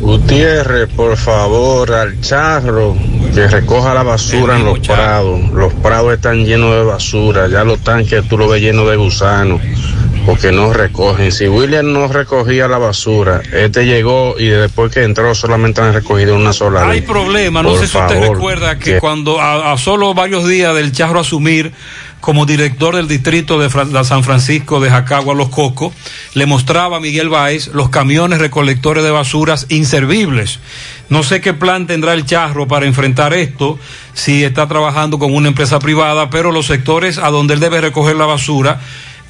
Gutiérrez, 0.00 0.88
por 0.94 1.16
favor, 1.16 1.92
al 1.92 2.20
charro 2.20 2.96
que 3.32 3.46
recoja 3.46 3.94
la 3.94 4.02
basura 4.02 4.56
en 4.56 4.64
los 4.64 4.80
prados. 4.80 5.40
Los 5.52 5.72
prados 5.74 6.14
están 6.14 6.44
llenos 6.44 6.74
de 6.74 6.82
basura, 6.82 7.46
ya 7.48 7.62
los 7.62 7.78
tanques 7.80 8.26
tú 8.28 8.36
lo 8.36 8.48
ves 8.48 8.60
llenos 8.60 8.90
de 8.90 8.96
gusanos, 8.96 9.60
porque 10.26 10.52
no 10.52 10.72
recogen. 10.72 11.32
Si 11.32 11.48
William 11.48 11.92
no 11.92 12.08
recogía 12.08 12.68
la 12.68 12.78
basura, 12.78 13.42
este 13.52 13.86
llegó 13.86 14.36
y 14.38 14.46
después 14.46 14.92
que 14.92 15.02
entró 15.02 15.34
solamente 15.34 15.80
han 15.80 15.92
recogido 15.92 16.36
una 16.36 16.52
sola 16.52 16.88
Hay 16.88 17.00
vez. 17.00 17.08
problema, 17.08 17.62
no 17.62 17.70
Por 17.70 17.80
sé 17.80 17.88
si 17.88 17.98
usted 17.98 18.20
recuerda 18.20 18.78
que, 18.78 18.98
cuando 18.98 19.40
a, 19.40 19.72
a 19.72 19.78
solo 19.78 20.14
varios 20.14 20.46
días 20.46 20.74
del 20.74 20.92
Charro 20.92 21.20
asumir 21.20 21.72
como 22.22 22.46
director 22.46 22.94
del 22.94 23.08
distrito 23.08 23.58
de 23.58 23.68
San 24.04 24.22
Francisco 24.22 24.78
de 24.78 24.88
Jacagua 24.88 25.34
Los 25.34 25.48
Cocos, 25.48 25.92
le 26.34 26.46
mostraba 26.46 26.98
a 26.98 27.00
Miguel 27.00 27.28
Báez 27.28 27.68
los 27.74 27.88
camiones 27.88 28.38
recolectores 28.38 29.02
de 29.02 29.10
basuras 29.10 29.66
inservibles. 29.70 30.60
No 31.08 31.24
sé 31.24 31.40
qué 31.40 31.52
plan 31.52 31.88
tendrá 31.88 32.14
el 32.14 32.24
Charro 32.24 32.68
para 32.68 32.86
enfrentar 32.86 33.34
esto, 33.34 33.76
si 34.14 34.44
está 34.44 34.68
trabajando 34.68 35.18
con 35.18 35.34
una 35.34 35.48
empresa 35.48 35.80
privada, 35.80 36.30
pero 36.30 36.52
los 36.52 36.66
sectores 36.66 37.18
a 37.18 37.30
donde 37.30 37.54
él 37.54 37.60
debe 37.60 37.80
recoger 37.80 38.14
la 38.14 38.26
basura 38.26 38.80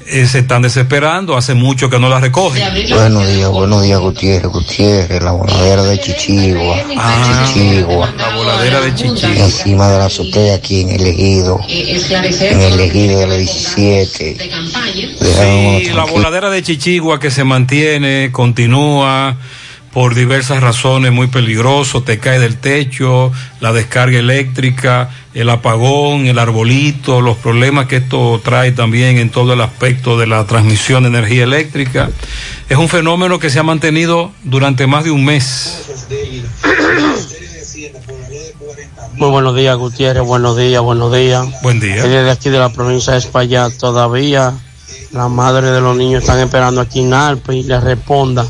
eh, 0.07 0.25
se 0.27 0.39
están 0.39 0.61
desesperando, 0.61 1.35
hace 1.37 1.53
mucho 1.53 1.89
que 1.89 1.99
no 1.99 2.09
la 2.09 2.19
recogen. 2.19 2.63
Buenos 2.89 3.27
días, 3.27 3.49
buenos 3.49 3.81
días, 3.83 3.99
Gutiérrez, 3.99 4.51
Gutiérrez, 4.51 5.23
la 5.23 5.31
voladera 5.31 5.83
de 5.83 5.99
Chichigua, 5.99 6.77
Ah, 6.97 7.45
Chichigua, 7.47 8.13
La 8.17 8.35
voladera 8.35 8.81
de 8.81 8.95
Chichigua. 8.95 9.45
encima 9.45 9.89
de 9.89 9.97
la 9.99 10.05
azotea 10.05 10.55
aquí 10.55 10.81
en 10.81 10.89
el 10.91 11.05
ejido, 11.07 11.59
en 11.67 12.61
el 12.61 12.79
ejido 12.79 13.19
de 13.19 13.27
la 13.27 13.35
17. 13.35 14.35
Dejaron 14.35 15.79
Sí, 15.81 15.89
la 15.93 16.05
voladera 16.05 16.49
de 16.49 16.61
Chichigua 16.63 17.19
que 17.19 17.31
se 17.31 17.43
mantiene, 17.43 18.29
continúa 18.31 19.37
por 19.93 20.15
diversas 20.15 20.61
razones 20.61 21.11
muy 21.11 21.27
peligroso, 21.27 22.01
te 22.01 22.17
cae 22.17 22.39
del 22.39 22.57
techo, 22.57 23.31
la 23.59 23.71
descarga 23.71 24.17
eléctrica, 24.17 25.11
el 25.35 25.49
apagón, 25.49 26.25
el 26.25 26.39
arbolito, 26.39 27.21
los 27.21 27.37
problemas 27.37 27.85
que 27.85 27.97
esto 27.97 28.41
trae 28.43 28.71
también 28.71 29.19
en 29.19 29.29
todo 29.29 29.53
el 29.53 29.61
aspecto 29.61 30.17
de 30.17 30.25
la 30.25 30.45
transmisión 30.47 31.03
de 31.03 31.09
energía 31.09 31.43
eléctrica. 31.43 32.09
Es 32.69 32.77
un 32.77 32.89
fenómeno 32.89 33.37
que 33.37 33.51
se 33.51 33.59
ha 33.59 33.63
mantenido 33.63 34.31
durante 34.43 34.87
más 34.87 35.03
de 35.03 35.11
un 35.11 35.23
mes. 35.23 35.85
Muy 39.13 39.29
buenos 39.29 39.55
días, 39.55 39.77
Gutiérrez. 39.77 40.23
Buenos 40.23 40.57
días, 40.57 40.81
buenos 40.81 41.13
días. 41.13 41.45
Buen 41.61 41.79
día. 41.79 42.01
Desde 42.01 42.31
aquí 42.31 42.49
de 42.49 42.57
la 42.57 42.69
provincia 42.69 43.13
de 43.13 43.19
España 43.19 43.69
todavía 43.69 44.53
la 45.11 45.27
madre 45.27 45.69
de 45.69 45.79
los 45.79 45.95
niños 45.95 46.23
están 46.23 46.39
esperando 46.39 46.81
aquí 46.81 47.01
en 47.01 47.13
Alpe 47.13 47.55
y 47.55 47.63
les 47.63 47.83
responda 47.83 48.47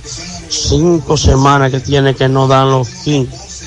cinco 0.53 1.17
semanas 1.17 1.71
que 1.71 1.79
tiene 1.79 2.13
que 2.15 2.29
no 2.29 2.47
dan 2.47 2.69
los 2.71 2.87
kits 2.89 3.65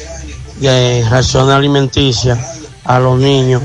de 0.61 1.05
ración 1.11 1.51
alimenticia 1.51 2.39
a 2.85 2.99
los 2.99 3.19
niños. 3.19 3.63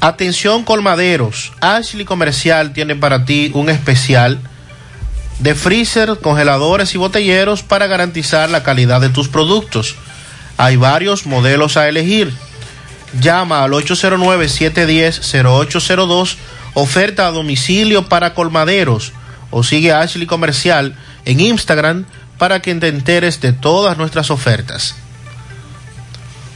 Atención 0.00 0.64
colmaderos, 0.64 1.52
Ashley 1.60 2.06
Comercial 2.06 2.72
tiene 2.72 2.96
para 2.96 3.26
ti 3.26 3.50
un 3.52 3.68
especial 3.68 4.40
de 5.40 5.54
freezer, 5.54 6.18
congeladores 6.20 6.94
y 6.94 6.98
botelleros 6.98 7.62
para 7.62 7.86
garantizar 7.86 8.48
la 8.48 8.62
calidad 8.62 9.02
de 9.02 9.10
tus 9.10 9.28
productos. 9.28 9.96
Hay 10.56 10.76
varios 10.76 11.26
modelos 11.26 11.76
a 11.76 11.86
elegir. 11.86 12.32
Llama 13.20 13.62
al 13.62 13.72
809-710-0802, 13.72 16.36
oferta 16.74 17.26
a 17.26 17.30
domicilio 17.30 18.08
para 18.08 18.32
colmaderos 18.32 19.12
o 19.50 19.62
sigue 19.62 19.92
Ashley 19.92 20.26
Comercial 20.26 20.96
en 21.24 21.40
Instagram 21.40 22.04
para 22.38 22.62
que 22.62 22.74
te 22.74 22.88
enteres 22.88 23.42
de 23.42 23.52
todas 23.52 23.98
nuestras 23.98 24.30
ofertas. 24.30 24.94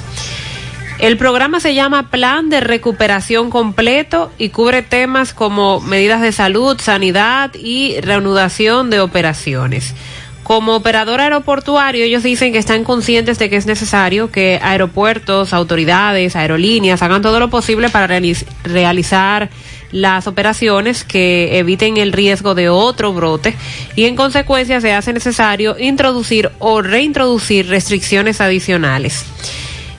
El 1.03 1.17
programa 1.17 1.59
se 1.59 1.75
llama 1.75 2.09
Plan 2.09 2.49
de 2.49 2.61
Recuperación 2.61 3.49
Completo 3.49 4.31
y 4.37 4.49
cubre 4.49 4.83
temas 4.83 5.33
como 5.33 5.81
medidas 5.81 6.21
de 6.21 6.31
salud, 6.31 6.79
sanidad 6.79 7.51
y 7.55 7.99
reanudación 7.99 8.89
de 8.89 9.01
operaciones. 9.01 9.95
Como 10.43 10.75
operador 10.75 11.19
aeroportuario, 11.19 12.05
ellos 12.05 12.23
dicen 12.23 12.53
que 12.53 12.57
están 12.57 12.85
conscientes 12.85 13.37
de 13.37 13.49
que 13.49 13.57
es 13.57 13.65
necesario 13.65 14.31
que 14.31 14.61
aeropuertos, 14.63 15.51
autoridades, 15.51 16.37
aerolíneas 16.37 17.01
hagan 17.01 17.21
todo 17.21 17.37
lo 17.37 17.49
posible 17.49 17.89
para 17.89 18.07
realiz- 18.07 18.45
realizar 18.63 19.49
las 19.91 20.25
operaciones 20.25 21.03
que 21.03 21.59
eviten 21.59 21.97
el 21.97 22.13
riesgo 22.13 22.55
de 22.55 22.69
otro 22.69 23.11
brote 23.11 23.57
y 23.97 24.05
en 24.05 24.15
consecuencia 24.15 24.79
se 24.79 24.93
hace 24.93 25.11
necesario 25.11 25.75
introducir 25.77 26.49
o 26.59 26.81
reintroducir 26.81 27.67
restricciones 27.67 28.39
adicionales. 28.39 29.25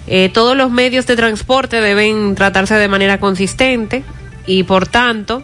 Eh, 0.06 0.31
todos 0.32 0.56
los 0.56 0.70
medios 0.70 1.06
de 1.06 1.16
transporte 1.16 1.81
deben 1.81 2.35
tratarse 2.35 2.74
de 2.74 2.89
manera 2.89 3.18
consistente 3.18 4.05
y 4.47 4.64
por 4.64 4.86
tanto 4.86 5.43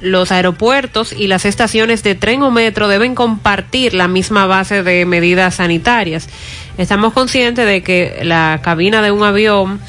los 0.00 0.32
aeropuertos 0.32 1.12
y 1.12 1.26
las 1.26 1.44
estaciones 1.44 2.02
de 2.02 2.14
tren 2.14 2.42
o 2.42 2.50
metro 2.50 2.88
deben 2.88 3.14
compartir 3.14 3.92
la 3.92 4.08
misma 4.08 4.46
base 4.46 4.82
de 4.82 5.04
medidas 5.04 5.56
sanitarias. 5.56 6.28
Estamos 6.78 7.12
conscientes 7.12 7.66
de 7.66 7.82
que 7.82 8.20
la 8.22 8.60
cabina 8.62 9.02
de 9.02 9.10
un 9.10 9.22
avión 9.22 9.80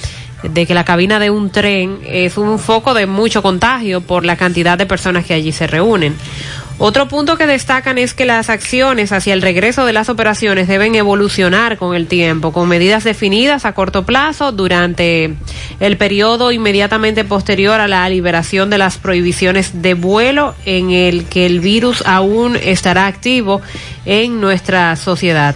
de 0.44 0.66
que 0.66 0.74
la 0.74 0.84
cabina 0.84 1.20
de 1.20 1.30
un 1.30 1.52
tren 1.52 2.00
es 2.06 2.38
un 2.38 2.58
foco 2.58 2.94
de 2.94 3.06
mucho 3.06 3.42
contagio 3.42 4.02
por 4.02 4.26
la 4.26 4.38
cantidad 4.38 4.78
de 4.78 4.86
personas 4.86 5.26
que 5.26 5.34
allí 5.34 5.52
se 5.52 5.68
reúnen. 5.68 6.16
Otro 6.84 7.08
punto 7.08 7.38
que 7.38 7.46
destacan 7.46 8.00
es 8.00 8.16
que 8.16 8.26
las 8.26 8.50
acciones 8.50 9.12
hacia 9.12 9.36
el 9.36 9.44
regreso 9.44 9.86
de 9.86 9.94
las 9.94 10.10
operaciones 10.10 10.68
deben 10.68 10.96
evolucionar 10.96 11.78
con 11.78 11.96
el 11.96 12.08
tiempo, 12.08 12.52
con 12.52 12.68
medidas 12.68 13.04
definidas 13.04 13.66
a 13.66 13.74
corto 13.74 14.04
plazo 14.04 14.52
durante 14.52 15.36
el 15.80 15.98
periodo 15.98 16.52
inmediatamente 16.52 17.24
posterior 17.24 17.80
a 17.80 17.88
la 17.88 18.10
liberación 18.10 18.72
de 18.72 18.80
las 18.80 18.98
prohibiciones 18.98 19.84
de 19.84 19.94
vuelo 19.94 20.56
en 20.66 20.90
el 20.90 21.26
que 21.26 21.46
el 21.46 21.60
virus 21.60 22.02
aún 22.04 22.56
estará 22.56 23.06
activo 23.06 23.62
en 24.06 24.42
nuestra 24.42 24.96
sociedad. 24.96 25.56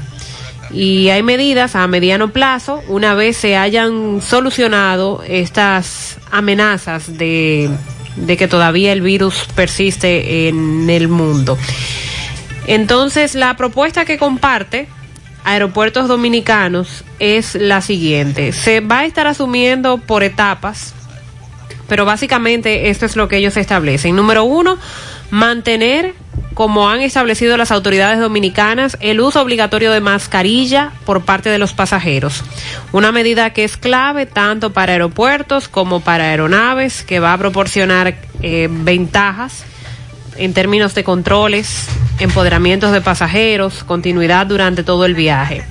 Y 0.70 1.10
hay 1.10 1.24
medidas 1.24 1.76
a 1.76 1.88
mediano 1.88 2.34
plazo, 2.34 2.84
una 2.88 3.16
vez 3.16 3.36
se 3.36 3.58
hayan 3.58 4.22
solucionado 4.22 5.24
estas 5.28 6.18
amenazas 6.30 7.18
de 7.18 7.72
de 8.16 8.38
que 8.38 8.48
todavía 8.48 8.92
el 8.94 9.02
virus 9.02 9.48
persiste 9.56 10.48
en 10.48 10.90
el 10.90 11.08
mundo. 11.08 11.58
Entonces, 12.68 13.36
la 13.36 13.56
propuesta 13.58 14.06
que 14.06 14.18
comparte 14.18 14.88
Aeropuertos 15.44 16.08
Dominicanos 16.08 17.04
es 17.20 17.54
la 17.56 17.82
siguiente. 17.82 18.52
Se 18.52 18.80
va 18.80 19.00
a 19.00 19.06
estar 19.06 19.28
asumiendo 19.28 20.00
por 20.00 20.24
etapas, 20.24 20.94
pero 21.88 22.04
básicamente 22.06 22.90
esto 22.90 23.06
es 23.06 23.16
lo 23.16 23.28
que 23.28 23.38
ellos 23.38 23.56
establecen. 23.56 24.16
Número 24.16 24.44
uno, 24.44 24.80
mantener 25.30 26.16
como 26.56 26.90
han 26.90 27.02
establecido 27.02 27.58
las 27.58 27.72
autoridades 27.72 28.18
dominicanas, 28.18 28.98
el 29.02 29.20
uso 29.20 29.42
obligatorio 29.42 29.92
de 29.92 30.00
mascarilla 30.00 30.94
por 31.06 31.26
parte 31.26 31.50
de 31.50 31.58
los 31.58 31.74
pasajeros. 31.74 32.44
Una 32.94 33.12
medida 33.12 33.52
que 33.52 33.66
es 33.66 33.76
clave 33.76 34.26
tanto 34.26 34.72
para 34.72 34.94
aeropuertos 34.94 35.68
como 35.68 36.00
para 36.00 36.30
aeronaves, 36.30 37.04
que 37.04 37.20
va 37.20 37.34
a 37.34 37.38
proporcionar 37.38 38.16
eh, 38.42 38.70
ventajas 38.72 39.66
en 40.38 40.54
términos 40.54 40.96
de 40.96 41.04
controles, 41.04 41.88
empoderamientos 42.20 42.94
de 42.94 43.02
pasajeros, 43.02 43.84
continuidad 43.84 44.48
durante 44.48 44.84
todo 44.84 45.06
el 45.06 45.14
viaje. 45.14 45.64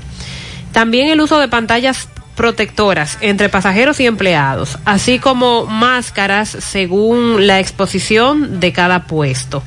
También 0.72 1.08
el 1.08 1.20
uso 1.20 1.38
de 1.38 1.48
pantallas 1.48 2.08
protectoras 2.36 3.16
entre 3.22 3.48
pasajeros 3.48 4.00
y 4.00 4.06
empleados, 4.06 4.78
así 4.84 5.18
como 5.18 5.64
máscaras 5.64 6.50
según 6.50 7.46
la 7.46 7.58
exposición 7.58 8.60
de 8.60 8.72
cada 8.72 9.04
puesto 9.04 9.62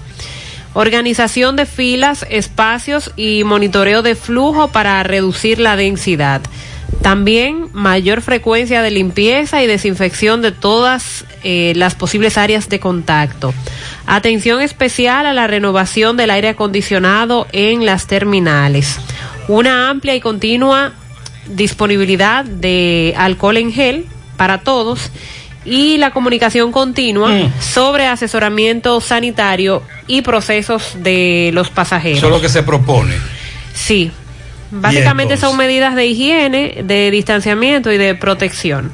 organización 0.78 1.56
de 1.56 1.66
filas, 1.66 2.24
espacios 2.30 3.12
y 3.16 3.44
monitoreo 3.44 4.04
de 4.04 4.14
flujo 4.14 4.68
para 4.68 5.02
reducir 5.02 5.60
la 5.60 5.76
densidad. 5.76 6.42
También 7.02 7.70
mayor 7.74 8.22
frecuencia 8.22 8.84
de 8.84 8.92
limpieza 8.92 9.64
y 9.64 9.68
desinfección 9.68 10.44
de 10.44 10.52
todas 10.52 11.26
eh, 11.44 11.74
las 11.76 11.96
posibles 11.96 12.38
áreas 12.38 12.70
de 12.70 12.80
contacto. 12.80 13.56
Atención 14.06 14.62
especial 14.62 15.26
a 15.26 15.34
la 15.34 15.48
renovación 15.48 16.16
del 16.16 16.30
aire 16.30 16.50
acondicionado 16.50 17.48
en 17.54 17.88
las 17.88 18.06
terminales. 18.06 19.00
Una 19.48 19.90
amplia 19.90 20.14
y 20.14 20.22
continua 20.22 20.94
disponibilidad 21.48 22.46
de 22.46 23.16
alcohol 23.18 23.58
en 23.58 23.72
gel 23.72 24.06
para 24.38 24.60
todos 24.60 25.10
y 25.68 25.98
la 25.98 26.12
comunicación 26.12 26.72
continua 26.72 27.30
mm. 27.30 27.62
sobre 27.62 28.08
asesoramiento 28.08 29.02
sanitario 29.02 29.84
y 30.08 30.22
procesos 30.22 30.96
de 31.00 31.52
los 31.54 31.70
pasajeros. 31.70 32.20
Eso 32.20 32.28
es 32.28 32.34
lo 32.34 32.42
que 32.42 32.50
se 32.50 32.64
propone. 32.64 33.14
Sí, 33.74 34.12
básicamente 34.72 35.38
son 35.38 35.58
medidas 35.58 35.96
de 35.96 36.08
higiene, 36.08 36.80
de 36.84 37.12
distanciamiento 37.12 37.92
y 37.92 37.98
de 37.98 38.16
protección. 38.16 38.92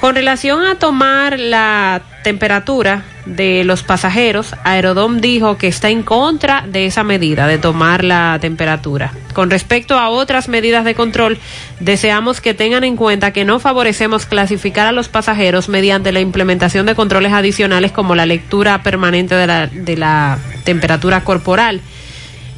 Con 0.00 0.14
relación 0.14 0.64
a 0.64 0.76
tomar 0.76 1.40
la 1.40 2.02
temperatura 2.22 3.02
de 3.26 3.64
los 3.64 3.82
pasajeros, 3.82 4.54
Aerodom 4.62 5.20
dijo 5.20 5.58
que 5.58 5.66
está 5.66 5.90
en 5.90 6.04
contra 6.04 6.64
de 6.68 6.86
esa 6.86 7.02
medida 7.02 7.48
de 7.48 7.58
tomar 7.58 8.04
la 8.04 8.38
temperatura. 8.40 9.12
Con 9.32 9.50
respecto 9.50 9.98
a 9.98 10.08
otras 10.08 10.48
medidas 10.48 10.84
de 10.84 10.94
control, 10.94 11.38
deseamos 11.80 12.40
que 12.40 12.54
tengan 12.54 12.84
en 12.84 12.94
cuenta 12.94 13.32
que 13.32 13.44
no 13.44 13.58
favorecemos 13.58 14.24
clasificar 14.24 14.86
a 14.86 14.92
los 14.92 15.08
pasajeros 15.08 15.68
mediante 15.68 16.12
la 16.12 16.20
implementación 16.20 16.86
de 16.86 16.94
controles 16.94 17.32
adicionales 17.32 17.90
como 17.90 18.14
la 18.14 18.24
lectura 18.24 18.84
permanente 18.84 19.34
de 19.34 19.46
la, 19.48 19.66
de 19.66 19.96
la 19.96 20.38
temperatura 20.62 21.24
corporal. 21.24 21.80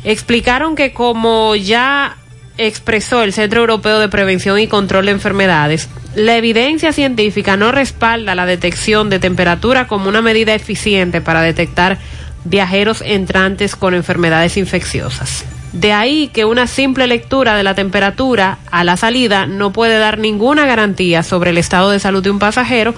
Explicaron 0.05 0.77
que 0.77 0.93
como 0.93 1.57
ya 1.57 2.19
expresó 2.59 3.23
el 3.23 3.33
Centro 3.33 3.61
Europeo 3.61 3.99
de 3.99 4.11
Prevención 4.11 4.59
y 4.59 4.67
Control 4.67 5.07
de 5.07 5.13
Enfermedades, 5.13 5.89
la 6.15 6.37
evidencia 6.37 6.93
científica 6.93 7.57
no 7.57 7.73
respalda 7.73 8.35
la 8.35 8.47
detección 8.47 9.11
de 9.11 9.19
temperatura 9.19 9.87
como 9.87 10.09
una 10.09 10.23
medida 10.23 10.55
eficiente 10.55 11.21
para 11.21 11.43
detectar 11.43 11.99
viajeros 12.45 13.03
entrantes 13.03 13.77
con 13.77 13.95
enfermedades 13.95 14.57
infecciosas. 14.57 15.45
De 15.73 15.93
ahí 15.93 16.29
que 16.29 16.45
una 16.45 16.67
simple 16.67 17.07
lectura 17.07 17.55
de 17.55 17.63
la 17.63 17.77
temperatura 17.77 18.59
a 18.73 18.83
la 18.83 18.97
salida 18.97 19.47
no 19.47 19.73
puede 19.73 19.99
dar 19.99 20.19
ninguna 20.19 20.67
garantía 20.67 21.23
sobre 21.23 21.51
el 21.51 21.59
estado 21.59 21.91
de 21.91 22.01
salud 22.01 22.25
de 22.25 22.31
un 22.31 22.41
pasajero 22.41 22.93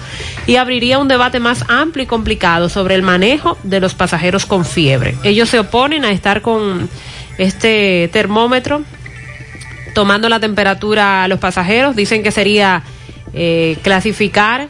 y 0.47 0.55
abriría 0.55 0.97
un 0.97 1.07
debate 1.07 1.39
más 1.39 1.65
amplio 1.67 2.05
y 2.05 2.07
complicado 2.07 2.69
sobre 2.69 2.95
el 2.95 3.03
manejo 3.03 3.59
de 3.61 3.79
los 3.79 3.93
pasajeros 3.93 4.47
con 4.47 4.65
fiebre. 4.65 5.15
Ellos 5.23 5.49
se 5.49 5.59
oponen 5.59 6.03
a 6.03 6.11
estar 6.11 6.41
con 6.41 6.89
este 7.37 8.09
termómetro 8.11 8.81
tomando 9.93 10.27
la 10.27 10.39
temperatura 10.39 11.23
a 11.23 11.27
los 11.27 11.37
pasajeros. 11.37 11.95
Dicen 11.95 12.23
que 12.23 12.31
sería 12.31 12.81
eh, 13.33 13.77
clasificar 13.81 14.69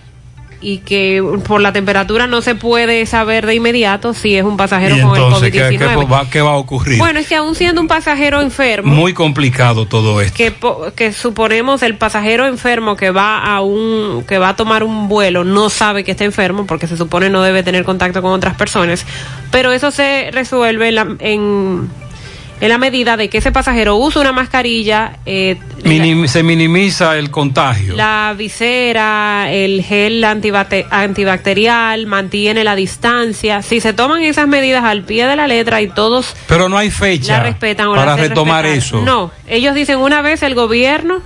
y 0.64 0.78
que 0.78 1.22
por 1.46 1.60
la 1.60 1.74
temperatura 1.74 2.26
no 2.26 2.42
se 2.42 2.56
puede 2.56 3.06
saber 3.06 3.46
de 3.46 3.56
inmediato 3.56 4.14
si 4.14 4.38
es 4.38 4.46
un 4.46 4.56
pasajero 4.56 4.96
con 4.96 5.16
el 5.16 5.24
COVID-19. 5.24 6.30
¿qué, 6.30 6.42
va, 6.42 6.52
a 6.52 6.56
ocurrir? 6.56 6.98
Bueno, 6.98 7.20
es 7.20 7.28
que 7.28 7.36
aún 7.36 7.54
siendo 7.54 7.82
un 7.82 7.88
pasajero 7.88 8.42
enfermo. 8.42 8.94
Muy 8.94 9.14
complicado 9.14 9.86
todo 9.86 10.22
esto. 10.22 10.38
Que, 10.38 10.54
que 10.96 11.12
suponemos 11.12 11.84
el 11.84 11.98
pasajero 11.98 12.48
enfermo 12.48 12.96
que 12.96 13.12
va 13.12 13.40
a 13.40 13.62
un 13.62 14.24
que 14.28 14.38
va 14.38 14.50
a 14.50 14.56
tomar 14.56 14.84
un 14.84 15.10
vuelo 15.10 15.44
no 15.44 15.70
sabe 15.70 16.04
que 16.04 16.12
está 16.12 16.24
enfermo 16.24 16.66
porque 16.66 16.88
se 16.88 16.96
supone 16.96 17.30
no 17.30 17.42
debe 17.42 17.64
tener 17.64 17.84
contacto 17.84 18.22
con 18.22 18.32
otras 18.32 18.56
personas, 18.56 19.06
pero 19.52 19.74
eso 19.74 19.92
se 19.92 20.32
resuelve 20.32 20.90
en 20.90 21.18
en 21.20 21.90
la 22.60 22.78
medida 22.78 23.18
de 23.18 23.30
que 23.30 23.40
ese 23.40 23.52
pasajero 23.52 23.98
usa 23.98 24.22
una 24.22 24.32
mascarilla. 24.32 25.18
Eh, 25.26 25.58
se 26.28 26.44
minimiza 26.44 27.18
el 27.18 27.30
contagio. 27.30 27.96
La 27.96 28.34
visera, 28.38 29.52
el 29.52 29.84
gel 29.84 30.24
antibacterial, 30.24 32.08
mantiene 32.08 32.64
la 32.64 32.76
distancia. 32.76 33.62
Si 33.62 33.80
se 33.80 33.94
toman 33.94 34.24
esas 34.24 34.48
medidas 34.48 34.84
al 34.84 35.04
pie 35.04 35.28
de 35.28 35.36
la 35.36 35.48
letra 35.48 35.82
y 35.82 35.88
todos. 35.88 36.36
Pero 36.48 36.70
no 36.70 36.78
hay 36.78 36.90
fecha 36.90 37.44
respetan 37.44 37.94
para 37.94 38.16
retomar 38.16 38.66
eso. 38.66 39.02
No, 39.02 39.32
ellos 39.48 39.76
dicen 39.76 40.00
una 40.00 40.22
vez 40.22 40.44
el 40.44 40.56
gobierno 40.56 41.22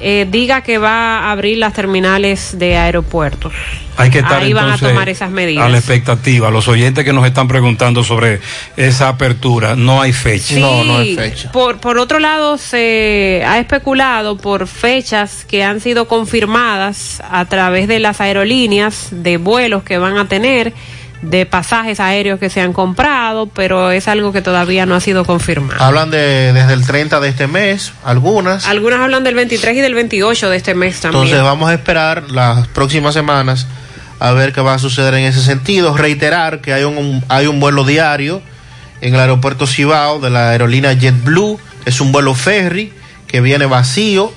eh, 0.00 0.26
diga 0.28 0.62
que 0.62 0.78
va 0.78 1.20
a 1.20 1.32
abrir 1.32 1.58
las 1.58 1.72
terminales 1.72 2.58
de 2.58 2.76
aeropuertos. 2.76 3.52
Hay 3.96 4.10
que 4.10 4.18
estar 4.18 4.42
Ahí 4.42 4.52
van 4.52 4.70
a 4.70 4.78
tomar 4.78 5.08
esas 5.08 5.30
medidas. 5.30 5.64
A 5.64 5.68
la 5.68 5.78
expectativa. 5.78 6.50
Los 6.50 6.66
oyentes 6.66 7.04
que 7.04 7.12
nos 7.12 7.24
están 7.26 7.46
preguntando 7.46 8.02
sobre 8.02 8.40
esa 8.76 9.08
apertura, 9.08 9.76
no 9.76 10.02
hay 10.02 10.12
fecha. 10.12 10.58
no, 10.58 10.82
no 10.82 10.98
hay 10.98 11.14
fecha. 11.14 11.52
Por, 11.52 11.78
por 11.78 11.98
otro 11.98 12.18
lado, 12.18 12.58
se 12.58 13.44
ha 13.46 13.58
especulado 13.60 14.36
por 14.36 14.66
fechas 14.66 15.44
que 15.44 15.62
han 15.62 15.80
sido 15.80 16.08
confirmadas 16.08 17.22
a 17.30 17.44
través 17.44 17.86
de 17.86 18.00
las 18.00 18.20
aerolíneas 18.20 19.08
de 19.10 19.36
vuelos 19.36 19.84
que 19.84 19.98
van 19.98 20.18
a 20.18 20.26
tener 20.26 20.74
de 21.24 21.46
pasajes 21.46 22.00
aéreos 22.00 22.38
que 22.38 22.50
se 22.50 22.60
han 22.60 22.72
comprado, 22.72 23.46
pero 23.46 23.90
es 23.90 24.08
algo 24.08 24.32
que 24.32 24.42
todavía 24.42 24.86
no 24.86 24.94
ha 24.94 25.00
sido 25.00 25.24
confirmado. 25.24 25.82
Hablan 25.82 26.10
de 26.10 26.52
desde 26.52 26.74
el 26.74 26.86
30 26.86 27.20
de 27.20 27.28
este 27.28 27.46
mes, 27.46 27.92
algunas. 28.04 28.66
Algunas 28.66 29.00
hablan 29.00 29.24
del 29.24 29.34
23 29.34 29.76
y 29.76 29.80
del 29.80 29.94
28 29.94 30.50
de 30.50 30.56
este 30.56 30.74
mes 30.74 31.00
también. 31.00 31.24
Entonces 31.24 31.42
vamos 31.42 31.70
a 31.70 31.74
esperar 31.74 32.30
las 32.30 32.68
próximas 32.68 33.14
semanas 33.14 33.66
a 34.20 34.32
ver 34.32 34.52
qué 34.52 34.60
va 34.60 34.74
a 34.74 34.78
suceder 34.78 35.14
en 35.14 35.24
ese 35.24 35.42
sentido. 35.42 35.96
Reiterar 35.96 36.60
que 36.60 36.72
hay 36.72 36.84
un, 36.84 37.24
hay 37.28 37.46
un 37.46 37.58
vuelo 37.58 37.84
diario 37.84 38.42
en 39.00 39.14
el 39.14 39.20
aeropuerto 39.20 39.66
Cibao 39.66 40.20
de 40.20 40.30
la 40.30 40.50
aerolínea 40.50 40.92
JetBlue. 40.92 41.58
Es 41.86 42.00
un 42.00 42.12
vuelo 42.12 42.34
ferry 42.34 42.92
que 43.26 43.40
viene 43.40 43.66
vacío 43.66 44.32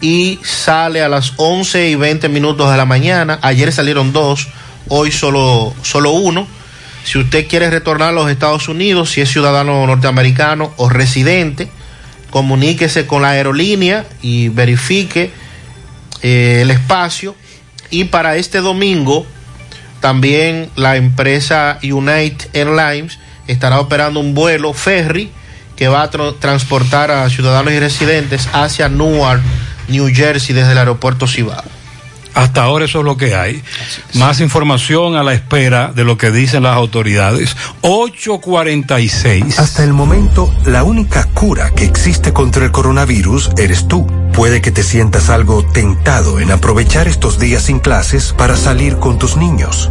y 0.00 0.40
sale 0.42 1.02
a 1.02 1.08
las 1.08 1.34
11 1.36 1.90
y 1.90 1.94
20 1.94 2.28
minutos 2.30 2.70
de 2.70 2.76
la 2.76 2.86
mañana. 2.86 3.38
Ayer 3.42 3.72
salieron 3.72 4.12
dos 4.12 4.48
hoy 4.88 5.10
solo, 5.12 5.74
solo 5.82 6.10
uno. 6.12 6.46
Si 7.04 7.18
usted 7.18 7.48
quiere 7.48 7.70
retornar 7.70 8.10
a 8.10 8.12
los 8.12 8.30
Estados 8.30 8.68
Unidos, 8.68 9.10
si 9.10 9.20
es 9.20 9.30
ciudadano 9.30 9.86
norteamericano 9.86 10.72
o 10.76 10.88
residente, 10.88 11.70
comuníquese 12.30 13.06
con 13.06 13.22
la 13.22 13.30
aerolínea 13.30 14.06
y 14.22 14.48
verifique 14.48 15.30
eh, 16.22 16.60
el 16.62 16.70
espacio. 16.70 17.34
Y 17.90 18.04
para 18.04 18.36
este 18.36 18.58
domingo, 18.60 19.26
también 20.00 20.70
la 20.76 20.96
empresa 20.96 21.78
United 21.82 22.48
Airlines 22.52 23.18
estará 23.46 23.80
operando 23.80 24.20
un 24.20 24.34
vuelo 24.34 24.72
ferry 24.72 25.30
que 25.76 25.88
va 25.88 26.02
a 26.02 26.10
transportar 26.10 27.10
a 27.10 27.28
ciudadanos 27.30 27.72
y 27.72 27.80
residentes 27.80 28.48
hacia 28.52 28.88
Newark, 28.88 29.42
New 29.88 30.08
Jersey, 30.14 30.54
desde 30.54 30.72
el 30.72 30.78
aeropuerto 30.78 31.26
Cibao. 31.26 31.79
Hasta 32.34 32.62
ahora 32.62 32.84
eso 32.84 33.00
es 33.00 33.04
lo 33.04 33.16
que 33.16 33.34
hay. 33.34 33.62
Más 34.14 34.40
información 34.40 35.16
a 35.16 35.22
la 35.22 35.32
espera 35.32 35.92
de 35.94 36.04
lo 36.04 36.16
que 36.16 36.30
dicen 36.30 36.62
las 36.62 36.76
autoridades. 36.76 37.56
846. 37.82 39.58
Hasta 39.58 39.84
el 39.84 39.92
momento, 39.92 40.52
la 40.64 40.84
única 40.84 41.24
cura 41.24 41.70
que 41.70 41.84
existe 41.84 42.32
contra 42.32 42.64
el 42.64 42.70
coronavirus 42.70 43.50
eres 43.56 43.88
tú. 43.88 44.06
Puede 44.32 44.60
que 44.60 44.70
te 44.70 44.82
sientas 44.82 45.28
algo 45.28 45.64
tentado 45.64 46.40
en 46.40 46.50
aprovechar 46.50 47.08
estos 47.08 47.38
días 47.38 47.64
sin 47.64 47.80
clases 47.80 48.32
para 48.32 48.56
salir 48.56 48.96
con 48.96 49.18
tus 49.18 49.36
niños. 49.36 49.90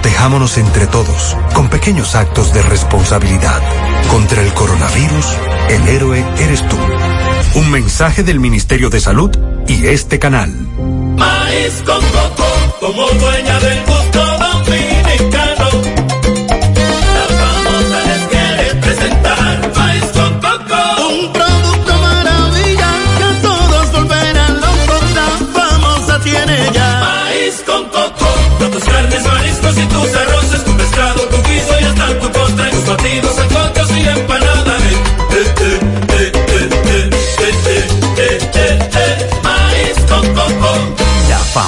Protejámonos 0.01 0.57
entre 0.57 0.87
todos, 0.87 1.37
con 1.53 1.69
pequeños 1.69 2.15
actos 2.15 2.51
de 2.53 2.63
responsabilidad. 2.63 3.61
Contra 4.09 4.41
el 4.41 4.51
coronavirus, 4.51 5.27
el 5.69 5.87
héroe 5.87 6.25
eres 6.39 6.67
tú. 6.67 6.75
Un 7.53 7.69
mensaje 7.69 8.23
del 8.23 8.39
Ministerio 8.39 8.89
de 8.89 8.99
Salud 8.99 9.29
y 9.67 9.85
este 9.85 10.17
canal. 10.17 10.49
Maíz 11.17 11.83
con 11.85 12.01
coco, 12.01 12.47
como 12.79 13.07
dueña 13.09 13.59
del 13.59 13.85
gusto 13.85 14.10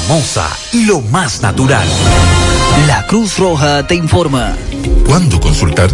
famosa 0.08 0.50
y 0.72 0.86
lo 0.86 1.02
más 1.02 1.42
natural. 1.42 1.88
La 2.88 3.06
Cruz 3.08 3.38
Roja 3.38 3.86
te 3.88 3.96
informa. 3.96 4.54
¿Cuándo 5.06 5.40
consultar? 5.40 5.90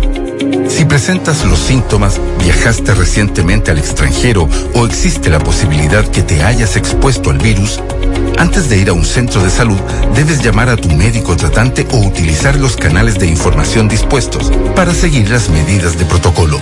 Si 0.68 0.86
presentas 0.86 1.46
los 1.46 1.60
síntomas, 1.60 2.20
viajaste 2.40 2.94
recientemente 2.96 3.72
al 3.72 3.78
extranjero 3.78 4.50
o 4.74 4.86
existe 4.86 5.30
la 5.30 5.40
posibilidad 5.40 6.06
que 6.08 6.24
te 6.24 6.44
hayas 6.44 6.76
expuesto 6.76 7.30
al 7.30 7.38
virus, 7.38 7.80
antes 8.38 8.70
de 8.70 8.78
ir 8.78 8.90
a 8.90 8.94
un 8.94 9.06
centro 9.06 9.44
de 9.44 9.50
salud, 9.50 9.80
debes 10.16 10.42
llamar 10.42 10.70
a 10.70 10.78
tu 10.78 10.90
médico 10.90 11.36
tratante 11.36 11.86
o 11.92 11.98
utilizar 11.98 12.56
los 12.56 12.78
canales 12.78 13.20
de 13.20 13.28
información 13.28 13.90
dispuestos 13.90 14.52
para 14.76 14.94
seguir 14.94 15.30
las 15.30 15.50
medidas 15.50 15.98
de 15.98 16.06
protocolo. 16.06 16.62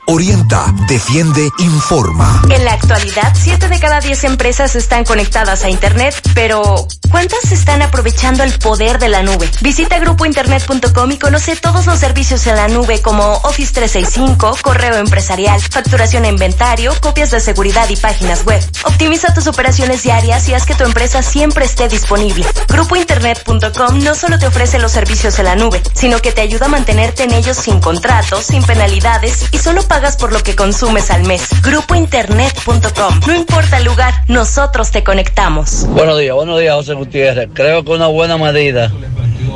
Orienta, 0.11 0.65
defiende, 0.89 1.49
informa. 1.59 2.41
En 2.49 2.65
la 2.65 2.73
actualidad, 2.73 3.33
7 3.33 3.69
de 3.69 3.79
cada 3.79 4.01
10 4.01 4.25
empresas 4.25 4.75
están 4.75 5.05
conectadas 5.05 5.63
a 5.63 5.69
Internet, 5.69 6.13
pero 6.33 6.85
¿cuántas 7.09 7.49
están 7.53 7.81
aprovechando 7.81 8.43
el 8.43 8.51
poder 8.59 8.99
de 8.99 9.07
la 9.07 9.23
nube? 9.23 9.49
Visita 9.61 9.99
grupointernet.com 9.99 11.11
y 11.11 11.17
conoce 11.17 11.55
todos 11.55 11.85
los 11.85 11.97
servicios 11.97 12.45
en 12.47 12.57
la 12.57 12.67
nube 12.67 13.01
como 13.01 13.23
Office 13.43 13.71
365, 13.71 14.57
correo 14.61 14.97
empresarial, 14.97 15.61
facturación 15.61 16.25
e 16.25 16.27
inventario, 16.27 16.93
copias 16.99 17.31
de 17.31 17.39
seguridad 17.39 17.87
y 17.89 17.95
páginas 17.95 18.43
web. 18.43 18.61
Optimiza 18.83 19.33
tus 19.33 19.47
operaciones 19.47 20.03
diarias 20.03 20.49
y 20.49 20.53
haz 20.53 20.65
que 20.65 20.75
tu 20.75 20.83
empresa 20.83 21.23
siempre 21.23 21.63
esté 21.63 21.87
disponible. 21.87 22.45
Grupointernet.com 22.67 24.03
no 24.03 24.13
solo 24.15 24.37
te 24.37 24.47
ofrece 24.47 24.77
los 24.77 24.91
servicios 24.91 25.39
en 25.39 25.45
la 25.45 25.55
nube, 25.55 25.81
sino 25.93 26.19
que 26.19 26.33
te 26.33 26.41
ayuda 26.41 26.65
a 26.65 26.69
mantenerte 26.69 27.23
en 27.23 27.31
ellos 27.31 27.55
sin 27.55 27.79
contratos, 27.79 28.47
sin 28.47 28.61
penalidades 28.63 29.45
y 29.51 29.57
solo 29.57 29.81
por 30.01 30.33
lo 30.33 30.41
que 30.41 30.55
consumes 30.55 31.11
al 31.11 31.23
mes. 31.25 31.47
Grupointernet.com. 31.61 33.19
No 33.27 33.35
importa 33.35 33.77
el 33.77 33.83
lugar, 33.83 34.11
nosotros 34.27 34.89
te 34.89 35.03
conectamos. 35.03 35.85
Buenos 35.89 36.17
días, 36.17 36.33
buenos 36.33 36.59
días, 36.59 36.73
José 36.73 36.95
Gutiérrez. 36.95 37.49
Creo 37.53 37.85
que 37.85 37.91
una 37.91 38.07
buena 38.07 38.35
medida 38.37 38.91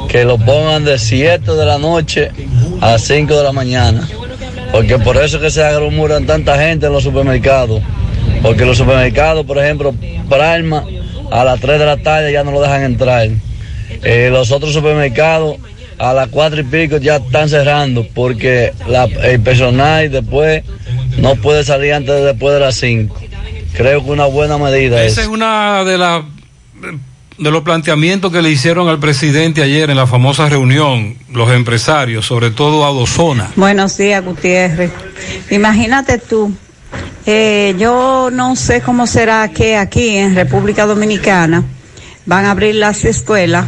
que 0.07 0.23
lo 0.23 0.37
pongan 0.37 0.85
de 0.85 0.99
7 0.99 1.51
de 1.51 1.65
la 1.65 1.79
noche 1.79 2.31
a 2.79 2.99
5 2.99 3.35
de 3.35 3.43
la 3.43 3.51
mañana. 3.53 4.07
Porque 4.71 4.99
por 4.99 5.17
eso 5.17 5.37
es 5.37 5.43
que 5.43 5.49
se 5.49 5.63
aglomeran 5.63 6.27
tanta 6.27 6.59
gente 6.59 6.85
en 6.85 6.93
los 6.93 7.03
supermercados. 7.03 7.81
Porque 8.43 8.65
los 8.65 8.77
supermercados, 8.77 9.45
por 9.45 9.57
ejemplo, 9.57 9.95
Pralma, 10.29 10.85
a 11.31 11.43
las 11.43 11.59
3 11.59 11.79
de 11.79 11.85
la 11.87 11.97
tarde 11.97 12.31
ya 12.31 12.43
no 12.43 12.51
lo 12.51 12.61
dejan 12.61 12.83
entrar. 12.83 13.29
Eh, 14.03 14.29
los 14.31 14.51
otros 14.51 14.73
supermercados 14.73 15.57
a 15.97 16.13
las 16.13 16.27
4 16.29 16.59
y 16.61 16.63
pico 16.63 16.97
ya 16.97 17.17
están 17.17 17.47
cerrando 17.49 18.05
porque 18.13 18.73
la- 18.87 19.05
el 19.05 19.39
personal 19.41 20.09
después 20.11 20.63
no 21.17 21.35
puede 21.35 21.63
salir 21.63 21.93
antes 21.93 22.13
de 22.15 22.21
después 22.23 22.53
de 22.53 22.59
las 22.59 22.75
5. 22.75 23.15
Creo 23.73 24.03
que 24.03 24.11
una 24.11 24.25
buena 24.25 24.57
medida 24.57 25.03
es. 25.03 25.13
Esa 25.13 25.21
es 25.21 25.27
una 25.27 25.83
de 25.83 25.97
las 25.97 26.23
de 27.37 27.51
los 27.51 27.63
planteamientos 27.63 28.31
que 28.31 28.41
le 28.41 28.49
hicieron 28.49 28.87
al 28.87 28.97
presidente 28.99 29.61
ayer 29.61 29.89
en 29.89 29.97
la 29.97 30.07
famosa 30.07 30.47
reunión, 30.47 31.17
los 31.33 31.51
empresarios, 31.51 32.25
sobre 32.25 32.49
todo 32.51 32.85
a 32.85 32.91
Dozona. 32.91 33.49
Buenos 33.57 33.97
días, 33.97 34.23
Gutiérrez. 34.23 34.91
Imagínate 35.51 36.17
tú, 36.17 36.53
eh, 37.25 37.75
yo 37.77 38.29
no 38.31 38.55
sé 38.55 38.79
cómo 38.81 39.05
será 39.05 39.49
que 39.49 39.75
aquí 39.75 40.15
en 40.15 40.33
República 40.33 40.85
Dominicana 40.85 41.63
van 42.25 42.45
a 42.45 42.51
abrir 42.51 42.75
las 42.75 43.03
escuelas, 43.03 43.65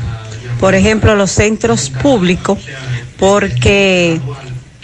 por 0.60 0.76
ejemplo, 0.76 1.16
los 1.16 1.32
centros 1.32 1.90
públicos, 1.90 2.60
porque 3.20 4.20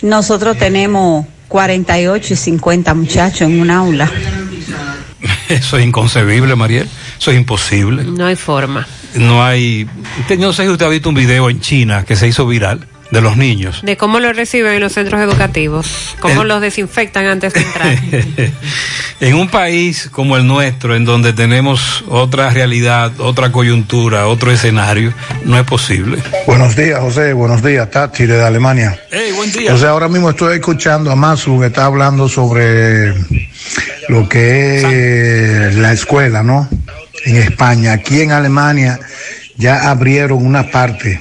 nosotros 0.02 0.58
tenemos 0.58 1.26
48 1.48 2.34
y 2.34 2.38
50 2.38 2.94
muchachos 2.94 3.42
en 3.42 3.60
un 3.62 3.70
aula. 3.72 4.12
Eso 5.50 5.78
es 5.78 5.86
inconcebible, 5.86 6.56
Mariel. 6.56 6.88
Eso 7.20 7.32
es 7.32 7.38
imposible. 7.38 8.04
No 8.04 8.26
hay 8.26 8.36
forma. 8.36 8.88
No 9.16 9.44
hay. 9.44 9.88
Usted- 10.22 10.40
No 10.40 10.52
sé 10.54 10.64
si 10.64 10.70
usted 10.70 10.86
ha 10.86 10.90
visto 10.90 11.10
un 11.10 11.16
video 11.16 11.50
en 11.50 11.60
China 11.62 12.04
que 12.06 12.16
se 12.16 12.28
hizo 12.28 12.46
viral 12.48 12.88
de 13.14 13.22
los 13.22 13.38
niños. 13.38 13.82
De 13.84 13.96
cómo 13.96 14.20
lo 14.20 14.34
reciben 14.34 14.74
en 14.74 14.82
los 14.82 14.94
centros 14.94 15.22
educativos, 15.22 16.16
cómo 16.20 16.42
El- 16.42 16.48
los 16.48 16.60
desinfectan 16.62 17.28
antes 17.28 17.54
de 17.54 17.62
entrar. 17.62 17.98
en 19.22 19.36
un 19.36 19.48
país 19.48 20.10
como 20.12 20.36
el 20.36 20.46
nuestro, 20.48 20.96
en 20.96 21.06
donde 21.06 21.32
tenemos 21.32 22.04
otra 22.10 22.50
realidad, 22.50 23.12
otra 23.20 23.52
coyuntura, 23.52 24.28
otro 24.28 24.52
escenario, 24.52 25.14
no 25.46 25.58
es 25.60 25.64
posible. 25.66 26.18
Buenos 26.48 26.76
días, 26.76 27.00
José. 27.00 27.34
Buenos 27.34 27.64
días, 27.64 27.90
Tati, 27.92 28.26
desde 28.26 28.44
Alemania. 28.44 29.00
Hey, 29.12 29.32
buen 29.36 29.52
día. 29.52 29.72
José, 29.72 29.86
ahora 29.86 30.08
mismo 30.10 30.32
estoy 30.32 30.56
escuchando 30.56 31.12
a 31.12 31.16
Masu 31.16 31.60
que 31.60 31.68
está 31.68 31.86
hablando 31.86 32.28
sobre 32.28 33.14
lo 34.10 34.28
que 34.28 35.68
es 35.70 35.76
la 35.76 35.94
escuela, 35.94 36.42
¿no? 36.42 36.68
En 37.26 37.38
España. 37.38 37.94
Aquí 37.94 38.22
en 38.22 38.32
Alemania 38.32 39.00
ya 39.58 39.90
abrieron 39.90 40.46
una 40.46 40.70
parte. 40.72 41.20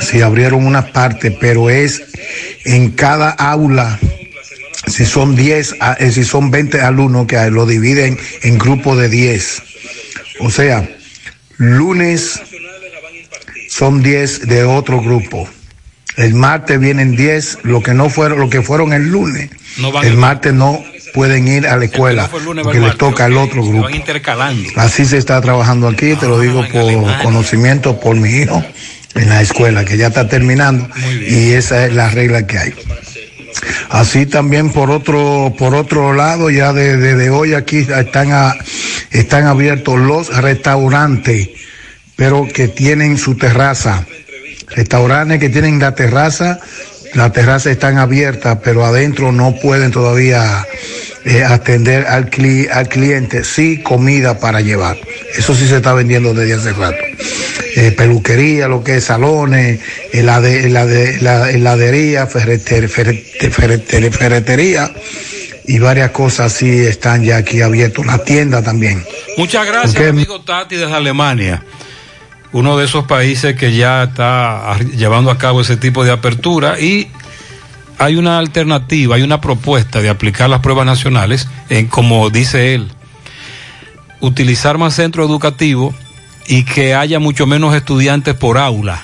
Sí, 0.00 0.20
abrieron 0.20 0.66
una 0.66 0.92
parte, 0.92 1.30
pero 1.30 1.70
es 1.70 2.02
en 2.64 2.90
cada 2.92 3.30
aula. 3.30 3.98
Si 4.86 5.04
son 5.04 5.36
10, 5.36 5.76
a- 5.80 5.94
eh, 5.94 6.10
si 6.10 6.24
son 6.24 6.50
20 6.50 6.80
alumnos 6.80 7.26
que 7.26 7.50
lo 7.50 7.66
dividen 7.66 8.18
en 8.42 8.58
grupos 8.58 8.98
de 8.98 9.08
10. 9.08 9.62
O 10.40 10.50
sea, 10.50 10.88
lunes 11.56 12.40
son 13.68 14.02
10 14.02 14.46
de 14.48 14.64
otro 14.64 15.00
grupo. 15.00 15.48
El 16.16 16.34
martes 16.34 16.78
vienen 16.78 17.16
10, 17.16 17.58
lo 17.62 17.82
que 17.82 17.94
no 17.94 18.10
fueron, 18.10 18.38
lo 18.40 18.50
que 18.50 18.60
fueron 18.60 18.92
el 18.92 19.08
lunes. 19.08 19.50
No 19.78 19.92
el- 20.02 20.16
martes 20.18 20.52
no 20.52 20.84
pueden 21.12 21.46
ir 21.48 21.66
a 21.66 21.76
la 21.76 21.84
escuela 21.84 22.28
porque 22.62 22.78
les 22.80 22.98
toca 22.98 23.24
al 23.26 23.36
otro 23.36 23.62
grupo. 23.64 23.86
Así 24.76 25.04
se 25.04 25.18
está 25.18 25.40
trabajando 25.40 25.88
aquí, 25.88 26.14
te 26.14 26.26
lo 26.26 26.40
digo 26.40 26.62
por 26.72 27.22
conocimiento 27.22 27.98
por 28.00 28.16
mi 28.16 28.30
hijo 28.30 28.64
en 29.14 29.28
la 29.28 29.42
escuela, 29.42 29.84
que 29.84 29.96
ya 29.96 30.06
está 30.08 30.28
terminando 30.28 30.88
y 31.28 31.52
esa 31.52 31.84
es 31.86 31.92
la 31.94 32.08
regla 32.10 32.46
que 32.46 32.58
hay. 32.58 32.74
Así 33.90 34.26
también 34.26 34.70
por 34.72 34.90
otro, 34.90 35.54
por 35.58 35.74
otro 35.74 36.14
lado, 36.14 36.48
ya 36.50 36.72
desde 36.72 36.96
de, 36.98 37.14
de 37.16 37.30
hoy 37.30 37.54
aquí 37.54 37.86
están, 37.88 38.32
a- 38.32 38.56
están 39.10 39.46
abiertos 39.46 39.98
los 40.00 40.34
restaurantes, 40.36 41.50
pero 42.16 42.48
que 42.48 42.68
tienen 42.68 43.18
su 43.18 43.36
terraza. 43.36 44.06
Restaurantes 44.68 45.38
que 45.38 45.50
tienen 45.50 45.78
la 45.78 45.94
terraza, 45.94 46.58
las 47.14 47.32
terrazas 47.32 47.72
están 47.72 47.98
abiertas, 47.98 48.58
pero 48.64 48.84
adentro 48.84 49.32
no 49.32 49.54
pueden 49.56 49.90
todavía 49.90 50.66
eh, 51.24 51.44
atender 51.44 52.06
al, 52.06 52.30
cli- 52.30 52.68
al 52.70 52.88
cliente, 52.88 53.44
sí 53.44 53.82
comida 53.82 54.38
para 54.38 54.60
llevar. 54.60 54.96
Eso 55.36 55.54
sí 55.54 55.66
se 55.68 55.76
está 55.76 55.92
vendiendo 55.92 56.34
desde 56.34 56.54
hace 56.54 56.72
rato. 56.72 56.96
Eh, 57.76 57.92
peluquería, 57.92 58.68
lo 58.68 58.82
que 58.84 58.96
es 58.96 59.04
salones, 59.04 59.80
helade- 60.12 60.64
helade- 60.64 61.20
la- 61.20 61.50
heladería, 61.50 62.26
ferreter- 62.28 62.88
ferreter- 62.88 63.50
ferreter- 63.50 64.12
ferretería 64.12 64.90
y 65.64 65.78
varias 65.78 66.10
cosas 66.10 66.52
así 66.54 66.80
están 66.80 67.22
ya 67.24 67.36
aquí 67.38 67.62
abiertos. 67.62 68.04
La 68.04 68.18
tienda 68.18 68.62
también. 68.62 69.04
Muchas 69.36 69.66
gracias, 69.66 70.08
amigo 70.08 70.40
Tati, 70.42 70.76
desde 70.76 70.92
Alemania. 70.92 71.62
Uno 72.52 72.76
de 72.76 72.84
esos 72.84 73.06
países 73.06 73.56
que 73.56 73.74
ya 73.74 74.04
está 74.04 74.78
llevando 74.78 75.30
a 75.30 75.38
cabo 75.38 75.62
ese 75.62 75.76
tipo 75.76 76.04
de 76.04 76.12
apertura 76.12 76.78
y 76.78 77.10
hay 77.98 78.16
una 78.16 78.38
alternativa, 78.38 79.16
hay 79.16 79.22
una 79.22 79.40
propuesta 79.40 80.02
de 80.02 80.10
aplicar 80.10 80.50
las 80.50 80.60
pruebas 80.60 80.84
nacionales, 80.84 81.48
en, 81.68 81.86
como 81.86 82.30
dice 82.30 82.74
él, 82.74 82.90
utilizar 84.20 84.76
más 84.76 84.94
centro 84.94 85.24
educativo 85.24 85.94
y 86.46 86.64
que 86.64 86.94
haya 86.94 87.18
mucho 87.20 87.46
menos 87.46 87.74
estudiantes 87.74 88.34
por 88.34 88.58
aula. 88.58 89.02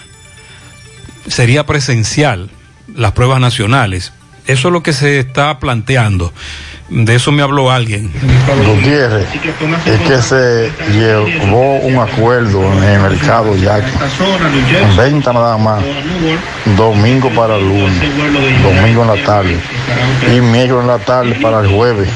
Sería 1.29 1.65
presencial 1.65 2.51
las 2.95 3.13
pruebas 3.13 3.41
nacionales. 3.41 4.13
Eso 4.47 4.69
es 4.69 4.73
lo 4.73 4.83
que 4.83 4.93
se 4.93 5.19
está 5.19 5.59
planteando. 5.59 6.33
De 6.89 7.15
eso 7.15 7.31
me 7.33 7.43
habló 7.43 7.71
alguien. 7.71 8.11
Gutiérrez, 8.67 9.27
es 9.85 10.01
que 10.01 10.23
se 10.23 10.73
llevó 10.93 11.77
un 11.81 11.99
acuerdo 11.99 12.63
en 12.73 12.83
el 12.83 13.01
mercado 13.01 13.55
ya 13.57 13.79
en 13.79 14.97
venta 14.97 15.35
nada 15.35 15.59
más, 15.59 15.83
domingo 16.77 17.29
para 17.31 17.57
el 17.57 17.69
lunes, 17.69 18.01
domingo 18.63 19.03
en 19.03 19.09
la 19.09 19.23
tarde 19.23 19.59
y 20.35 20.41
miércoles 20.41 20.83
en 20.83 20.89
la 20.89 20.99
tarde 20.99 21.35
para 21.43 21.61
el 21.61 21.69
jueves. 21.69 22.09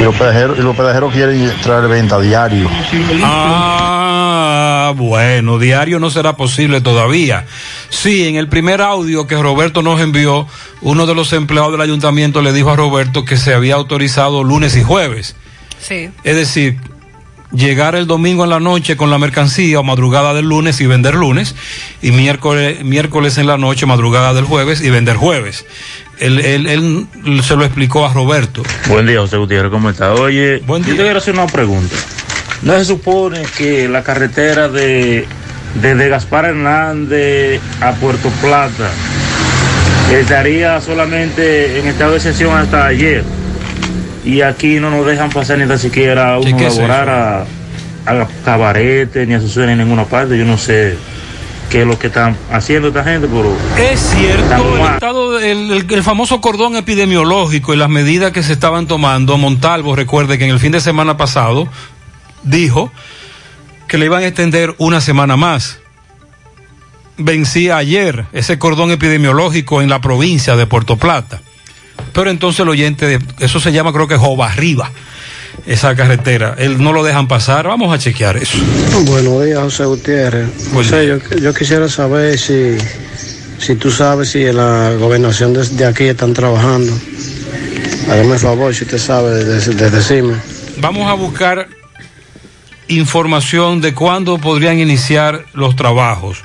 Y 0.00 0.02
los 0.02 0.14
pedajeros, 0.16 0.58
y 0.58 0.62
los 0.62 0.74
pedajeros 0.74 1.12
quieren 1.12 1.52
traer 1.62 1.88
venta 1.88 2.18
diario. 2.18 2.70
Ah, 3.22 4.55
bueno, 4.90 5.58
diario 5.58 5.98
no 5.98 6.10
será 6.10 6.36
posible 6.36 6.80
todavía. 6.80 7.46
Sí, 7.88 8.26
en 8.26 8.36
el 8.36 8.48
primer 8.48 8.80
audio 8.82 9.26
que 9.26 9.36
Roberto 9.36 9.82
nos 9.82 10.00
envió, 10.00 10.46
uno 10.82 11.06
de 11.06 11.14
los 11.14 11.32
empleados 11.32 11.72
del 11.72 11.80
ayuntamiento 11.80 12.42
le 12.42 12.52
dijo 12.52 12.70
a 12.70 12.76
Roberto 12.76 13.24
que 13.24 13.36
se 13.36 13.54
había 13.54 13.74
autorizado 13.74 14.44
lunes 14.44 14.76
y 14.76 14.82
jueves. 14.82 15.36
Sí. 15.80 16.10
Es 16.24 16.36
decir, 16.36 16.78
llegar 17.52 17.94
el 17.94 18.06
domingo 18.06 18.44
en 18.44 18.50
la 18.50 18.60
noche 18.60 18.96
con 18.96 19.10
la 19.10 19.18
mercancía 19.18 19.78
o 19.80 19.82
madrugada 19.82 20.34
del 20.34 20.46
lunes 20.46 20.80
y 20.80 20.86
vender 20.86 21.14
lunes, 21.14 21.54
y 22.02 22.10
miércoles, 22.10 22.82
miércoles 22.84 23.38
en 23.38 23.46
la 23.46 23.56
noche, 23.56 23.86
madrugada 23.86 24.34
del 24.34 24.44
jueves 24.44 24.80
y 24.80 24.90
vender 24.90 25.16
jueves. 25.16 25.64
Él, 26.18 26.40
él- 26.40 26.66
él 26.66 27.42
se 27.42 27.56
lo 27.56 27.64
explicó 27.64 28.06
a 28.06 28.12
Roberto. 28.12 28.62
Buen 28.88 29.06
día, 29.06 29.20
José 29.20 29.36
Gutiérrez, 29.36 29.70
¿cómo 29.70 29.90
está? 29.90 30.14
Oye, 30.14 30.62
yo 30.66 30.74
te 30.78 30.94
quiero 30.96 31.18
hacer 31.18 31.34
una 31.34 31.46
pregunta. 31.46 31.94
¿No 32.62 32.72
se 32.78 32.84
supone 32.84 33.42
que 33.56 33.88
la 33.88 34.02
carretera 34.02 34.68
de 34.68 35.26
desde 35.80 36.08
Gaspar 36.08 36.46
Hernández 36.46 37.60
a 37.80 37.92
Puerto 37.92 38.30
Plata 38.40 38.90
estaría 40.12 40.80
solamente 40.80 41.78
en 41.78 41.86
estado 41.86 42.12
de 42.12 42.16
excepción 42.18 42.56
hasta 42.56 42.86
ayer? 42.86 43.24
Y 44.24 44.40
aquí 44.40 44.80
no 44.80 44.90
nos 44.90 45.06
dejan 45.06 45.30
pasar 45.30 45.58
ni 45.58 45.66
tan 45.68 45.78
siquiera 45.78 46.38
uno 46.38 46.56
¿qué 46.56 46.66
es 46.66 46.76
laborar 46.76 47.08
a, 47.08 47.40
a 48.06 48.26
cabarete 48.44 49.26
ni 49.26 49.34
a 49.34 49.40
sus 49.40 49.56
en 49.58 49.78
ninguna 49.78 50.04
parte. 50.04 50.36
Yo 50.36 50.44
no 50.44 50.58
sé 50.58 50.96
qué 51.70 51.82
es 51.82 51.86
lo 51.86 51.98
que 51.98 52.08
están 52.08 52.36
haciendo 52.50 52.88
esta 52.88 53.04
gente, 53.04 53.28
pero... 53.28 53.56
Es 53.78 54.00
cierto, 54.00 54.76
el, 54.78 54.94
estado, 54.94 55.38
el- 55.38 55.86
el 55.88 56.02
famoso 56.02 56.40
cordón 56.40 56.74
epidemiológico 56.76 57.74
y 57.74 57.76
las 57.76 57.88
medidas 57.88 58.32
que 58.32 58.42
se 58.42 58.52
estaban 58.52 58.86
tomando, 58.88 59.36
Montalvo, 59.38 59.94
recuerde 59.94 60.38
que 60.38 60.44
en 60.44 60.50
el 60.50 60.58
fin 60.60 60.72
de 60.72 60.80
semana 60.80 61.16
pasado 61.16 61.68
dijo 62.46 62.90
que 63.88 63.98
le 63.98 64.06
iban 64.06 64.22
a 64.22 64.26
extender 64.26 64.74
una 64.78 65.00
semana 65.00 65.36
más. 65.36 65.78
Vencía 67.18 67.76
ayer 67.78 68.26
ese 68.32 68.58
cordón 68.58 68.90
epidemiológico 68.90 69.80
en 69.80 69.88
la 69.88 70.00
provincia 70.00 70.54
de 70.56 70.66
Puerto 70.66 70.96
Plata. 70.96 71.40
Pero 72.12 72.30
entonces 72.30 72.60
el 72.60 72.68
oyente, 72.68 73.06
de- 73.06 73.20
eso 73.44 73.58
se 73.58 73.72
llama 73.72 73.92
creo 73.92 74.06
que 74.06 74.16
Jova 74.16 74.50
Arriba, 74.52 74.90
esa 75.66 75.94
carretera. 75.94 76.54
Él 76.58 76.82
no 76.82 76.92
lo 76.92 77.02
dejan 77.02 77.26
pasar, 77.26 77.66
vamos 77.68 77.94
a 77.94 77.98
chequear 77.98 78.36
eso. 78.36 78.58
Buenos 79.06 79.44
días, 79.44 79.58
José 79.60 79.84
Gutiérrez. 79.86 80.48
José, 80.74 81.06
yo, 81.06 81.36
yo 81.40 81.54
quisiera 81.54 81.88
saber 81.88 82.38
si, 82.38 82.76
si 83.58 83.76
tú 83.76 83.90
sabes 83.90 84.30
si 84.30 84.44
en 84.44 84.56
la 84.58 84.92
gobernación 84.98 85.54
de, 85.54 85.66
de 85.66 85.86
aquí 85.86 86.04
están 86.04 86.34
trabajando. 86.34 86.92
Hágame 88.10 88.34
el 88.34 88.38
favor, 88.38 88.74
si 88.74 88.84
usted 88.84 88.98
sabe, 88.98 89.42
de, 89.44 89.58
de 89.74 89.90
decirme. 89.90 90.34
Vamos 90.78 91.08
a 91.10 91.14
buscar 91.14 91.66
información 92.88 93.80
de 93.80 93.94
cuándo 93.94 94.38
podrían 94.38 94.78
iniciar 94.78 95.44
los 95.52 95.76
trabajos. 95.76 96.42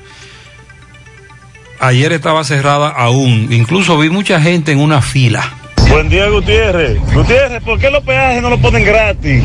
Ayer 1.80 2.12
estaba 2.14 2.44
cerrada 2.44 2.90
aún, 2.90 3.48
incluso 3.52 3.98
vi 3.98 4.10
mucha 4.10 4.40
gente 4.40 4.72
en 4.72 4.80
una 4.80 5.02
fila. 5.02 5.54
Buen 5.90 6.10
día, 6.10 6.30
Gutiérrez. 6.30 7.00
Gutiérrez, 7.14 7.62
¿por 7.64 7.80
qué 7.80 7.90
los 7.90 8.04
peajes 8.04 8.42
no 8.42 8.50
los 8.50 8.60
ponen 8.60 8.86
gratis? 8.86 9.44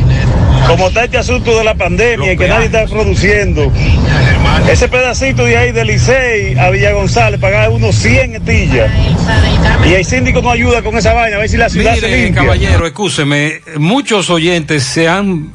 Como 0.69 0.89
está 0.89 1.05
este 1.05 1.19
asunto 1.19 1.57
de 1.57 1.65
la 1.65 1.75
pandemia 1.75 2.33
y 2.33 2.37
que 2.37 2.47
nadie 2.47 2.67
está 2.67 2.87
produciendo. 2.87 3.73
Ese 4.71 4.89
pedacito 4.89 5.45
de 5.45 5.57
ahí 5.57 5.73
de 5.73 5.85
Licey 5.85 6.59
a 6.59 6.71
Villa 6.71 6.93
González 6.93 7.41
pagaba 7.41 7.69
unos 7.71 7.95
100 7.97 8.37
etillas. 8.37 8.91
Y 9.89 9.95
el 9.95 10.05
síndico 10.05 10.43
no 10.43 10.51
ayuda 10.51 10.83
con 10.83 10.97
esa 10.97 11.15
vaina, 11.15 11.37
a 11.37 11.41
ver 11.41 11.49
si 11.49 11.57
la 11.57 11.69
ciudad 11.69 11.95
se 11.97 12.07
Mire, 12.07 12.23
limpia. 12.25 12.43
caballero, 12.43 12.87
escúcheme, 12.87 13.61
muchos 13.79 14.31
oyentes 14.31 14.83
se 14.85 15.09
han 15.09 15.53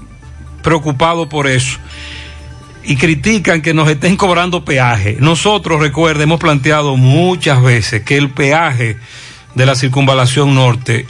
preocupado 0.61 1.29
por 1.29 1.47
eso 1.47 1.79
y 2.83 2.95
critican 2.95 3.61
que 3.61 3.73
nos 3.73 3.89
estén 3.89 4.17
cobrando 4.17 4.65
peaje. 4.65 5.17
Nosotros, 5.19 5.79
recuerde, 5.79 6.23
hemos 6.23 6.39
planteado 6.39 6.97
muchas 6.97 7.61
veces 7.61 8.03
que 8.03 8.17
el 8.17 8.31
peaje 8.31 8.97
de 9.55 9.65
la 9.65 9.75
circunvalación 9.75 10.55
norte, 10.55 11.05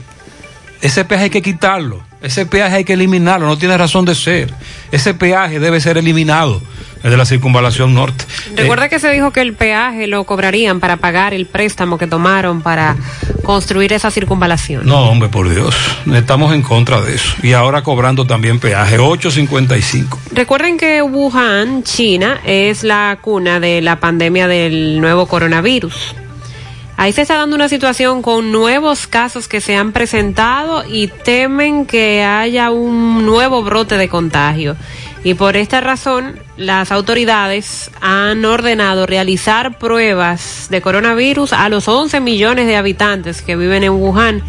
ese 0.81 1.05
peaje 1.05 1.25
hay 1.25 1.29
que 1.29 1.41
quitarlo, 1.41 2.03
ese 2.21 2.45
peaje 2.45 2.75
hay 2.77 2.83
que 2.83 2.93
eliminarlo, 2.93 3.47
no 3.47 3.57
tiene 3.57 3.77
razón 3.77 4.05
de 4.05 4.15
ser. 4.15 4.53
Ese 4.91 5.13
peaje 5.13 5.59
debe 5.59 5.81
ser 5.81 5.97
eliminado, 5.97 6.61
el 7.03 7.09
de 7.09 7.17
la 7.17 7.25
circunvalación 7.25 7.93
norte. 7.93 8.25
Recuerda 8.55 8.89
que 8.89 8.99
se 8.99 9.09
dijo 9.11 9.31
que 9.31 9.41
el 9.41 9.53
peaje 9.53 10.05
lo 10.05 10.23
cobrarían 10.23 10.79
para 10.79 10.97
pagar 10.97 11.33
el 11.33 11.47
préstamo 11.47 11.97
que 11.97 12.05
tomaron 12.05 12.61
para 12.61 12.95
construir 13.43 13.91
esa 13.93 14.11
circunvalación. 14.11 14.85
No, 14.85 15.09
hombre, 15.09 15.29
por 15.29 15.49
Dios, 15.49 15.75
estamos 16.13 16.53
en 16.53 16.61
contra 16.61 17.01
de 17.01 17.15
eso. 17.15 17.33
Y 17.41 17.53
ahora 17.53 17.81
cobrando 17.81 18.27
también 18.27 18.59
peaje, 18.59 18.99
8.55. 18.99 20.17
Recuerden 20.33 20.77
que 20.77 21.01
Wuhan, 21.01 21.83
China, 21.83 22.39
es 22.45 22.83
la 22.83 23.17
cuna 23.19 23.59
de 23.59 23.81
la 23.81 23.99
pandemia 23.99 24.47
del 24.47 25.01
nuevo 25.01 25.25
coronavirus. 25.25 26.15
Ahí 27.01 27.13
se 27.13 27.23
está 27.23 27.37
dando 27.37 27.55
una 27.55 27.67
situación 27.67 28.21
con 28.21 28.51
nuevos 28.51 29.07
casos 29.07 29.47
que 29.47 29.59
se 29.59 29.75
han 29.75 29.91
presentado 29.91 30.83
y 30.87 31.07
temen 31.07 31.87
que 31.87 32.21
haya 32.23 32.69
un 32.69 33.25
nuevo 33.25 33.63
brote 33.63 33.97
de 33.97 34.07
contagio. 34.07 34.75
Y 35.23 35.33
por 35.33 35.57
esta 35.57 35.81
razón, 35.81 36.39
las 36.57 36.91
autoridades 36.91 37.89
han 38.01 38.45
ordenado 38.45 39.07
realizar 39.07 39.79
pruebas 39.79 40.67
de 40.69 40.81
coronavirus 40.81 41.53
a 41.53 41.69
los 41.69 41.87
11 41.87 42.19
millones 42.19 42.67
de 42.67 42.75
habitantes 42.75 43.41
que 43.41 43.55
viven 43.55 43.83
en 43.83 43.93
Wuhan. 43.93 44.43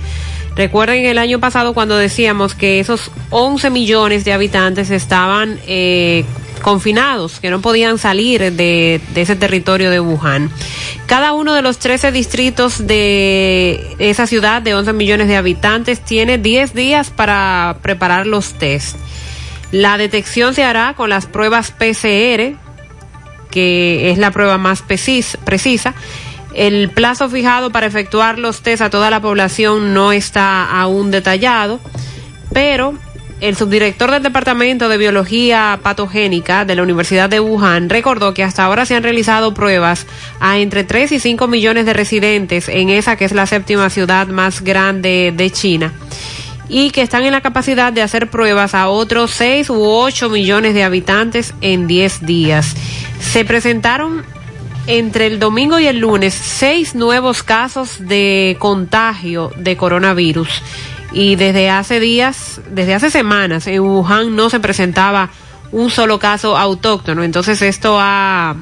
Recuerden 0.55 1.07
el 1.07 1.16
año 1.16 1.41
pasado 1.41 1.73
cuando 1.73 1.97
decíamos 1.97 2.55
que 2.55 2.81
esos 2.81 3.11
11 3.31 3.70
millones 3.70 4.27
de 4.27 4.35
habitantes 4.35 4.91
estaban 4.91 5.59
eh, 5.66 6.27
confinados, 6.62 7.40
que 7.40 7.51
no 7.51 7.60
podían 7.60 7.98
salir 7.98 8.52
de, 8.52 9.01
ese 9.14 9.36
territorio 9.36 9.90
de 9.90 10.01
Wuhan. 10.01 10.51
Cada 11.06 11.32
uno 11.32 11.52
de 11.55 11.62
los 11.62 11.78
13 11.78 12.12
distritos 12.12 12.86
de 12.86 13.94
esa 13.98 14.26
ciudad 14.26 14.62
de 14.62 14.74
11 14.74 14.93
millones 14.94 15.28
de 15.28 15.36
habitantes 15.36 16.01
tiene 16.01 16.39
10 16.39 16.74
días 16.74 17.10
para 17.10 17.76
preparar 17.82 18.26
los 18.26 18.55
test. 18.55 18.97
La 19.72 19.98
detección 19.98 20.55
se 20.55 20.64
hará 20.64 20.94
con 20.94 21.10
las 21.10 21.26
pruebas 21.26 21.70
PCR, 21.70 22.56
que 23.51 24.10
es 24.10 24.18
la 24.18 24.30
prueba 24.30 24.56
más 24.59 24.82
precis- 24.82 25.36
precisa, 25.44 25.94
El 26.55 26.90
plazo 26.90 27.30
fijado 27.30 27.70
para 27.70 27.86
efectuar 27.86 28.39
los 28.39 28.60
test 28.60 28.82
a 28.82 28.90
toda 28.90 29.09
la 29.09 29.20
población 29.20 29.94
no 29.94 30.12
está 30.12 30.64
aún 30.80 31.10
detallado, 31.10 31.80
pero 32.52 32.93
el 33.43 33.56
subdirector 33.56 34.12
del 34.12 34.23
Departamento 34.23 34.89
de 34.89 34.97
Biología 34.97 35.81
Patogénica 35.82 36.64
de 36.64 36.77
la 36.77 36.85
Universidad 36.85 37.28
de 37.28 37.40
Wuhan 37.40 37.90
recordó 37.90 38.35
que 38.35 38.44
hasta 38.44 38.62
ahora 38.62 38.86
se 38.86 38.94
han 38.94 39.02
realizado 39.02 39.52
pruebas 39.52 40.06
a 40.39 40.60
entre 40.60 40.85
3 40.85 41.10
y 41.10 41.19
5 41.19 41.48
millones 41.48 41.85
de 41.85 41.93
residentes 41.93 42.69
en 42.69 42.89
esa 42.89 43.16
que 43.16 43.24
es 43.24 43.32
la 43.32 43.47
séptima 43.47 43.90
ciudad 43.90 44.28
más 44.28 44.60
grande 44.60 45.35
de 45.36 45.51
China 45.51 45.93
y 46.69 46.93
que 46.93 47.02
están 47.02 47.24
en 47.24 47.32
la 47.32 47.40
capacidad 47.40 47.93
de 47.93 48.02
hacer 48.02 48.31
pruebas 48.31 48.77
a 48.77 48.89
otros 48.89 49.32
6 49.32 49.70
u 49.70 49.82
8 49.82 50.31
millones 50.31 50.73
de 50.74 50.85
habitantes 50.85 51.52
en 51.62 51.89
10 51.89 52.24
días. 52.24 52.77
Se 53.19 53.44
presentaron 53.44 54.23
entre 54.86 55.27
el 55.27 55.40
domingo 55.40 55.81
y 55.81 55.86
el 55.86 55.98
lunes 55.98 56.35
seis 56.35 56.94
nuevos 56.94 57.43
casos 57.43 58.06
de 58.06 58.56
contagio 58.59 59.52
de 59.56 59.77
coronavirus 59.77 60.62
y 61.14 61.36
desde 61.36 61.70
hace 61.70 62.01
días, 62.01 62.60
desde 62.70 62.94
hace 62.94 63.10
semanas 63.10 63.66
en 63.66 63.80
Wuhan 63.80 64.34
no 64.36 64.51
se 64.51 64.60
presentaba 64.60 65.30
un 65.70 65.90
solo 65.90 66.18
caso 66.18 66.56
autóctono. 66.56 67.22
Entonces 67.22 67.60
esto 67.62 67.97
ha 68.01 68.56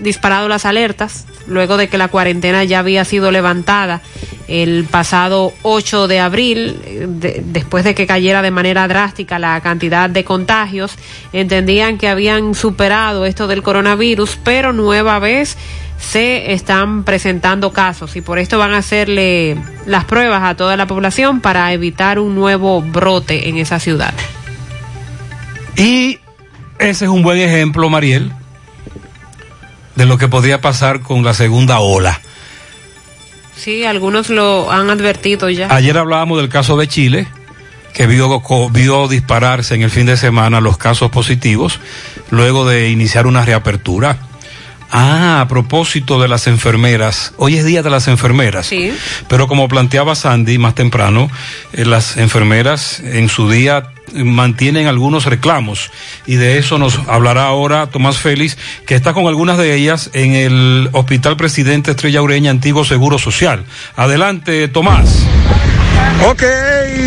disparado 0.00 0.48
las 0.48 0.64
alertas 0.66 1.24
luego 1.46 1.76
de 1.76 1.88
que 1.88 1.98
la 1.98 2.08
cuarentena 2.08 2.64
ya 2.64 2.80
había 2.80 3.04
sido 3.04 3.30
levantada 3.30 4.00
el 4.48 4.84
pasado 4.90 5.52
8 5.62 6.08
de 6.08 6.20
abril, 6.20 6.80
de- 7.20 7.42
después 7.46 7.84
de 7.84 7.94
que 7.94 8.06
cayera 8.06 8.42
de 8.42 8.50
manera 8.50 8.86
drástica 8.88 9.38
la 9.38 9.58
cantidad 9.60 10.10
de 10.10 10.24
contagios, 10.24 10.96
entendían 11.32 11.96
que 11.96 12.08
habían 12.08 12.54
superado 12.54 13.24
esto 13.24 13.46
del 13.46 13.62
coronavirus, 13.62 14.38
pero 14.42 14.72
nueva 14.72 15.18
vez 15.18 15.56
se 15.98 16.52
están 16.52 17.04
presentando 17.04 17.72
casos 17.72 18.16
y 18.16 18.20
por 18.20 18.38
esto 18.38 18.58
van 18.58 18.72
a 18.72 18.78
hacerle 18.78 19.56
las 19.86 20.04
pruebas 20.04 20.42
a 20.42 20.54
toda 20.54 20.76
la 20.76 20.86
población 20.86 21.40
para 21.40 21.72
evitar 21.72 22.18
un 22.18 22.34
nuevo 22.34 22.82
brote 22.82 23.48
en 23.48 23.58
esa 23.58 23.78
ciudad. 23.78 24.14
Y 25.76 26.18
ese 26.78 27.04
es 27.04 27.10
un 27.10 27.22
buen 27.22 27.38
ejemplo, 27.38 27.88
Mariel, 27.88 28.32
de 29.96 30.06
lo 30.06 30.18
que 30.18 30.28
podría 30.28 30.60
pasar 30.60 31.00
con 31.00 31.24
la 31.24 31.34
segunda 31.34 31.80
ola. 31.80 32.20
Sí, 33.56 33.84
algunos 33.84 34.30
lo 34.30 34.70
han 34.70 34.90
advertido 34.90 35.48
ya. 35.48 35.74
Ayer 35.74 35.96
hablábamos 35.96 36.38
del 36.38 36.48
caso 36.48 36.76
de 36.76 36.88
Chile, 36.88 37.26
que 37.94 38.06
vio, 38.06 38.42
vio 38.70 39.08
dispararse 39.08 39.74
en 39.74 39.82
el 39.82 39.90
fin 39.90 40.06
de 40.06 40.16
semana 40.16 40.60
los 40.60 40.76
casos 40.76 41.10
positivos, 41.10 41.80
luego 42.30 42.66
de 42.66 42.90
iniciar 42.90 43.26
una 43.26 43.44
reapertura. 43.44 44.18
Ah, 44.96 45.40
a 45.40 45.48
propósito 45.48 46.22
de 46.22 46.28
las 46.28 46.46
enfermeras, 46.46 47.34
hoy 47.36 47.56
es 47.56 47.64
día 47.64 47.82
de 47.82 47.90
las 47.90 48.06
enfermeras. 48.06 48.66
Sí. 48.66 48.94
Pero 49.28 49.48
como 49.48 49.66
planteaba 49.66 50.14
Sandy 50.14 50.56
más 50.56 50.76
temprano, 50.76 51.28
eh, 51.72 51.84
las 51.84 52.16
enfermeras 52.16 53.00
en 53.00 53.28
su 53.28 53.50
día 53.50 53.90
mantienen 54.12 54.86
algunos 54.86 55.26
reclamos 55.26 55.90
y 56.26 56.36
de 56.36 56.58
eso 56.58 56.78
nos 56.78 57.00
hablará 57.08 57.46
ahora 57.46 57.86
Tomás 57.86 58.18
Félix, 58.18 58.56
que 58.86 58.94
está 58.94 59.12
con 59.12 59.26
algunas 59.26 59.58
de 59.58 59.74
ellas 59.74 60.10
en 60.12 60.34
el 60.34 60.88
Hospital 60.92 61.36
Presidente 61.36 61.92
Estrella 61.92 62.22
Ureña 62.22 62.50
Antiguo 62.50 62.84
Seguro 62.84 63.18
Social. 63.18 63.64
Adelante, 63.96 64.68
Tomás. 64.68 65.24
Ok, 66.28 66.42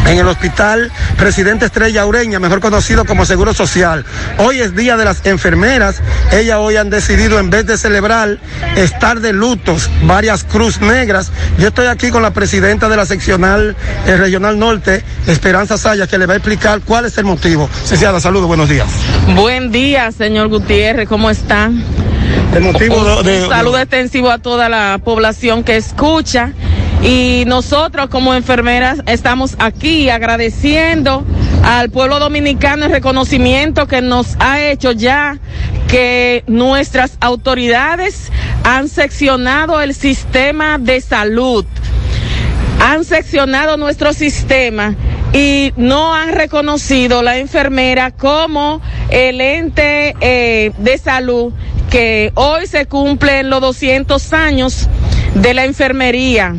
en 0.05 0.17
el 0.17 0.27
hospital 0.27 0.91
Presidente 1.17 1.65
Estrella 1.65 2.05
Ureña, 2.05 2.39
mejor 2.39 2.59
conocido 2.59 3.05
como 3.05 3.25
Seguro 3.25 3.53
Social. 3.53 4.05
Hoy 4.37 4.59
es 4.59 4.75
Día 4.75 4.97
de 4.97 5.05
las 5.05 5.25
Enfermeras. 5.25 6.01
Ellas 6.31 6.57
hoy 6.59 6.77
han 6.77 6.89
decidido, 6.89 7.39
en 7.39 7.49
vez 7.49 7.65
de 7.65 7.77
celebrar, 7.77 8.37
estar 8.75 9.19
de 9.19 9.33
lutos, 9.33 9.89
varias 10.03 10.43
cruz 10.43 10.81
negras. 10.81 11.31
Estoy 11.71 11.87
aquí 11.87 12.09
con 12.11 12.21
la 12.21 12.31
presidenta 12.31 12.89
de 12.89 12.97
la 12.97 13.05
seccional 13.05 13.75
eh, 14.05 14.17
regional 14.17 14.59
norte, 14.59 15.03
Esperanza 15.25 15.77
Sayas, 15.77 16.09
que 16.09 16.17
le 16.17 16.25
va 16.25 16.33
a 16.33 16.37
explicar 16.37 16.81
cuál 16.81 17.05
es 17.05 17.17
el 17.17 17.23
motivo. 17.25 17.69
Licenciada, 17.83 18.19
saludos, 18.19 18.47
buenos 18.47 18.67
días. 18.69 18.87
Buen 19.35 19.71
día, 19.71 20.11
señor 20.11 20.49
Gutiérrez, 20.49 21.07
¿cómo 21.07 21.29
está? 21.29 21.71
El 22.53 22.63
motivo 22.63 22.97
un, 23.19 23.25
de- 23.25 23.43
un 23.43 23.49
saludo 23.49 23.77
extensivo 23.79 24.29
a 24.29 24.37
toda 24.39 24.67
la 24.67 24.99
población 25.03 25.63
que 25.63 25.77
escucha 25.77 26.51
y 27.03 27.43
nosotros 27.47 28.09
como 28.09 28.33
enfermeras 28.33 28.99
estamos 29.07 29.55
aquí 29.59 30.09
agradeciendo 30.09 31.23
al 31.63 31.89
pueblo 31.89 32.19
dominicano 32.19 32.85
el 32.85 32.91
reconocimiento 32.91 33.87
que 33.87 34.01
nos 34.01 34.35
ha 34.39 34.61
hecho 34.61 34.91
ya 34.91 35.39
que 35.87 36.43
nuestras 36.47 37.17
autoridades 37.19 38.31
han 38.63 38.87
seccionado 38.87 39.81
el 39.81 39.93
sistema 39.93 40.77
de 40.77 41.01
salud. 41.01 41.65
Han 42.79 43.03
seccionado 43.03 43.77
nuestro 43.77 44.13
sistema 44.13 44.95
y 45.33 45.73
no 45.77 46.13
han 46.13 46.33
reconocido 46.33 47.21
la 47.21 47.37
enfermera 47.37 48.11
como 48.11 48.81
el 49.09 49.39
ente 49.41 50.15
eh, 50.21 50.71
de 50.77 50.97
salud 50.97 51.53
que 51.89 52.31
hoy 52.35 52.67
se 52.67 52.85
cumplen 52.85 53.49
los 53.49 53.61
200 53.61 54.33
años 54.33 54.87
de 55.35 55.53
la 55.53 55.65
enfermería 55.65 56.55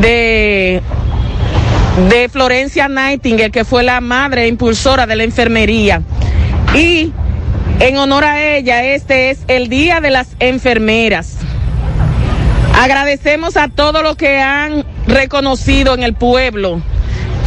de 0.00 0.82
de 2.08 2.28
Florencia 2.28 2.88
Nightingale, 2.88 3.50
que 3.50 3.64
fue 3.64 3.82
la 3.82 4.00
madre 4.00 4.48
impulsora 4.48 5.06
de 5.06 5.16
la 5.16 5.24
enfermería. 5.24 6.02
Y 6.74 7.12
en 7.80 7.96
honor 7.98 8.24
a 8.24 8.42
ella, 8.56 8.84
este 8.84 9.30
es 9.30 9.40
el 9.48 9.68
Día 9.68 10.00
de 10.00 10.10
las 10.10 10.28
Enfermeras. 10.38 11.36
Agradecemos 12.74 13.56
a 13.56 13.68
todos 13.68 14.02
los 14.02 14.16
que 14.16 14.38
han 14.38 14.84
reconocido 15.06 15.94
en 15.94 16.02
el 16.02 16.14
pueblo 16.14 16.80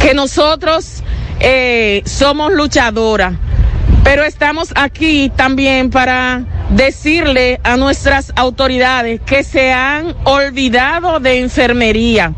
que 0.00 0.14
nosotros 0.14 1.02
eh, 1.40 2.02
somos 2.04 2.52
luchadoras, 2.52 3.34
pero 4.06 4.22
estamos 4.22 4.72
aquí 4.76 5.32
también 5.34 5.90
para 5.90 6.44
decirle 6.70 7.58
a 7.64 7.76
nuestras 7.76 8.32
autoridades 8.36 9.20
que 9.20 9.42
se 9.42 9.72
han 9.72 10.14
olvidado 10.22 11.18
de 11.18 11.40
enfermería 11.40 12.32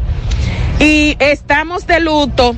y 0.80 1.14
estamos 1.18 1.86
de 1.86 2.00
luto 2.00 2.56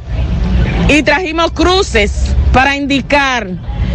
y 0.89 1.03
trajimos 1.03 1.51
cruces 1.51 2.37
para 2.53 2.77
indicar 2.77 3.49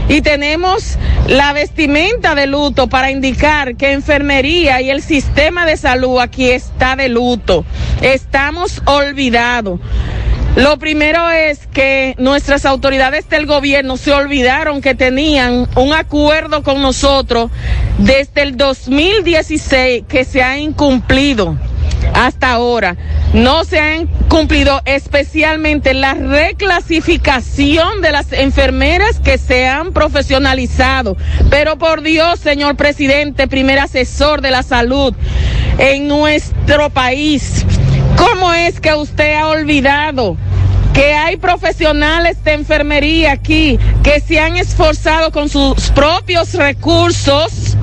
y 0.09 0.19
tenemos 0.19 0.97
la 1.29 1.53
vestimenta 1.53 2.35
de 2.35 2.47
luto 2.47 2.87
para 2.87 3.09
indicar 3.09 3.77
que 3.77 3.93
enfermería 3.93 4.81
y 4.81 4.89
el 4.89 5.01
sistema 5.01 5.65
de 5.65 5.77
salud 5.77 6.19
aquí 6.19 6.49
está 6.49 6.97
de 6.97 7.07
luto. 7.07 7.65
Estamos 8.01 8.81
olvidados. 8.85 9.79
Lo 10.55 10.79
primero 10.79 11.29
es 11.29 11.67
que 11.67 12.15
nuestras 12.17 12.65
autoridades 12.65 13.27
del 13.27 13.45
gobierno 13.45 13.97
se 13.97 14.13
olvidaron 14.13 14.81
que 14.81 14.95
tenían 14.95 15.67
un 15.75 15.93
acuerdo 15.93 16.63
con 16.63 16.81
nosotros 16.81 17.51
desde 17.97 18.43
el 18.43 18.55
2016 18.55 20.05
que 20.07 20.23
se 20.23 20.41
ha 20.43 20.57
incumplido 20.57 21.57
hasta 22.13 22.51
ahora. 22.51 22.95
No 23.33 23.65
se 23.65 23.79
han 23.79 24.07
cumplido 24.29 24.81
especialmente 24.85 25.93
la 25.93 26.13
reclasificación 26.13 28.01
de 28.01 28.11
las 28.13 28.31
enfermeras 28.31 29.19
que 29.19 29.37
se 29.37 29.67
han 29.67 29.91
profesionalizado. 29.91 31.17
Pero 31.49 31.77
por 31.77 32.01
Dios, 32.01 32.39
señor 32.39 32.77
presidente, 32.77 33.49
primer 33.49 33.79
asesor 33.79 34.41
de 34.41 34.51
la 34.51 34.63
salud 34.63 35.13
en 35.79 36.07
nuestro 36.07 36.89
país, 36.91 37.65
¿cómo 38.17 38.53
es 38.53 38.79
que 38.79 38.93
usted 38.93 39.35
ha 39.35 39.47
olvidado? 39.47 40.37
que 40.95 41.13
hay 41.13 41.35
profesionales 41.35 42.41
de 42.45 42.53
enfermería 42.53 43.33
aquí 43.33 43.77
que 44.01 44.21
se 44.21 44.39
han 44.39 44.55
esforzado 44.55 45.29
con 45.29 45.49
sus 45.49 45.89
propios 45.89 46.53
recursos 46.53 47.75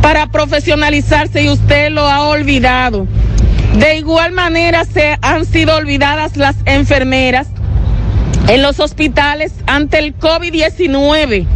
para 0.00 0.28
profesionalizarse 0.28 1.42
y 1.42 1.48
usted 1.48 1.90
lo 1.90 2.06
ha 2.06 2.28
olvidado. 2.28 3.08
De 3.74 3.96
igual 3.96 4.30
manera 4.30 4.84
se 4.84 5.18
han 5.20 5.46
sido 5.46 5.74
olvidadas 5.76 6.36
las 6.36 6.54
enfermeras 6.64 7.48
en 8.46 8.62
los 8.62 8.78
hospitales 8.78 9.52
ante 9.66 9.98
el 9.98 10.16
COVID-19, 10.16 11.46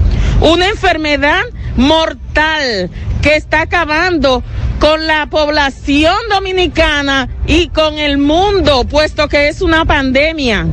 una 0.40 0.68
enfermedad 0.68 1.42
mortal 1.76 2.90
que 3.22 3.36
está 3.36 3.62
acabando 3.62 4.42
con 4.84 5.06
la 5.06 5.24
población 5.30 6.14
dominicana 6.28 7.26
y 7.46 7.68
con 7.68 7.96
el 7.96 8.18
mundo, 8.18 8.84
puesto 8.84 9.28
que 9.28 9.48
es 9.48 9.62
una 9.62 9.86
pandemia. 9.86 10.66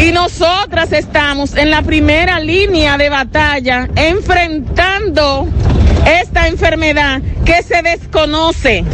Y 0.00 0.10
nosotras 0.10 0.90
estamos 0.90 1.54
en 1.54 1.68
la 1.68 1.82
primera 1.82 2.40
línea 2.40 2.96
de 2.96 3.10
batalla 3.10 3.90
enfrentando 3.94 5.46
esta 6.06 6.48
enfermedad 6.48 7.20
que 7.44 7.62
se 7.62 7.82
desconoce 7.82 8.86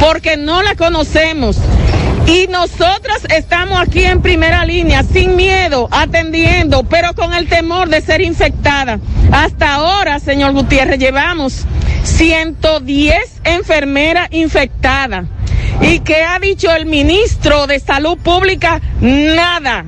porque 0.00 0.36
no 0.36 0.60
la 0.64 0.74
conocemos. 0.74 1.56
Y 2.26 2.46
nosotras 2.48 3.22
estamos 3.34 3.80
aquí 3.80 4.04
en 4.04 4.22
primera 4.22 4.64
línea, 4.64 5.02
sin 5.02 5.36
miedo, 5.36 5.88
atendiendo, 5.90 6.84
pero 6.84 7.14
con 7.14 7.34
el 7.34 7.48
temor 7.48 7.88
de 7.88 8.00
ser 8.00 8.20
infectada. 8.20 9.00
Hasta 9.32 9.74
ahora, 9.74 10.18
señor 10.20 10.52
Gutiérrez, 10.52 10.98
llevamos 10.98 11.64
110 12.04 13.40
enfermeras 13.44 14.28
infectadas. 14.30 15.26
¿Y 15.80 16.00
qué 16.00 16.22
ha 16.22 16.38
dicho 16.38 16.70
el 16.70 16.86
ministro 16.86 17.66
de 17.66 17.80
Salud 17.80 18.18
Pública? 18.18 18.80
Nada. 19.00 19.84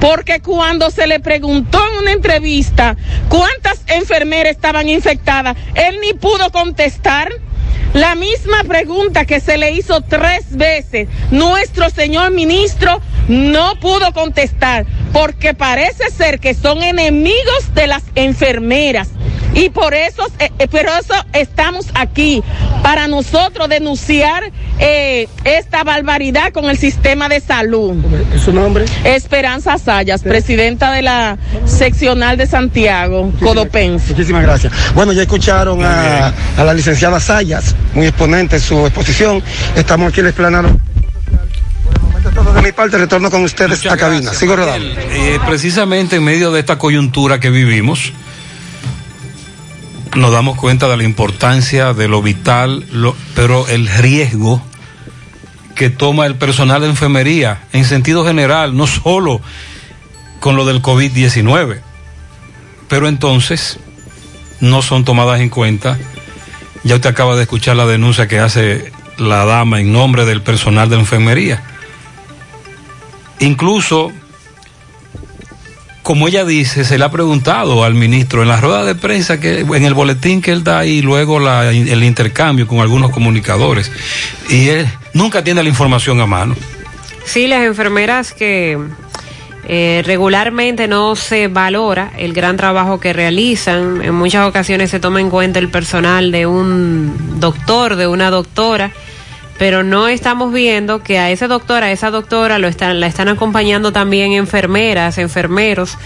Porque 0.00 0.40
cuando 0.40 0.90
se 0.90 1.06
le 1.06 1.20
preguntó 1.20 1.78
en 1.90 1.98
una 1.98 2.12
entrevista 2.12 2.96
cuántas 3.28 3.80
enfermeras 3.86 4.52
estaban 4.52 4.88
infectadas, 4.88 5.56
él 5.74 5.98
ni 6.00 6.12
pudo 6.14 6.50
contestar. 6.52 7.32
La 7.96 8.14
misma 8.14 8.62
pregunta 8.68 9.24
que 9.24 9.40
se 9.40 9.56
le 9.56 9.70
hizo 9.70 10.02
tres 10.02 10.54
veces, 10.54 11.08
nuestro 11.30 11.88
señor 11.88 12.30
ministro 12.30 13.00
no 13.26 13.80
pudo 13.80 14.12
contestar 14.12 14.84
porque 15.14 15.54
parece 15.54 16.10
ser 16.10 16.38
que 16.38 16.52
son 16.52 16.82
enemigos 16.82 17.72
de 17.74 17.86
las 17.86 18.02
enfermeras. 18.14 19.08
Y 19.54 19.70
por 19.70 19.94
eso, 19.94 20.26
eh, 20.38 20.50
eh, 20.58 20.68
pero 20.70 20.90
eso 20.94 21.14
estamos 21.32 21.86
aquí, 21.94 22.42
para 22.82 23.08
nosotros 23.08 23.68
denunciar 23.68 24.52
eh, 24.78 25.28
esta 25.44 25.82
barbaridad 25.82 26.52
con 26.52 26.66
el 26.66 26.76
sistema 26.76 27.28
de 27.28 27.40
salud. 27.40 27.96
¿Es 28.34 28.42
su 28.42 28.52
nombre? 28.52 28.84
Esperanza 29.04 29.78
Sayas, 29.78 30.22
presidenta 30.22 30.92
de 30.92 31.02
la 31.02 31.38
seccional 31.64 32.36
de 32.36 32.46
Santiago, 32.46 33.32
Codopense. 33.40 34.12
Muchísimas 34.12 34.42
gracias. 34.42 34.72
Bueno, 34.94 35.12
ya 35.12 35.22
escucharon 35.22 35.82
a, 35.84 36.32
a 36.56 36.64
la 36.64 36.74
licenciada 36.74 37.18
Sayas, 37.18 37.74
muy 37.94 38.06
exponente 38.06 38.56
en 38.56 38.62
su 38.62 38.86
exposición. 38.86 39.42
Estamos 39.74 40.10
aquí 40.10 40.20
en 40.20 40.26
el 40.26 40.30
explanado. 40.30 40.68
De 42.54 42.62
mi 42.62 42.72
parte, 42.72 42.98
retorno 42.98 43.30
con 43.30 43.44
ustedes 43.44 43.86
a 43.86 43.96
cabina. 43.96 44.32
Sigo 44.34 44.56
rodando. 44.56 44.86
Eh, 45.10 45.38
precisamente 45.46 46.16
en 46.16 46.24
medio 46.24 46.50
de 46.52 46.60
esta 46.60 46.76
coyuntura 46.76 47.38
que 47.40 47.50
vivimos, 47.50 48.12
nos 50.16 50.32
damos 50.32 50.56
cuenta 50.56 50.88
de 50.88 50.96
la 50.96 51.04
importancia 51.04 51.92
de 51.92 52.08
lo 52.08 52.22
vital, 52.22 52.84
pero 53.34 53.68
el 53.68 53.86
riesgo 53.86 54.62
que 55.74 55.90
toma 55.90 56.26
el 56.26 56.36
personal 56.36 56.80
de 56.80 56.88
enfermería 56.88 57.64
en 57.72 57.84
sentido 57.84 58.24
general, 58.24 58.76
no 58.76 58.86
solo 58.86 59.40
con 60.40 60.56
lo 60.56 60.64
del 60.64 60.82
COVID-19. 60.82 61.80
Pero 62.88 63.08
entonces 63.08 63.78
no 64.60 64.80
son 64.82 65.04
tomadas 65.04 65.40
en 65.40 65.50
cuenta. 65.50 65.98
Ya 66.82 66.94
usted 66.94 67.10
acaba 67.10 67.36
de 67.36 67.42
escuchar 67.42 67.76
la 67.76 67.86
denuncia 67.86 68.26
que 68.26 68.38
hace 68.38 68.92
la 69.18 69.44
dama 69.44 69.80
en 69.80 69.92
nombre 69.92 70.24
del 70.24 70.42
personal 70.42 70.88
de 70.88 70.96
enfermería. 70.96 71.62
Incluso, 73.38 74.12
como 76.06 76.28
ella 76.28 76.44
dice, 76.44 76.84
se 76.84 76.98
le 76.98 77.04
ha 77.04 77.10
preguntado 77.10 77.82
al 77.82 77.94
ministro 77.94 78.40
en 78.42 78.46
la 78.46 78.60
rueda 78.60 78.84
de 78.84 78.94
prensa, 78.94 79.40
que 79.40 79.62
en 79.62 79.84
el 79.84 79.92
boletín 79.92 80.40
que 80.40 80.52
él 80.52 80.62
da 80.62 80.86
y 80.86 81.02
luego 81.02 81.40
la- 81.40 81.72
el 81.72 82.04
intercambio 82.04 82.68
con 82.68 82.78
algunos 82.78 83.10
comunicadores. 83.10 83.90
Y 84.48 84.68
él 84.68 84.86
nunca 85.14 85.42
tiene 85.42 85.64
la 85.64 85.68
información 85.68 86.20
a 86.20 86.26
mano. 86.26 86.54
Sí, 87.24 87.48
las 87.48 87.64
enfermeras 87.64 88.32
que 88.32 88.78
eh, 89.68 90.04
regularmente 90.06 90.86
no 90.86 91.16
se 91.16 91.48
valora 91.48 92.12
el 92.16 92.32
gran 92.34 92.56
trabajo 92.56 93.00
que 93.00 93.12
realizan. 93.12 94.00
En 94.00 94.14
muchas 94.14 94.46
ocasiones 94.46 94.90
se 94.92 95.00
toma 95.00 95.20
en 95.20 95.28
cuenta 95.28 95.58
el 95.58 95.70
personal 95.70 96.30
de 96.30 96.46
un 96.46 97.40
doctor, 97.40 97.96
de 97.96 98.06
una 98.06 98.30
doctora, 98.30 98.92
pero 99.58 99.82
no 99.82 100.08
estamos 100.08 100.52
viendo 100.52 101.02
que 101.02 101.18
a 101.18 101.30
ese 101.30 101.46
doctor, 101.48 101.82
a 101.82 101.90
esa 101.92 102.10
doctora 102.10 102.58
lo 102.58 102.68
están, 102.68 103.00
la 103.00 103.06
están 103.06 103.28
acompañando 103.28 103.92
también 103.92 104.32
enfermeras, 104.32 105.18
enfermeros 105.18 105.96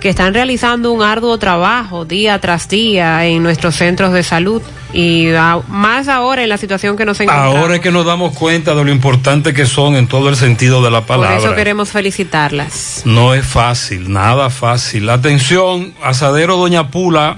que 0.00 0.08
están 0.08 0.32
realizando 0.32 0.92
un 0.92 1.02
arduo 1.02 1.36
trabajo 1.38 2.06
día 2.06 2.38
tras 2.40 2.68
día 2.70 3.26
en 3.26 3.42
nuestros 3.42 3.76
centros 3.76 4.14
de 4.14 4.22
salud 4.22 4.62
y 4.94 5.28
a- 5.34 5.60
más 5.68 6.08
ahora 6.08 6.42
en 6.42 6.48
la 6.48 6.56
situación 6.56 6.96
que 6.96 7.04
nos 7.04 7.20
encontramos. 7.20 7.56
Ahora 7.56 7.74
es 7.74 7.80
que 7.82 7.90
nos 7.90 8.06
damos 8.06 8.34
cuenta 8.34 8.74
de 8.74 8.82
lo 8.82 8.90
importante 8.90 9.52
que 9.52 9.66
son 9.66 9.96
en 9.96 10.06
todo 10.06 10.30
el 10.30 10.36
sentido 10.36 10.82
de 10.82 10.90
la 10.90 11.00
Por 11.02 11.18
palabra. 11.18 11.36
eso 11.36 11.54
queremos 11.54 11.90
felicitarlas. 11.90 13.02
No 13.04 13.34
es 13.34 13.44
fácil, 13.44 14.10
nada 14.10 14.48
fácil. 14.48 15.10
Atención, 15.10 15.92
Asadero 16.02 16.56
Doña 16.56 16.88
Pula. 16.88 17.36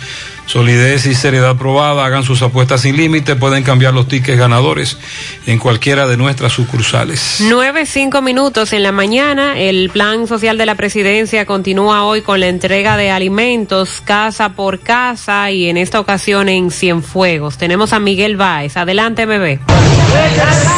Solidez 0.47 1.07
y 1.07 1.15
seriedad 1.15 1.57
probada, 1.57 2.05
hagan 2.05 2.25
sus 2.25 2.43
apuestas 2.43 2.81
sin 2.83 2.97
límite, 2.97 3.37
pueden 3.37 3.63
cambiar 3.63 3.95
los 3.95 4.09
tickets 4.09 4.39
ganadores 4.39 4.99
en 5.47 5.59
cualquiera 5.59 6.07
de 6.09 6.17
nuestras 6.17 6.53
sucursales. 6.53 7.37
Nueve, 7.49 7.87
cinco 7.87 8.23
minutos 8.23 8.73
en 8.73 8.83
la 8.83 8.93
mañana. 8.93 9.59
El 9.59 9.89
plan 9.91 10.27
social 10.27 10.59
de 10.59 10.67
la 10.67 10.75
presidencia 10.75 11.47
continúa 11.47 12.05
hoy 12.05 12.23
con 12.23 12.41
la 12.41 12.49
entrega 12.49 12.97
de 12.97 13.11
alimentos 13.11 14.03
casa 14.05 14.51
por 14.51 14.81
casa 14.81 15.51
y 15.51 15.69
en 15.69 15.77
esta 15.77 16.01
ocasión 16.01 16.49
en 16.49 16.71
Cienfuegos. 16.71 17.57
Tenemos 17.57 17.93
a 17.93 18.01
Miguel 18.01 18.37
Báez. 18.37 18.77
Adelante, 18.77 19.27
bebé. 19.27 19.61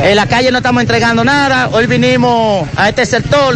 En 0.04 0.16
la 0.16 0.26
calle 0.28 0.52
no 0.52 0.58
estamos 0.58 0.82
entregando 0.82 1.24
nada. 1.24 1.70
Hoy 1.72 1.86
vinimos 1.88 2.68
a 2.76 2.90
este 2.90 3.06
sector 3.06 3.56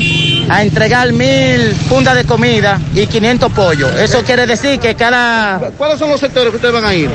a 0.49 0.61
entregar 0.61 1.11
mil 1.11 1.73
fundas 1.89 2.15
de 2.15 2.23
comida 2.25 2.56
y 2.93 3.07
500 3.07 3.51
pollos. 3.51 3.91
Eso 3.99 4.23
quiere 4.23 4.45
decir 4.47 4.79
que 4.79 4.95
cada... 4.95 5.59
¿Cuáles 5.77 5.99
son 5.99 6.09
los 6.09 6.19
sectores 6.19 6.49
que 6.51 6.55
ustedes 6.57 6.73
van 6.73 6.85
a 6.85 6.93
ir? 6.93 7.09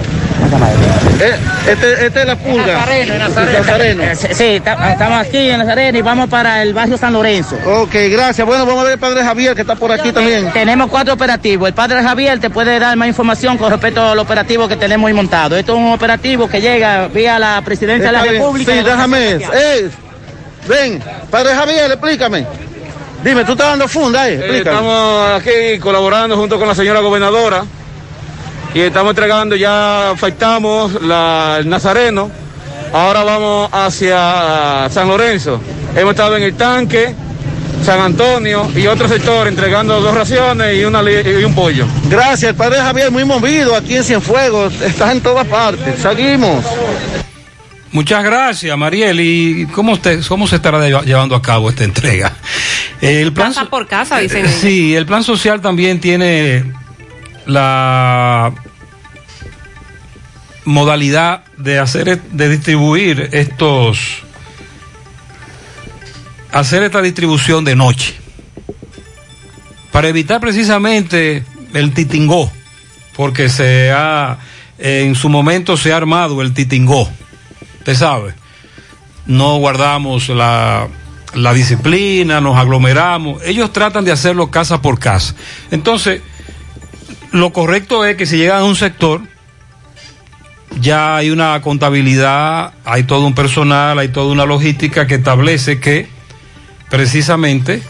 Eh, 1.20 1.36
este, 1.68 2.06
este 2.06 2.20
es 2.20 2.26
la 2.26 2.36
pulga. 2.36 2.66
Nazareno, 2.74 3.18
Nazareno. 3.18 3.58
Nazareno. 3.58 4.02
Eh, 4.02 4.16
Sí, 4.16 4.60
ta- 4.62 4.92
estamos 4.92 5.18
aquí 5.26 5.50
en 5.50 5.58
Nazareno 5.58 5.98
y 5.98 6.02
vamos 6.02 6.28
para 6.28 6.62
el 6.62 6.74
barrio 6.74 6.96
San 6.98 7.12
Lorenzo. 7.12 7.56
Ok, 7.64 7.94
gracias. 8.10 8.46
Bueno, 8.46 8.66
vamos 8.66 8.80
a 8.80 8.84
ver 8.84 8.92
el 8.94 8.98
padre 8.98 9.22
Javier 9.24 9.54
que 9.54 9.60
está 9.62 9.76
por 9.76 9.92
aquí 9.92 10.10
también. 10.12 10.50
Tenemos 10.52 10.90
cuatro 10.90 11.14
operativos. 11.14 11.68
El 11.68 11.74
padre 11.74 12.02
Javier 12.02 12.40
te 12.40 12.50
puede 12.50 12.78
dar 12.78 12.96
más 12.96 13.08
información 13.08 13.56
con 13.56 13.70
respecto 13.70 14.02
al 14.04 14.18
operativo 14.18 14.66
que 14.68 14.76
tenemos 14.76 15.06
ahí 15.08 15.14
montado. 15.14 15.56
Esto 15.56 15.72
es 15.74 15.78
un 15.78 15.92
operativo 15.92 16.48
que 16.48 16.60
llega 16.60 17.08
vía 17.08 17.38
la 17.38 17.62
presidencia 17.64 18.08
de 18.10 18.12
la. 18.12 18.24
República. 18.24 18.72
Sí, 18.72 18.80
déjame. 18.82 19.30
Eh, 19.54 19.90
ven, 20.68 21.02
padre 21.30 21.54
Javier, 21.54 21.92
explícame. 21.92 22.46
Dime, 23.24 23.44
tú 23.44 23.52
estás 23.52 23.68
dando 23.68 23.86
funda, 23.88 24.28
eh. 24.28 24.34
Eh, 24.42 24.56
estamos 24.58 25.30
aquí 25.40 25.78
colaborando 25.80 26.36
junto 26.36 26.58
con 26.58 26.66
la 26.66 26.74
señora 26.74 27.00
gobernadora 27.00 27.64
y 28.74 28.80
estamos 28.80 29.10
entregando, 29.10 29.54
ya 29.54 30.10
afectamos 30.10 31.00
la, 31.02 31.56
el 31.60 31.68
Nazareno, 31.68 32.30
ahora 32.92 33.22
vamos 33.22 33.68
hacia 33.72 34.88
San 34.90 35.06
Lorenzo. 35.08 35.60
Hemos 35.94 36.12
estado 36.12 36.36
en 36.36 36.42
el 36.42 36.54
tanque, 36.54 37.14
San 37.84 38.00
Antonio 38.00 38.68
y 38.74 38.86
otro 38.88 39.06
sector 39.08 39.46
entregando 39.46 40.00
dos 40.00 40.14
raciones 40.14 40.76
y, 40.76 40.84
una, 40.84 41.00
li- 41.02 41.20
y 41.40 41.44
un 41.44 41.54
pollo. 41.54 41.86
Gracias, 42.08 42.50
el 42.50 42.54
padre 42.56 42.78
Javier, 42.78 43.10
muy 43.12 43.24
movido 43.24 43.76
aquí 43.76 43.96
en 43.96 44.04
Cienfuegos. 44.04 44.72
Estás 44.80 45.12
en 45.12 45.20
todas 45.20 45.46
partes. 45.46 46.00
Seguimos. 46.00 46.64
Muchas 47.92 48.24
gracias, 48.24 48.76
Mariel. 48.78 49.20
¿Y 49.20 49.66
cómo, 49.66 49.92
usted, 49.92 50.22
cómo 50.26 50.46
se 50.46 50.56
estará 50.56 50.78
lle- 50.88 51.04
llevando 51.04 51.34
a 51.36 51.42
cabo 51.42 51.68
esta 51.70 51.84
entrega? 51.84 52.34
El 53.00 53.32
plan, 53.32 53.52
Casa 53.52 53.68
por 53.68 53.86
casa, 53.86 54.18
dicen 54.18 54.46
ellos. 54.46 54.58
sí, 54.60 54.94
el 54.94 55.04
plan 55.06 55.22
social 55.22 55.60
también 55.60 56.00
tiene 56.00 56.64
la 57.46 58.52
modalidad 60.64 61.44
de 61.58 61.78
hacer, 61.78 62.20
de 62.22 62.48
distribuir 62.48 63.28
estos, 63.32 63.98
hacer 66.52 66.82
esta 66.84 67.02
distribución 67.02 67.64
de 67.64 67.76
noche 67.76 68.14
para 69.90 70.08
evitar 70.08 70.40
precisamente 70.40 71.44
el 71.74 71.92
titingó, 71.92 72.50
porque 73.16 73.48
se 73.48 73.90
ha, 73.90 74.38
en 74.78 75.14
su 75.14 75.28
momento 75.28 75.76
se 75.76 75.92
ha 75.92 75.96
armado 75.96 76.40
el 76.40 76.54
titingó, 76.54 77.10
usted 77.82 77.96
sabe, 77.96 78.32
no 79.26 79.56
guardamos 79.56 80.28
la, 80.28 80.86
la 81.34 81.52
disciplina, 81.52 82.40
nos 82.40 82.56
aglomeramos, 82.56 83.42
ellos 83.42 83.72
tratan 83.72 84.04
de 84.04 84.12
hacerlo 84.12 84.52
casa 84.52 84.80
por 84.80 85.00
casa. 85.00 85.34
Entonces, 85.72 86.22
lo 87.32 87.52
correcto 87.52 88.04
es 88.04 88.16
que 88.16 88.24
si 88.24 88.36
llegan 88.36 88.60
a 88.60 88.64
un 88.64 88.76
sector, 88.76 89.20
ya 90.80 91.16
hay 91.16 91.30
una 91.30 91.60
contabilidad, 91.60 92.74
hay 92.84 93.02
todo 93.02 93.26
un 93.26 93.34
personal, 93.34 93.98
hay 93.98 94.08
toda 94.10 94.30
una 94.30 94.46
logística 94.46 95.08
que 95.08 95.16
establece 95.16 95.80
que 95.80 96.06
precisamente 96.88 97.82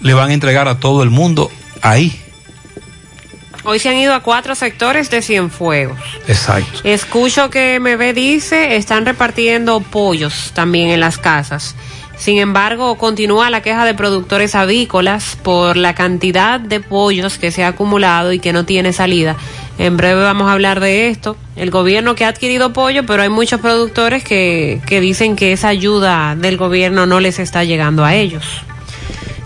le 0.00 0.12
van 0.12 0.30
a 0.30 0.34
entregar 0.34 0.66
a 0.66 0.80
todo 0.80 1.04
el 1.04 1.10
mundo 1.10 1.52
ahí. 1.82 2.20
Hoy 3.64 3.78
se 3.78 3.88
han 3.88 3.96
ido 3.96 4.14
a 4.14 4.20
cuatro 4.20 4.54
sectores 4.54 5.10
de 5.10 5.22
Cienfuegos. 5.22 5.98
Exacto. 6.26 6.80
Escucho 6.84 7.50
que 7.50 7.78
MB 7.78 8.14
dice 8.14 8.76
están 8.76 9.04
repartiendo 9.04 9.80
pollos 9.80 10.52
también 10.54 10.88
en 10.88 11.00
las 11.00 11.18
casas. 11.18 11.74
Sin 12.20 12.38
embargo, 12.38 12.96
continúa 12.98 13.48
la 13.48 13.62
queja 13.62 13.86
de 13.86 13.94
productores 13.94 14.54
avícolas 14.54 15.38
por 15.42 15.78
la 15.78 15.94
cantidad 15.94 16.60
de 16.60 16.80
pollos 16.80 17.38
que 17.38 17.50
se 17.50 17.64
ha 17.64 17.68
acumulado 17.68 18.34
y 18.34 18.38
que 18.40 18.52
no 18.52 18.66
tiene 18.66 18.92
salida. 18.92 19.36
En 19.78 19.96
breve 19.96 20.20
vamos 20.20 20.46
a 20.46 20.52
hablar 20.52 20.80
de 20.80 21.08
esto. 21.08 21.38
El 21.56 21.70
gobierno 21.70 22.14
que 22.14 22.26
ha 22.26 22.28
adquirido 22.28 22.74
pollo, 22.74 23.06
pero 23.06 23.22
hay 23.22 23.30
muchos 23.30 23.62
productores 23.62 24.22
que, 24.22 24.82
que 24.86 25.00
dicen 25.00 25.34
que 25.34 25.52
esa 25.52 25.68
ayuda 25.68 26.36
del 26.36 26.58
gobierno 26.58 27.06
no 27.06 27.20
les 27.20 27.38
está 27.38 27.64
llegando 27.64 28.04
a 28.04 28.14
ellos. 28.14 28.44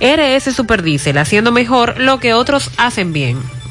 RS 0.00 0.54
Superdiesel, 0.54 1.18
haciendo 1.18 1.52
mejor 1.52 2.00
lo 2.00 2.18
que 2.18 2.32
otros 2.32 2.70
hacen 2.78 3.12
bien. 3.12 3.61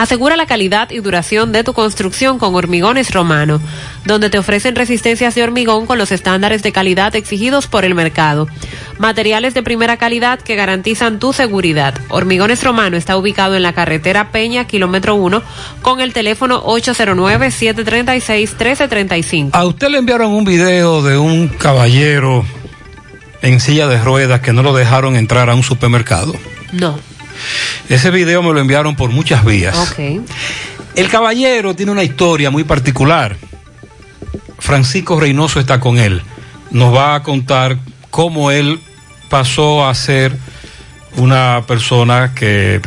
Asegura 0.00 0.36
la 0.38 0.46
calidad 0.46 0.90
y 0.92 1.00
duración 1.00 1.52
de 1.52 1.62
tu 1.62 1.74
construcción 1.74 2.38
con 2.38 2.54
Hormigones 2.54 3.10
Romano, 3.10 3.60
donde 4.06 4.30
te 4.30 4.38
ofrecen 4.38 4.74
resistencias 4.74 5.34
de 5.34 5.42
hormigón 5.42 5.84
con 5.84 5.98
los 5.98 6.10
estándares 6.10 6.62
de 6.62 6.72
calidad 6.72 7.14
exigidos 7.14 7.66
por 7.66 7.84
el 7.84 7.94
mercado. 7.94 8.48
Materiales 8.96 9.52
de 9.52 9.62
primera 9.62 9.98
calidad 9.98 10.40
que 10.40 10.56
garantizan 10.56 11.18
tu 11.18 11.34
seguridad. 11.34 11.92
Hormigones 12.08 12.64
Romano 12.64 12.96
está 12.96 13.18
ubicado 13.18 13.56
en 13.56 13.62
la 13.62 13.74
carretera 13.74 14.32
Peña, 14.32 14.66
kilómetro 14.66 15.16
1, 15.16 15.42
con 15.82 16.00
el 16.00 16.14
teléfono 16.14 16.64
809-736-1335. 16.64 19.50
A 19.52 19.66
usted 19.66 19.90
le 19.90 19.98
enviaron 19.98 20.32
un 20.32 20.46
video 20.46 21.02
de 21.02 21.18
un 21.18 21.48
caballero 21.48 22.46
en 23.42 23.60
silla 23.60 23.86
de 23.86 24.02
ruedas 24.02 24.40
que 24.40 24.54
no 24.54 24.62
lo 24.62 24.74
dejaron 24.74 25.16
entrar 25.16 25.50
a 25.50 25.54
un 25.54 25.62
supermercado. 25.62 26.34
No. 26.72 26.98
Ese 27.88 28.10
video 28.10 28.42
me 28.42 28.52
lo 28.52 28.60
enviaron 28.60 28.96
por 28.96 29.10
muchas 29.10 29.44
vías. 29.44 29.76
El 30.94 31.08
caballero 31.08 31.74
tiene 31.74 31.92
una 31.92 32.02
historia 32.04 32.50
muy 32.50 32.64
particular. 32.64 33.36
Francisco 34.58 35.18
Reynoso 35.18 35.60
está 35.60 35.80
con 35.80 35.98
él. 35.98 36.22
Nos 36.70 36.94
va 36.94 37.14
a 37.16 37.22
contar 37.22 37.78
cómo 38.10 38.50
él 38.50 38.80
pasó 39.28 39.86
a 39.88 39.94
ser 39.94 40.36
una 41.16 41.64
persona 41.66 42.34
que 42.34 42.80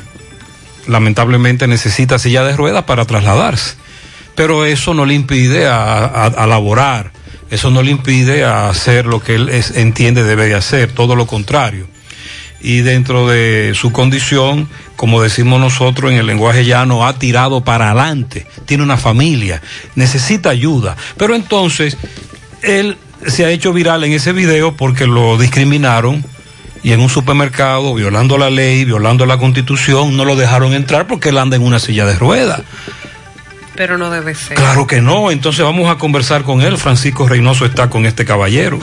lamentablemente 0.87 1.67
necesita 1.67 2.19
silla 2.19 2.43
de 2.43 2.55
ruedas 2.55 2.83
para 2.83 3.05
trasladarse. 3.05 3.75
Pero 4.35 4.65
eso 4.65 4.93
no 4.93 5.05
le 5.05 5.13
impide 5.13 5.67
a, 5.67 5.99
a- 6.05 6.25
a 6.27 6.47
laborar, 6.47 7.11
eso 7.51 7.69
no 7.69 7.81
le 7.83 7.91
impide 7.91 8.43
a 8.45 8.69
hacer 8.69 9.05
lo 9.05 9.19
que 9.21 9.35
él 9.35 9.49
es- 9.49 9.71
entiende 9.77 10.23
debe 10.23 10.47
de 10.47 10.55
hacer, 10.55 10.91
todo 10.91 11.15
lo 11.15 11.27
contrario 11.27 11.87
y 12.63 12.79
dentro 12.79 13.27
de 13.27 13.73
su 13.75 13.91
condición, 13.91 14.69
como 14.95 15.21
decimos 15.21 15.59
nosotros 15.59 16.11
en 16.11 16.17
el 16.17 16.25
lenguaje 16.25 16.63
llano, 16.63 17.05
ha 17.05 17.19
tirado 17.19 17.61
para 17.61 17.91
adelante, 17.91 18.47
tiene 18.65 18.83
una 18.83 18.95
familia, 18.97 19.61
necesita 19.95 20.49
ayuda. 20.49 20.95
Pero 21.17 21.35
entonces, 21.35 21.97
él 22.61 22.97
se 23.27 23.43
ha 23.45 23.49
hecho 23.49 23.73
viral 23.73 24.05
en 24.05 24.13
ese 24.13 24.31
video 24.31 24.75
porque 24.77 25.05
lo 25.05 25.37
discriminaron 25.37 26.25
y 26.83 26.93
en 26.93 27.01
un 27.01 27.09
supermercado, 27.09 27.93
violando 27.95 28.37
la 28.37 28.49
ley, 28.49 28.85
violando 28.85 29.25
la 29.25 29.37
constitución, 29.37 30.15
no 30.15 30.23
lo 30.23 30.37
dejaron 30.37 30.73
entrar 30.73 31.05
porque 31.05 31.29
él 31.29 31.37
anda 31.37 31.57
en 31.57 31.63
una 31.63 31.79
silla 31.79 32.05
de 32.05 32.15
ruedas. 32.15 32.61
Pero 33.75 33.97
no 33.97 34.09
debe 34.09 34.35
ser. 34.35 34.55
Claro 34.55 34.87
que 34.87 35.01
no, 35.01 35.31
entonces 35.31 35.65
vamos 35.65 35.89
a 35.89 35.97
conversar 35.97 36.43
con 36.43 36.61
él. 36.61 36.77
Francisco 36.77 37.27
Reynoso 37.27 37.65
está 37.65 37.89
con 37.89 38.05
este 38.05 38.23
caballero. 38.23 38.79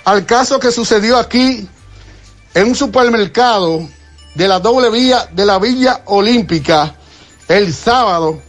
al 0.04 0.26
caso 0.26 0.60
que 0.60 0.70
sucedió 0.70 1.16
aquí 1.16 1.66
en 2.52 2.68
un 2.68 2.74
supermercado 2.74 3.88
de 4.34 4.48
la 4.48 4.58
doble 4.58 4.90
vía 4.90 5.30
de 5.32 5.46
la 5.46 5.58
Villa 5.58 6.02
Olímpica 6.04 6.94
el 7.48 7.72
sábado, 7.72 8.42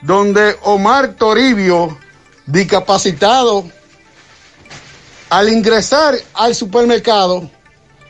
donde 0.00 0.56
Omar 0.62 1.12
Toribio, 1.14 1.98
discapacitado, 2.46 3.66
al 5.28 5.50
ingresar 5.50 6.14
al 6.32 6.54
supermercado, 6.54 7.50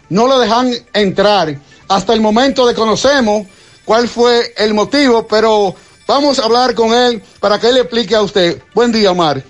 no 0.09 0.29
lo 0.29 0.39
dejan 0.39 0.73
entrar. 0.93 1.59
Hasta 1.89 2.13
el 2.15 2.21
momento 2.21 2.67
desconocemos 2.67 3.47
cuál 3.85 4.09
fue 4.09 4.53
el 4.57 4.75
motivo, 4.75 5.27
pero 5.27 5.75
vamos 6.07 6.39
a 6.39 6.45
hablar 6.45 6.75
con 6.75 6.93
él 6.93 7.23
para 7.41 7.59
que 7.59 7.69
él 7.69 7.75
le 7.75 7.81
explique 7.81 8.15
a 8.15 8.23
usted. 8.23 8.61
Buen 8.75 8.93
día, 8.93 9.13
Omar. 9.13 9.43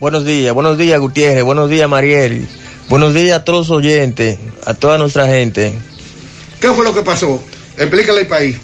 Buenos 0.00 0.24
días, 0.24 0.54
buenos 0.54 0.78
días 0.78 0.98
Gutiérrez, 0.98 1.44
buenos 1.44 1.68
días 1.68 1.86
Mariel, 1.86 2.48
buenos 2.88 3.12
días 3.12 3.38
a 3.38 3.44
todos 3.44 3.68
los 3.68 3.76
oyentes, 3.76 4.38
a 4.64 4.72
toda 4.72 4.96
nuestra 4.96 5.26
gente. 5.26 5.78
¿Qué 6.58 6.70
fue 6.72 6.84
lo 6.84 6.94
que 6.94 7.02
pasó? 7.02 7.38
Explícale 7.76 8.20
al 8.20 8.26
país. 8.26 8.56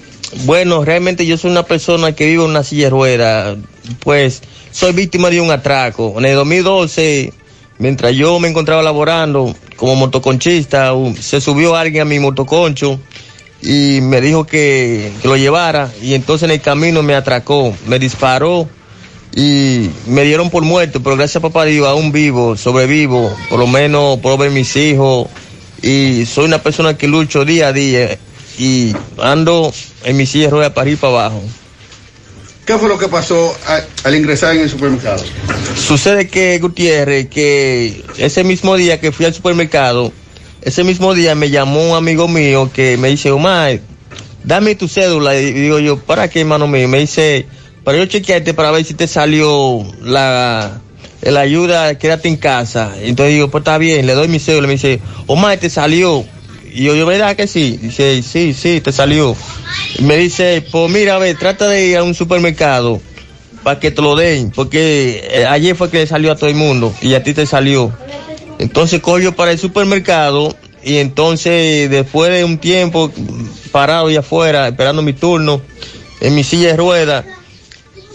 Bueno, 0.44 0.82
realmente 0.82 1.26
yo 1.26 1.36
soy 1.36 1.50
una 1.50 1.62
persona 1.62 2.12
que 2.12 2.24
vive 2.24 2.42
en 2.42 2.50
una 2.50 2.64
silla 2.64 2.84
de 2.84 2.90
ruedas, 2.90 3.58
pues 4.00 4.42
soy 4.72 4.92
víctima 4.92 5.28
de 5.28 5.42
un 5.42 5.50
atraco. 5.50 6.14
En 6.16 6.24
el 6.24 6.36
2012, 6.36 7.34
mientras 7.78 8.14
yo 8.14 8.38
me 8.40 8.48
encontraba 8.48 8.82
laborando 8.82 9.54
como 9.76 9.96
motoconchista, 9.96 10.92
se 11.20 11.40
subió 11.40 11.76
alguien 11.76 12.02
a 12.02 12.04
mi 12.04 12.18
motoconcho 12.18 12.98
y 13.62 14.00
me 14.02 14.20
dijo 14.20 14.44
que, 14.44 15.12
que 15.20 15.28
lo 15.28 15.36
llevara. 15.36 15.92
Y 16.02 16.14
entonces 16.14 16.44
en 16.44 16.52
el 16.52 16.60
camino 16.60 17.02
me 17.02 17.14
atracó, 17.14 17.74
me 17.86 17.98
disparó 17.98 18.68
y 19.34 19.90
me 20.06 20.22
dieron 20.24 20.50
por 20.50 20.62
muerto, 20.62 21.02
pero 21.02 21.16
gracias 21.16 21.36
a 21.36 21.40
papá 21.40 21.64
Dios 21.64 21.86
aún 21.86 22.10
vivo, 22.10 22.56
sobrevivo, 22.56 23.30
por 23.50 23.58
lo 23.58 23.66
menos 23.66 24.18
puedo 24.20 24.38
ver 24.38 24.50
mis 24.50 24.74
hijos. 24.76 25.28
Y 25.82 26.24
soy 26.24 26.46
una 26.46 26.62
persona 26.62 26.96
que 26.96 27.06
lucho 27.06 27.44
día 27.44 27.68
a 27.68 27.72
día 27.72 28.18
y 28.58 28.94
ando 29.22 29.72
en 30.04 30.16
mi 30.16 30.24
silla 30.24 30.46
de 30.46 30.50
ruedas 30.50 30.72
para 30.72 30.88
ir 30.88 30.98
para 30.98 31.12
abajo. 31.12 31.42
¿Qué 32.66 32.76
fue 32.78 32.88
lo 32.88 32.98
que 32.98 33.06
pasó 33.06 33.56
al 34.02 34.14
ingresar 34.16 34.56
en 34.56 34.62
el 34.62 34.68
supermercado? 34.68 35.22
Sucede 35.76 36.28
que, 36.28 36.58
Gutiérrez, 36.58 37.28
que 37.28 38.02
ese 38.18 38.42
mismo 38.42 38.74
día 38.74 38.98
que 38.98 39.12
fui 39.12 39.24
al 39.24 39.32
supermercado, 39.32 40.12
ese 40.62 40.82
mismo 40.82 41.14
día 41.14 41.36
me 41.36 41.48
llamó 41.48 41.90
un 41.90 41.96
amigo 41.96 42.26
mío 42.26 42.68
que 42.74 42.96
me 42.96 43.08
dice, 43.08 43.30
Omar, 43.30 43.78
dame 44.42 44.74
tu 44.74 44.88
cédula. 44.88 45.38
Y 45.38 45.52
digo 45.52 45.78
yo, 45.78 46.00
¿para 46.00 46.28
qué, 46.28 46.40
hermano 46.40 46.66
mío? 46.66 46.88
Me 46.88 46.98
dice, 46.98 47.46
para 47.84 47.98
yo 47.98 48.06
chequearte 48.06 48.52
para 48.52 48.72
ver 48.72 48.84
si 48.84 48.94
te 48.94 49.06
salió 49.06 49.86
la, 50.02 50.80
la 51.22 51.40
ayuda, 51.40 51.96
quédate 51.96 52.28
en 52.28 52.36
casa. 52.36 52.94
Entonces 53.00 53.34
digo, 53.34 53.48
pues 53.48 53.62
está 53.62 53.78
bien, 53.78 54.06
le 54.06 54.14
doy 54.14 54.26
mi 54.26 54.40
cédula. 54.40 54.66
Me 54.66 54.72
dice, 54.72 55.00
Omar, 55.28 55.56
te 55.58 55.70
salió. 55.70 56.24
Y 56.76 56.82
yo, 56.82 56.94
yo, 56.94 57.06
¿verdad 57.06 57.34
que 57.36 57.46
sí? 57.46 57.78
Dice, 57.80 58.22
sí, 58.22 58.52
sí, 58.52 58.82
te 58.82 58.92
salió. 58.92 59.34
Y 59.98 60.02
me 60.02 60.18
dice, 60.18 60.62
pues 60.70 60.90
mira, 60.90 61.14
a 61.14 61.18
ver, 61.18 61.34
trata 61.38 61.66
de 61.68 61.86
ir 61.86 61.96
a 61.96 62.02
un 62.02 62.14
supermercado 62.14 63.00
para 63.62 63.80
que 63.80 63.90
te 63.90 64.02
lo 64.02 64.14
den, 64.14 64.50
porque 64.50 65.26
eh, 65.32 65.46
ayer 65.46 65.74
fue 65.74 65.88
que 65.88 65.96
le 65.96 66.06
salió 66.06 66.30
a 66.30 66.36
todo 66.36 66.50
el 66.50 66.54
mundo 66.54 66.94
y 67.00 67.14
a 67.14 67.22
ti 67.22 67.32
te 67.32 67.46
salió. 67.46 67.90
Entonces 68.58 69.00
cojo 69.00 69.32
para 69.32 69.52
el 69.52 69.58
supermercado 69.58 70.54
y 70.84 70.98
entonces 70.98 71.88
después 71.88 72.30
de 72.30 72.44
un 72.44 72.58
tiempo 72.58 73.10
parado 73.72 74.08
allá 74.08 74.20
afuera 74.20 74.68
esperando 74.68 75.00
mi 75.00 75.14
turno 75.14 75.62
en 76.20 76.34
mi 76.34 76.44
silla 76.44 76.72
de 76.72 76.76
ruedas 76.76 77.24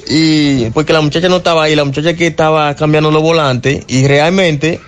y 0.08 0.70
porque 0.70 0.94
la 0.94 1.02
muchacha 1.02 1.30
no 1.30 1.38
estaba 1.38 1.64
ahí, 1.64 1.76
la 1.76 1.84
muchacha 1.84 2.14
que 2.14 2.28
estaba 2.28 2.76
cambiando 2.76 3.10
los 3.10 3.24
volantes 3.24 3.84
y 3.88 4.06
realmente 4.06 4.80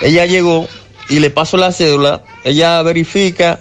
ella 0.00 0.26
llegó 0.26 0.68
y 1.08 1.20
le 1.20 1.30
paso 1.30 1.56
la 1.56 1.72
cédula, 1.72 2.22
ella 2.46 2.80
verifica 2.82 3.58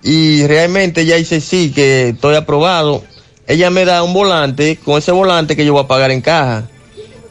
y 0.00 0.46
realmente 0.46 1.00
ella 1.00 1.16
dice 1.16 1.40
sí, 1.40 1.72
que 1.74 2.10
estoy 2.10 2.36
aprobado. 2.36 3.02
Ella 3.48 3.68
me 3.70 3.84
da 3.84 4.04
un 4.04 4.14
volante, 4.14 4.76
con 4.76 4.98
ese 4.98 5.10
volante 5.10 5.56
que 5.56 5.64
yo 5.64 5.72
voy 5.72 5.82
a 5.82 5.88
pagar 5.88 6.12
en 6.12 6.20
caja. 6.20 6.68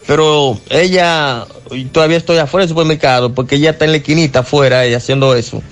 Pero 0.05 0.59
ella, 0.69 1.45
todavía 1.93 2.17
estoy 2.17 2.37
afuera 2.39 2.63
del 2.63 2.69
supermercado 2.69 3.33
porque 3.33 3.55
ella 3.55 3.71
está 3.71 3.85
en 3.85 3.91
la 3.91 3.97
esquinita 3.97 4.39
afuera 4.39 4.83
ella 4.83 4.97
haciendo 4.97 5.33
eso. 5.33 5.63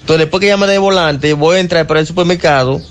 Entonces 0.00 0.18
después 0.18 0.40
que 0.40 0.46
ella 0.48 0.58
me 0.58 0.66
dé 0.66 0.74
el 0.74 0.80
volante, 0.80 1.32
voy 1.32 1.56
a 1.56 1.60
entrar 1.60 1.86
para 1.86 2.00
el 2.00 2.06
supermercado 2.06 2.82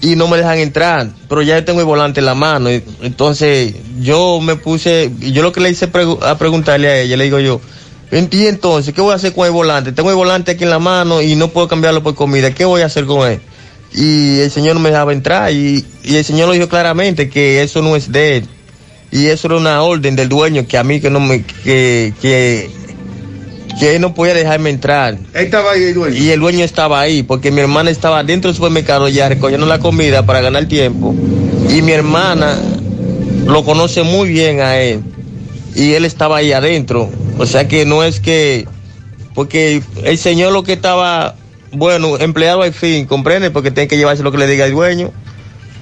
y 0.00 0.14
no 0.14 0.28
me 0.28 0.36
dejan 0.36 0.58
entrar. 0.58 1.10
Pero 1.28 1.42
ya 1.42 1.58
yo 1.58 1.64
tengo 1.64 1.80
el 1.80 1.86
volante 1.86 2.20
en 2.20 2.26
la 2.26 2.34
mano. 2.34 2.70
Entonces 2.70 3.74
yo 3.98 4.40
me 4.40 4.54
puse, 4.54 5.10
yo 5.18 5.42
lo 5.42 5.50
que 5.50 5.60
le 5.60 5.70
hice 5.70 5.90
a 6.22 6.38
preguntarle 6.38 6.88
a 6.88 7.00
ella, 7.00 7.16
le 7.16 7.24
digo 7.24 7.40
yo, 7.40 7.60
y 8.10 8.46
entonces, 8.46 8.94
¿qué 8.94 9.00
voy 9.00 9.12
a 9.12 9.16
hacer 9.16 9.32
con 9.32 9.46
el 9.46 9.52
volante? 9.52 9.92
Tengo 9.92 10.10
el 10.10 10.16
volante 10.16 10.52
aquí 10.52 10.64
en 10.64 10.70
la 10.70 10.78
mano 10.78 11.20
y 11.20 11.34
no 11.34 11.48
puedo 11.48 11.66
cambiarlo 11.66 12.02
por 12.02 12.14
comida. 12.14 12.52
¿Qué 12.52 12.64
voy 12.64 12.82
a 12.82 12.86
hacer 12.86 13.06
con 13.06 13.28
él? 13.28 13.40
Y 13.92 14.40
el 14.40 14.50
señor 14.50 14.74
no 14.74 14.80
me 14.80 14.90
dejaba 14.90 15.12
entrar 15.12 15.52
y, 15.52 15.84
y 16.02 16.16
el 16.16 16.24
señor 16.24 16.48
lo 16.48 16.54
dijo 16.54 16.68
claramente 16.68 17.28
que 17.28 17.62
eso 17.62 17.82
no 17.82 17.96
es 17.96 18.10
de 18.10 18.38
él. 18.38 18.48
Y 19.10 19.26
eso 19.26 19.46
era 19.46 19.56
una 19.56 19.82
orden 19.82 20.16
del 20.16 20.28
dueño 20.28 20.66
que 20.66 20.76
a 20.76 20.82
mí 20.82 21.00
que 21.00 21.10
no 21.10 21.20
me, 21.20 21.44
que, 21.44 22.12
que, 22.20 22.68
que 23.78 23.94
él 23.94 24.00
no 24.00 24.12
podía 24.14 24.34
dejarme 24.34 24.70
entrar. 24.70 25.14
Él 25.14 25.44
estaba 25.44 25.72
ahí 25.72 25.84
el 25.84 25.94
dueño. 25.94 26.16
Y 26.16 26.30
el 26.30 26.40
dueño 26.40 26.64
estaba 26.64 27.00
ahí 27.00 27.22
porque 27.22 27.52
mi 27.52 27.60
hermana 27.60 27.90
estaba 27.90 28.24
dentro 28.24 28.48
del 28.48 28.56
supermercado 28.56 29.08
ya 29.08 29.28
recogiendo 29.28 29.66
la 29.66 29.78
comida 29.78 30.26
para 30.26 30.40
ganar 30.40 30.66
tiempo. 30.66 31.14
Y 31.70 31.82
mi 31.82 31.92
hermana 31.92 32.58
lo 33.46 33.64
conoce 33.64 34.02
muy 34.02 34.28
bien 34.28 34.60
a 34.60 34.78
él. 34.78 35.00
Y 35.76 35.92
él 35.92 36.04
estaba 36.04 36.38
ahí 36.38 36.52
adentro. 36.52 37.08
O 37.38 37.46
sea 37.46 37.66
que 37.66 37.84
no 37.84 38.04
es 38.04 38.20
que, 38.20 38.66
porque 39.34 39.82
el 40.04 40.18
señor 40.18 40.52
lo 40.52 40.62
que 40.62 40.72
estaba, 40.74 41.34
bueno, 41.72 42.18
empleado 42.18 42.62
al 42.62 42.72
fin, 42.72 43.06
comprende, 43.06 43.50
porque 43.50 43.70
tiene 43.70 43.88
que 43.88 43.96
llevarse 43.96 44.22
lo 44.22 44.30
que 44.32 44.38
le 44.38 44.46
diga 44.46 44.66
el 44.66 44.72
dueño. 44.72 45.12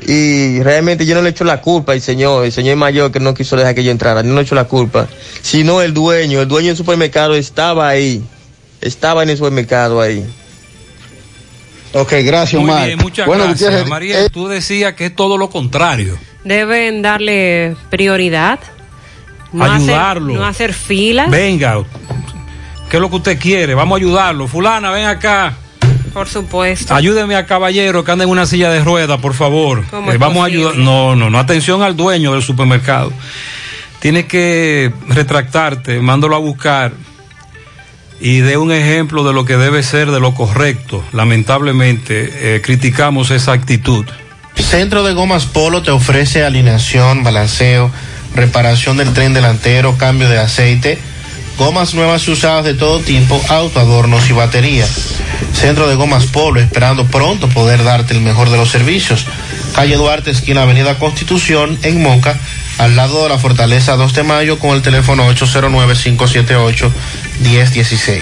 Y 0.06 0.60
realmente 0.62 1.06
yo 1.06 1.14
no 1.14 1.22
le 1.22 1.30
echo 1.30 1.44
la 1.44 1.60
culpa 1.60 1.92
al 1.92 2.00
señor, 2.00 2.44
el 2.44 2.50
señor 2.50 2.76
mayor 2.76 3.12
que 3.12 3.20
no 3.20 3.34
quiso 3.34 3.54
dejar 3.54 3.74
que 3.74 3.84
yo 3.84 3.92
entrara, 3.92 4.22
yo 4.22 4.28
no 4.30 4.34
le 4.36 4.42
echo 4.42 4.56
la 4.56 4.64
culpa, 4.64 5.06
sino 5.42 5.80
el 5.80 5.94
dueño, 5.94 6.40
el 6.40 6.48
dueño 6.48 6.68
del 6.68 6.76
supermercado 6.76 7.34
estaba 7.36 7.88
ahí, 7.88 8.20
estaba 8.80 9.22
en 9.22 9.30
el 9.30 9.36
supermercado 9.36 10.00
ahí. 10.00 10.24
Ok, 11.94 12.14
gracias, 12.24 12.60
Muy 12.60 12.70
Omar. 12.70 12.86
bien, 12.86 12.98
muchas 12.98 13.26
Bueno, 13.26 13.44
gracias. 13.44 13.68
Gutiérrez, 13.70 13.88
María, 13.88 14.24
eh, 14.24 14.30
tú 14.30 14.48
decías 14.48 14.94
que 14.94 15.06
es 15.06 15.14
todo 15.14 15.36
lo 15.38 15.50
contrario. 15.50 16.18
Deben 16.42 17.02
darle 17.02 17.76
prioridad. 17.90 18.58
No 19.52 19.64
Ayudarlo. 19.64 20.32
Hacer, 20.32 20.40
no 20.40 20.46
hacer 20.46 20.74
filas. 20.74 21.30
Venga, 21.30 21.82
¿qué 22.88 22.96
es 22.96 23.00
lo 23.00 23.10
que 23.10 23.16
usted 23.16 23.38
quiere? 23.38 23.74
Vamos 23.74 23.96
a 23.96 23.98
ayudarlo. 23.98 24.48
Fulana, 24.48 24.90
ven 24.90 25.06
acá. 25.06 25.54
Por 26.12 26.28
supuesto. 26.28 26.94
Ayúdeme 26.94 27.36
a 27.36 27.46
caballero 27.46 28.04
que 28.04 28.12
anda 28.12 28.24
en 28.24 28.30
una 28.30 28.44
silla 28.46 28.70
de 28.70 28.84
ruedas, 28.84 29.18
por 29.20 29.34
favor. 29.34 29.84
¿Cómo 29.90 30.12
Eh, 30.12 30.18
vamos 30.18 30.42
a 30.42 30.46
ayudar. 30.46 30.76
No, 30.76 31.16
no, 31.16 31.30
no. 31.30 31.38
Atención 31.38 31.82
al 31.82 31.96
dueño 31.96 32.32
del 32.32 32.42
supermercado. 32.42 33.12
Tienes 33.98 34.26
que 34.26 34.92
retractarte, 35.08 36.00
mándalo 36.00 36.36
a 36.36 36.38
buscar 36.38 36.92
y 38.20 38.38
dé 38.38 38.56
un 38.56 38.72
ejemplo 38.72 39.24
de 39.24 39.32
lo 39.32 39.44
que 39.44 39.56
debe 39.56 39.82
ser, 39.82 40.10
de 40.10 40.20
lo 40.20 40.34
correcto. 40.34 41.04
Lamentablemente, 41.12 42.56
eh, 42.56 42.60
criticamos 42.62 43.30
esa 43.30 43.52
actitud. 43.52 44.04
Centro 44.54 45.02
de 45.02 45.12
Gomas 45.14 45.46
Polo 45.46 45.82
te 45.82 45.90
ofrece 45.90 46.44
alineación, 46.44 47.24
balanceo, 47.24 47.90
reparación 48.34 48.96
del 48.96 49.12
tren 49.12 49.34
delantero, 49.34 49.98
cambio 49.98 50.28
de 50.28 50.38
aceite, 50.38 50.98
gomas 51.58 51.94
nuevas 51.94 52.26
y 52.26 52.32
usadas 52.32 52.64
de 52.64 52.74
todo 52.74 53.00
tipo, 53.00 53.40
auto, 53.48 53.80
adornos 53.80 54.28
y 54.30 54.32
batería. 54.32 54.86
Centro 55.52 55.88
de 55.88 55.94
Gomas 55.94 56.26
Polo, 56.26 56.60
esperando 56.60 57.06
pronto 57.06 57.48
poder 57.48 57.84
darte 57.84 58.14
el 58.14 58.20
mejor 58.20 58.50
de 58.50 58.56
los 58.56 58.70
servicios. 58.70 59.26
Calle 59.74 59.96
Duarte, 59.96 60.30
esquina 60.30 60.62
Avenida 60.62 60.98
Constitución, 60.98 61.78
en 61.82 62.02
Moca, 62.02 62.38
al 62.78 62.96
lado 62.96 63.22
de 63.22 63.28
la 63.28 63.38
Fortaleza 63.38 63.96
2 63.96 64.14
de 64.14 64.22
Mayo, 64.22 64.58
con 64.58 64.70
el 64.70 64.80
teléfono 64.82 65.30
809-578-1016. 65.32 68.20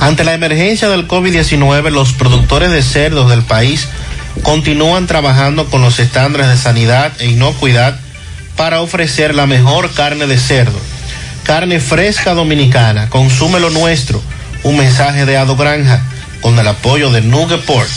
Ante 0.00 0.24
la 0.24 0.34
emergencia 0.34 0.88
del 0.88 1.06
COVID-19, 1.06 1.90
los 1.90 2.12
productores 2.12 2.72
de 2.72 2.82
cerdos 2.82 3.30
del 3.30 3.42
país 3.42 3.88
continúan 4.42 5.06
trabajando 5.06 5.66
con 5.66 5.80
los 5.80 6.00
estándares 6.00 6.48
de 6.48 6.56
sanidad 6.56 7.12
e 7.20 7.28
inocuidad 7.28 8.00
para 8.56 8.80
ofrecer 8.80 9.34
la 9.34 9.46
mejor 9.46 9.92
carne 9.92 10.26
de 10.26 10.38
cerdo. 10.38 10.78
Carne 11.44 11.80
fresca 11.80 12.34
dominicana, 12.34 13.08
consume 13.08 13.60
lo 13.60 13.70
nuestro. 13.70 14.22
Un 14.62 14.76
mensaje 14.76 15.26
de 15.26 15.36
Ado 15.36 15.56
Granja 15.56 16.02
con 16.40 16.58
el 16.58 16.66
apoyo 16.68 17.10
de 17.10 17.20
Nugget 17.20 17.64
Port. 17.64 17.88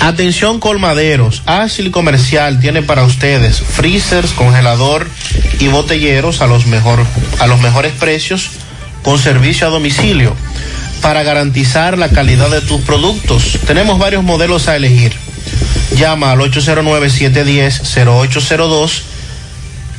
Atención 0.00 0.60
colmaderos, 0.60 1.42
Ashley 1.46 1.90
Comercial 1.90 2.60
tiene 2.60 2.82
para 2.82 3.02
ustedes 3.04 3.60
freezers, 3.60 4.32
congelador 4.32 5.08
y 5.58 5.68
botelleros 5.68 6.42
a 6.42 6.46
los, 6.46 6.66
mejor, 6.66 7.04
a 7.40 7.46
los 7.46 7.60
mejores 7.60 7.92
precios 7.92 8.50
con 9.02 9.18
servicio 9.18 9.66
a 9.66 9.70
domicilio 9.70 10.36
para 11.00 11.22
garantizar 11.22 11.98
la 11.98 12.08
calidad 12.08 12.50
de 12.50 12.60
tus 12.60 12.80
productos. 12.82 13.58
Tenemos 13.66 13.98
varios 13.98 14.22
modelos 14.22 14.68
a 14.68 14.76
elegir. 14.76 15.12
Llama 15.96 16.32
al 16.32 16.40
809-710-0802 16.40 19.02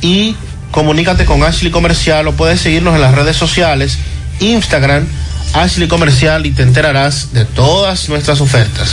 y 0.00 0.36
comunícate 0.70 1.24
con 1.24 1.42
Ashley 1.42 1.72
Comercial 1.72 2.28
o 2.28 2.32
puedes 2.32 2.60
seguirnos 2.60 2.94
en 2.94 3.00
las 3.00 3.14
redes 3.14 3.36
sociales, 3.36 3.98
Instagram, 4.40 5.06
Ashley 5.54 5.88
Comercial 5.88 6.46
y 6.46 6.52
te 6.52 6.62
enterarás 6.62 7.32
de 7.32 7.44
todas 7.44 8.08
nuestras 8.08 8.40
ofertas. 8.40 8.90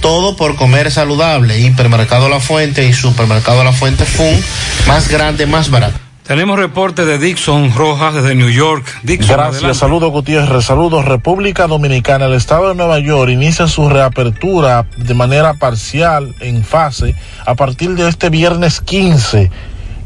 Todo 0.02 0.36
por 0.36 0.56
comer 0.56 0.92
saludable. 0.92 1.60
Hipermercado 1.60 2.30
La 2.30 2.40
Fuente 2.40 2.86
y 2.88 2.94
supermercado 2.94 3.64
La 3.64 3.74
Fuente 3.74 4.06
Fun, 4.06 4.40
más 4.88 5.10
grande, 5.10 5.46
más 5.46 5.70
barato. 5.70 6.00
Tenemos 6.28 6.58
reporte 6.58 7.06
de 7.06 7.20
Dixon 7.20 7.72
Rojas 7.76 8.16
desde 8.16 8.34
New 8.34 8.50
York. 8.50 8.84
Dixon, 9.04 9.38
Gracias, 9.38 9.78
saludos 9.78 10.12
Gutiérrez, 10.12 10.66
saludos 10.66 11.06
República 11.06 11.68
Dominicana. 11.68 12.26
El 12.26 12.34
Estado 12.34 12.70
de 12.70 12.76
Nueva 12.76 12.98
York 12.98 13.30
inicia 13.30 13.68
su 13.68 13.90
reapertura 13.90 14.88
de 14.98 15.14
manera 15.14 15.54
parcial 15.54 16.34
en 16.40 16.64
fase 16.64 17.16
a 17.46 17.54
partir 17.54 17.92
de 17.92 18.10
este 18.10 18.32
viernes 18.32 18.82
15 18.82 19.52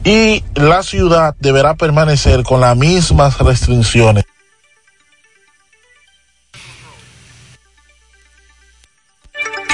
y 0.03 0.43
la 0.56 0.84
ciudad 0.84 1.35
deberá 1.40 1.76
permanecer 1.76 2.43
con 2.43 2.59
las 2.59 2.76
mismas 2.76 3.38
restricciones. 3.38 4.26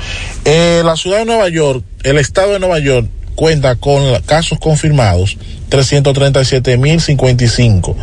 Eh, 0.45 0.81
la 0.85 0.95
ciudad 0.95 1.19
de 1.19 1.25
Nueva 1.25 1.49
York, 1.49 1.83
el 2.03 2.17
estado 2.17 2.53
de 2.53 2.59
Nueva 2.59 2.79
York 2.79 3.07
cuenta 3.35 3.75
con 3.75 4.19
casos 4.23 4.57
confirmados 4.59 5.37
337.055, 5.69 7.95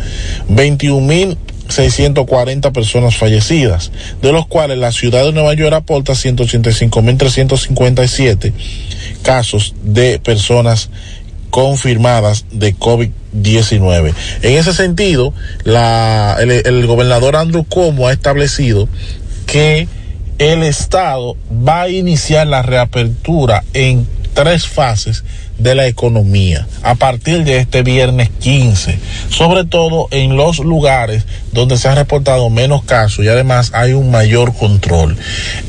21.640 0.49 2.71
personas 2.71 3.17
fallecidas, 3.17 3.91
de 4.21 4.31
los 4.31 4.45
cuales 4.47 4.77
la 4.77 4.91
ciudad 4.91 5.25
de 5.25 5.33
Nueva 5.33 5.55
York 5.55 5.73
aporta 5.73 6.13
185.357 6.13 8.53
casos 9.23 9.73
de 9.83 10.19
personas 10.19 10.91
confirmadas 11.49 12.45
de 12.51 12.75
COVID-19. 12.75 14.13
En 14.41 14.57
ese 14.57 14.73
sentido, 14.73 15.33
el, 15.65 16.51
el 16.51 16.87
gobernador 16.87 17.35
Andrew 17.35 17.63
Cuomo 17.63 18.07
ha 18.07 18.13
establecido 18.13 18.87
que 19.45 19.87
el 20.39 20.63
Estado 20.63 21.37
va 21.51 21.83
a 21.83 21.89
iniciar 21.89 22.47
la 22.47 22.63
reapertura 22.63 23.63
en 23.73 24.07
tres 24.33 24.67
fases 24.67 25.23
de 25.57 25.75
la 25.75 25.87
economía 25.87 26.67
a 26.81 26.95
partir 26.95 27.43
de 27.43 27.57
este 27.57 27.83
viernes 27.83 28.29
15, 28.39 28.99
sobre 29.29 29.65
todo 29.65 30.07
en 30.11 30.35
los 30.35 30.59
lugares 30.59 31.25
donde 31.51 31.77
se 31.77 31.87
han 31.87 31.95
reportado 31.95 32.49
menos 32.49 32.83
casos 32.83 33.23
y 33.23 33.27
además 33.27 33.71
hay 33.73 33.93
un 33.93 34.11
mayor 34.11 34.53
control. 34.53 35.15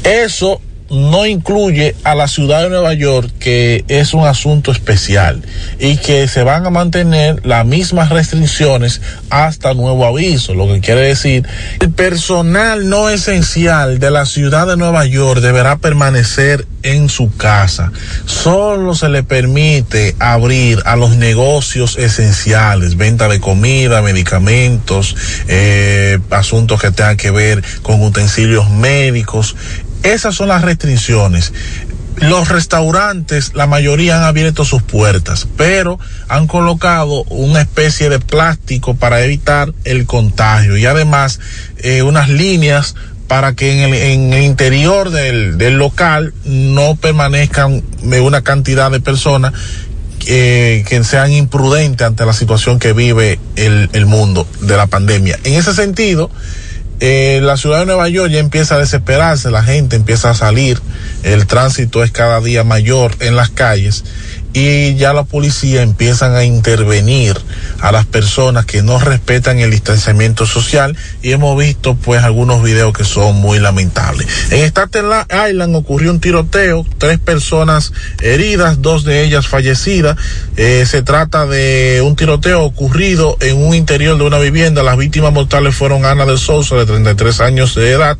Eso 0.04 0.60
no 0.94 1.26
incluye 1.26 1.94
a 2.04 2.14
la 2.14 2.28
ciudad 2.28 2.62
de 2.62 2.70
Nueva 2.70 2.94
York, 2.94 3.30
que 3.38 3.84
es 3.88 4.14
un 4.14 4.26
asunto 4.26 4.72
especial 4.72 5.42
y 5.78 5.96
que 5.96 6.28
se 6.28 6.42
van 6.42 6.66
a 6.66 6.70
mantener 6.70 7.44
las 7.44 7.66
mismas 7.66 8.10
restricciones 8.10 9.00
hasta 9.30 9.74
nuevo 9.74 10.06
aviso, 10.06 10.54
lo 10.54 10.66
que 10.66 10.80
quiere 10.80 11.02
decir 11.02 11.46
el 11.80 11.90
personal 11.90 12.88
no 12.88 13.08
esencial 13.08 13.98
de 13.98 14.10
la 14.10 14.26
ciudad 14.26 14.66
de 14.66 14.76
Nueva 14.76 15.06
York 15.06 15.40
deberá 15.40 15.76
permanecer 15.76 16.66
en 16.84 17.08
su 17.08 17.34
casa. 17.34 17.90
Solo 18.26 18.94
se 18.94 19.08
le 19.08 19.22
permite 19.22 20.14
abrir 20.18 20.82
a 20.84 20.96
los 20.96 21.16
negocios 21.16 21.96
esenciales, 21.96 22.96
venta 22.96 23.26
de 23.26 23.40
comida, 23.40 24.02
medicamentos, 24.02 25.16
eh, 25.48 26.18
asuntos 26.30 26.80
que 26.80 26.90
tengan 26.90 27.16
que 27.16 27.30
ver 27.30 27.64
con 27.82 28.02
utensilios 28.02 28.70
médicos. 28.70 29.56
Esas 30.04 30.34
son 30.34 30.48
las 30.48 30.62
restricciones. 30.62 31.52
Los 32.16 32.48
restaurantes, 32.48 33.52
la 33.54 33.66
mayoría 33.66 34.18
han 34.18 34.22
abierto 34.22 34.64
sus 34.64 34.82
puertas, 34.82 35.48
pero 35.56 35.98
han 36.28 36.46
colocado 36.46 37.24
una 37.24 37.62
especie 37.62 38.08
de 38.08 38.20
plástico 38.20 38.94
para 38.94 39.24
evitar 39.24 39.72
el 39.84 40.06
contagio 40.06 40.76
y 40.76 40.86
además 40.86 41.40
eh, 41.78 42.02
unas 42.02 42.28
líneas 42.28 42.94
para 43.26 43.54
que 43.54 43.82
en 43.82 44.32
el, 44.32 44.42
interior 44.44 45.10
del, 45.10 45.56
local 45.76 46.34
no 46.44 46.94
permanezcan 46.94 47.82
una 48.02 48.42
cantidad 48.42 48.92
de 48.92 49.00
personas 49.00 49.54
eh, 50.26 50.84
que 50.86 51.02
sean 51.02 51.32
imprudentes 51.32 52.06
ante 52.06 52.26
la 52.26 52.34
situación 52.34 52.78
que 52.78 52.92
vive 52.92 53.40
el 53.56 54.06
mundo 54.06 54.46
de 54.60 54.76
la 54.76 54.86
pandemia. 54.86 55.38
En 55.44 55.54
ese 55.54 55.74
sentido, 55.74 56.30
eh, 57.00 57.40
la 57.42 57.56
ciudad 57.56 57.80
de 57.80 57.86
Nueva 57.86 58.08
York 58.08 58.30
ya 58.30 58.38
empieza 58.38 58.76
a 58.76 58.78
desesperarse, 58.78 59.50
la 59.50 59.62
gente 59.62 59.96
empieza 59.96 60.30
a 60.30 60.34
salir, 60.34 60.80
el 61.22 61.46
tránsito 61.46 62.04
es 62.04 62.10
cada 62.10 62.40
día 62.40 62.64
mayor 62.64 63.16
en 63.20 63.36
las 63.36 63.50
calles 63.50 64.04
y 64.54 64.94
ya 64.94 65.12
la 65.12 65.24
policía 65.24 65.82
empiezan 65.82 66.34
a 66.36 66.44
intervenir 66.44 67.36
a 67.80 67.90
las 67.90 68.06
personas 68.06 68.64
que 68.64 68.82
no 68.82 69.00
respetan 69.00 69.58
el 69.58 69.72
distanciamiento 69.72 70.46
social 70.46 70.96
y 71.22 71.32
hemos 71.32 71.58
visto 71.58 71.96
pues 71.96 72.22
algunos 72.22 72.62
videos 72.62 72.92
que 72.92 73.04
son 73.04 73.34
muy 73.36 73.58
lamentables. 73.58 74.28
En 74.50 74.64
Staten 74.64 75.06
Island 75.50 75.74
ocurrió 75.74 76.12
un 76.12 76.20
tiroteo, 76.20 76.86
tres 76.98 77.18
personas 77.18 77.92
heridas, 78.22 78.80
dos 78.80 79.02
de 79.02 79.24
ellas 79.24 79.48
fallecidas. 79.48 80.16
Eh, 80.56 80.84
se 80.86 81.02
trata 81.02 81.46
de 81.46 82.00
un 82.04 82.14
tiroteo 82.14 82.62
ocurrido 82.62 83.36
en 83.40 83.60
un 83.60 83.74
interior 83.74 84.16
de 84.16 84.22
una 84.22 84.38
vivienda. 84.38 84.84
Las 84.84 84.96
víctimas 84.96 85.32
mortales 85.32 85.74
fueron 85.74 86.04
Ana 86.04 86.26
de 86.26 86.38
Sousa, 86.38 86.76
de 86.76 86.86
33 86.86 87.40
años 87.40 87.74
de 87.74 87.90
edad, 87.90 88.16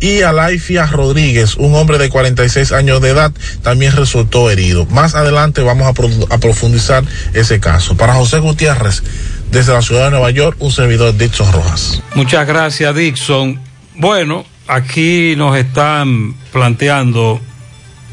y 0.00 0.22
Alaifia 0.22 0.86
Rodríguez, 0.86 1.54
un 1.56 1.76
hombre 1.76 1.98
de 1.98 2.08
46 2.08 2.72
años 2.72 3.00
de 3.00 3.10
edad, 3.10 3.30
también 3.62 3.92
resultó 3.94 4.50
herido. 4.50 4.84
Más 4.86 5.14
adelante 5.14 5.62
vamos 5.62 5.75
pro- 5.92 6.10
a 6.30 6.38
profundizar 6.38 7.04
ese 7.34 7.60
caso. 7.60 7.96
Para 7.96 8.14
José 8.14 8.38
Gutiérrez, 8.38 9.02
desde 9.50 9.72
la 9.72 9.82
ciudad 9.82 10.04
de 10.06 10.10
Nueva 10.12 10.30
York, 10.30 10.56
un 10.60 10.72
servidor 10.72 11.16
Dixon 11.16 11.52
Rojas. 11.52 12.02
Muchas 12.14 12.46
gracias, 12.46 12.94
Dixon. 12.94 13.60
Bueno, 13.96 14.44
aquí 14.66 15.34
nos 15.36 15.56
están 15.56 16.34
planteando 16.52 17.40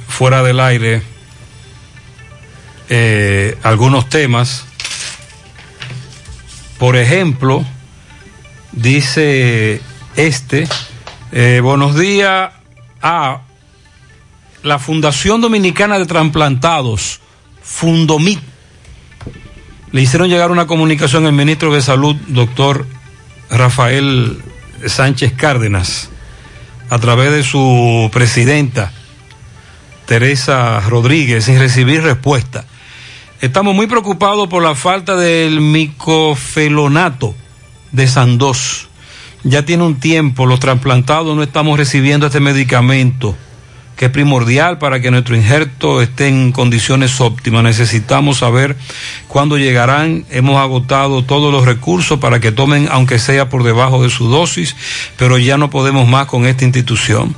fuera 0.07 0.43
del 0.43 0.59
aire 0.59 1.01
eh, 2.89 3.57
algunos 3.63 4.09
temas. 4.09 4.65
Por 6.77 6.95
ejemplo, 6.97 7.63
dice 8.71 9.81
este, 10.15 10.67
eh, 11.31 11.59
buenos 11.63 11.97
días 11.97 12.51
a 13.01 13.41
la 14.63 14.79
Fundación 14.79 15.41
Dominicana 15.41 15.97
de 15.99 16.05
Trasplantados, 16.05 17.19
Fundomit. 17.63 18.39
Le 19.91 20.01
hicieron 20.01 20.29
llegar 20.29 20.51
una 20.51 20.67
comunicación 20.67 21.25
al 21.25 21.33
ministro 21.33 21.73
de 21.73 21.81
Salud, 21.81 22.15
doctor 22.27 22.85
Rafael 23.49 24.41
Sánchez 24.85 25.33
Cárdenas, 25.33 26.09
a 26.89 26.99
través 26.99 27.31
de 27.31 27.43
su 27.43 28.09
presidenta, 28.11 28.91
Teresa 30.05 30.79
Rodríguez, 30.81 31.45
sin 31.45 31.59
recibir 31.59 32.03
respuesta. 32.03 32.65
Estamos 33.41 33.75
muy 33.75 33.87
preocupados 33.87 34.47
por 34.47 34.63
la 34.63 34.75
falta 34.75 35.15
del 35.15 35.61
micofelonato 35.61 37.35
de 37.91 38.07
Sandoz. 38.07 38.89
Ya 39.43 39.65
tiene 39.65 39.83
un 39.83 39.99
tiempo, 39.99 40.45
los 40.45 40.59
trasplantados 40.59 41.35
no 41.35 41.43
estamos 41.43 41.77
recibiendo 41.77 42.27
este 42.27 42.39
medicamento 42.39 43.35
que 44.03 44.07
es 44.07 44.11
primordial 44.11 44.79
para 44.79 44.99
que 44.99 45.11
nuestro 45.11 45.33
injerto 45.33 46.01
esté 46.01 46.27
en 46.27 46.51
condiciones 46.51 47.21
óptimas. 47.21 47.63
Necesitamos 47.63 48.39
saber 48.39 48.75
cuándo 49.29 49.57
llegarán. 49.57 50.25
Hemos 50.29 50.59
agotado 50.59 51.23
todos 51.23 51.53
los 51.53 51.63
recursos 51.63 52.19
para 52.19 52.41
que 52.41 52.51
tomen, 52.51 52.89
aunque 52.91 53.17
sea 53.17 53.47
por 53.47 53.63
debajo 53.63 54.03
de 54.03 54.09
su 54.09 54.27
dosis, 54.27 54.75
pero 55.15 55.37
ya 55.37 55.57
no 55.57 55.69
podemos 55.69 56.05
más 56.05 56.25
con 56.25 56.45
esta 56.45 56.65
institución. 56.65 57.33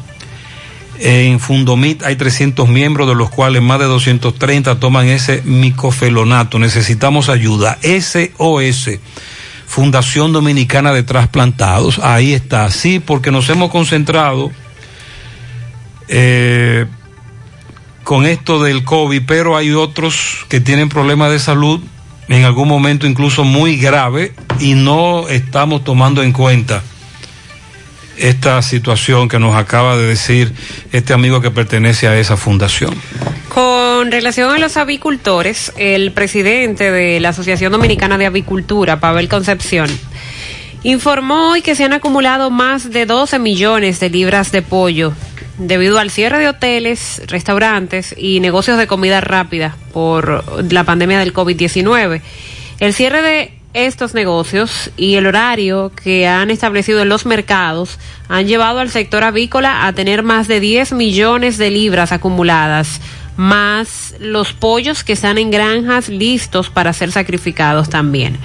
En 0.97 1.39
Fundomit 1.39 2.01
hay 2.01 2.15
300 2.15 2.67
miembros, 2.67 3.07
de 3.07 3.13
los 3.13 3.29
cuales 3.29 3.61
más 3.61 3.77
de 3.77 3.85
230 3.85 4.79
toman 4.79 5.05
ese 5.07 5.43
micofelonato. 5.45 6.57
Necesitamos 6.57 7.29
ayuda. 7.29 7.77
SOS, 7.83 8.89
Fundación 9.67 10.33
Dominicana 10.33 10.93
de 10.93 11.03
Trasplantados. 11.03 11.99
Ahí 11.99 12.33
está. 12.33 12.71
Sí, 12.71 12.99
porque 12.99 13.29
nos 13.29 13.49
hemos 13.49 13.69
concentrado 13.69 14.49
eh, 16.07 16.85
con 18.03 18.25
esto 18.25 18.61
del 18.61 18.83
COVID, 18.83 19.23
pero 19.25 19.57
hay 19.57 19.71
otros 19.71 20.45
que 20.47 20.59
tienen 20.59 20.89
problemas 20.89 21.31
de 21.31 21.39
salud 21.39 21.81
en 22.27 22.43
algún 22.43 22.67
momento 22.67 23.07
incluso 23.07 23.43
muy 23.43 23.77
grave 23.77 24.33
y 24.59 24.73
no 24.73 25.27
estamos 25.27 25.83
tomando 25.83 26.23
en 26.23 26.31
cuenta 26.31 26.83
esta 28.17 28.61
situación 28.61 29.27
que 29.27 29.39
nos 29.39 29.55
acaba 29.55 29.97
de 29.97 30.05
decir 30.05 30.53
este 30.91 31.13
amigo 31.13 31.41
que 31.41 31.51
pertenece 31.51 32.07
a 32.07 32.17
esa 32.17 32.37
fundación. 32.37 32.93
Con 33.49 34.11
relación 34.11 34.51
a 34.51 34.57
los 34.57 34.77
avicultores, 34.77 35.73
el 35.77 36.11
presidente 36.11 36.91
de 36.91 37.19
la 37.19 37.29
Asociación 37.29 37.71
Dominicana 37.71 38.17
de 38.17 38.25
Avicultura, 38.25 38.99
Pavel 38.99 39.27
Concepción, 39.27 39.89
informó 40.83 41.51
hoy 41.51 41.61
que 41.61 41.75
se 41.75 41.83
han 41.83 41.93
acumulado 41.93 42.51
más 42.51 42.91
de 42.91 43.05
12 43.05 43.39
millones 43.39 43.99
de 43.99 44.09
libras 44.09 44.51
de 44.51 44.61
pollo 44.61 45.13
debido 45.57 45.99
al 45.99 46.11
cierre 46.11 46.39
de 46.39 46.49
hoteles, 46.49 47.21
restaurantes 47.27 48.13
y 48.17 48.39
negocios 48.39 48.77
de 48.77 48.87
comida 48.87 49.21
rápida 49.21 49.75
por 49.93 50.43
la 50.71 50.83
pandemia 50.83 51.19
del 51.19 51.33
COVID-19. 51.33 52.21
El 52.79 52.93
cierre 52.93 53.21
de 53.21 53.51
estos 53.73 54.13
negocios 54.13 54.89
y 54.95 55.15
el 55.15 55.27
horario 55.27 55.91
que 56.01 56.27
han 56.27 56.49
establecido 56.49 57.01
en 57.01 57.09
los 57.09 57.25
mercados 57.25 57.99
han 58.29 58.47
llevado 58.47 58.79
al 58.79 58.89
sector 58.89 59.23
avícola 59.23 59.85
a 59.85 59.93
tener 59.93 60.23
más 60.23 60.47
de 60.47 60.61
10 60.61 60.93
millones 60.93 61.57
de 61.57 61.71
libras 61.71 62.11
acumuladas, 62.11 63.01
más 63.35 64.15
los 64.19 64.53
pollos 64.53 65.03
que 65.03 65.13
están 65.13 65.37
en 65.37 65.51
granjas 65.51 66.07
listos 66.07 66.69
para 66.69 66.93
ser 66.93 67.11
sacrificados 67.11 67.89
también. 67.89 68.37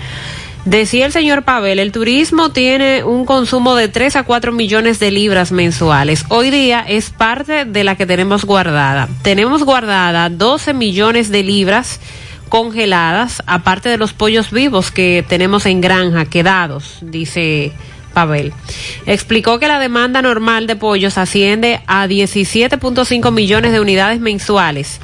Decía 0.66 1.06
el 1.06 1.12
señor 1.12 1.42
Pavel, 1.44 1.78
el 1.78 1.90
turismo 1.90 2.50
tiene 2.50 3.02
un 3.02 3.24
consumo 3.24 3.74
de 3.76 3.88
3 3.88 4.16
a 4.16 4.22
4 4.24 4.52
millones 4.52 5.00
de 5.00 5.10
libras 5.10 5.52
mensuales. 5.52 6.26
Hoy 6.28 6.50
día 6.50 6.84
es 6.86 7.08
parte 7.08 7.64
de 7.64 7.82
la 7.82 7.96
que 7.96 8.04
tenemos 8.04 8.44
guardada. 8.44 9.08
Tenemos 9.22 9.64
guardada 9.64 10.28
12 10.28 10.74
millones 10.74 11.30
de 11.30 11.42
libras 11.42 11.98
congeladas, 12.50 13.42
aparte 13.46 13.88
de 13.88 13.96
los 13.96 14.12
pollos 14.12 14.50
vivos 14.50 14.90
que 14.90 15.24
tenemos 15.26 15.64
en 15.64 15.80
granja, 15.80 16.26
quedados, 16.26 16.98
dice 17.00 17.72
Pavel. 18.12 18.52
Explicó 19.06 19.58
que 19.60 19.68
la 19.68 19.78
demanda 19.78 20.20
normal 20.20 20.66
de 20.66 20.76
pollos 20.76 21.16
asciende 21.16 21.80
a 21.86 22.06
17.5 22.06 23.32
millones 23.32 23.72
de 23.72 23.80
unidades 23.80 24.20
mensuales 24.20 25.00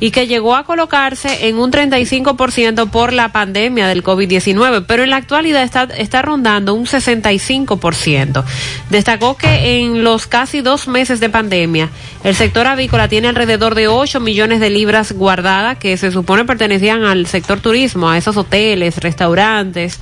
y 0.00 0.10
que 0.10 0.26
llegó 0.26 0.56
a 0.56 0.64
colocarse 0.64 1.48
en 1.48 1.58
un 1.58 1.70
35% 1.70 2.90
por 2.90 3.12
la 3.12 3.30
pandemia 3.30 3.86
del 3.86 4.02
COVID-19, 4.02 4.84
pero 4.88 5.04
en 5.04 5.10
la 5.10 5.16
actualidad 5.16 5.62
está, 5.62 5.84
está 5.84 6.22
rondando 6.22 6.74
un 6.74 6.86
65%. 6.86 8.44
Destacó 8.88 9.36
que 9.36 9.78
en 9.78 10.02
los 10.02 10.26
casi 10.26 10.62
dos 10.62 10.88
meses 10.88 11.20
de 11.20 11.28
pandemia, 11.28 11.90
el 12.24 12.34
sector 12.34 12.66
avícola 12.66 13.08
tiene 13.08 13.28
alrededor 13.28 13.74
de 13.74 13.88
8 13.88 14.20
millones 14.20 14.60
de 14.60 14.70
libras 14.70 15.12
guardadas 15.12 15.78
que 15.78 15.96
se 15.98 16.10
supone 16.10 16.46
pertenecían 16.46 17.04
al 17.04 17.26
sector 17.26 17.60
turismo, 17.60 18.08
a 18.08 18.16
esos 18.16 18.38
hoteles, 18.38 18.96
restaurantes, 18.98 20.00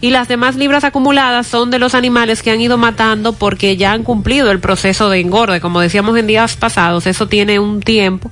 y 0.00 0.10
las 0.10 0.28
demás 0.28 0.54
libras 0.54 0.84
acumuladas 0.84 1.48
son 1.48 1.70
de 1.70 1.80
los 1.80 1.96
animales 1.96 2.42
que 2.42 2.52
han 2.52 2.60
ido 2.60 2.78
matando 2.78 3.32
porque 3.32 3.76
ya 3.76 3.92
han 3.92 4.04
cumplido 4.04 4.52
el 4.52 4.60
proceso 4.60 5.10
de 5.10 5.18
engorde. 5.18 5.60
Como 5.60 5.80
decíamos 5.80 6.16
en 6.16 6.28
días 6.28 6.56
pasados, 6.56 7.08
eso 7.08 7.26
tiene 7.26 7.58
un 7.58 7.80
tiempo 7.80 8.30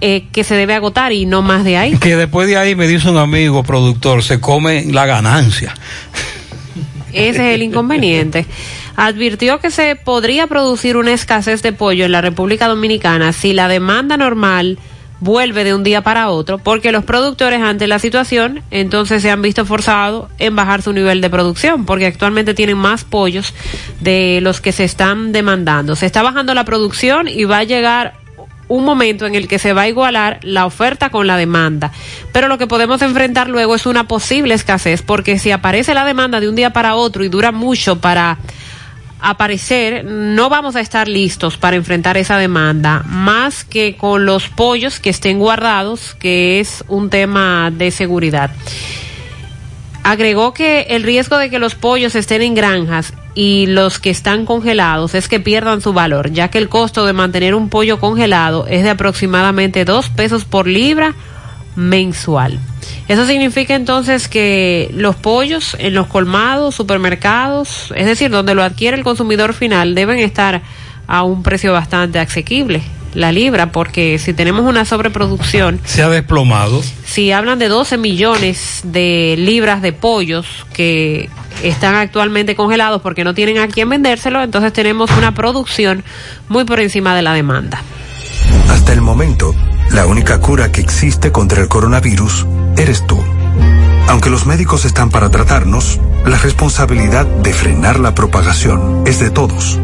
eh, 0.00 0.26
que 0.32 0.44
se 0.44 0.54
debe 0.54 0.74
agotar 0.74 1.12
y 1.12 1.26
no 1.26 1.42
más 1.42 1.64
de 1.64 1.76
ahí. 1.76 1.96
Que 1.96 2.16
después 2.16 2.46
de 2.46 2.56
ahí 2.56 2.74
me 2.74 2.86
dice 2.86 3.10
un 3.10 3.18
amigo 3.18 3.62
productor, 3.62 4.22
se 4.22 4.40
come 4.40 4.84
la 4.86 5.06
ganancia. 5.06 5.74
Ese 7.12 7.48
es 7.48 7.54
el 7.54 7.62
inconveniente. 7.62 8.46
Advirtió 8.96 9.60
que 9.60 9.70
se 9.70 9.96
podría 9.96 10.46
producir 10.46 10.96
una 10.96 11.12
escasez 11.12 11.62
de 11.62 11.72
pollo 11.72 12.04
en 12.04 12.12
la 12.12 12.20
República 12.20 12.68
Dominicana 12.68 13.32
si 13.32 13.52
la 13.52 13.68
demanda 13.68 14.16
normal 14.16 14.78
vuelve 15.20 15.64
de 15.64 15.74
un 15.74 15.82
día 15.82 16.02
para 16.02 16.30
otro, 16.30 16.58
porque 16.58 16.92
los 16.92 17.04
productores 17.04 17.60
ante 17.60 17.86
la 17.88 17.98
situación 17.98 18.62
entonces 18.70 19.22
se 19.22 19.30
han 19.30 19.42
visto 19.42 19.64
forzados 19.64 20.30
en 20.38 20.54
bajar 20.54 20.82
su 20.82 20.92
nivel 20.92 21.20
de 21.20 21.30
producción, 21.30 21.86
porque 21.86 22.06
actualmente 22.06 22.54
tienen 22.54 22.78
más 22.78 23.04
pollos 23.04 23.52
de 24.00 24.40
los 24.42 24.60
que 24.60 24.72
se 24.72 24.84
están 24.84 25.32
demandando. 25.32 25.96
Se 25.96 26.06
está 26.06 26.22
bajando 26.22 26.54
la 26.54 26.64
producción 26.64 27.26
y 27.28 27.44
va 27.44 27.58
a 27.58 27.64
llegar 27.64 28.14
un 28.68 28.84
momento 28.84 29.26
en 29.26 29.34
el 29.34 29.48
que 29.48 29.58
se 29.58 29.72
va 29.72 29.82
a 29.82 29.88
igualar 29.88 30.38
la 30.42 30.66
oferta 30.66 31.10
con 31.10 31.26
la 31.26 31.36
demanda. 31.36 31.90
Pero 32.32 32.48
lo 32.48 32.58
que 32.58 32.66
podemos 32.66 33.02
enfrentar 33.02 33.48
luego 33.48 33.74
es 33.74 33.86
una 33.86 34.06
posible 34.06 34.54
escasez, 34.54 35.02
porque 35.02 35.38
si 35.38 35.50
aparece 35.50 35.94
la 35.94 36.04
demanda 36.04 36.40
de 36.40 36.48
un 36.48 36.54
día 36.54 36.70
para 36.70 36.94
otro 36.94 37.24
y 37.24 37.28
dura 37.28 37.52
mucho 37.52 38.00
para 38.00 38.38
aparecer, 39.20 40.04
no 40.04 40.48
vamos 40.48 40.76
a 40.76 40.80
estar 40.80 41.08
listos 41.08 41.56
para 41.56 41.76
enfrentar 41.76 42.16
esa 42.16 42.36
demanda, 42.36 43.02
más 43.06 43.64
que 43.64 43.96
con 43.96 44.26
los 44.26 44.48
pollos 44.48 45.00
que 45.00 45.10
estén 45.10 45.38
guardados, 45.38 46.14
que 46.14 46.60
es 46.60 46.84
un 46.88 47.10
tema 47.10 47.72
de 47.72 47.90
seguridad. 47.90 48.50
Agregó 50.08 50.54
que 50.54 50.86
el 50.88 51.02
riesgo 51.02 51.36
de 51.36 51.50
que 51.50 51.58
los 51.58 51.74
pollos 51.74 52.14
estén 52.14 52.40
en 52.40 52.54
granjas 52.54 53.12
y 53.34 53.66
los 53.66 53.98
que 53.98 54.08
están 54.08 54.46
congelados 54.46 55.14
es 55.14 55.28
que 55.28 55.38
pierdan 55.38 55.82
su 55.82 55.92
valor, 55.92 56.32
ya 56.32 56.48
que 56.48 56.56
el 56.56 56.70
costo 56.70 57.04
de 57.04 57.12
mantener 57.12 57.54
un 57.54 57.68
pollo 57.68 58.00
congelado 58.00 58.66
es 58.66 58.84
de 58.84 58.88
aproximadamente 58.88 59.84
dos 59.84 60.08
pesos 60.08 60.46
por 60.46 60.66
libra 60.66 61.14
mensual. 61.76 62.58
Eso 63.06 63.26
significa 63.26 63.74
entonces 63.74 64.28
que 64.28 64.88
los 64.94 65.14
pollos 65.14 65.76
en 65.78 65.92
los 65.92 66.06
colmados, 66.06 66.74
supermercados, 66.74 67.92
es 67.94 68.06
decir, 68.06 68.30
donde 68.30 68.54
lo 68.54 68.62
adquiere 68.62 68.96
el 68.96 69.04
consumidor 69.04 69.52
final, 69.52 69.94
deben 69.94 70.20
estar 70.20 70.62
a 71.06 71.22
un 71.22 71.42
precio 71.42 71.74
bastante 71.74 72.18
asequible 72.18 72.80
la 73.14 73.32
libra, 73.32 73.72
porque 73.72 74.18
si 74.18 74.32
tenemos 74.32 74.64
una 74.64 74.84
sobreproducción... 74.84 75.80
Se 75.84 76.02
ha 76.02 76.08
desplomado. 76.08 76.82
Si 77.04 77.32
hablan 77.32 77.58
de 77.58 77.68
12 77.68 77.98
millones 77.98 78.80
de 78.84 79.34
libras 79.38 79.82
de 79.82 79.92
pollos 79.92 80.46
que 80.72 81.28
están 81.62 81.94
actualmente 81.94 82.54
congelados 82.54 83.02
porque 83.02 83.24
no 83.24 83.34
tienen 83.34 83.58
a 83.58 83.68
quién 83.68 83.88
vendérselo, 83.88 84.42
entonces 84.42 84.72
tenemos 84.72 85.10
una 85.16 85.34
producción 85.34 86.04
muy 86.48 86.64
por 86.64 86.80
encima 86.80 87.14
de 87.16 87.22
la 87.22 87.32
demanda. 87.32 87.82
Hasta 88.68 88.92
el 88.92 89.00
momento, 89.00 89.54
la 89.90 90.06
única 90.06 90.40
cura 90.40 90.70
que 90.70 90.80
existe 90.80 91.32
contra 91.32 91.62
el 91.62 91.68
coronavirus 91.68 92.46
eres 92.76 93.06
tú. 93.06 93.22
Aunque 94.08 94.30
los 94.30 94.46
médicos 94.46 94.84
están 94.84 95.10
para 95.10 95.30
tratarnos, 95.30 96.00
la 96.24 96.38
responsabilidad 96.38 97.26
de 97.26 97.52
frenar 97.52 98.00
la 98.00 98.14
propagación 98.14 99.02
es 99.06 99.20
de 99.20 99.30
todos. 99.30 99.78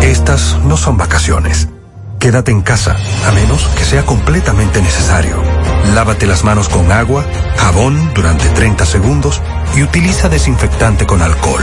Estas 0.00 0.58
no 0.64 0.76
son 0.76 0.96
vacaciones 0.96 1.68
Quédate 2.18 2.50
en 2.50 2.62
casa, 2.62 2.96
a 3.28 3.32
menos 3.32 3.64
que 3.76 3.84
sea 3.84 4.04
completamente 4.04 4.82
necesario. 4.82 5.40
Lávate 5.94 6.26
las 6.26 6.42
manos 6.42 6.68
con 6.68 6.90
agua, 6.90 7.24
jabón 7.56 8.12
durante 8.12 8.48
30 8.48 8.86
segundos 8.86 9.40
y 9.76 9.82
utiliza 9.82 10.28
desinfectante 10.28 11.06
con 11.06 11.22
alcohol. 11.22 11.62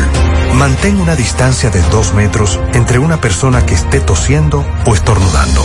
Mantén 0.54 1.02
una 1.02 1.18
distancia 1.18 1.70
de 1.70 1.82
2 1.82 2.14
metros 2.14 2.58
entre 2.74 3.00
una 3.00 3.20
persona 3.20 3.66
que 3.66 3.74
esté 3.74 4.00
tosiendo 4.00 4.66
o 4.86 4.94
estornudando. 4.94 5.62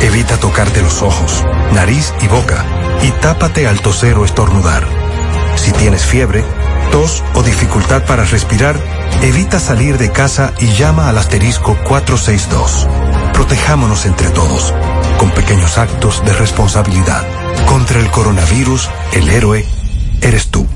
Evita 0.00 0.38
tocarte 0.38 0.80
los 0.80 1.02
ojos, 1.02 1.44
nariz 1.74 2.14
y 2.22 2.28
boca 2.28 2.64
y 3.02 3.10
tápate 3.20 3.66
al 3.66 3.80
toser 3.80 4.16
o 4.16 4.24
estornudar. 4.24 4.86
Si 5.56 5.72
tienes 5.72 6.06
fiebre, 6.06 6.42
tos 6.90 7.22
o 7.34 7.42
dificultad 7.42 8.02
para 8.04 8.24
respirar, 8.24 8.76
evita 9.20 9.60
salir 9.60 9.98
de 9.98 10.10
casa 10.10 10.54
y 10.58 10.68
llama 10.68 11.10
al 11.10 11.18
asterisco 11.18 11.76
462. 11.84 12.88
Protejámonos 13.42 14.06
entre 14.06 14.30
todos, 14.30 14.72
con 15.18 15.32
pequeños 15.32 15.76
actos 15.76 16.24
de 16.24 16.32
responsabilidad. 16.32 17.26
Contra 17.66 17.98
el 17.98 18.08
coronavirus, 18.08 18.88
el 19.14 19.28
héroe 19.28 19.66
eres 20.22 20.48
tú. 20.48 20.66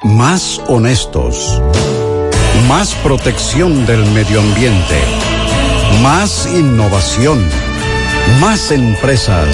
Más 0.03 0.61
honestos. 0.69 1.61
Más 2.69 2.95
protección 3.03 3.85
del 3.85 4.05
medio 4.11 4.39
ambiente. 4.39 4.97
Más 6.01 6.47
innovación. 6.53 7.45
Más 8.39 8.71
empresas. 8.71 9.49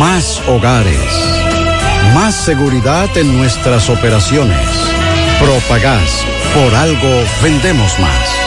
Más 0.00 0.42
hogares. 0.48 0.96
Más 2.14 2.34
seguridad 2.34 3.16
en 3.16 3.36
nuestras 3.38 3.88
operaciones. 3.88 4.58
Propagás. 5.40 6.24
Por 6.52 6.74
algo 6.74 7.24
vendemos 7.44 7.96
más. 8.00 8.41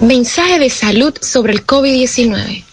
Mensaje 0.00 0.58
de 0.58 0.68
salud 0.68 1.14
sobre 1.22 1.54
el 1.54 1.64
COVID-19. 1.64 2.65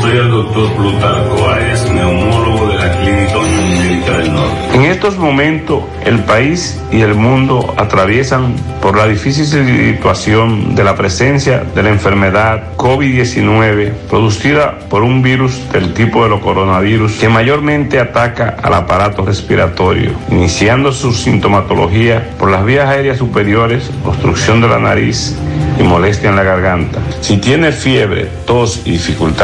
Soy 0.00 0.16
el 0.16 0.30
doctor 0.32 0.72
Plutarco 0.72 1.48
Arias, 1.48 1.88
neumólogo 1.88 2.66
de 2.66 2.74
la 2.74 2.90
Clínica 2.98 3.38
Médica 3.38 4.18
del 4.18 4.34
Norte. 4.34 4.74
En 4.74 4.84
estos 4.86 5.16
momentos, 5.16 5.84
el 6.04 6.18
país 6.24 6.82
y 6.90 7.02
el 7.02 7.14
mundo 7.14 7.72
atraviesan 7.76 8.56
por 8.82 8.96
la 8.96 9.06
difícil 9.06 9.46
situación 9.46 10.74
de 10.74 10.82
la 10.82 10.96
presencia 10.96 11.62
de 11.72 11.84
la 11.84 11.90
enfermedad 11.90 12.76
COVID-19 12.76 13.92
producida 14.10 14.76
por 14.90 15.04
un 15.04 15.22
virus 15.22 15.60
del 15.70 15.94
tipo 15.94 16.24
de 16.24 16.30
los 16.30 16.40
coronavirus 16.40 17.12
que 17.12 17.28
mayormente 17.28 18.00
ataca 18.00 18.56
al 18.60 18.74
aparato 18.74 19.24
respiratorio, 19.24 20.10
iniciando 20.32 20.90
su 20.90 21.12
sintomatología 21.12 22.34
por 22.40 22.50
las 22.50 22.64
vías 22.64 22.88
aéreas 22.88 23.18
superiores, 23.18 23.88
obstrucción 24.04 24.60
de 24.60 24.68
la 24.68 24.80
nariz 24.80 25.36
y 25.78 25.82
molestia 25.84 26.30
en 26.30 26.36
la 26.36 26.42
garganta. 26.42 26.98
Si 27.20 27.36
tienes 27.38 27.76
fiebre, 27.76 28.28
tos 28.46 28.82
y 28.84 28.92
dificultad 28.92 29.43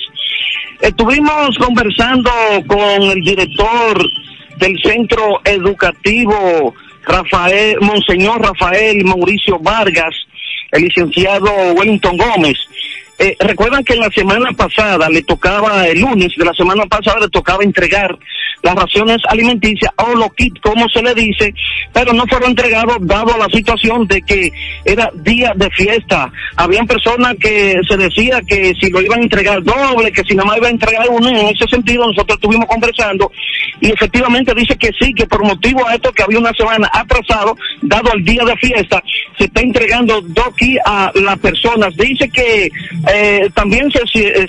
Estuvimos 0.80 1.58
conversando 1.58 2.30
con 2.66 3.02
el 3.02 3.20
director 3.20 4.02
del 4.56 4.78
centro 4.82 5.40
educativo 5.44 6.74
Rafael, 7.10 7.76
Monseñor 7.80 8.40
Rafael 8.40 9.04
Mauricio 9.04 9.58
Vargas, 9.58 10.14
el 10.70 10.82
licenciado 10.82 11.50
Wellington 11.74 12.16
Gómez. 12.16 12.56
Eh, 13.18 13.36
recuerdan 13.38 13.84
que 13.84 13.96
la 13.96 14.08
semana 14.10 14.50
pasada 14.52 15.08
le 15.10 15.22
tocaba, 15.22 15.86
el 15.86 16.00
lunes 16.00 16.32
de 16.36 16.44
la 16.44 16.54
semana 16.54 16.86
pasada 16.86 17.20
le 17.20 17.28
tocaba 17.28 17.62
entregar 17.62 18.18
las 18.62 18.74
raciones 18.74 19.18
alimenticias 19.28 19.90
o 19.96 20.14
los 20.14 20.32
kits, 20.34 20.60
como 20.60 20.88
se 20.88 21.02
le 21.02 21.14
dice, 21.14 21.54
pero 21.92 22.12
no 22.12 22.26
fueron 22.26 22.50
entregados 22.50 22.96
dado 23.00 23.36
la 23.38 23.46
situación 23.46 24.06
de 24.06 24.22
que 24.22 24.52
era 24.84 25.10
día 25.14 25.52
de 25.56 25.70
fiesta. 25.70 26.30
Habían 26.56 26.86
personas 26.86 27.34
que 27.40 27.80
se 27.88 27.96
decía 27.96 28.40
que 28.46 28.74
si 28.80 28.90
lo 28.90 29.00
iban 29.00 29.20
a 29.20 29.22
entregar 29.22 29.62
doble, 29.62 30.12
que 30.12 30.24
si 30.24 30.34
nada 30.34 30.48
más 30.48 30.58
iba 30.58 30.68
a 30.68 30.70
entregar 30.70 31.06
uno, 31.10 31.28
en 31.28 31.48
ese 31.48 31.66
sentido 31.68 32.06
nosotros 32.06 32.36
estuvimos 32.36 32.66
conversando 32.66 33.30
y 33.80 33.90
efectivamente 33.90 34.54
dice 34.54 34.76
que 34.76 34.90
sí, 35.00 35.12
que 35.14 35.26
por 35.26 35.44
motivo 35.44 35.86
a 35.86 35.94
esto 35.94 36.12
que 36.12 36.22
había 36.22 36.38
una 36.38 36.52
semana 36.52 36.90
atrasado, 36.92 37.56
dado 37.82 38.12
el 38.12 38.24
día 38.24 38.44
de 38.44 38.56
fiesta, 38.56 39.02
se 39.38 39.44
está 39.44 39.60
entregando 39.60 40.20
dos 40.20 40.54
kits 40.56 40.80
a 40.84 41.10
las 41.14 41.38
personas. 41.38 41.94
Dice 41.96 42.28
que 42.28 42.70
eh, 43.12 43.50
también 43.54 43.90
se, 43.90 44.00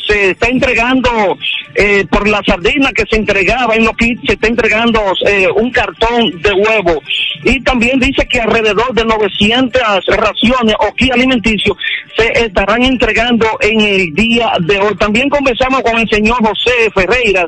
se, 0.07 0.31
está 0.31 0.48
entregando 0.48 1.38
eh, 1.75 2.06
por 2.09 2.27
la 2.27 2.41
sardina 2.45 2.91
que 2.91 3.06
se 3.09 3.15
entregaba 3.15 3.75
en 3.75 3.85
los 3.85 3.95
se 4.25 4.33
está 4.33 4.47
entregando 4.47 5.01
eh, 5.25 5.47
un 5.55 5.71
cartón 5.71 6.41
de 6.41 6.51
huevo. 6.53 7.01
Y 7.43 7.61
también 7.61 7.99
dice 7.99 8.27
que 8.27 8.39
alrededor 8.39 8.93
de 8.93 9.05
900 9.05 9.81
raciones 10.07 10.75
o 10.80 10.93
kits 10.93 11.11
alimenticios 11.11 11.77
se 12.17 12.45
estarán 12.45 12.83
entregando 12.83 13.47
en 13.61 13.81
el 13.81 14.13
día 14.13 14.51
de 14.59 14.80
hoy. 14.80 14.95
También 14.95 15.30
conversamos 15.30 15.81
con 15.81 15.97
el 15.99 16.09
señor 16.09 16.38
José 16.45 16.91
Ferreiras. 16.93 17.47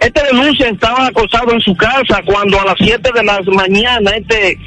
Este 0.00 0.22
denuncia 0.24 0.68
estaba 0.68 1.06
acosado 1.06 1.52
en 1.52 1.60
su 1.60 1.74
casa 1.76 2.20
cuando 2.24 2.60
a 2.60 2.64
las 2.64 2.76
7 2.78 3.10
de 3.14 3.24
la 3.24 3.40
mañana 3.46 4.10
este 4.10 4.58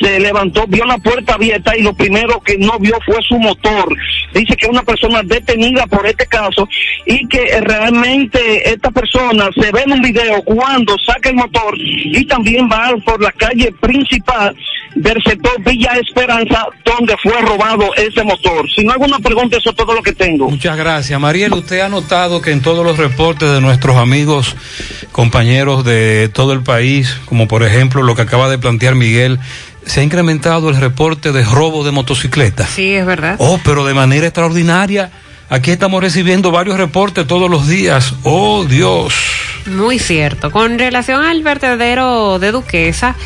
se 0.00 0.20
levantó, 0.20 0.66
vio 0.66 0.84
la 0.84 0.98
puerta 0.98 1.34
abierta 1.34 1.76
y 1.76 1.82
lo 1.82 1.92
primero 1.92 2.40
que 2.40 2.56
no 2.58 2.78
vio 2.78 2.96
fue 3.04 3.16
su 3.22 3.38
motor. 3.38 3.94
Dice 4.32 4.56
que 4.56 4.66
una 4.66 4.82
persona 4.82 5.22
detenida 5.22 5.86
por 5.86 6.06
este 6.06 6.26
caso 6.26 6.68
y 7.06 7.26
que 7.28 7.60
realmente 7.60 8.70
esta 8.70 8.90
persona 8.90 9.48
se 9.54 9.70
ve 9.72 9.82
en 9.84 9.92
un 9.92 10.02
video 10.02 10.42
cuando 10.42 10.96
saca 10.98 11.28
el 11.30 11.36
motor 11.36 11.74
y 11.76 12.24
también 12.26 12.68
va 12.70 12.92
por 13.04 13.20
la 13.20 13.32
calle 13.32 13.72
principal 13.80 14.54
del 14.94 15.22
sector 15.22 15.62
Villa 15.64 15.92
Esperanza 15.98 16.66
donde 16.84 17.16
fue 17.22 17.40
robado 17.40 17.94
ese 17.96 18.22
motor. 18.22 18.68
Si 18.70 18.84
no 18.84 18.92
hay 18.92 18.94
alguna 18.94 19.18
pregunta, 19.18 19.56
eso 19.56 19.70
es 19.70 19.76
todo 19.76 19.94
lo 19.94 20.02
que 20.02 20.12
tengo. 20.12 20.50
Muchas 20.50 20.76
gracias. 20.76 21.18
Mariel, 21.18 21.52
usted 21.52 21.80
ha 21.80 21.88
notado 21.88 22.42
que 22.42 22.52
en 22.52 22.62
todos 22.62 22.84
los 22.84 22.98
reportes 22.98 23.50
de 23.50 23.60
nuestros 23.60 23.96
amigos, 23.96 24.56
compañeros 25.12 25.84
de 25.84 26.28
todo 26.32 26.52
el 26.52 26.62
país, 26.62 27.18
como 27.26 27.48
por 27.48 27.62
ejemplo 27.62 28.02
lo 28.02 28.14
que 28.14 28.22
acaba 28.22 28.50
de 28.50 28.58
plantear 28.58 28.94
Miguel, 28.94 29.38
se 29.86 30.00
ha 30.00 30.02
incrementado 30.02 30.68
el 30.68 30.76
reporte 30.76 31.32
de 31.32 31.44
robo 31.44 31.84
de 31.84 31.90
motocicletas. 31.90 32.70
Sí, 32.70 32.94
es 32.94 33.06
verdad. 33.06 33.36
Oh, 33.38 33.58
pero 33.64 33.84
de 33.84 33.94
manera 33.94 34.26
extraordinaria. 34.26 35.10
Aquí 35.48 35.70
estamos 35.70 36.02
recibiendo 36.02 36.50
varios 36.50 36.78
reportes 36.78 37.26
todos 37.26 37.50
los 37.50 37.68
días. 37.68 38.14
Oh, 38.22 38.64
Dios. 38.64 39.14
Muy 39.66 39.98
cierto. 39.98 40.50
Con 40.50 40.78
relación 40.78 41.22
al 41.22 41.42
vertedero 41.42 42.38
de 42.38 42.52
Duquesa, 42.52 43.16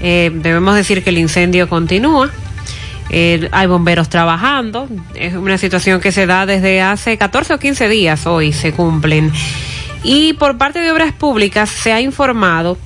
eh, 0.00 0.30
debemos 0.32 0.76
decir 0.76 1.02
que 1.02 1.10
el 1.10 1.18
incendio 1.18 1.68
continúa. 1.68 2.30
Eh, 3.10 3.48
hay 3.50 3.66
bomberos 3.66 4.08
trabajando. 4.08 4.88
Es 5.14 5.34
una 5.34 5.58
situación 5.58 6.00
que 6.00 6.12
se 6.12 6.26
da 6.26 6.46
desde 6.46 6.80
hace 6.80 7.18
14 7.18 7.54
o 7.54 7.58
15 7.58 7.88
días. 7.88 8.26
Hoy 8.26 8.52
se 8.52 8.72
cumplen. 8.72 9.32
Y 10.04 10.34
por 10.34 10.58
parte 10.58 10.80
de 10.80 10.90
Obras 10.90 11.12
Públicas 11.12 11.68
se 11.68 11.92
ha 11.92 12.00
informado 12.00 12.78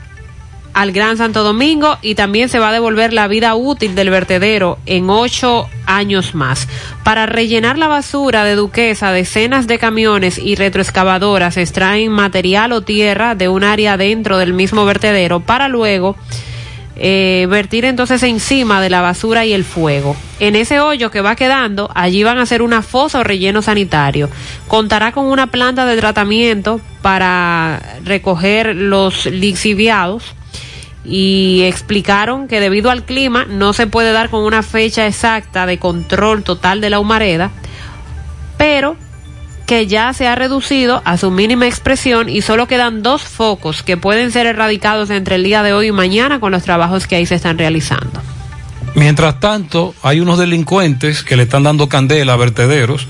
al 0.74 0.92
Gran 0.92 1.18
Santo 1.18 1.42
Domingo 1.42 1.98
y 2.02 2.14
también 2.14 2.48
se 2.48 2.58
va 2.58 2.70
a 2.70 2.72
devolver 2.72 3.12
la 3.12 3.28
vida 3.28 3.54
útil 3.54 3.94
del 3.94 4.10
vertedero 4.10 4.78
en 4.86 5.10
ocho 5.10 5.68
años 5.86 6.34
más. 6.34 6.68
Para 7.04 7.26
rellenar 7.26 7.78
la 7.78 7.88
basura 7.88 8.44
de 8.44 8.54
Duquesa, 8.54 9.12
decenas 9.12 9.66
de 9.66 9.78
camiones 9.78 10.38
y 10.38 10.54
retroexcavadoras 10.54 11.56
extraen 11.56 12.10
material 12.10 12.72
o 12.72 12.80
tierra 12.80 13.34
de 13.34 13.48
un 13.48 13.64
área 13.64 13.96
dentro 13.96 14.38
del 14.38 14.52
mismo 14.52 14.84
vertedero 14.84 15.40
para 15.40 15.68
luego 15.68 16.16
eh, 17.04 17.48
vertir 17.50 17.84
entonces 17.84 18.22
encima 18.22 18.80
de 18.80 18.88
la 18.88 19.00
basura 19.00 19.44
y 19.44 19.52
el 19.52 19.64
fuego. 19.64 20.14
En 20.38 20.54
ese 20.54 20.78
hoyo 20.78 21.10
que 21.10 21.20
va 21.20 21.34
quedando, 21.34 21.90
allí 21.96 22.22
van 22.22 22.38
a 22.38 22.42
hacer 22.42 22.62
una 22.62 22.80
fosa 22.80 23.18
o 23.18 23.24
relleno 23.24 23.60
sanitario. 23.60 24.30
Contará 24.68 25.10
con 25.10 25.26
una 25.26 25.48
planta 25.48 25.84
de 25.84 25.96
tratamiento 25.96 26.80
para 27.02 27.82
recoger 28.04 28.76
los 28.76 29.26
lixiviados 29.26 30.22
y 31.04 31.62
explicaron 31.64 32.46
que 32.46 32.60
debido 32.60 32.88
al 32.88 33.02
clima 33.02 33.46
no 33.46 33.72
se 33.72 33.88
puede 33.88 34.12
dar 34.12 34.30
con 34.30 34.44
una 34.44 34.62
fecha 34.62 35.04
exacta 35.04 35.66
de 35.66 35.78
control 35.80 36.44
total 36.44 36.80
de 36.80 36.90
la 36.90 37.00
humareda, 37.00 37.50
pero 38.56 38.96
que 39.66 39.86
ya 39.86 40.12
se 40.12 40.26
ha 40.26 40.34
reducido 40.34 41.02
a 41.04 41.16
su 41.16 41.30
mínima 41.30 41.66
expresión 41.66 42.28
y 42.28 42.42
solo 42.42 42.66
quedan 42.68 43.02
dos 43.02 43.22
focos 43.22 43.82
que 43.82 43.96
pueden 43.96 44.30
ser 44.32 44.46
erradicados 44.46 45.10
entre 45.10 45.36
el 45.36 45.44
día 45.44 45.62
de 45.62 45.72
hoy 45.72 45.88
y 45.88 45.92
mañana 45.92 46.40
con 46.40 46.52
los 46.52 46.62
trabajos 46.62 47.06
que 47.06 47.16
ahí 47.16 47.26
se 47.26 47.36
están 47.36 47.58
realizando. 47.58 48.20
Mientras 48.94 49.40
tanto, 49.40 49.94
hay 50.02 50.20
unos 50.20 50.38
delincuentes 50.38 51.22
que 51.22 51.36
le 51.36 51.44
están 51.44 51.62
dando 51.62 51.88
candela 51.88 52.34
a 52.34 52.36
vertederos. 52.36 53.06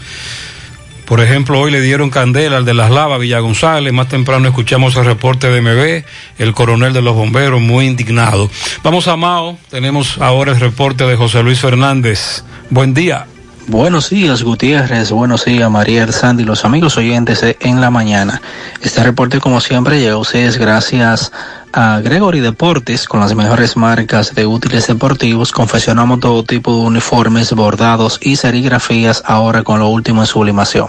Por 1.06 1.20
ejemplo, 1.20 1.58
hoy 1.58 1.72
le 1.72 1.81
dieron 1.81 2.10
candela 2.10 2.58
al 2.58 2.64
de 2.64 2.74
las 2.74 2.90
lavas, 2.90 3.20
Villa 3.20 3.40
González. 3.40 3.92
Más 3.92 4.08
temprano 4.08 4.48
escuchamos 4.48 4.94
el 4.97 5.05
reporte 5.05 5.50
de 5.50 5.60
MB, 5.60 6.05
el 6.39 6.55
coronel 6.55 6.92
de 6.92 7.02
los 7.02 7.14
bomberos, 7.14 7.60
muy 7.60 7.86
indignado. 7.86 8.48
Vamos 8.84 9.08
a 9.08 9.16
Mao, 9.16 9.58
tenemos 9.68 10.18
ahora 10.18 10.52
el 10.52 10.60
reporte 10.60 11.05
de 11.05 11.16
José 11.16 11.42
Luis 11.42 11.58
Fernández. 11.58 12.44
Buen 12.70 12.94
día. 12.94 13.26
Buenos 13.68 14.10
días, 14.10 14.42
Gutiérrez. 14.42 15.12
Buenos 15.12 15.44
días, 15.44 15.70
María 15.70 16.10
Sandy, 16.10 16.42
los 16.42 16.65
amigos 16.65 16.97
oyentes 16.97 17.44
en 17.60 17.81
la 17.81 17.91
mañana. 17.91 18.42
Este 18.81 19.05
reporte, 19.05 19.39
como 19.39 19.60
siempre, 19.60 20.00
llega 20.00 20.15
a 20.15 20.18
ustedes 20.18 20.58
gracias 20.58 21.31
a 21.73 22.00
Gregory 22.00 22.41
Deportes 22.41 23.07
con 23.07 23.20
las 23.20 23.36
mejores 23.36 23.76
marcas 23.76 24.34
de 24.34 24.47
útiles 24.47 24.89
deportivos. 24.89 25.52
Confeccionamos 25.52 26.18
todo 26.18 26.42
tipo 26.42 26.74
de 26.74 26.81
uniformes, 26.81 27.52
bordados 27.52 28.18
y 28.20 28.34
serigrafías 28.34 29.23
ahora 29.26 29.62
con 29.62 29.78
lo 29.78 29.86
último 29.89 30.23
en 30.23 30.26
sublimación. 30.26 30.89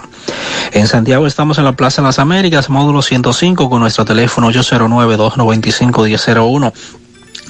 En 0.72 0.88
Santiago 0.88 1.28
estamos 1.28 1.60
en 1.60 1.66
la 1.66 1.74
Plaza 1.74 2.02
de 2.02 2.08
las 2.08 2.18
Américas, 2.18 2.72
módulo 2.72 3.04
105 3.04 3.70
con 3.70 3.82
nuestro 3.82 4.04
teléfono 4.04 4.50
809-295-1001 4.50 6.74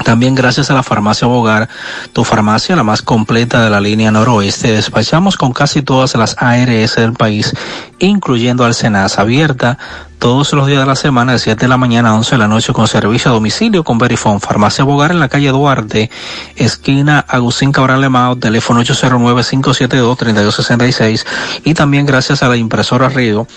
también 0.04 0.34
gracias 0.34 0.72
a 0.72 0.74
la 0.74 0.82
farmacia 0.82 1.28
Bogar, 1.28 1.70
tu 2.14 2.24
farmacia 2.24 2.76
la 2.76 2.82
más 2.84 3.04
completa 3.04 3.64
de 3.64 3.70
la 3.70 3.80
línea 3.80 4.10
noroeste, 4.12 4.72
despachamos 4.72 5.38
con 5.38 5.54
casi 5.54 5.84
todas 5.84 6.16
las 6.16 6.36
ARS 6.40 6.96
del 6.96 7.14
país, 7.14 7.54
incluyendo 8.00 8.66
Alcenas, 8.66 9.20
abierta 9.20 9.78
todos 10.18 10.52
los 10.54 10.66
días 10.68 10.80
de 10.80 10.86
la 10.86 10.96
semana 10.96 11.34
de 11.34 11.40
7 11.40 11.66
de 11.66 11.68
la 11.68 11.76
mañana 11.78 12.10
a 12.10 12.16
11 12.16 12.32
de 12.32 12.38
la 12.38 12.48
noche 12.48 12.74
con 12.74 12.88
servicio 12.88 13.30
a 13.30 13.34
domicilio 13.34 13.84
con 13.84 13.98
Verifone. 13.98 14.40
Farmacia 14.40 14.86
Bogar 14.86 15.12
en 15.12 15.20
la 15.20 15.28
calle 15.28 15.50
Duarte, 15.50 16.10
esquina 16.56 17.20
Agustín 17.28 17.72
Cabral 17.72 18.02
Lemao, 18.02 18.38
teléfono 18.38 18.82
809-572-3266 18.82 21.26
y 21.66 21.74
también 21.74 22.06
gracias 22.06 22.42
a 22.42 22.48
la 22.48 22.58
impresora 22.58 23.10
Río 23.10 23.48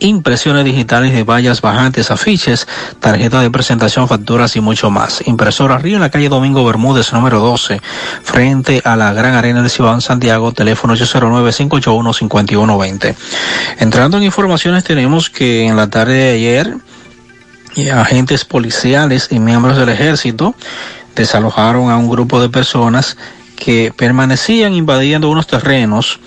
impresiones 0.00 0.64
digitales 0.64 1.12
de 1.12 1.22
vallas 1.22 1.60
bajantes, 1.60 2.10
afiches, 2.10 2.66
tarjeta 2.98 3.40
de 3.40 3.50
presentación, 3.50 4.08
facturas 4.08 4.56
y 4.56 4.60
mucho 4.60 4.90
más. 4.90 5.22
Impresora 5.26 5.78
Río 5.78 5.94
en 5.96 6.00
la 6.00 6.10
calle 6.10 6.28
Domingo 6.28 6.64
Bermúdez, 6.64 7.12
número 7.12 7.38
12, 7.40 7.80
frente 8.22 8.80
a 8.84 8.96
la 8.96 9.12
Gran 9.12 9.34
Arena 9.34 9.62
de 9.62 9.68
Ciudad 9.68 10.00
Santiago, 10.00 10.50
teléfono 10.52 10.96
809-581-5120. 10.96 13.14
Entrando 13.78 14.16
en 14.16 14.24
informaciones, 14.24 14.82
tenemos 14.84 15.28
que 15.30 15.66
en 15.66 15.76
la 15.76 15.88
tarde 15.88 16.14
de 16.14 16.30
ayer, 16.30 16.74
eh, 17.76 17.92
agentes 17.92 18.44
policiales 18.44 19.28
y 19.30 19.38
miembros 19.38 19.76
del 19.76 19.90
ejército 19.90 20.56
desalojaron 21.14 21.88
a 21.90 21.96
un 21.96 22.08
grupo 22.08 22.40
de 22.40 22.48
personas 22.48 23.16
que 23.56 23.92
permanecían 23.94 24.74
invadiendo 24.74 25.30
unos 25.30 25.46
terrenos 25.46 26.18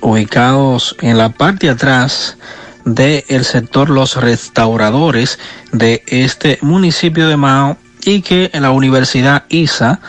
ubicados 0.00 0.96
en 1.00 1.18
la 1.18 1.30
parte 1.30 1.66
de 1.66 1.72
atrás 1.72 2.36
del 2.84 3.44
sector 3.44 3.90
Los 3.90 4.16
Restauradores 4.16 5.38
de 5.72 6.02
este 6.06 6.58
municipio 6.62 7.28
de 7.28 7.36
Mao 7.36 7.76
y 8.04 8.22
que 8.22 8.50
la 8.54 8.70
Universidad 8.70 9.44
ISA 9.48 10.00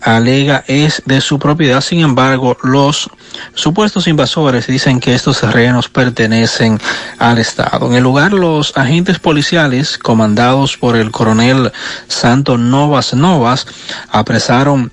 alega 0.00 0.64
es 0.66 1.02
de 1.06 1.20
su 1.20 1.38
propiedad. 1.38 1.80
Sin 1.80 2.00
embargo, 2.00 2.56
los 2.62 3.10
supuestos 3.54 4.06
invasores 4.06 4.66
dicen 4.66 5.00
que 5.00 5.14
estos 5.14 5.40
terrenos 5.40 5.88
pertenecen 5.88 6.78
al 7.18 7.38
Estado. 7.38 7.86
En 7.86 7.94
el 7.94 8.02
lugar, 8.02 8.32
los 8.32 8.76
agentes 8.76 9.18
policiales, 9.18 9.98
comandados 9.98 10.76
por 10.76 10.96
el 10.96 11.10
coronel 11.10 11.72
Santo 12.06 12.58
Novas 12.58 13.14
Novas, 13.14 13.66
apresaron 14.10 14.92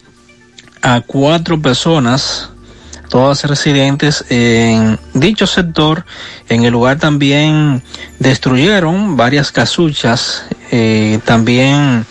a 0.81 1.01
cuatro 1.01 1.61
personas 1.61 2.49
todas 3.11 3.43
residentes 3.43 4.25
en 4.29 4.97
dicho 5.13 5.45
sector. 5.45 6.05
En 6.47 6.63
el 6.63 6.71
lugar 6.71 6.97
también 6.97 7.83
destruyeron 8.19 9.17
varias 9.17 9.51
casuchas, 9.51 10.45
eh, 10.71 11.19
también 11.25 12.05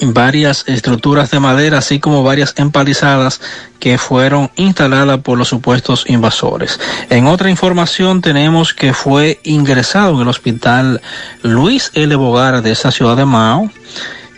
varias 0.00 0.62
estructuras 0.68 1.32
de 1.32 1.40
madera, 1.40 1.78
así 1.78 1.98
como 1.98 2.22
varias 2.22 2.54
empalizadas 2.56 3.40
que 3.80 3.98
fueron 3.98 4.52
instaladas 4.54 5.18
por 5.18 5.36
los 5.36 5.48
supuestos 5.48 6.04
invasores. 6.06 6.78
En 7.10 7.26
otra 7.26 7.50
información 7.50 8.20
tenemos 8.20 8.74
que 8.74 8.92
fue 8.92 9.40
ingresado 9.42 10.14
en 10.14 10.20
el 10.20 10.28
hospital 10.28 11.00
Luis 11.42 11.90
L. 11.94 12.14
Bogar 12.14 12.62
de 12.62 12.70
esa 12.70 12.92
ciudad 12.92 13.16
de 13.16 13.24
Mao 13.24 13.68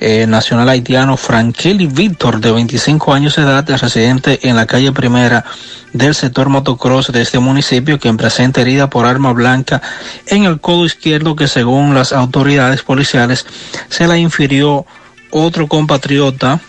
eh, 0.01 0.27
nacional 0.27 0.69
haitiano 0.69 1.17
Frankeli 1.17 1.87
Víctor, 1.87 2.41
de 2.41 2.51
25 2.51 3.13
años 3.13 3.37
de 3.37 3.43
edad, 3.43 3.69
residente 3.69 4.49
en 4.49 4.57
la 4.57 4.67
calle 4.67 4.93
primera 4.93 5.45
del 5.93 6.15
sector 6.15 6.49
motocross 6.49 7.13
de 7.13 7.21
este 7.21 7.39
municipio, 7.39 7.99
quien 7.99 8.17
presenta 8.17 8.63
herida 8.63 8.89
por 8.89 9.07
arma 9.07 9.33
blanca 9.33 9.83
en 10.27 10.45
el 10.45 10.61
codo 10.61 10.87
izquierdo 10.87 11.37
que 11.37 11.49
según 11.49 11.95
las 11.95 12.13
autoridades 12.13 12.83
policiales 12.83 13.45
se 13.89 14.07
la 14.07 14.17
infirió 14.17 14.87
otro 15.31 15.69
compatriota 15.69 16.61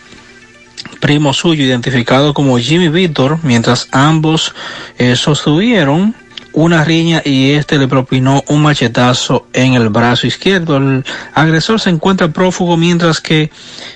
primo 0.99 1.33
suyo 1.33 1.63
identificado 1.63 2.33
como 2.33 2.57
Jimmy 2.59 2.89
Víctor, 2.89 3.39
mientras 3.43 3.87
ambos 3.91 4.53
eh, 4.97 5.15
sostuvieron 5.15 6.15
una 6.53 6.83
riña 6.83 7.21
y 7.23 7.51
este 7.51 7.77
le 7.77 7.87
propinó 7.87 8.43
un 8.47 8.61
machetazo 8.61 9.47
en 9.53 9.73
el 9.73 9.89
brazo 9.89 10.27
izquierdo. 10.27 10.77
El 10.77 11.05
agresor 11.33 11.79
se 11.79 11.89
encuentra 11.89 12.27
prófugo 12.29 12.77
mientras 12.77 13.21
que 13.21 13.51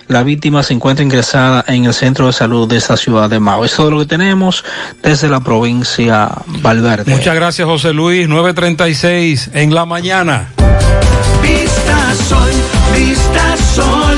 la 0.08 0.24
víctima 0.24 0.64
se 0.64 0.74
encuentra 0.74 1.03
ingresada 1.03 1.64
en 1.67 1.85
el 1.85 1.93
centro 1.93 2.27
de 2.27 2.34
salud 2.34 2.67
de 2.67 2.77
esta 2.77 2.98
ciudad 2.98 3.30
de 3.30 3.40
Mao. 3.40 3.66
Es 3.66 3.75
todo 3.75 3.92
lo 3.92 4.00
que 4.00 4.06
tenemos 4.06 4.64
desde 5.01 5.27
la 5.30 5.40
provincia 5.40 6.32
Valverde. 6.61 7.11
Muchas 7.11 7.35
gracias 7.35 7.67
José 7.67 7.93
Luis, 7.93 8.27
9.36 8.27 9.51
en 9.53 9.74
la 9.74 9.85
mañana. 9.85 10.51
Vista 11.42 12.16
Sol, 12.27 12.51
Vista 12.95 13.58
Sol, 13.75 14.17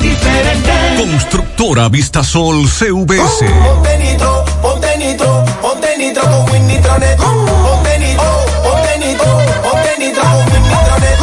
diferente. 0.00 0.70
Constructora 0.96 1.88
Vistasol 1.88 2.68
CVS. 2.68 3.44
Ponte 3.62 3.98
nitro, 3.98 4.44
ponte 4.60 4.96
nitro, 4.98 5.44
ponte 5.62 5.98
nitro 5.98 6.22
con 6.22 6.50
Win 6.50 6.66
Nitronet. 6.66 7.16
Ponte 7.16 7.98
nitro, 7.98 8.24
ponte 8.62 8.98
nitro, 8.98 9.30
ponte 9.62 9.98
nitro 9.98 10.22
con 10.22 10.52
Win 10.52 10.62
Nitronet. 10.62 11.18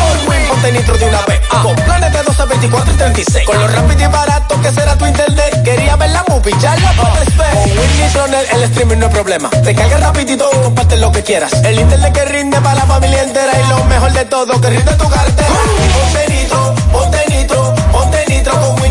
Por 0.00 0.30
Win, 0.30 0.48
ponte 0.48 0.72
nitro 0.72 0.96
de 0.96 1.04
una 1.04 1.22
vez. 1.26 1.40
Con 1.62 1.74
planes 1.76 2.12
de 2.12 2.22
12, 2.22 2.44
24 2.46 2.92
y 2.92 2.96
36. 2.96 3.46
Con 3.46 3.58
lo 3.58 3.68
rápido 3.68 4.02
y 4.02 4.06
barato 4.06 4.60
que 4.62 4.70
será 4.72 4.96
tu 4.96 5.06
internet. 5.06 5.62
Quería 5.62 5.96
ver 5.96 6.10
la 6.10 6.24
movie, 6.28 6.54
ya 6.60 6.76
la 6.76 6.92
puedes 6.92 7.36
ver. 7.36 7.50
Con 7.52 7.70
Win 7.70 8.00
Nitronet 8.00 8.52
el 8.52 8.62
streaming 8.64 8.96
no 8.98 9.06
es 9.06 9.12
problema. 9.12 9.50
Te 9.50 9.74
carga 9.74 9.98
rapidito 9.98 10.48
y 10.52 10.62
comparte 10.62 10.96
lo 10.96 11.12
que 11.12 11.22
quieras. 11.22 11.52
El 11.64 11.78
internet 11.78 12.12
que 12.12 12.24
rinde 12.24 12.60
para 12.60 12.76
la 12.76 12.86
familia 12.86 13.22
entera. 13.22 13.52
Y 13.60 13.68
lo 13.68 13.84
mejor 13.84 14.12
de 14.12 14.24
todo, 14.24 14.60
que 14.60 14.70
rinde 14.70 14.92
tu 14.94 15.08
cartera. 15.08 15.48
Ponte 15.48 15.78
nitro, 15.88 15.94
ponte 15.94 16.28
nitro, 16.30 16.74
ponte 16.92 16.99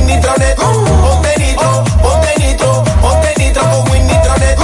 nitro 0.10 0.34
con 0.56 0.76
Win 0.78 0.90
Nitronet. 0.90 1.00
Ponte 1.10 1.36
nitro, 1.38 1.84
ponte 2.02 2.34
nitro, 2.38 2.84
ponte 3.02 3.34
nitro 3.38 3.62
con 3.62 3.92
Win 3.92 4.08
Nitronet. 4.08 4.58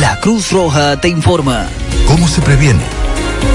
La 0.00 0.20
Cruz 0.20 0.50
Roja 0.50 1.00
te 1.00 1.08
informa. 1.08 1.66
¿Cómo 2.06 2.28
se 2.28 2.40
previene? 2.40 2.82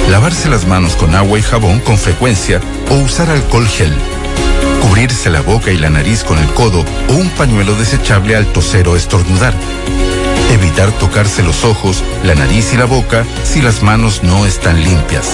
Lavarse 0.09 0.49
las 0.49 0.65
manos 0.67 0.95
con 0.95 1.15
agua 1.15 1.39
y 1.39 1.41
jabón 1.41 1.79
con 1.79 1.97
frecuencia 1.97 2.61
o 2.89 2.95
usar 2.95 3.29
alcohol 3.29 3.67
gel. 3.67 3.93
Cubrirse 4.81 5.29
la 5.29 5.41
boca 5.41 5.71
y 5.71 5.77
la 5.77 5.89
nariz 5.89 6.23
con 6.23 6.37
el 6.37 6.47
codo 6.53 6.85
o 7.09 7.13
un 7.13 7.29
pañuelo 7.29 7.75
desechable 7.75 8.35
al 8.35 8.45
toser 8.47 8.87
o 8.87 8.95
estornudar. 8.95 9.53
Evitar 10.51 10.91
tocarse 10.91 11.41
los 11.41 11.63
ojos, 11.63 12.03
la 12.23 12.35
nariz 12.35 12.71
y 12.73 12.77
la 12.77 12.85
boca 12.85 13.25
si 13.43 13.61
las 13.61 13.81
manos 13.81 14.21
no 14.23 14.45
están 14.45 14.83
limpias. 14.83 15.33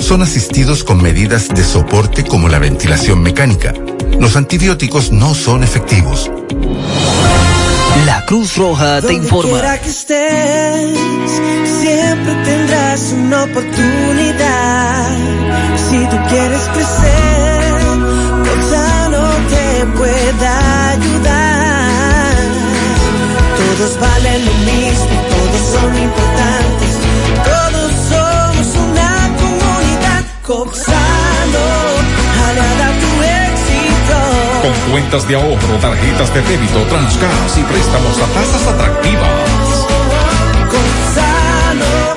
son 0.00 0.22
asistidos 0.22 0.84
con 0.84 1.02
medidas 1.02 1.48
de 1.48 1.64
soporte 1.64 2.24
como 2.24 2.48
la 2.48 2.58
ventilación 2.58 3.22
mecánica. 3.22 3.72
Los 4.20 4.36
antibióticos 4.36 5.12
no 5.12 5.34
son 5.34 5.62
efectivos. 5.64 6.30
La 8.06 8.24
Cruz 8.26 8.56
Roja 8.56 8.96
te 9.00 9.06
Donde 9.06 9.14
informa. 9.14 9.50
quiera 9.50 9.80
que 9.80 9.88
estés, 9.90 10.98
siempre 11.80 12.34
tendrás 12.44 13.12
una 13.12 13.44
oportunidad. 13.44 15.16
Si 15.90 15.98
tú 15.98 16.16
quieres 16.28 16.62
crecer, 16.74 17.72
Gonzalo 18.44 19.22
te 19.48 19.86
pueda 19.96 20.90
ayudar. 20.90 22.34
Todos 23.56 24.00
valen 24.00 24.44
lo 24.44 24.52
mismo, 24.52 25.22
todos 25.30 25.62
son 25.72 26.02
importantes. 26.02 26.73
A 30.46 30.60
tu 33.00 33.10
éxito. 33.22 34.16
Con 34.62 34.74
cuentas 34.92 35.26
de 35.26 35.36
ahorro, 35.36 35.78
tarjetas 35.80 36.34
de 36.34 36.42
débito, 36.42 36.82
transgas 36.90 37.58
y 37.58 37.62
préstamos 37.62 38.18
a 38.18 38.26
tasas 38.26 38.66
atractivas. 38.66 39.86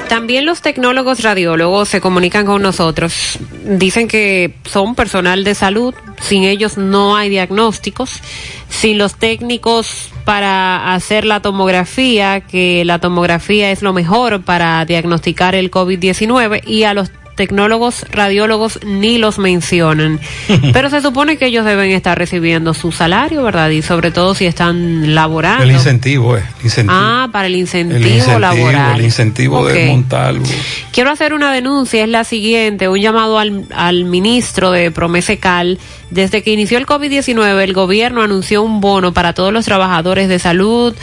También 0.09 0.45
los 0.45 0.61
tecnólogos 0.61 1.21
radiólogos 1.21 1.89
se 1.89 2.01
comunican 2.01 2.45
con 2.45 2.61
nosotros. 2.61 3.39
Dicen 3.63 4.07
que 4.07 4.55
son 4.65 4.95
personal 4.95 5.43
de 5.43 5.53
salud, 5.53 5.93
sin 6.19 6.43
ellos 6.43 6.77
no 6.77 7.15
hay 7.15 7.29
diagnósticos. 7.29 8.21
Sin 8.69 8.97
los 8.97 9.15
técnicos 9.15 10.09
para 10.25 10.93
hacer 10.93 11.23
la 11.23 11.41
tomografía, 11.41 12.41
que 12.41 12.83
la 12.83 12.99
tomografía 12.99 13.71
es 13.71 13.81
lo 13.81 13.93
mejor 13.93 14.43
para 14.43 14.83
diagnosticar 14.85 15.55
el 15.55 15.71
COVID-19 15.71 16.67
y 16.67 16.83
a 16.83 16.93
los 16.93 17.09
tecnólogos 17.37 18.05
radiólogos 18.11 18.79
ni 18.85 19.17
los 19.17 19.39
mencionan. 19.39 20.19
Pero 20.73 20.89
se 20.89 21.01
supone 21.01 21.37
que 21.37 21.45
ellos 21.45 21.63
deben 21.63 21.91
estar 21.91 22.17
recibiendo 22.17 22.73
su 22.73 22.91
salario, 22.91 23.43
¿verdad? 23.43 23.69
Y 23.69 23.81
sobre 23.81 24.11
todo 24.11 24.35
si 24.35 24.45
están 24.45 25.15
laborando. 25.15 25.63
El 25.63 25.71
incentivo 25.71 26.35
es. 26.35 26.43
incentivo. 26.63 26.93
Ah, 26.99 27.29
para 27.31 27.47
el 27.47 27.55
incentivo, 27.55 27.97
el 27.97 28.05
incentivo, 28.07 28.39
laboral. 28.39 28.99
el 28.99 29.05
incentivo 29.05 29.59
Ok. 29.61 29.69
de 29.69 29.87
montarlo. 29.87 30.43
Quiero 30.91 31.11
hacer 31.11 31.33
una 31.33 31.53
denuncia, 31.53 32.03
es 32.03 32.09
la 32.09 32.23
siguiente, 32.25 32.89
un 32.89 32.99
llamado 32.99 33.39
al, 33.39 33.65
al 33.73 34.03
ministro 34.03 34.71
de 34.71 34.91
Promesecal. 34.91 35.79
Desde 36.09 36.41
que 36.41 36.51
inició 36.51 36.77
el 36.79 36.85
COVID-19, 36.87 37.61
el 37.61 37.73
gobierno 37.73 38.23
anunció 38.23 38.63
un 38.63 38.81
bono 38.81 39.13
para 39.13 39.33
todos 39.33 39.53
los 39.53 39.65
trabajadores 39.65 40.27
de 40.27 40.39
salud, 40.39 40.95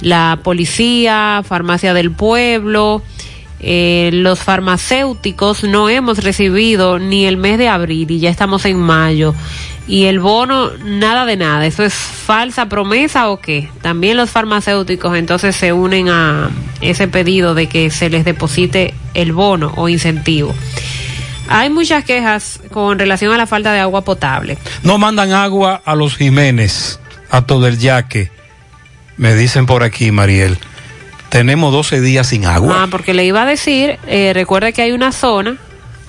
la 0.00 0.38
policía, 0.42 1.42
farmacia 1.46 1.92
del 1.94 2.12
pueblo. 2.12 3.02
Eh, 3.62 4.10
los 4.12 4.40
farmacéuticos 4.40 5.62
no 5.62 5.88
hemos 5.88 6.24
recibido 6.24 6.98
ni 6.98 7.26
el 7.26 7.36
mes 7.36 7.58
de 7.58 7.68
abril 7.68 8.10
y 8.10 8.18
ya 8.18 8.28
estamos 8.28 8.64
en 8.64 8.78
mayo. 8.78 9.34
Y 9.86 10.04
el 10.04 10.20
bono, 10.20 10.70
nada 10.84 11.24
de 11.26 11.36
nada. 11.36 11.66
¿Eso 11.66 11.84
es 11.84 11.94
falsa 11.94 12.68
promesa 12.68 13.28
o 13.30 13.40
qué? 13.40 13.68
También 13.80 14.16
los 14.16 14.30
farmacéuticos 14.30 15.16
entonces 15.16 15.56
se 15.56 15.72
unen 15.72 16.08
a 16.08 16.50
ese 16.80 17.08
pedido 17.08 17.54
de 17.54 17.68
que 17.68 17.90
se 17.90 18.10
les 18.10 18.24
deposite 18.24 18.94
el 19.14 19.32
bono 19.32 19.72
o 19.76 19.88
incentivo. 19.88 20.54
Hay 21.48 21.70
muchas 21.70 22.04
quejas 22.04 22.60
con 22.70 22.98
relación 22.98 23.32
a 23.32 23.36
la 23.36 23.46
falta 23.46 23.72
de 23.72 23.80
agua 23.80 24.02
potable. 24.02 24.58
No 24.82 24.98
mandan 24.98 25.32
agua 25.32 25.82
a 25.84 25.94
los 25.94 26.16
Jiménez, 26.16 26.98
a 27.30 27.42
todo 27.42 27.66
el 27.66 27.78
yaque. 27.78 28.30
Me 29.16 29.34
dicen 29.34 29.66
por 29.66 29.82
aquí, 29.82 30.10
Mariel. 30.10 30.58
Tenemos 31.32 31.72
12 31.72 32.02
días 32.02 32.26
sin 32.26 32.44
agua. 32.44 32.82
Ah, 32.82 32.88
porque 32.90 33.14
le 33.14 33.24
iba 33.24 33.40
a 33.40 33.46
decir, 33.46 33.98
eh, 34.06 34.32
recuerda 34.34 34.70
que 34.70 34.82
hay 34.82 34.92
una 34.92 35.12
zona 35.12 35.56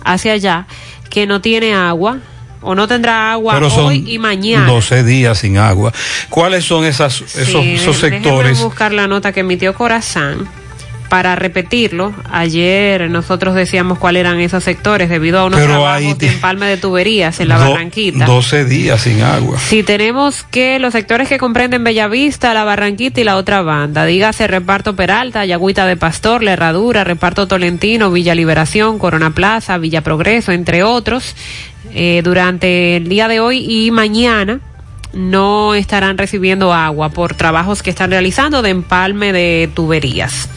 hacia 0.03 0.34
allá 0.34 0.68
que 1.10 1.26
no 1.26 1.40
tiene 1.40 1.74
agua 1.74 2.18
o 2.61 2.76
no 2.76 2.90
tendrá 2.90 3.32
agua 3.32 3.53
Pero 3.53 3.69
son 3.69 3.85
hoy 3.85 4.03
y 4.06 4.19
mañana. 4.19 4.66
12 4.68 5.06
días 5.06 5.38
sin 5.38 5.58
agua. 5.58 5.93
¿Cuáles 6.27 6.66
son 6.66 6.84
esas, 6.84 7.22
esos, 7.22 7.64
Sí, 7.64 7.76
esos 7.76 7.95
sectores? 8.00 8.61
buscar 8.61 8.92
la 8.92 9.08
nota 9.08 9.32
que 9.32 9.40
emitió 9.40 9.74
Corazán 9.74 10.45
para 11.14 11.35
repetirlo, 11.35 12.11
ayer 12.32 13.08
nosotros 13.08 13.53
decíamos 13.53 14.00
cuáles 14.00 14.22
eran 14.22 14.40
esos 14.40 14.64
sectores 14.64 15.09
debido 15.09 15.38
a 15.38 15.45
unos 15.45 15.59
Pero 15.59 15.74
trabajos 15.74 16.17
de 16.17 16.27
empalme 16.27 16.66
de 16.66 16.77
tuberías 16.77 17.40
en 17.40 17.50
la 17.50 17.59
Do- 17.59 17.69
Barranquita. 17.69 18.25
12 18.25 18.66
días 18.66 19.00
sin 19.01 19.22
agua. 19.22 19.59
Si 19.59 19.83
tenemos 19.83 20.42
que 20.50 20.80
los 20.80 20.92
sectores 20.92 21.30
que 21.30 21.38
comprenden 21.38 21.83
Bellavista, 21.83 22.56
la 22.56 22.64
Barranquita 22.64 23.22
y 23.22 23.25
la 23.25 23.38
otra 23.38 23.61
banda, 23.61 24.06
dígase 24.06 24.48
Reparto 24.48 24.95
Peralta, 24.95 25.45
Yagüita 25.45 25.85
de 25.85 25.98
Pastor, 25.98 26.42
La 26.42 26.53
Herradura, 26.53 27.03
Reparto 27.03 27.45
Tolentino, 27.48 28.09
Villa 28.09 28.33
Liberación, 28.33 28.98
Corona 28.98 29.30
Plaza, 29.30 29.77
Villa 29.77 30.01
Progreso, 30.01 30.51
entre 30.51 30.82
otros, 30.82 31.35
eh, 31.93 32.22
durante 32.24 32.95
el 32.95 33.08
día 33.08 33.27
de 33.27 33.40
hoy 33.40 33.64
y 33.69 33.92
mañana 33.92 34.61
no 35.14 35.75
estarán 35.75 36.17
recibiendo 36.17 36.74
agua 36.74 37.09
por 37.09 37.35
trabajos 37.35 37.83
que 37.83 37.92
están 37.92 38.09
realizando 38.09 38.64
de 38.64 38.72
empalme 38.72 39.32
de 39.32 39.69
tuberías. 39.75 40.50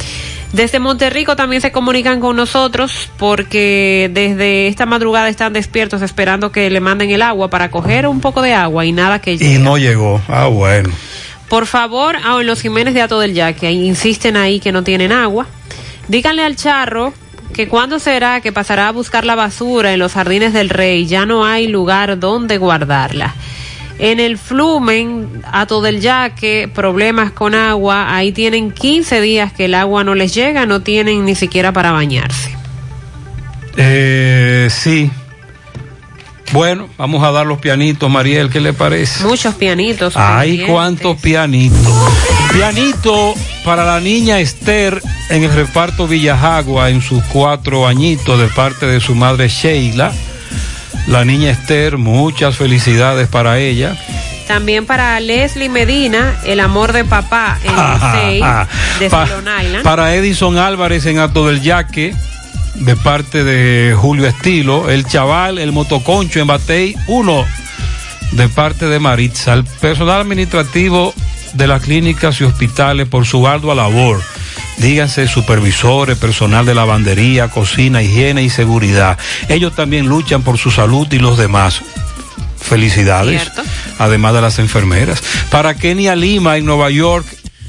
Desde 0.52 0.78
Monterrico 0.78 1.36
también 1.36 1.60
se 1.60 1.72
comunican 1.72 2.20
con 2.20 2.36
nosotros 2.36 3.10
porque 3.18 4.10
desde 4.12 4.68
esta 4.68 4.86
madrugada 4.86 5.28
están 5.28 5.52
despiertos 5.52 6.02
esperando 6.02 6.52
que 6.52 6.70
le 6.70 6.80
manden 6.80 7.10
el 7.10 7.22
agua 7.22 7.50
para 7.50 7.70
coger 7.70 8.06
un 8.06 8.20
poco 8.20 8.42
de 8.42 8.54
agua 8.54 8.84
y 8.86 8.92
nada 8.92 9.20
que 9.20 9.36
llegue. 9.36 9.54
Y 9.54 9.58
no 9.58 9.76
llegó. 9.76 10.20
Ah, 10.28 10.46
bueno. 10.46 10.90
Por 11.48 11.66
favor, 11.66 12.16
en 12.16 12.46
los 12.46 12.60
Jiménez 12.60 12.94
de 12.94 13.02
Ato 13.02 13.20
del 13.20 13.34
Yaque, 13.34 13.70
insisten 13.70 14.36
ahí 14.36 14.58
que 14.58 14.72
no 14.72 14.82
tienen 14.82 15.12
agua. 15.12 15.46
Díganle 16.08 16.42
al 16.42 16.56
charro 16.56 17.12
que 17.52 17.68
cuándo 17.68 17.98
será 17.98 18.40
que 18.40 18.52
pasará 18.52 18.88
a 18.88 18.92
buscar 18.92 19.24
la 19.24 19.34
basura 19.34 19.92
en 19.92 19.98
los 19.98 20.12
jardines 20.12 20.52
del 20.52 20.68
rey, 20.68 21.06
ya 21.06 21.24
no 21.24 21.44
hay 21.44 21.68
lugar 21.68 22.18
donde 22.18 22.58
guardarla. 22.58 23.34
En 23.98 24.20
el 24.20 24.36
Flumen, 24.36 25.42
Ato 25.50 25.80
del 25.80 26.00
Yaque, 26.00 26.70
problemas 26.72 27.32
con 27.32 27.54
agua, 27.54 28.14
ahí 28.14 28.32
tienen 28.32 28.70
15 28.70 29.20
días 29.20 29.52
que 29.52 29.64
el 29.64 29.74
agua 29.74 30.04
no 30.04 30.14
les 30.14 30.34
llega, 30.34 30.66
no 30.66 30.82
tienen 30.82 31.24
ni 31.24 31.34
siquiera 31.34 31.72
para 31.72 31.92
bañarse. 31.92 32.54
Eh, 33.76 34.68
sí. 34.70 35.10
Bueno, 36.52 36.88
vamos 36.96 37.24
a 37.24 37.32
dar 37.32 37.46
los 37.46 37.58
pianitos, 37.58 38.08
Mariel, 38.10 38.50
¿qué 38.50 38.60
le 38.60 38.72
parece? 38.72 39.24
Muchos 39.24 39.54
pianitos. 39.54 40.14
Ay, 40.16 40.64
cuántos 40.66 41.18
pianitos. 41.20 41.78
Pianito 42.52 43.34
para 43.64 43.84
la 43.84 44.00
niña 44.00 44.40
Esther 44.40 45.02
en 45.28 45.42
el 45.42 45.52
reparto 45.52 46.06
Villajagua 46.06 46.90
en 46.90 47.02
sus 47.02 47.22
cuatro 47.24 47.86
añitos 47.86 48.38
de 48.38 48.48
parte 48.48 48.86
de 48.86 49.00
su 49.00 49.14
madre 49.14 49.48
Sheila. 49.48 50.12
La 51.06 51.24
niña 51.24 51.50
Esther, 51.50 51.98
muchas 51.98 52.56
felicidades 52.56 53.28
para 53.28 53.58
ella. 53.58 53.96
También 54.48 54.86
para 54.86 55.18
Leslie 55.20 55.68
Medina, 55.68 56.36
el 56.44 56.60
amor 56.60 56.92
de 56.92 57.04
papá 57.04 57.58
en 57.64 57.70
el 58.34 58.40
6 58.40 58.44
de 59.00 59.10
Pa- 59.10 59.24
Island. 59.62 59.82
para 59.82 60.14
Edison 60.14 60.56
Álvarez 60.58 61.06
en 61.06 61.18
Alto 61.18 61.46
del 61.46 61.62
Yaque, 61.62 62.14
de 62.74 62.96
parte 62.96 63.44
de 63.44 63.94
Julio 63.96 64.26
Estilo. 64.26 64.90
El 64.90 65.06
chaval, 65.06 65.58
el 65.58 65.72
motoconcho 65.72 66.40
en 66.40 66.46
Batey 66.48 66.94
1, 67.08 67.44
de 68.32 68.48
parte 68.48 68.86
de 68.86 68.98
Maritza. 68.98 69.54
El 69.54 69.64
personal 69.64 70.20
administrativo 70.20 71.14
de 71.54 71.66
las 71.68 71.82
clínicas 71.82 72.40
y 72.40 72.44
hospitales 72.44 73.08
por 73.08 73.24
su 73.26 73.46
ardua 73.46 73.74
labor. 73.74 74.20
Díganse 74.78 75.26
supervisores, 75.26 76.18
personal 76.18 76.66
de 76.66 76.74
lavandería, 76.74 77.48
cocina, 77.48 78.02
higiene 78.02 78.42
y 78.42 78.50
seguridad. 78.50 79.18
Ellos 79.48 79.74
también 79.74 80.06
luchan 80.06 80.42
por 80.42 80.58
su 80.58 80.70
salud 80.70 81.06
y 81.10 81.18
los 81.18 81.38
demás. 81.38 81.82
Felicidades. 82.58 83.42
Cierto. 83.42 83.62
Además 83.98 84.34
de 84.34 84.40
las 84.42 84.58
enfermeras. 84.58 85.22
Para 85.50 85.74
Kenia 85.74 86.14
Lima 86.14 86.56
en 86.56 86.66
Nueva 86.66 86.90
York, 86.90 87.26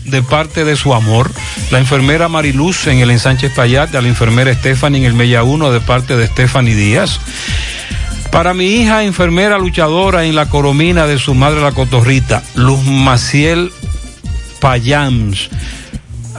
de 0.08 0.24
parte 0.24 0.66
de 0.66 0.76
su 0.76 0.94
amor. 0.94 1.32
La 1.72 1.80
enfermera 1.80 2.28
Mariluz 2.28 2.88
en 2.88 3.00
el 3.00 3.12
ensanche 3.12 3.50
Payat, 3.50 3.94
a 3.96 4.02
la 4.02 4.08
enfermera 4.08 4.54
Stephanie 4.54 5.00
en 5.00 5.06
el 5.06 5.14
Mella 5.14 5.44
1, 5.44 5.72
de 5.72 5.80
parte 5.82 6.18
de 6.18 6.28
Stephanie 6.28 6.76
Díaz. 6.76 7.20
Para 8.32 8.54
mi 8.54 8.66
hija, 8.66 9.04
enfermera 9.04 9.58
luchadora 9.58 10.26
en 10.26 10.36
la 10.36 10.48
coromina 10.48 11.08
de 11.08 11.18
su 11.18 11.34
madre 11.34 11.62
la 11.62 11.72
cotorrita, 11.72 12.44
Luz 12.56 12.84
Maciel 12.84 13.72
Payams. 14.60 15.50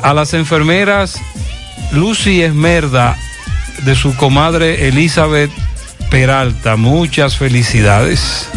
A 0.02 0.14
las 0.14 0.34
enfermeras 0.34 1.20
Lucy 1.92 2.42
Esmerda 2.42 3.16
de 3.84 3.94
su 3.94 4.14
comadre 4.16 4.88
Elizabeth 4.88 5.50
Peralta, 6.10 6.76
muchas 6.76 7.36
felicidades. 7.36 8.48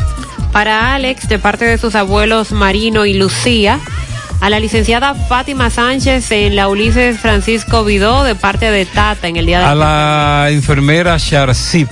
Para 0.51 0.93
Alex, 0.95 1.27
de 1.27 1.39
parte 1.39 1.65
de 1.65 1.77
sus 1.77 1.95
abuelos 1.95 2.51
Marino 2.51 3.05
y 3.05 3.13
Lucía. 3.13 3.79
A 4.41 4.49
la 4.49 4.59
licenciada 4.59 5.13
Fátima 5.13 5.69
Sánchez 5.69 6.31
en 6.31 6.55
la 6.55 6.67
Ulises 6.67 7.19
Francisco 7.19 7.83
Vidó, 7.83 8.23
de 8.23 8.33
parte 8.33 8.71
de 8.71 8.85
Tata 8.85 9.27
en 9.27 9.35
el 9.35 9.45
día 9.45 9.59
de 9.59 9.65
A 9.65 9.75
la 9.75 10.47
enfermera 10.49 11.17
Sharsip. 11.19 11.87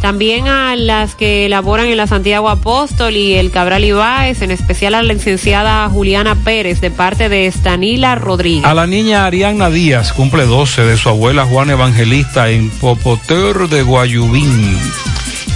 También 0.00 0.46
a 0.46 0.76
las 0.76 1.14
que 1.14 1.46
elaboran 1.46 1.86
en 1.86 1.96
la 1.96 2.06
Santiago 2.06 2.48
Apóstol 2.48 3.16
y 3.16 3.34
el 3.34 3.50
Cabral 3.50 3.84
Ibáez, 3.84 4.42
en 4.42 4.50
especial 4.50 4.94
a 4.94 5.02
la 5.02 5.12
licenciada 5.12 5.88
Juliana 5.88 6.34
Pérez, 6.34 6.80
de 6.80 6.90
parte 6.90 7.28
de 7.28 7.46
Estanila 7.46 8.14
Rodríguez. 8.14 8.64
A 8.64 8.74
la 8.74 8.86
niña 8.86 9.26
Ariana 9.26 9.70
Díaz, 9.70 10.12
cumple 10.12 10.44
12 10.44 10.84
de 10.84 10.96
su 10.96 11.08
abuela 11.08 11.44
Juana 11.44 11.72
Evangelista 11.72 12.50
en 12.50 12.70
Popoter 12.70 13.68
de 13.68 13.82
Guayubín. 13.82 14.78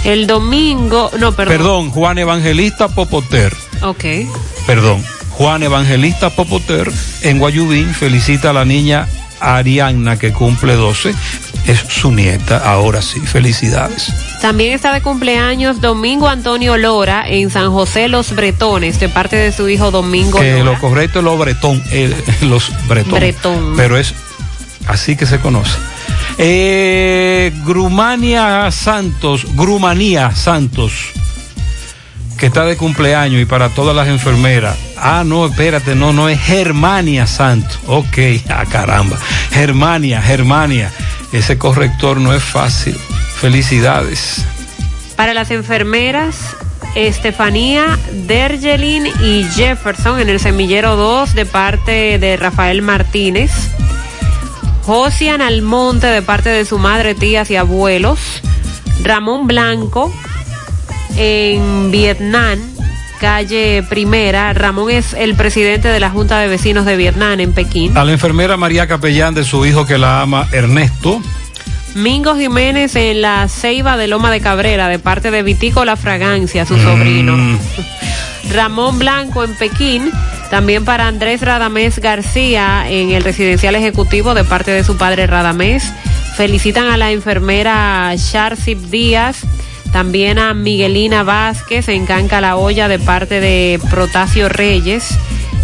El 0.03 0.25
domingo, 0.27 1.11
no, 1.19 1.31
perdón. 1.33 1.57
Perdón, 1.57 1.89
Juan 1.91 2.17
Evangelista 2.17 2.87
Popoter. 2.87 3.53
Ok. 3.83 4.03
Perdón, 4.65 5.03
Juan 5.31 5.63
Evangelista 5.63 6.29
Popoter 6.31 6.91
en 7.21 7.39
Guayubín 7.39 7.93
felicita 7.93 8.49
a 8.49 8.53
la 8.53 8.65
niña 8.65 9.07
Ariana 9.39 10.17
que 10.17 10.31
cumple 10.33 10.75
12. 10.75 11.13
Es 11.67 11.79
su 11.79 12.11
nieta, 12.11 12.57
ahora 12.57 13.01
sí, 13.01 13.19
felicidades. 13.19 14.11
También 14.41 14.73
está 14.73 14.91
de 14.93 15.01
cumpleaños 15.01 15.79
Domingo 15.79 16.27
Antonio 16.27 16.77
Lora 16.77 17.23
en 17.27 17.49
San 17.51 17.71
José 17.71 18.07
Los 18.07 18.35
Bretones, 18.35 18.99
de 18.99 19.09
parte 19.09 19.35
de 19.35 19.51
su 19.51 19.69
hijo 19.69 19.91
Domingo 19.91 20.39
Que 20.39 20.59
Lora. 20.59 20.63
lo 20.63 20.79
correcto 20.79 21.19
es 21.19 21.23
los 21.25 21.39
bretón, 21.39 21.83
eh, 21.91 22.15
los 22.41 22.71
bretón. 22.87 23.11
Bretón. 23.19 23.73
Pero 23.77 23.97
es 23.97 24.13
así 24.87 25.15
que 25.15 25.25
se 25.25 25.39
conoce. 25.39 25.77
Eh, 26.37 27.51
Grumania 27.65 28.71
Santos, 28.71 29.45
Grumanía 29.55 30.31
Santos, 30.35 30.91
que 32.39 32.47
está 32.47 32.65
de 32.65 32.75
cumpleaños 32.77 33.39
y 33.39 33.45
para 33.45 33.69
todas 33.69 33.95
las 33.95 34.07
enfermeras. 34.07 34.75
Ah, 34.97 35.23
no, 35.23 35.45
espérate, 35.45 35.93
no, 35.93 36.13
no 36.13 36.29
es 36.29 36.39
Germania 36.39 37.27
Santos. 37.27 37.79
Ok, 37.85 38.17
ah, 38.49 38.65
caramba. 38.69 39.17
Germania, 39.51 40.21
Germania. 40.21 40.91
Ese 41.31 41.57
corrector 41.57 42.19
no 42.19 42.33
es 42.33 42.43
fácil. 42.43 42.97
Felicidades. 43.35 44.45
Para 45.15 45.33
las 45.33 45.51
enfermeras, 45.51 46.55
Estefanía, 46.95 47.97
Dergelin 48.27 49.07
y 49.21 49.45
Jefferson 49.45 50.19
en 50.19 50.29
el 50.29 50.39
semillero 50.39 50.95
2 50.95 51.33
de 51.33 51.45
parte 51.45 52.19
de 52.19 52.37
Rafael 52.37 52.81
Martínez. 52.81 53.51
Josian 54.83 55.41
Almonte 55.41 56.07
de 56.07 56.21
parte 56.21 56.49
de 56.49 56.65
su 56.65 56.79
madre, 56.79 57.15
tías 57.15 57.49
y 57.49 57.55
abuelos. 57.55 58.41
Ramón 59.03 59.47
Blanco 59.47 60.13
en 61.17 61.91
Vietnam, 61.91 62.59
calle 63.21 63.83
Primera. 63.87 64.51
Ramón 64.51 64.89
es 64.89 65.13
el 65.13 65.35
presidente 65.35 65.89
de 65.89 65.99
la 65.99 66.09
Junta 66.09 66.39
de 66.39 66.47
Vecinos 66.47 66.85
de 66.85 66.97
Vietnam 66.97 67.39
en 67.39 67.53
Pekín. 67.53 67.95
A 67.95 68.03
la 68.03 68.13
enfermera 68.13 68.57
María 68.57 68.87
Capellán 68.87 69.35
de 69.35 69.43
su 69.43 69.63
hijo 69.63 69.85
que 69.85 69.99
la 69.99 70.21
ama, 70.21 70.47
Ernesto. 70.51 71.21
Mingo 71.93 72.35
Jiménez 72.35 72.95
en 72.95 73.21
la 73.21 73.47
Ceiba 73.47 73.95
de 73.95 74.07
Loma 74.07 74.31
de 74.31 74.41
Cabrera, 74.41 74.87
de 74.87 74.97
parte 74.97 75.29
de 75.29 75.43
Vitico 75.43 75.85
La 75.85 75.97
Fragancia, 75.97 76.65
su 76.65 76.79
sobrino. 76.79 77.37
Ramón 78.51 78.97
Blanco 78.97 79.43
en 79.43 79.53
Pekín, 79.53 80.09
también 80.49 80.83
para 80.83 81.07
Andrés 81.07 81.41
Radamés 81.41 81.99
García 81.99 82.85
en 82.89 83.11
el 83.11 83.23
residencial 83.23 83.75
ejecutivo, 83.75 84.33
de 84.33 84.45
parte 84.45 84.71
de 84.71 84.83
su 84.83 84.97
padre 84.97 85.27
Radamés. 85.27 85.93
Felicitan 86.37 86.87
a 86.87 86.97
la 86.97 87.11
enfermera 87.11 88.15
Sharsip 88.15 88.79
Díaz, 88.79 89.41
también 89.91 90.39
a 90.39 90.53
Miguelina 90.53 91.23
Vázquez 91.23 91.89
en 91.89 92.05
Canca 92.05 92.41
La 92.41 92.55
Olla, 92.55 92.87
de 92.87 92.99
parte 92.99 93.39
de 93.39 93.79
Protasio 93.89 94.49
Reyes. 94.49 95.09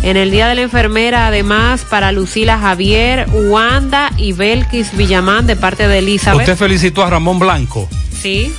En 0.03 0.15
el 0.15 0.29
Día 0.31 0.47
de 0.47 0.55
la 0.55 0.61
Enfermera, 0.61 1.27
además, 1.27 1.85
para 1.89 2.11
Lucila 2.11 2.59
Javier, 2.59 3.25
Wanda 3.31 4.11
y 4.17 4.33
Belkis 4.33 4.95
Villamán, 4.95 5.47
de 5.47 5.55
parte 5.55 5.87
de 5.87 5.99
Elizabeth. 5.99 6.41
Usted 6.41 6.57
felicitó 6.57 7.03
a 7.03 7.09
Ramón 7.09 7.39
Blanco. 7.39 7.89
Sí, 8.21 8.53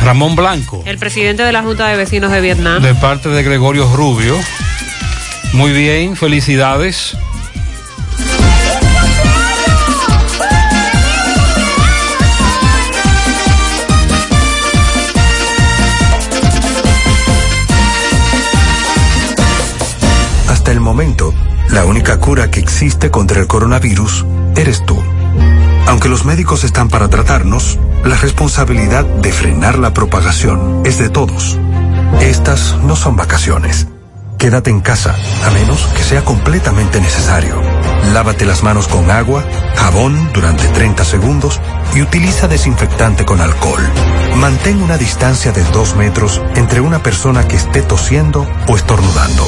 Ramón 0.00 0.36
Blanco. 0.36 0.82
el 0.86 0.98
presidente 0.98 1.42
de 1.42 1.52
la 1.52 1.62
Junta 1.62 1.88
de 1.88 1.96
Vecinos 1.96 2.30
de 2.30 2.40
Vietnam. 2.40 2.82
de 2.82 2.94
parte 2.94 3.28
de 3.28 3.42
Gregorio 3.42 3.90
Rubio. 3.94 4.36
Muy 5.52 5.72
bien, 5.72 6.16
felicidades. 6.16 7.16
La 21.70 21.84
única 21.84 22.18
cura 22.18 22.50
que 22.50 22.58
existe 22.58 23.08
contra 23.12 23.40
el 23.40 23.46
coronavirus 23.46 24.26
eres 24.56 24.84
tú. 24.84 25.00
Aunque 25.86 26.08
los 26.08 26.24
médicos 26.24 26.64
están 26.64 26.88
para 26.88 27.08
tratarnos, 27.08 27.78
la 28.04 28.16
responsabilidad 28.16 29.04
de 29.04 29.30
frenar 29.30 29.78
la 29.78 29.94
propagación 29.94 30.82
es 30.84 30.98
de 30.98 31.08
todos. 31.08 31.56
Estas 32.20 32.76
no 32.82 32.96
son 32.96 33.14
vacaciones. 33.14 33.86
Quédate 34.48 34.70
en 34.70 34.80
casa, 34.80 35.14
a 35.44 35.50
menos 35.50 35.86
que 35.88 36.02
sea 36.02 36.24
completamente 36.24 37.02
necesario. 37.02 37.60
Lávate 38.14 38.46
las 38.46 38.62
manos 38.62 38.88
con 38.88 39.10
agua, 39.10 39.44
jabón 39.76 40.32
durante 40.32 40.66
30 40.68 41.04
segundos 41.04 41.60
y 41.94 42.00
utiliza 42.00 42.48
desinfectante 42.48 43.26
con 43.26 43.42
alcohol. 43.42 43.86
Mantén 44.36 44.80
una 44.80 44.96
distancia 44.96 45.52
de 45.52 45.62
2 45.64 45.96
metros 45.96 46.40
entre 46.54 46.80
una 46.80 47.02
persona 47.02 47.46
que 47.46 47.56
esté 47.56 47.82
tosiendo 47.82 48.48
o 48.68 48.74
estornudando. 48.74 49.46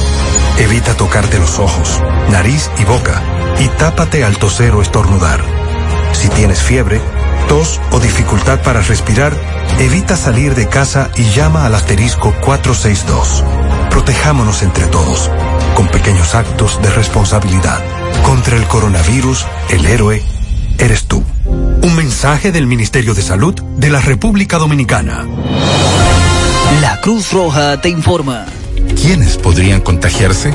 Evita 0.59 0.93
tocarte 0.93 1.39
los 1.39 1.59
ojos, 1.59 2.03
nariz 2.29 2.71
y 2.79 2.85
boca 2.85 3.23
y 3.59 3.69
tápate 3.79 4.23
al 4.23 4.37
toser 4.37 4.75
o 4.75 4.83
estornudar. 4.83 5.43
Si 6.13 6.29
tienes 6.29 6.61
fiebre, 6.61 7.01
tos 7.51 7.81
o 7.91 7.99
dificultad 7.99 8.63
para 8.63 8.81
respirar, 8.81 9.37
evita 9.81 10.17
salir 10.17 10.55
de 10.55 10.69
casa 10.69 11.11
y 11.17 11.25
llama 11.31 11.67
al 11.67 11.75
asterisco 11.75 12.33
462. 12.45 13.43
Protejámonos 13.91 14.63
entre 14.63 14.87
todos, 14.87 15.29
con 15.75 15.89
pequeños 15.89 16.37
actos 16.37 16.81
de 16.81 16.91
responsabilidad. 16.91 17.81
Contra 18.23 18.57
el 18.57 18.63
coronavirus, 18.69 19.47
el 19.69 19.85
héroe 19.85 20.23
eres 20.79 21.07
tú. 21.07 21.25
Un 21.45 21.97
mensaje 21.97 22.53
del 22.53 22.69
Ministerio 22.69 23.15
de 23.15 23.23
Salud 23.23 23.61
de 23.77 23.91
la 23.91 24.01
República 24.01 24.59
Dominicana. 24.59 25.27
La 26.81 27.01
Cruz 27.01 27.33
Roja 27.33 27.81
te 27.81 27.89
informa. 27.89 28.47
¿Quiénes 28.95 29.39
podrían 29.39 29.81
contagiarse? 29.81 30.55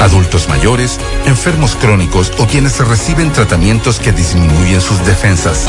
Adultos 0.00 0.48
mayores, 0.48 0.98
enfermos 1.26 1.76
crónicos 1.76 2.32
o 2.38 2.46
quienes 2.46 2.78
reciben 2.78 3.32
tratamientos 3.32 4.00
que 4.00 4.12
disminuyen 4.12 4.80
sus 4.80 5.04
defensas. 5.06 5.66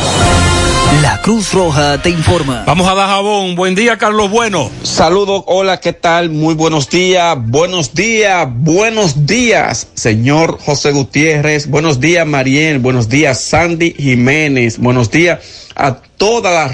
La 1.00 1.22
Cruz 1.22 1.52
Roja 1.52 2.02
te 2.02 2.10
informa. 2.10 2.64
Vamos 2.66 2.86
a 2.86 2.94
Dajabón. 2.94 3.54
Buen 3.54 3.74
día, 3.74 3.96
Carlos 3.96 4.30
Bueno. 4.30 4.70
Saludos, 4.82 5.42
hola, 5.46 5.80
¿qué 5.80 5.92
tal? 5.92 6.28
Muy 6.28 6.54
buenos 6.54 6.90
días, 6.90 7.36
buenos 7.38 7.94
días, 7.94 8.46
buenos 8.50 9.26
días, 9.26 9.88
señor 9.94 10.58
José 10.60 10.92
Gutiérrez. 10.92 11.68
Buenos 11.68 11.98
días, 11.98 12.26
Mariel. 12.26 12.78
Buenos 12.78 13.08
días, 13.08 13.40
Sandy 13.40 13.94
Jiménez. 13.98 14.78
Buenos 14.78 15.10
días 15.10 15.38
a 15.74 15.94
toda 15.94 16.50
la 16.50 16.68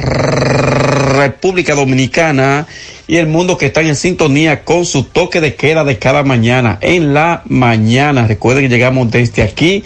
República 1.19 1.75
Dominicana 1.75 2.67
y 3.07 3.17
el 3.17 3.27
mundo 3.27 3.59
que 3.59 3.67
están 3.67 3.87
en 3.87 3.97
sintonía 3.97 4.65
con 4.65 4.87
su 4.87 5.05
toque 5.05 5.41
de 5.41 5.55
queda 5.55 5.85
de 5.85 5.99
cada 5.99 6.23
mañana. 6.23 6.79
En 6.81 7.15
la 7.15 7.43
mañana, 7.47 8.27
recuerden 8.27 8.65
que 8.65 8.69
llegamos 8.69 9.11
desde 9.11 9.43
aquí, 9.43 9.83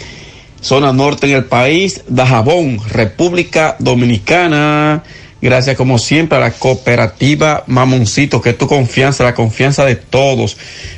zona 0.61 0.93
norte 0.93 1.27
en 1.27 1.35
el 1.35 1.45
país, 1.45 2.03
Dajabón, 2.07 2.79
República 2.89 3.75
Dominicana. 3.79 5.03
Gracias 5.43 5.75
como 5.75 5.99
siempre 5.99 6.37
a 6.37 6.39
la 6.39 6.51
cooperativa 6.51 7.65
Mamoncito, 7.67 8.41
que 8.41 8.51
es 8.51 8.57
tu 8.57 8.65
confianza, 8.65 9.25
la 9.25 9.33
confianza 9.33 9.83
de 9.83 9.97
todos. 9.97 10.55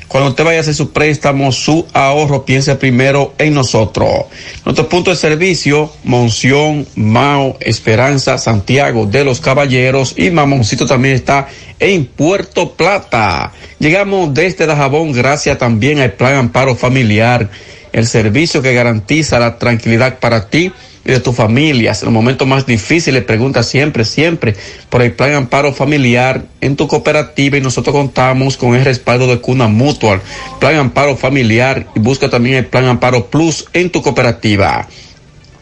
Cuando 0.07 0.29
usted 0.29 0.43
vaya 0.43 0.59
a 0.59 0.61
hacer 0.61 0.75
su 0.75 0.91
préstamo, 0.91 1.51
su 1.51 1.87
ahorro, 1.93 2.45
piense 2.45 2.75
primero 2.75 3.33
en 3.39 3.55
nosotros. 3.55 4.25
Nuestro 4.63 4.87
punto 4.87 5.09
de 5.09 5.15
servicio, 5.15 5.91
Monción, 6.03 6.85
Mao, 6.93 7.57
Esperanza, 7.59 8.37
Santiago 8.37 9.07
de 9.07 9.23
los 9.23 9.41
Caballeros 9.41 10.13
y 10.15 10.29
Mamoncito 10.29 10.85
también 10.85 11.15
está 11.15 11.47
en 11.79 12.05
Puerto 12.05 12.73
Plata. 12.73 13.51
Llegamos 13.79 14.31
desde 14.31 14.67
Dajabón 14.67 15.11
gracias 15.11 15.57
también 15.57 16.01
al 16.01 16.13
Plan 16.13 16.35
Amparo 16.35 16.75
Familiar, 16.75 17.49
el 17.93 18.05
servicio 18.05 18.61
que 18.61 18.75
garantiza 18.75 19.39
la 19.39 19.57
tranquilidad 19.57 20.19
para 20.19 20.51
ti 20.51 20.71
y 21.05 21.11
de 21.11 21.19
tu 21.19 21.31
familia. 21.31 21.91
En 21.91 22.05
los 22.05 22.13
momentos 22.13 22.47
más 22.47 22.65
difíciles, 22.65 23.23
pregunta 23.23 23.61
siempre, 23.61 24.03
siempre 24.03 24.55
por 24.89 25.03
el 25.03 25.13
plan 25.13 25.33
amparo 25.33 25.71
familiar 25.71 26.45
en 26.61 26.75
tu 26.75 26.87
cooperativa 26.87 27.57
y 27.57 27.61
nosotros 27.61 27.95
contamos 27.95 28.57
con 28.57 28.75
el 28.75 28.83
respaldo 28.83 29.27
de 29.27 29.39
Cuna 29.39 29.67
Mutual, 29.67 30.21
plan 30.59 30.75
amparo 30.75 31.15
familiar 31.15 31.87
y 31.95 31.99
busca 31.99 32.29
también 32.29 32.55
el 32.55 32.65
plan 32.65 32.85
amparo 32.85 33.27
plus 33.27 33.65
en 33.73 33.91
tu 33.91 34.01
cooperativa. 34.01 34.87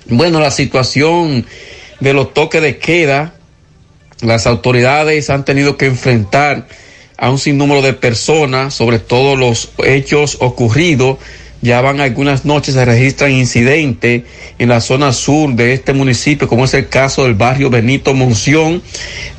Bueno, 0.08 0.40
la 0.40 0.52
situación 0.52 1.46
de 2.00 2.14
los 2.14 2.34
toques 2.34 2.62
de 2.62 2.78
queda, 2.78 3.36
las 4.22 4.48
autoridades 4.48 5.30
han 5.30 5.44
tenido 5.44 5.76
que 5.76 5.88
enfrentar 5.88 6.68
a 7.18 7.30
un 7.30 7.38
sinnúmero 7.38 7.82
de 7.82 7.94
personas, 7.94 8.74
sobre 8.74 9.00
todo 9.00 9.36
los 9.36 9.72
hechos 9.84 10.38
ocurridos 10.40 11.18
ya 11.64 11.80
van 11.80 12.02
algunas 12.02 12.44
noches, 12.44 12.74
se 12.74 12.84
registran 12.84 13.32
incidentes 13.32 14.24
en 14.60 14.68
la 14.68 14.82
zona 14.82 15.14
sur 15.14 15.50
de 15.54 15.72
este 15.72 15.94
municipio, 15.94 16.46
como 16.50 16.66
es 16.66 16.74
el 16.74 16.90
caso 16.90 17.24
del 17.24 17.36
barrio 17.36 17.70
Benito 17.70 18.14
Monción, 18.14 18.84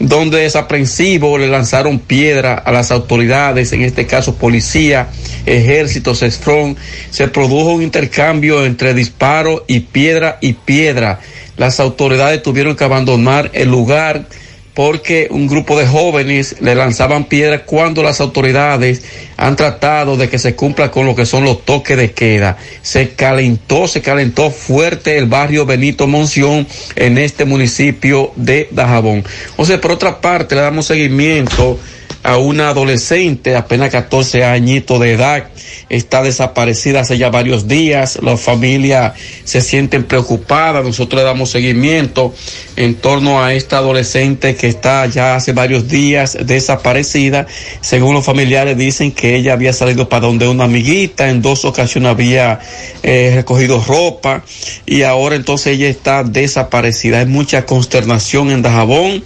donde 0.01 0.41
desaprensivos 0.41 1.39
le 1.39 1.49
lanzaron 1.49 1.99
piedra 1.99 2.55
a 2.55 2.73
las 2.73 2.91
autoridades, 2.91 3.75
en 3.75 3.83
este 3.83 4.07
caso 4.07 4.37
policía, 4.37 5.09
ejército, 5.45 6.15
SESFRON. 6.15 6.79
Se 7.11 7.29
produjo 7.29 7.73
un 7.75 7.83
intercambio 7.83 8.65
entre 8.65 8.95
disparo 8.95 9.63
y 9.69 9.81
piedra 9.81 10.39
y 10.41 10.55
piedra. 10.55 11.21
Las 11.59 11.79
autoridades 11.79 12.43
tuvieron 12.43 12.75
que 12.75 12.85
abandonar 12.85 13.51
el 13.53 13.69
lugar 13.69 14.27
porque 14.75 15.29
un 15.31 15.47
grupo 15.47 15.79
de 15.79 15.87
jóvenes 15.87 16.57
le 16.61 16.75
lanzaban 16.75 17.25
piedras 17.25 17.63
cuando 17.65 18.03
las 18.03 18.21
autoridades 18.21 19.03
han 19.37 19.57
tratado 19.57 20.17
de 20.17 20.29
que 20.29 20.39
se 20.39 20.55
cumpla 20.57 20.91
con 20.91 21.07
lo 21.07 21.15
que 21.15 21.27
son 21.27 21.45
los 21.45 21.65
toques 21.65 21.97
de 21.97 22.13
queda. 22.13 22.57
Se 22.83 23.11
calentó, 23.11 23.87
se 23.87 24.03
calentó 24.03 24.51
fuerte 24.51 25.17
el 25.17 25.27
barrio 25.27 25.65
Benito 25.65 26.07
Monción 26.07 26.67
en 26.97 27.19
este 27.19 27.45
municipio 27.45 28.33
de 28.37 28.69
Dajabón. 28.73 29.25
O 29.57 29.65
sea, 29.65 29.81
por 29.81 29.93
otra 29.93 30.21
parte, 30.21 30.57
le 30.57 30.63
damos 30.63 30.87
seguimiento 30.87 31.79
a 32.25 32.39
una 32.39 32.71
adolescente, 32.71 33.55
apenas 33.55 33.91
14 33.91 34.45
añitos 34.45 34.99
de 34.99 35.13
edad, 35.13 35.45
está 35.91 36.23
desaparecida 36.23 37.01
hace 37.01 37.19
ya 37.19 37.29
varios 37.29 37.69
días, 37.69 38.19
la 38.23 38.37
familia 38.39 39.13
se 39.45 39.61
sienten 39.61 40.05
preocupada, 40.05 40.83
nosotros 40.83 41.21
le 41.21 41.27
damos 41.27 41.51
seguimiento 41.51 42.35
en 42.77 42.95
torno 42.95 43.45
a 43.45 43.53
esta 43.53 43.79
adolescente 43.79 44.57
que 44.57 44.69
está 44.69 45.07
ya 45.07 45.37
hace 45.37 45.53
varios 45.53 45.87
días 45.89 46.39
desaparecida, 46.41 47.47
según 47.83 48.15
los 48.15 48.25
familiares 48.25 48.77
dicen 48.79 49.13
que 49.13 49.37
ella 49.37 49.53
había 49.53 49.75
salido 49.75 50.09
para 50.09 50.27
donde 50.27 50.49
una 50.49 50.65
amiguita, 50.65 51.29
en 51.29 51.43
dos 51.43 51.67
ocasiones 51.67 52.11
había 52.11 52.59
eh, 53.03 53.33
recogido 53.35 53.85
ropa 53.87 54.43
y 54.87 55.03
ahora 55.03 55.37
entonces 55.37 55.75
ella 55.75 55.89
está 55.89 56.25
desaparecida, 56.25 57.21
hay 57.21 57.27
mucha 57.27 57.67
consternación 57.67 58.51
en 58.51 58.63
Dajabón 58.63 59.23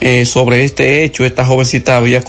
eh, 0.00 0.26
sobre 0.26 0.64
este 0.64 1.02
hecho, 1.02 1.24
esta 1.24 1.46
jovencita 1.46 1.96
había 1.96 2.20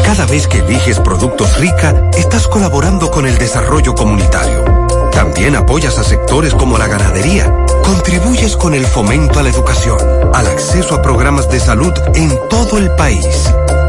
Cada 0.04 0.26
vez 0.26 0.46
que 0.46 0.58
eliges 0.58 1.00
Productos 1.00 1.58
Rica, 1.58 2.10
estás 2.18 2.46
colaborando 2.48 3.10
con 3.10 3.26
el 3.26 3.38
desarrollo 3.38 3.94
comunitario. 3.94 4.66
También 5.12 5.56
apoyas 5.56 5.98
a 5.98 6.04
sectores 6.04 6.52
como 6.52 6.76
la 6.76 6.86
ganadería. 6.86 7.50
Contribuyes 7.82 8.58
con 8.58 8.74
el 8.74 8.84
fomento 8.84 9.38
a 9.38 9.42
la 9.42 9.48
educación, 9.48 9.96
al 10.34 10.48
acceso 10.48 10.96
a 10.96 11.00
programas 11.00 11.48
de 11.48 11.60
salud 11.60 11.94
en 12.14 12.30
todo 12.50 12.76
el 12.76 12.90
país, 12.90 13.26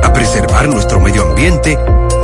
a 0.02 0.14
preservar 0.14 0.70
nuestro 0.70 1.02
medio 1.02 1.24
ambiente, 1.24 1.78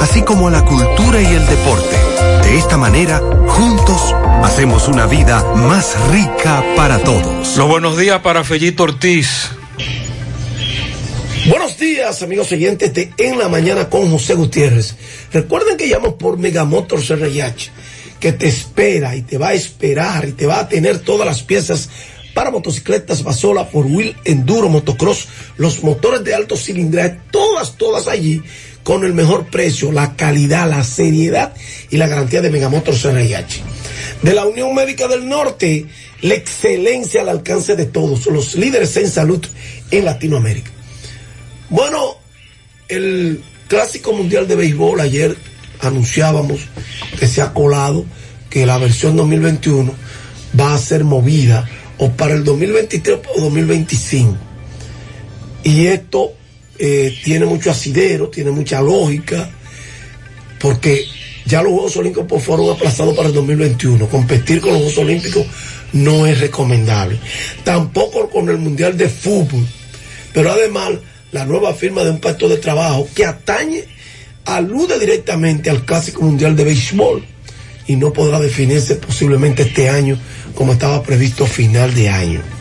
así 0.06 0.22
como 0.22 0.48
a 0.48 0.52
la 0.52 0.64
cultura 0.64 1.20
y 1.20 1.26
el 1.26 1.48
deporte. 1.48 1.96
De 2.44 2.60
esta 2.60 2.78
manera, 2.78 3.20
juntos, 3.48 4.14
hacemos 4.44 4.88
una 4.88 5.08
vida 5.08 5.44
más 5.56 5.96
rica 6.12 6.64
para 6.76 7.00
todos. 7.00 7.58
Los 7.58 7.68
buenos 7.68 7.98
días 7.98 8.22
para 8.22 8.44
Fellito 8.44 8.84
Ortiz. 8.84 9.50
Buenos 11.50 11.80
días, 11.80 12.22
amigos 12.22 12.52
oyentes 12.52 12.94
de 12.94 13.14
En 13.18 13.40
la 13.40 13.50
Mañana 13.50 13.90
con 13.90 14.12
José 14.12 14.36
Gutiérrez. 14.36 14.96
Recuerden 15.34 15.76
que 15.76 15.88
llamo 15.88 16.20
por 16.20 16.38
Megamotors 16.38 17.10
RIH, 17.10 17.72
que 18.20 18.32
te 18.32 18.48
espera 18.48 19.16
y 19.16 19.24
te 19.24 19.40
va 19.40 19.50
a 19.50 19.54
esperar 19.54 20.30
y 20.30 20.34
te 20.34 20.46
va 20.46 20.60
a 20.60 20.70
tener 20.70 21.00
todas 21.00 21.26
las 21.26 21.42
piezas 21.42 21.90
para 22.36 22.52
motocicletas, 22.52 23.24
basola, 23.24 23.66
four 23.66 23.88
wheel, 23.88 24.16
enduro, 24.24 24.70
motocross, 24.70 25.28
los 25.58 25.82
motores 25.84 26.24
de 26.24 26.36
alto 26.36 26.58
cilindraje, 26.58 27.22
todas, 27.32 27.76
todas 27.78 28.08
allí, 28.08 28.44
con 28.86 29.04
el 29.04 29.16
mejor 29.16 29.48
precio, 29.48 29.92
la 29.92 30.16
calidad, 30.16 30.70
la 30.70 30.84
seriedad 30.84 31.56
y 31.90 31.98
la 31.98 32.08
garantía 32.08 32.42
de 32.42 32.52
Megamotors 32.52 33.04
RIH. 33.04 33.64
De 34.22 34.36
la 34.36 34.46
Unión 34.46 34.76
Médica 34.76 35.08
del 35.08 35.28
Norte, 35.28 35.88
la 36.22 36.36
excelencia 36.36 37.22
al 37.22 37.30
alcance 37.30 37.76
de 37.76 37.88
todos, 37.88 38.28
los 38.28 38.54
líderes 38.54 38.96
en 38.98 39.10
salud 39.10 39.44
en 39.90 40.06
Latinoamérica. 40.06 40.70
Bueno, 41.72 42.18
el 42.88 43.44
Clásico 43.68 44.14
Mundial 44.14 44.48
de 44.48 44.56
Béisbol 44.56 45.00
ayer 45.00 45.36
anunciábamos 45.80 46.60
que 47.20 47.26
se 47.26 47.42
ha 47.42 47.54
colado 47.54 48.06
que 48.52 48.68
la 48.68 48.78
versión 48.78 49.16
2021 49.16 49.96
va 50.60 50.76
a 50.76 50.78
ser 50.78 51.04
movida 51.04 51.68
o 51.98 52.12
para 52.12 52.36
el 52.36 52.44
2023 52.44 53.18
o 53.36 53.42
2025. 53.42 54.38
Y 55.64 55.88
esto 55.88 56.34
eh, 56.78 57.18
tiene 57.24 57.46
mucho 57.46 57.72
asidero, 57.72 58.30
tiene 58.30 58.52
mucha 58.52 58.82
lógica, 58.82 59.50
porque 60.60 61.06
ya 61.46 61.62
los 61.62 61.74
Juegos 61.74 61.98
Olímpicos 61.98 62.28
pues, 62.28 62.44
fueron 62.44 62.70
aplazados 62.72 63.16
para 63.16 63.30
el 63.30 63.34
2021. 63.36 64.08
Competir 64.08 64.62
con 64.62 64.74
los 64.74 64.82
Juegos 64.82 64.98
Olímpicos 64.98 65.46
no 65.94 66.26
es 66.26 66.40
recomendable. 66.40 67.20
Tampoco 67.64 68.30
con 68.30 68.50
el 68.50 68.58
Mundial 68.58 68.98
de 68.98 69.10
Fútbol. 69.10 69.66
Pero 70.34 70.52
además 70.52 70.92
la 71.32 71.46
nueva 71.46 71.74
firma 71.74 72.04
de 72.04 72.12
un 72.12 72.20
pacto 72.20 72.48
de 72.48 72.58
trabajo 72.58 73.08
que 73.14 73.26
atañe, 73.26 73.84
alude 74.46 75.00
directamente 75.00 75.70
al 75.70 75.86
Clásico 75.86 76.22
Mundial 76.24 76.56
de 76.56 76.64
Béisbol 76.64 77.26
y 77.88 77.96
no 77.96 78.14
podrá 78.14 78.40
definirse 78.40 78.96
posiblemente 78.96 79.64
este 79.64 79.90
año 79.90 80.18
como 80.56 80.74
estaba 80.74 81.04
previsto 81.04 81.46
final 81.46 81.94
de 81.94 82.10
año. 82.10 82.55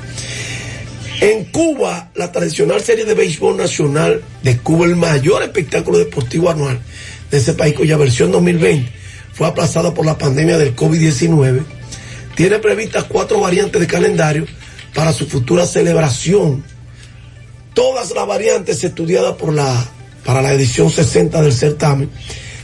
En 1.20 1.44
Cuba, 1.44 2.10
la 2.14 2.32
tradicional 2.32 2.82
serie 2.82 3.04
de 3.04 3.14
béisbol 3.14 3.56
nacional 3.56 4.22
de 4.42 4.58
Cuba, 4.58 4.86
el 4.86 4.96
mayor 4.96 5.42
espectáculo 5.42 5.98
deportivo 5.98 6.50
anual 6.50 6.80
de 7.30 7.38
ese 7.38 7.54
país 7.54 7.74
cuya 7.74 7.96
versión 7.96 8.32
2020 8.32 8.90
fue 9.32 9.46
aplazada 9.46 9.94
por 9.94 10.06
la 10.06 10.18
pandemia 10.18 10.58
del 10.58 10.76
COVID-19, 10.76 11.64
tiene 12.36 12.58
previstas 12.58 13.04
cuatro 13.04 13.40
variantes 13.40 13.80
de 13.80 13.86
calendario 13.86 14.46
para 14.94 15.12
su 15.12 15.26
futura 15.26 15.66
celebración. 15.66 16.64
Todas 17.74 18.12
las 18.14 18.26
variantes 18.26 18.82
estudiadas 18.84 19.34
por 19.36 19.52
la, 19.52 19.84
para 20.24 20.42
la 20.42 20.52
edición 20.52 20.90
60 20.90 21.42
del 21.42 21.52
certamen 21.52 22.10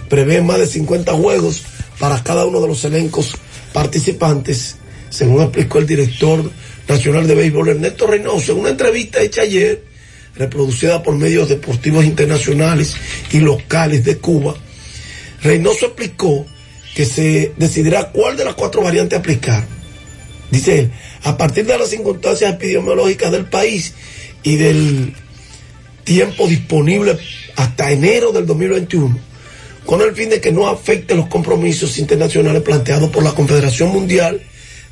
prevén 0.08 0.44
más 0.44 0.58
de 0.58 0.66
50 0.66 1.12
juegos 1.14 1.62
para 1.98 2.22
cada 2.22 2.44
uno 2.44 2.60
de 2.60 2.68
los 2.68 2.84
elencos 2.84 3.36
participantes, 3.72 4.76
según 5.08 5.42
explicó 5.42 5.78
el 5.78 5.86
director 5.86 6.50
nacional 6.90 7.26
de 7.26 7.34
béisbol 7.34 7.68
Ernesto 7.68 8.06
Reynoso 8.06 8.52
en 8.52 8.58
una 8.58 8.70
entrevista 8.70 9.22
hecha 9.22 9.42
ayer, 9.42 9.84
reproducida 10.34 11.02
por 11.02 11.14
medios 11.14 11.48
deportivos 11.48 12.04
internacionales 12.04 12.96
y 13.30 13.38
locales 13.38 14.04
de 14.04 14.18
Cuba. 14.18 14.54
Reynoso 15.42 15.86
explicó 15.86 16.46
que 16.94 17.04
se 17.04 17.52
decidirá 17.56 18.10
cuál 18.10 18.36
de 18.36 18.44
las 18.44 18.54
cuatro 18.54 18.82
variantes 18.82 19.18
aplicar. 19.18 19.64
Dice 20.50 20.80
él, 20.80 20.90
a 21.22 21.36
partir 21.36 21.64
de 21.64 21.78
las 21.78 21.90
circunstancias 21.90 22.54
epidemiológicas 22.54 23.30
del 23.30 23.44
país 23.44 23.94
y 24.42 24.56
del 24.56 25.14
tiempo 26.02 26.48
disponible 26.48 27.16
hasta 27.54 27.92
enero 27.92 28.32
del 28.32 28.46
2021, 28.46 29.16
con 29.86 30.00
el 30.00 30.14
fin 30.14 30.28
de 30.28 30.40
que 30.40 30.50
no 30.50 30.66
afecte 30.66 31.14
los 31.14 31.28
compromisos 31.28 31.98
internacionales 31.98 32.62
planteados 32.62 33.10
por 33.10 33.22
la 33.22 33.32
Confederación 33.32 33.90
Mundial 33.90 34.42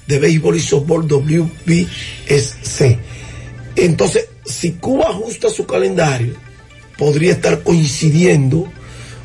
de 0.08 0.18
Béisbol 0.18 0.56
y 0.56 0.60
Softball 0.60 1.06
WBSC. 1.06 2.98
Entonces, 3.76 4.26
si 4.44 4.72
Cuba 4.72 5.10
ajusta 5.10 5.50
su 5.50 5.66
calendario, 5.66 6.34
podría 6.96 7.32
estar 7.32 7.62
coincidiendo 7.62 8.72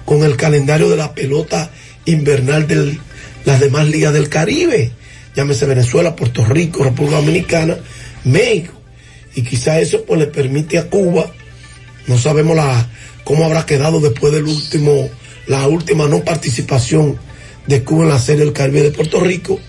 con 0.05 0.23
el 0.23 0.35
calendario 0.35 0.89
de 0.89 0.97
la 0.97 1.15
pelota 1.15 1.71
invernal 2.05 2.67
de 2.67 2.99
las 3.45 3.61
demás 3.61 3.87
ligas 3.87 4.13
del 4.13 4.27
Caribe, 4.27 4.91
llámese 5.35 5.65
Venezuela, 5.65 6.15
Puerto 6.15 6.45
Rico, 6.45 6.83
República 6.83 7.15
Dominicana, 7.15 7.77
México 8.25 8.73
y 9.35 9.41
quizá 9.41 9.79
eso 9.79 10.03
pues 10.05 10.19
le 10.19 10.27
permite 10.27 10.77
a 10.77 10.89
Cuba, 10.89 11.31
no 12.07 12.17
sabemos 12.17 12.57
la, 12.57 12.89
cómo 13.23 13.45
habrá 13.45 13.65
quedado 13.65 14.01
después 14.01 14.33
del 14.33 14.43
último, 14.43 15.09
la 15.47 15.65
última 15.67 16.09
no 16.09 16.25
participación 16.25 17.17
de 17.67 17.83
Cuba 17.83 18.03
en 18.03 18.09
la 18.09 18.19
serie 18.19 18.43
del 18.43 18.53
Caribe 18.53 18.83
de 18.83 18.91
Puerto 18.91 19.21
Rico 19.21 19.59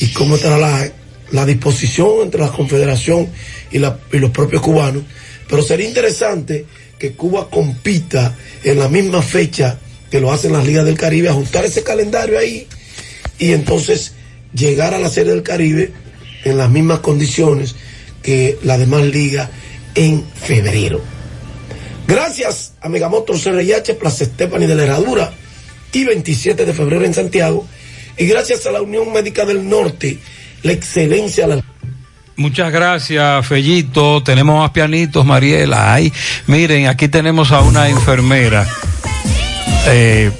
y 0.00 0.08
cómo 0.08 0.36
estará 0.36 0.90
la, 1.30 1.46
disposición 1.46 2.22
entre 2.22 2.40
la 2.40 2.50
Confederación 2.50 3.28
y, 3.70 3.78
los 3.78 4.30
propios 4.32 4.62
cubanos. 4.62 5.02
Pero 5.48 5.62
sería 5.62 5.88
interesante 5.88 6.64
que 6.98 7.12
Cuba 7.12 7.48
compita 7.50 8.36
en 8.62 8.78
la 8.78 8.88
misma 8.88 9.22
fecha 9.22 9.78
que 10.10 10.20
lo 10.20 10.32
hacen 10.32 10.52
las 10.52 10.66
ligas 10.66 10.84
del 10.84 10.96
Caribe, 10.96 11.28
ajustar 11.28 11.64
ese 11.64 11.82
calendario 11.82 12.38
ahí 12.38 12.66
y 13.38 13.52
entonces 13.52 14.12
llegar 14.54 14.94
a 14.94 14.98
la 14.98 15.08
serie 15.08 15.32
del 15.32 15.42
Caribe 15.42 15.92
en 16.44 16.56
las 16.56 16.70
mismas 16.70 17.00
condiciones 17.00 17.74
que 18.22 18.58
la 18.62 18.78
demás 18.78 19.04
liga 19.04 19.50
en 19.94 20.24
febrero. 20.34 21.00
Gracias 22.06 22.74
a 22.80 22.88
Megamotor 22.88 23.40
CRIH, 23.40 23.94
Plaza 23.94 24.24
Estefani 24.24 24.66
de 24.66 24.74
la 24.74 24.84
Herradura 24.84 25.32
y 25.92 26.04
27 26.04 26.66
de 26.66 26.74
febrero 26.74 27.04
en 27.04 27.14
Santiago. 27.14 27.66
Y 28.16 28.26
gracias 28.26 28.66
a 28.66 28.72
la 28.72 28.82
Unión 28.82 29.12
Médica 29.12 29.44
del 29.44 29.68
Norte, 29.68 30.18
la 30.62 30.72
excelencia. 30.72 31.46
La... 31.46 31.62
Muchas 32.36 32.72
gracias, 32.72 33.46
Fellito. 33.46 34.22
Tenemos 34.22 34.58
más 34.58 34.70
pianitos, 34.70 35.24
Mariela. 35.24 35.94
Ay, 35.94 36.12
miren, 36.46 36.86
aquí 36.86 37.08
tenemos 37.08 37.52
a 37.52 37.60
una 37.60 37.88
enfermera. 37.88 38.66
Eh, 39.86 40.30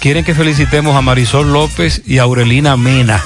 quieren 0.00 0.24
que 0.24 0.34
felicitemos 0.34 0.96
a 0.96 1.02
Marisol 1.02 1.52
López 1.52 2.02
y 2.06 2.18
a 2.18 2.22
Aurelina 2.22 2.76
Mena. 2.76 3.22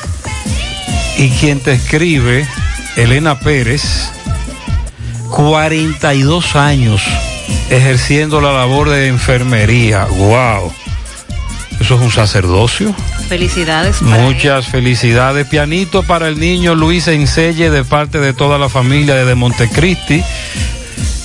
Y 1.17 1.31
quien 1.31 1.61
te 1.61 1.73
escribe 1.73 2.47
Elena 2.97 3.41
Pérez, 3.41 4.11
42 5.31 6.57
años 6.57 7.03
ejerciendo 7.71 8.41
la 8.41 8.53
labor 8.53 8.91
de 8.91 9.09
enfermería. 9.09 10.05
¡Wow! 10.05 10.73
¿Eso 11.81 11.95
es 11.95 12.01
un 12.01 12.11
sacerdocio? 12.11 12.95
Felicidades. 13.29 13.99
para 13.99 14.23
Muchas 14.23 14.67
felicidades. 14.67 15.47
Pianito 15.47 16.03
para 16.03 16.29
el 16.29 16.39
niño 16.39 16.75
Luis 16.75 17.07
Enselle 17.09 17.71
de 17.71 17.85
parte 17.85 18.19
de 18.19 18.33
toda 18.33 18.59
la 18.59 18.69
familia 18.69 19.15
de 19.15 19.35
Montecristi. 19.35 20.23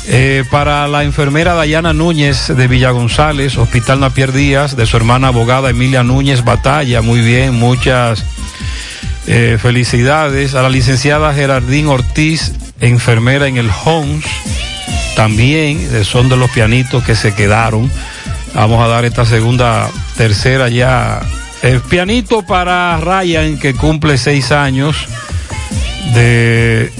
Eh, 0.08 0.44
para 0.52 0.88
la 0.88 1.04
enfermera 1.04 1.54
Dayana 1.54 1.94
Núñez 1.94 2.48
de 2.48 2.68
Villa 2.68 2.92
González, 2.92 3.58
Hospital 3.58 4.02
Napier 4.02 4.34
Díaz, 4.34 4.76
de 4.76 4.86
su 4.86 4.98
hermana 4.98 5.30
abogada 5.30 5.70
Emilia 5.70 6.04
Núñez 6.04 6.44
Batalla. 6.44 7.02
Muy 7.02 7.22
bien, 7.22 7.56
muchas 7.56 8.24
eh, 9.26 9.58
felicidades. 9.60 10.56
A 10.56 10.62
la 10.62 10.70
licenciada 10.70 11.34
Gerardín 11.34 11.88
Ortiz, 11.88 12.52
enfermera 12.80 13.48
en 13.48 13.58
el 13.58 13.70
Homs. 13.86 14.26
También 15.16 15.90
son 16.04 16.28
de 16.30 16.38
los 16.38 16.52
pianitos 16.52 17.04
que 17.04 17.16
se 17.16 17.34
quedaron. 17.34 17.90
Vamos 18.54 18.84
a 18.84 18.88
dar 18.88 19.06
esta 19.06 19.26
segunda, 19.26 19.90
tercera 20.16 20.70
ya. 20.70 21.22
El 21.62 21.82
pianito 21.82 22.44
para 22.44 22.98
Ryan, 22.98 23.58
que 23.58 23.74
cumple 23.74 24.18
seis 24.18 24.52
años, 24.52 25.08
de 26.14 26.92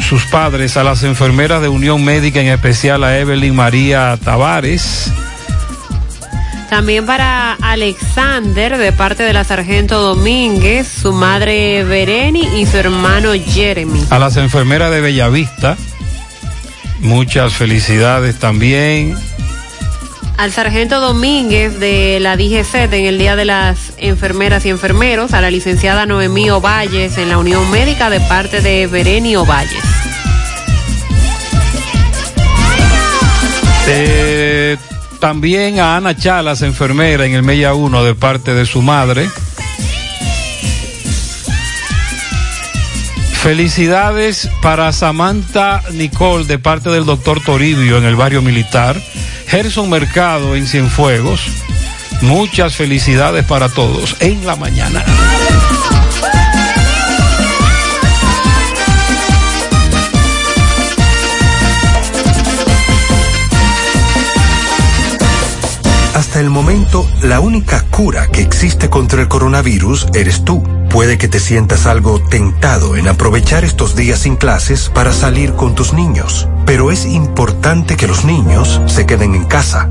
sus 0.00 0.24
padres, 0.26 0.76
a 0.76 0.84
las 0.84 1.02
enfermeras 1.02 1.60
de 1.60 1.68
Unión 1.68 2.04
Médica, 2.04 2.40
en 2.40 2.48
especial 2.48 3.04
a 3.04 3.18
Evelyn 3.18 3.54
María 3.54 4.18
Tavares. 4.22 5.12
También 6.70 7.04
para 7.04 7.52
Alexander, 7.60 8.78
de 8.78 8.92
parte 8.92 9.24
de 9.24 9.34
la 9.34 9.44
sargento 9.44 10.00
Domínguez, 10.00 10.88
su 10.88 11.12
madre 11.12 11.84
Bereni 11.84 12.60
y 12.60 12.64
su 12.64 12.78
hermano 12.78 13.32
Jeremy. 13.34 14.06
A 14.08 14.18
las 14.18 14.38
enfermeras 14.38 14.90
de 14.90 15.02
Bellavista, 15.02 15.76
muchas 17.00 17.52
felicidades 17.52 18.38
también. 18.38 19.14
Al 20.42 20.50
sargento 20.50 20.98
Domínguez 20.98 21.78
de 21.78 22.18
la 22.18 22.36
DGC 22.36 22.92
en 22.92 23.04
el 23.04 23.16
Día 23.16 23.36
de 23.36 23.44
las 23.44 23.92
Enfermeras 23.96 24.66
y 24.66 24.70
Enfermeros, 24.70 25.34
a 25.34 25.40
la 25.40 25.52
licenciada 25.52 26.04
Noemí 26.04 26.50
Ovalles 26.50 27.16
en 27.16 27.28
la 27.28 27.38
Unión 27.38 27.70
Médica 27.70 28.10
de 28.10 28.18
parte 28.18 28.60
de 28.60 28.88
Bereni 28.88 29.36
Ovalles. 29.36 29.84
Eh, 33.86 34.76
también 35.20 35.78
a 35.78 35.96
Ana 35.96 36.16
Chalas, 36.16 36.62
enfermera 36.62 37.24
en 37.24 37.34
el 37.34 37.44
Mella 37.44 37.74
1 37.74 38.02
de 38.02 38.16
parte 38.16 38.52
de 38.52 38.66
su 38.66 38.82
madre. 38.82 39.30
Felicidades 43.44 44.48
para 44.60 44.92
Samantha 44.92 45.84
Nicole 45.92 46.46
de 46.46 46.58
parte 46.58 46.90
del 46.90 47.04
doctor 47.04 47.40
Toribio 47.40 47.96
en 47.96 48.04
el 48.04 48.16
barrio 48.16 48.42
militar. 48.42 49.00
Gerson 49.52 49.90
Mercado 49.90 50.56
en 50.56 50.66
Cienfuegos. 50.66 51.46
Muchas 52.22 52.74
felicidades 52.74 53.44
para 53.44 53.68
todos 53.68 54.16
en 54.20 54.46
la 54.46 54.56
mañana. 54.56 55.04
Hasta 66.14 66.40
el 66.40 66.48
momento, 66.48 67.06
la 67.20 67.40
única 67.40 67.84
cura 67.90 68.28
que 68.28 68.40
existe 68.40 68.88
contra 68.88 69.20
el 69.20 69.28
coronavirus 69.28 70.06
eres 70.14 70.46
tú. 70.46 70.62
Puede 70.88 71.18
que 71.18 71.28
te 71.28 71.38
sientas 71.38 71.84
algo 71.84 72.22
tentado 72.22 72.96
en 72.96 73.06
aprovechar 73.06 73.64
estos 73.64 73.96
días 73.96 74.20
sin 74.20 74.36
clases 74.36 74.88
para 74.88 75.12
salir 75.12 75.52
con 75.52 75.74
tus 75.74 75.92
niños. 75.92 76.48
Pero 76.72 76.90
es 76.90 77.04
importante 77.04 77.96
que 77.96 78.08
los 78.08 78.24
niños 78.24 78.80
se 78.86 79.04
queden 79.04 79.34
en 79.34 79.44
casa. 79.44 79.90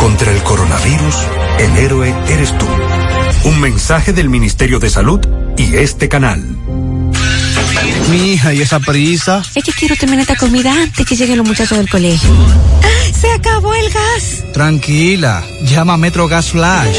Contra 0.00 0.30
el 0.30 0.42
coronavirus, 0.42 1.16
el 1.58 1.76
héroe 1.76 2.14
eres 2.28 2.56
tú. 2.58 2.66
Un 3.44 3.60
mensaje 3.60 4.12
del 4.12 4.28
Ministerio 4.28 4.78
de 4.78 4.90
Salud 4.90 5.20
y 5.56 5.76
este 5.76 6.08
canal. 6.08 6.42
Mi 8.10 8.32
hija, 8.32 8.54
¿y 8.54 8.62
esa 8.62 8.78
prisa? 8.78 9.42
Es 9.54 9.64
que 9.64 9.72
quiero 9.72 9.96
terminar 9.96 10.22
esta 10.22 10.36
comida 10.36 10.72
antes 10.72 11.06
que 11.06 11.16
lleguen 11.16 11.38
los 11.38 11.46
muchachos 11.46 11.76
del 11.76 11.88
colegio. 11.88 12.30
¡Se 13.12 13.30
acabó 13.32 13.74
el 13.74 13.90
gas! 13.90 14.44
Tranquila, 14.52 15.44
llama 15.62 15.94
a 15.94 15.96
Metro 15.96 16.28
Gas 16.28 16.50
Flash. 16.50 16.98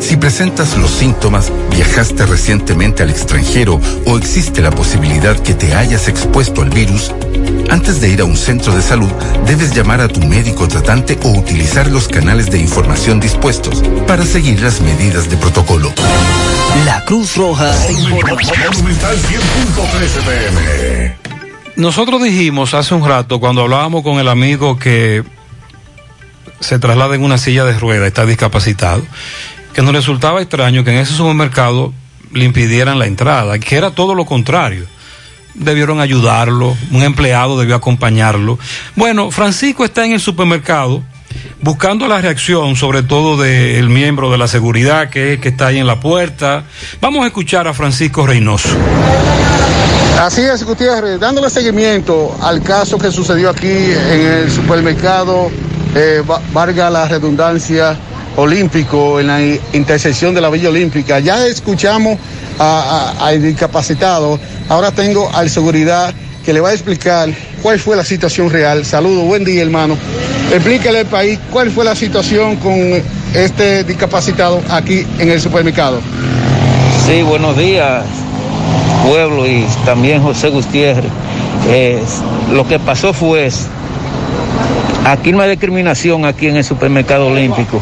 Si 0.00 0.16
presentas 0.16 0.76
los 0.76 0.90
síntomas, 0.90 1.52
viajaste 1.70 2.26
recientemente 2.26 3.02
al 3.02 3.10
extranjero 3.10 3.80
o 4.06 4.16
existe 4.16 4.62
la 4.62 4.70
posibilidad 4.70 5.38
que 5.38 5.54
te 5.54 5.74
hayas 5.74 6.08
expuesto 6.08 6.62
al 6.62 6.70
virus, 6.70 7.12
antes 7.70 8.00
de 8.00 8.08
ir 8.08 8.20
a 8.20 8.24
un 8.24 8.36
centro 8.36 8.74
de 8.74 8.80
salud, 8.80 9.10
debes 9.46 9.74
llamar 9.74 10.00
a 10.00 10.08
tu 10.08 10.20
médico 10.20 10.66
tratante 10.68 11.18
o 11.22 11.28
utilizar 11.28 11.86
los 11.88 12.08
canales 12.08 12.50
de 12.50 12.58
información 12.58 13.20
dispuestos 13.20 13.82
para 14.06 14.24
seguir 14.24 14.60
las 14.62 14.80
medidas 14.80 15.28
de 15.28 15.36
protocolo. 15.36 15.92
La 16.84 17.04
Cruz 17.04 17.36
Roja 17.36 17.70
te 17.86 17.92
informa. 17.92 18.40
Nosotros 21.76 22.22
dijimos 22.22 22.74
hace 22.74 22.94
un 22.94 23.06
rato, 23.06 23.38
cuando 23.38 23.62
hablábamos 23.62 24.02
con 24.02 24.18
el 24.18 24.28
amigo 24.28 24.78
que 24.78 25.24
se 26.60 26.78
traslada 26.78 27.14
en 27.14 27.22
una 27.22 27.38
silla 27.38 27.64
de 27.64 27.78
rueda, 27.78 28.06
está 28.06 28.26
discapacitado, 28.26 29.04
que 29.72 29.82
nos 29.82 29.92
resultaba 29.92 30.40
extraño 30.40 30.84
que 30.84 30.90
en 30.90 30.98
ese 30.98 31.14
supermercado 31.14 31.92
le 32.32 32.44
impidieran 32.44 32.98
la 32.98 33.06
entrada, 33.06 33.58
que 33.58 33.76
era 33.76 33.90
todo 33.90 34.14
lo 34.14 34.24
contrario. 34.24 34.86
Debieron 35.54 36.00
ayudarlo, 36.00 36.76
un 36.92 37.02
empleado 37.02 37.58
debió 37.58 37.74
acompañarlo. 37.74 38.58
Bueno, 38.94 39.30
Francisco 39.30 39.84
está 39.84 40.04
en 40.04 40.12
el 40.12 40.20
supermercado 40.20 41.02
buscando 41.60 42.06
la 42.06 42.20
reacción, 42.20 42.76
sobre 42.76 43.02
todo 43.02 43.36
del 43.36 43.88
miembro 43.88 44.30
de 44.30 44.38
la 44.38 44.48
seguridad 44.48 45.10
que, 45.10 45.38
que 45.40 45.48
está 45.48 45.68
ahí 45.68 45.78
en 45.78 45.86
la 45.86 46.00
puerta. 46.00 46.64
Vamos 47.00 47.24
a 47.24 47.26
escuchar 47.26 47.66
a 47.66 47.74
Francisco 47.74 48.26
Reynoso. 48.26 48.68
Así 50.20 50.40
es, 50.42 50.64
Gutiérrez, 50.64 51.20
dándole 51.20 51.48
seguimiento 51.48 52.36
al 52.42 52.60
caso 52.62 52.98
que 52.98 53.10
sucedió 53.12 53.50
aquí 53.50 53.68
en 53.68 54.20
el 54.20 54.50
supermercado, 54.50 55.48
eh, 55.94 56.22
la 56.74 57.08
redundancia, 57.08 57.96
olímpico, 58.38 59.18
en 59.18 59.26
la 59.26 59.40
intersección 59.72 60.32
de 60.32 60.40
la 60.40 60.48
Villa 60.48 60.68
Olímpica. 60.68 61.18
Ya 61.18 61.44
escuchamos 61.46 62.18
al 62.58 63.42
discapacitado, 63.42 64.38
ahora 64.68 64.92
tengo 64.92 65.28
al 65.34 65.50
seguridad 65.50 66.14
que 66.44 66.52
le 66.52 66.60
va 66.60 66.70
a 66.70 66.72
explicar 66.72 67.28
cuál 67.62 67.78
fue 67.78 67.96
la 67.96 68.04
situación 68.04 68.48
real. 68.48 68.84
Saludos, 68.84 69.24
buen 69.24 69.44
día 69.44 69.62
hermano. 69.62 69.96
Explíquele 70.52 71.00
al 71.00 71.06
país 71.06 71.38
cuál 71.50 71.70
fue 71.70 71.84
la 71.84 71.94
situación 71.94 72.56
con 72.56 73.02
este 73.34 73.84
discapacitado 73.84 74.62
aquí 74.70 75.04
en 75.18 75.30
el 75.30 75.40
supermercado. 75.40 76.00
Sí, 77.06 77.22
buenos 77.22 77.56
días, 77.56 78.04
pueblo 79.06 79.46
y 79.46 79.66
también 79.84 80.22
José 80.22 80.48
Gutiérrez. 80.48 81.10
Lo 82.52 82.66
que 82.66 82.78
pasó 82.78 83.12
fue, 83.12 83.50
aquí 85.04 85.32
no 85.32 85.42
hay 85.42 85.50
discriminación 85.50 86.24
aquí 86.24 86.48
en 86.48 86.56
el 86.56 86.64
supermercado 86.64 87.28
olímpico. 87.28 87.80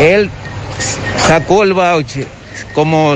Él 0.00 0.30
sacó 1.16 1.62
el 1.62 1.72
voucher 1.72 2.26
como 2.74 3.14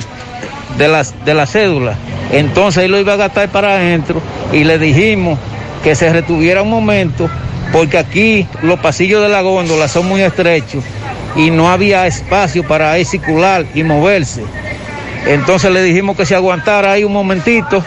de 0.76 0.88
la, 0.88 1.04
de 1.24 1.34
la 1.34 1.46
cédula, 1.46 1.96
entonces 2.32 2.84
él 2.84 2.92
lo 2.92 2.98
iba 2.98 3.14
a 3.14 3.16
gastar 3.16 3.48
para 3.48 3.74
adentro 3.74 4.22
y 4.52 4.64
le 4.64 4.78
dijimos 4.78 5.38
que 5.82 5.94
se 5.94 6.12
retuviera 6.12 6.62
un 6.62 6.70
momento 6.70 7.28
porque 7.72 7.98
aquí 7.98 8.46
los 8.62 8.80
pasillos 8.80 9.22
de 9.22 9.28
la 9.28 9.42
góndola 9.42 9.88
son 9.88 10.06
muy 10.06 10.22
estrechos 10.22 10.84
y 11.36 11.50
no 11.50 11.70
había 11.70 12.06
espacio 12.06 12.66
para 12.66 12.96
él 12.98 13.06
circular 13.06 13.64
y 13.74 13.82
moverse. 13.82 14.44
Entonces 15.26 15.70
le 15.70 15.82
dijimos 15.82 16.16
que 16.16 16.26
se 16.26 16.34
aguantara 16.34 16.92
ahí 16.92 17.04
un 17.04 17.12
momentito 17.12 17.84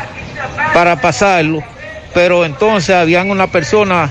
para 0.74 1.02
pasarlo, 1.02 1.62
pero 2.14 2.46
entonces 2.46 2.96
habían 2.96 3.30
una 3.30 3.48
persona 3.48 4.10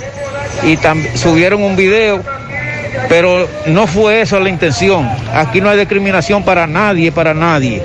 y 0.65 0.79
subieron 1.17 1.63
un 1.63 1.77
video, 1.77 2.23
pero 3.09 3.49
no 3.67 3.87
fue 3.87 4.23
eso 4.23 4.39
la 4.41 4.49
intención. 4.49 5.09
Aquí 5.35 5.61
no 5.61 5.71
hay 5.71 5.79
discriminación 5.79 6.43
para 6.43 6.67
nadie, 6.67 7.11
para 7.13 7.35
nadie. 7.35 7.83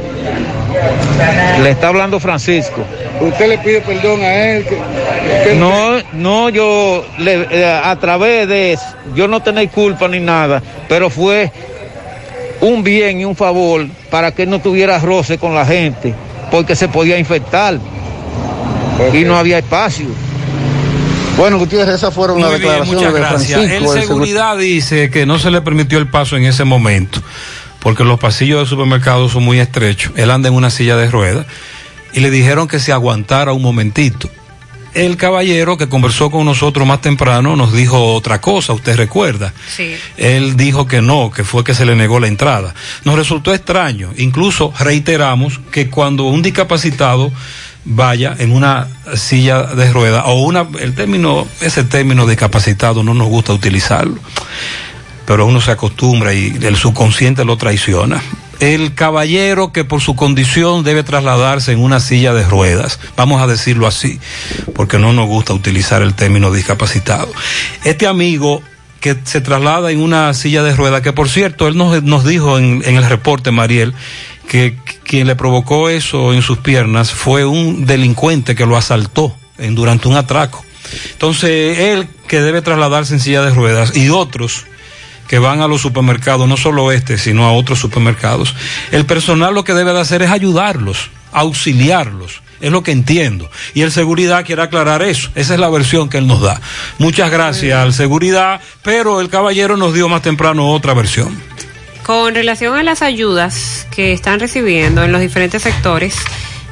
Le 1.61 1.69
está 1.72 1.88
hablando 1.88 2.19
Francisco. 2.19 2.83
¿Usted 3.19 3.47
le 3.47 3.57
pide 3.57 3.81
perdón 3.81 4.22
a 4.22 4.35
él? 4.35 4.65
No, 5.57 5.97
no, 6.14 6.49
yo 6.49 7.06
le, 7.17 7.47
eh, 7.49 7.65
a 7.65 7.95
través 7.95 8.47
de 8.47 8.73
eso, 8.73 8.85
yo 9.15 9.27
no 9.27 9.41
tenía 9.41 9.67
culpa 9.69 10.07
ni 10.07 10.19
nada, 10.19 10.61
pero 10.88 11.09
fue 11.09 11.51
un 12.61 12.83
bien 12.83 13.19
y 13.19 13.25
un 13.25 13.35
favor 13.35 13.88
para 14.09 14.31
que 14.31 14.45
no 14.45 14.59
tuviera 14.59 14.99
roce 14.99 15.38
con 15.38 15.56
la 15.56 15.65
gente, 15.65 16.14
porque 16.51 16.75
se 16.75 16.88
podía 16.88 17.17
infectar 17.17 17.80
y 19.14 19.23
no 19.23 19.38
había 19.38 19.59
espacio. 19.59 20.07
Bueno, 21.38 21.59
Gutiérrez, 21.59 21.95
esas 21.95 22.14
fueron 22.14 22.41
las 22.41 22.51
declaraciones 22.51 23.14
de 23.14 23.22
Francisco. 23.22 23.61
El 23.61 23.88
seguridad 23.88 24.57
dice 24.57 25.11
que 25.11 25.27
no 25.27 25.38
se 25.38 25.51
le 25.51 25.61
permitió 25.61 25.99
el 25.99 26.07
paso 26.07 26.35
en 26.35 26.45
ese 26.45 26.64
momento, 26.64 27.22
porque 27.80 28.03
los 28.03 28.19
pasillos 28.19 28.57
del 28.57 28.67
supermercado 28.67 29.30
son 29.30 29.43
muy 29.43 29.59
estrechos. 29.59 30.14
Él 30.16 30.32
anda 30.32 30.49
en 30.49 30.56
una 30.56 30.72
silla 30.72 30.98
de 30.98 31.11
ruedas 31.11 31.45
y 32.11 32.22
le 32.22 32.32
dijeron 32.32 32.67
que 32.67 32.80
se 32.80 32.91
aguantara 32.91 33.53
un 33.53 33.61
momentito. 33.61 34.32
El 34.95 35.16
caballero 35.16 35.77
que 35.77 35.88
conversó 35.88 36.32
con 36.32 36.43
nosotros 36.43 36.88
más 36.88 37.01
temprano 37.01 37.56
nos 37.56 37.72
dijo 37.72 38.16
otra 38.16 38.41
cosa, 38.41 38.74
usted 38.74 38.95
recuerda. 38.95 39.53
Sí. 39.75 39.95
Él 40.17 40.57
dijo 40.57 40.88
que 40.88 41.03
no, 41.03 41.30
que 41.30 41.43
fue 41.43 41.64
que 41.64 41.75
se 41.75 41.85
le 41.85 41.95
negó 41.95 42.19
la 42.19 42.25
entrada. 42.25 42.74
Nos 43.03 43.16
resultó 43.16 43.53
extraño, 43.53 44.11
incluso 44.17 44.74
reiteramos 44.80 45.59
que 45.72 45.91
cuando 45.91 46.24
un 46.24 46.41
discapacitado 46.41 47.32
vaya 47.90 48.35
en 48.38 48.51
una 48.51 48.88
silla 49.16 49.64
de 49.64 49.91
rueda 49.93 50.25
o 50.25 50.43
una 50.43 50.67
el 50.80 50.93
término 50.93 51.48
ese 51.61 51.85
término 51.85 52.27
discapacitado 52.27 53.01
no 53.01 53.14
nos 53.14 53.27
gusta 53.27 53.53
utilizarlo 53.53 54.19
pero 55.25 55.45
uno 55.45 55.61
se 55.61 55.72
acostumbra 55.72 56.33
y 56.33 56.57
el 56.61 56.75
subconsciente 56.75 57.45
lo 57.45 57.56
traiciona 57.57 58.22
el 58.59 58.93
caballero 58.93 59.72
que 59.72 59.85
por 59.85 60.01
su 60.01 60.16
condición 60.16 60.83
debe 60.83 61.03
trasladarse 61.03 61.72
en 61.72 61.80
una 61.80 61.99
silla 61.99 62.33
de 62.33 62.43
ruedas, 62.43 62.99
vamos 63.16 63.40
a 63.40 63.45
decirlo 63.45 63.85
así, 63.85 64.19
porque 64.74 64.98
no 64.98 65.14
nos 65.14 65.27
gusta 65.27 65.53
utilizar 65.53 66.01
el 66.01 66.16
término 66.16 66.51
discapacitado. 66.51 67.32
Este 67.83 68.07
amigo 68.07 68.64
que 68.99 69.16
se 69.25 69.41
traslada 69.41 69.91
en 69.91 70.01
una 70.01 70.33
silla 70.33 70.64
de 70.64 70.75
ruedas, 70.75 71.01
que 71.01 71.14
por 71.14 71.30
cierto, 71.30 71.67
él 71.67 71.77
nos, 71.77 72.01
nos 72.01 72.25
dijo 72.25 72.57
en, 72.57 72.82
en 72.83 72.95
el 72.95 73.07
reporte, 73.07 73.51
Mariel, 73.51 73.93
que 74.48 74.76
quien 75.03 75.27
le 75.27 75.35
provocó 75.35 75.90
eso 75.90 76.34
en 76.34 76.42
sus 76.42 76.58
piernas 76.59 77.11
fue 77.11 77.45
un 77.45 77.85
delincuente 77.85 78.56
que 78.56 78.66
lo 78.66 78.77
asaltó 78.77 79.35
en, 79.58 79.76
durante 79.76 80.08
un 80.08 80.16
atraco. 80.16 80.64
Entonces, 81.11 81.80
él 81.80 82.08
que 82.27 82.42
debe 82.42 82.61
trasladarse 82.61 83.14
en 83.14 83.19
silla 83.19 83.42
de 83.42 83.53
ruedas 83.53 83.95
y 83.95 84.09
otros 84.09 84.66
que 85.27 85.40
van 85.40 85.61
a 85.61 85.67
los 85.67 85.82
supermercados, 85.82 86.48
no 86.48 86.56
solo 86.56 86.92
este, 86.92 87.17
sino 87.17 87.45
a 87.45 87.51
otros 87.51 87.80
supermercados, 87.80 88.56
el 88.92 89.06
personal 89.06 89.53
lo 89.53 89.64
que 89.66 89.74
debe 89.74 89.92
de 89.92 90.00
hacer 90.00 90.22
es 90.22 90.32
ayudarlos, 90.32 91.09
auxiliarlos. 91.34 92.42
Es 92.59 92.72
lo 92.72 92.82
que 92.82 92.92
entiendo. 92.92 93.51
Y 93.76 93.82
el 93.82 93.92
seguridad 93.92 94.43
quiere 94.43 94.64
aclarar 94.64 95.03
eso. 95.03 95.30
Esa 95.35 95.53
es 95.53 95.59
la 95.59 95.69
versión 95.69 96.09
que 96.09 96.17
él 96.17 96.26
nos 96.26 96.42
da. 96.42 96.59
Muchas 96.98 97.30
gracias 97.30 97.77
al 97.77 97.93
seguridad, 97.93 98.61
pero 98.82 99.22
el 99.22 99.30
caballero 99.30 99.77
nos 99.77 99.93
dio 99.93 100.09
más 100.09 100.24
temprano 100.24 100.72
otra 100.72 100.95
versión. 100.95 101.40
Con 102.07 102.33
relación 102.33 102.77
a 102.77 102.83
las 102.83 103.01
ayudas 103.01 103.85
que 103.93 104.13
están 104.13 104.39
recibiendo 104.39 105.03
en 105.03 105.11
los 105.11 105.19
diferentes 105.19 105.61
sectores, 105.61 106.15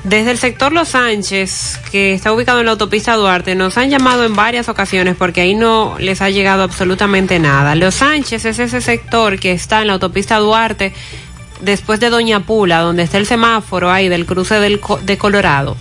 desde 0.06 0.32
el 0.32 0.38
sector 0.38 0.72
Los 0.72 0.88
Sánchez, 0.88 1.78
que 1.92 2.14
está 2.14 2.32
ubicado 2.32 2.62
en 2.62 2.68
la 2.68 2.72
autopista 2.72 3.16
Duarte, 3.16 3.54
nos 3.54 3.78
han 3.78 3.90
llamado 3.90 4.24
en 4.24 4.34
varias 4.34 4.70
ocasiones 4.70 5.18
porque 5.18 5.42
ahí 5.42 5.54
no 5.54 5.98
les 6.00 6.22
ha 6.22 6.30
llegado 6.30 6.64
absolutamente 6.64 7.38
nada. 7.40 7.76
Los 7.76 7.96
Sánchez 7.96 8.46
es 8.46 8.60
ese 8.60 8.80
sector 8.80 9.38
que 9.38 9.52
está 9.52 9.82
en 9.82 9.88
la 9.88 9.94
autopista 9.94 10.38
Duarte 10.38 10.94
después 11.60 12.00
de 12.00 12.12
Doña 12.12 12.40
Pula, 12.40 12.80
donde 12.80 13.04
está 13.04 13.18
el 13.18 13.26
semáforo 13.26 13.92
ahí 13.92 14.08
del 14.08 14.26
cruce 14.26 14.58
del, 14.62 14.80
de 15.02 15.18
Colorado. 15.18 15.76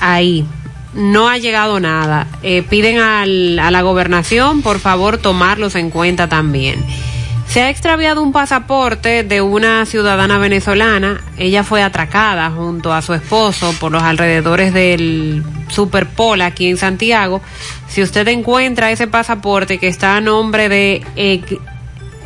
Ahí. 0.00 0.46
No 0.94 1.28
ha 1.28 1.36
llegado 1.36 1.80
nada. 1.80 2.26
Eh, 2.42 2.62
piden 2.62 2.98
al, 2.98 3.58
a 3.58 3.70
la 3.70 3.82
gobernación, 3.82 4.62
por 4.62 4.78
favor, 4.78 5.18
tomarlos 5.18 5.74
en 5.74 5.90
cuenta 5.90 6.30
también. 6.30 6.82
Se 7.48 7.62
ha 7.62 7.70
extraviado 7.70 8.22
un 8.22 8.30
pasaporte 8.30 9.24
de 9.24 9.40
una 9.40 9.86
ciudadana 9.86 10.36
venezolana. 10.38 11.22
Ella 11.38 11.64
fue 11.64 11.82
atracada 11.82 12.50
junto 12.50 12.92
a 12.92 13.00
su 13.00 13.14
esposo 13.14 13.74
por 13.80 13.90
los 13.90 14.02
alrededores 14.02 14.74
del 14.74 15.42
Superpol 15.68 16.42
aquí 16.42 16.68
en 16.68 16.76
Santiago. 16.76 17.40
Si 17.88 18.02
usted 18.02 18.28
encuentra 18.28 18.90
ese 18.90 19.06
pasaporte 19.06 19.78
que 19.78 19.88
está 19.88 20.16
a 20.16 20.20
nombre 20.20 20.68
de 20.68 21.02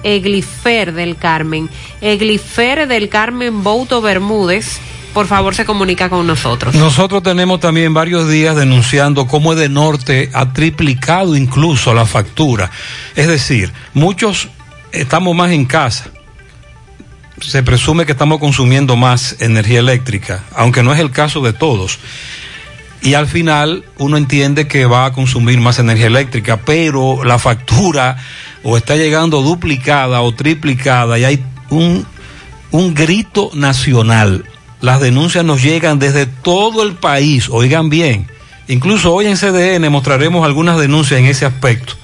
Eglifer 0.03 0.93
del 0.93 1.17
Carmen, 1.17 1.71
Eglifer 2.01 2.89
del 2.89 3.09
Carmen 3.09 3.63
Bouto 3.63 4.03
Bermúdez, 4.03 4.81
por 5.15 5.29
favor 5.29 5.55
se 5.55 5.65
comunica 5.65 6.09
con 6.09 6.27
nosotros. 6.27 6.75
Nosotros 6.75 7.23
tenemos 7.23 7.61
también 7.61 7.95
varios 7.95 8.29
días 8.29 8.57
denunciando 8.57 9.29
cómo 9.29 9.55
de 9.55 9.69
norte 9.69 10.31
ha 10.33 10.53
triplicado 10.53 11.37
incluso 11.37 11.95
la 11.95 12.07
factura. 12.07 12.73
Es 13.15 13.29
decir, 13.29 13.73
muchos 13.95 14.49
estamos 14.93 15.35
más 15.35 15.51
en 15.51 15.65
casa. 15.65 16.07
Se 17.41 17.63
presume 17.63 18.07
que 18.07 18.13
estamos 18.13 18.39
consumiendo 18.39 18.97
más 18.97 19.37
energía 19.41 19.81
eléctrica, 19.81 20.45
aunque 20.55 20.83
no 20.83 20.93
es 20.93 21.01
el 21.01 21.11
caso 21.11 21.41
de 21.41 21.53
todos. 21.53 21.99
Y 23.01 23.15
al 23.15 23.27
final 23.27 23.85
uno 23.99 24.17
entiende 24.17 24.69
que 24.69 24.87
va 24.87 25.07
a 25.07 25.13
consumir 25.13 25.59
más 25.59 25.81
energía 25.81 26.07
eléctrica, 26.07 26.59
pero 26.59 27.25
la 27.25 27.39
factura 27.41 28.17
o 28.63 28.77
está 28.77 28.95
llegando 28.95 29.43
duplicada 29.43 30.21
o 30.21 30.33
triplicada 30.33 31.19
y 31.19 31.25
hay 31.25 31.45
un, 31.71 32.07
un 32.71 32.95
grito 32.95 33.51
nacional. 33.55 34.45
Las 34.81 35.01
denuncias 35.01 35.45
nos 35.45 35.63
llegan 35.63 35.99
desde 35.99 36.27
todo 36.27 36.85
el 36.85 36.95
país, 36.95 37.49
oigan 37.51 37.89
bien. 37.89 38.29
Incluso 38.69 39.13
hoy 39.13 39.27
en 39.27 39.37
CDN 39.37 39.91
mostraremos 39.91 40.47
algunas 40.47 40.79
denuncias 40.79 41.19
en 41.19 41.27
ese 41.27 41.45
aspecto. 41.45 41.95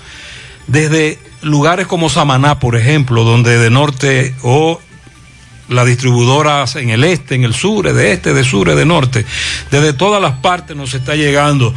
Desde 0.66 1.18
lugares 1.42 1.86
como 1.86 2.08
Samaná, 2.08 2.58
por 2.58 2.76
ejemplo, 2.76 3.24
donde 3.24 3.58
de 3.58 3.70
norte 3.70 4.34
o 4.42 4.80
las 5.68 5.86
distribuidoras 5.86 6.76
en 6.76 6.90
el 6.90 7.04
este, 7.04 7.34
en 7.34 7.44
el 7.44 7.54
sur, 7.54 7.92
de 7.92 8.12
este, 8.12 8.32
de 8.32 8.44
sur, 8.44 8.74
de 8.74 8.86
norte, 8.86 9.24
desde 9.70 9.92
todas 9.92 10.20
las 10.20 10.34
partes 10.38 10.76
nos 10.76 10.94
está 10.94 11.14
llegando, 11.14 11.74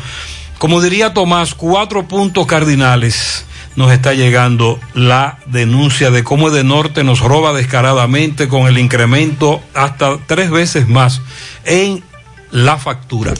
como 0.58 0.82
diría 0.82 1.14
Tomás, 1.14 1.56
cuatro 1.56 2.08
puntos 2.08 2.46
cardinales 2.46 3.46
nos 3.76 3.92
está 3.92 4.14
llegando 4.14 4.80
la 4.94 5.38
denuncia 5.46 6.12
de 6.12 6.24
cómo 6.24 6.50
de 6.50 6.64
norte 6.64 7.04
nos 7.04 7.20
roba 7.20 7.54
descaradamente 7.54 8.48
con 8.48 8.68
el 8.68 8.78
incremento 8.78 9.62
hasta 9.74 10.18
tres 10.28 10.52
veces 10.52 10.88
más 10.88 11.22
en 11.64 12.04
la 12.52 12.78
factura. 12.78 13.34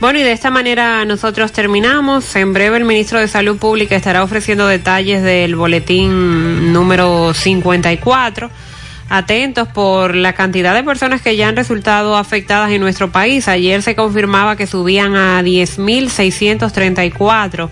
Bueno, 0.00 0.18
y 0.18 0.22
de 0.22 0.32
esta 0.32 0.48
manera 0.48 1.04
nosotros 1.04 1.52
terminamos. 1.52 2.34
En 2.34 2.54
breve 2.54 2.78
el 2.78 2.86
ministro 2.86 3.20
de 3.20 3.28
Salud 3.28 3.58
Pública 3.58 3.94
estará 3.94 4.24
ofreciendo 4.24 4.66
detalles 4.66 5.22
del 5.22 5.56
boletín 5.56 6.72
número 6.72 7.34
54. 7.34 8.50
Atentos 9.10 9.68
por 9.68 10.14
la 10.14 10.32
cantidad 10.32 10.74
de 10.74 10.82
personas 10.84 11.20
que 11.20 11.36
ya 11.36 11.48
han 11.48 11.56
resultado 11.56 12.16
afectadas 12.16 12.70
en 12.70 12.80
nuestro 12.80 13.12
país. 13.12 13.46
Ayer 13.46 13.82
se 13.82 13.94
confirmaba 13.94 14.56
que 14.56 14.66
subían 14.66 15.16
a 15.16 15.42
10.634 15.42 17.68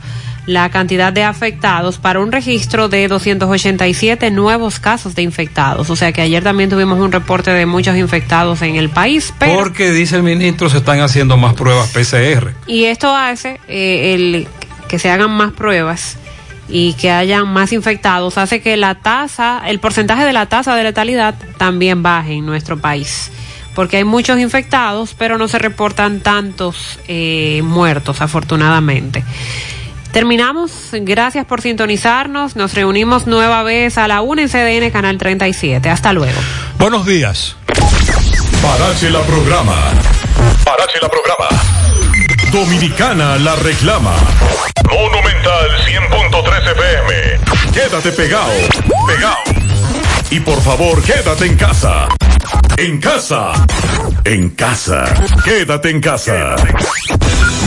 la 0.48 0.70
cantidad 0.70 1.12
de 1.12 1.24
afectados 1.24 1.98
para 1.98 2.20
un 2.20 2.32
registro 2.32 2.88
de 2.88 3.06
287 3.06 4.30
nuevos 4.30 4.80
casos 4.80 5.14
de 5.14 5.20
infectados. 5.20 5.90
O 5.90 5.94
sea 5.94 6.10
que 6.10 6.22
ayer 6.22 6.42
también 6.42 6.70
tuvimos 6.70 6.98
un 6.98 7.12
reporte 7.12 7.50
de 7.50 7.66
muchos 7.66 7.94
infectados 7.98 8.62
en 8.62 8.76
el 8.76 8.88
país. 8.88 9.34
Porque, 9.38 9.90
dice 9.90 10.16
el 10.16 10.22
ministro, 10.22 10.70
se 10.70 10.78
están 10.78 11.00
haciendo 11.00 11.36
más 11.36 11.52
pruebas 11.52 11.90
PCR. 11.90 12.54
Y 12.66 12.86
esto 12.86 13.14
hace 13.14 13.60
eh, 13.68 14.14
el, 14.14 14.48
que 14.88 14.98
se 14.98 15.10
hagan 15.10 15.30
más 15.32 15.52
pruebas 15.52 16.16
y 16.66 16.94
que 16.94 17.10
hayan 17.10 17.46
más 17.46 17.74
infectados, 17.74 18.38
hace 18.38 18.62
que 18.62 18.78
la 18.78 18.94
tasa, 18.94 19.60
el 19.66 19.80
porcentaje 19.80 20.24
de 20.24 20.32
la 20.32 20.46
tasa 20.46 20.74
de 20.76 20.82
letalidad 20.82 21.34
también 21.58 22.02
baje 22.02 22.32
en 22.32 22.46
nuestro 22.46 22.78
país 22.78 23.30
porque 23.74 23.98
hay 23.98 24.04
muchos 24.04 24.40
infectados, 24.40 25.14
pero 25.16 25.38
no 25.38 25.46
se 25.46 25.56
reportan 25.56 26.18
tantos 26.18 26.98
eh, 27.06 27.60
muertos, 27.62 28.20
afortunadamente. 28.20 29.22
Terminamos. 30.18 30.72
Gracias 30.90 31.46
por 31.46 31.62
sintonizarnos. 31.62 32.56
Nos 32.56 32.74
reunimos 32.74 33.28
nueva 33.28 33.62
vez 33.62 33.98
a 33.98 34.08
la 34.08 34.20
1 34.20 34.42
en 34.42 34.48
CDN 34.48 34.90
Canal 34.90 35.16
37. 35.16 35.88
Hasta 35.88 36.12
luego. 36.12 36.40
Buenos 36.76 37.06
días. 37.06 37.54
Parache 38.60 39.10
la 39.10 39.20
programa. 39.20 39.76
Parache 40.64 40.98
la 41.00 41.08
programa. 41.08 41.48
Dominicana 42.50 43.38
la 43.38 43.54
reclama. 43.54 44.16
Monumental 44.90 45.70
100.13 45.86 46.72
FM. 46.72 47.72
Quédate 47.72 48.10
pegado. 48.10 48.50
Pegado. 49.06 49.36
Y 50.32 50.40
por 50.40 50.60
favor, 50.62 51.00
quédate 51.00 51.46
en 51.46 51.56
casa. 51.56 52.08
En 52.76 52.98
casa. 52.98 53.52
En 54.24 54.50
casa. 54.50 55.04
Quédate 55.44 55.90
en 55.90 56.00
casa. 56.00 56.56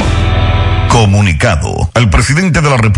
Comunicado. 0.90 1.90
El 1.93 2.09
presidente 2.09 2.61
de 2.61 2.69
la 2.69 2.77
República 2.77 2.95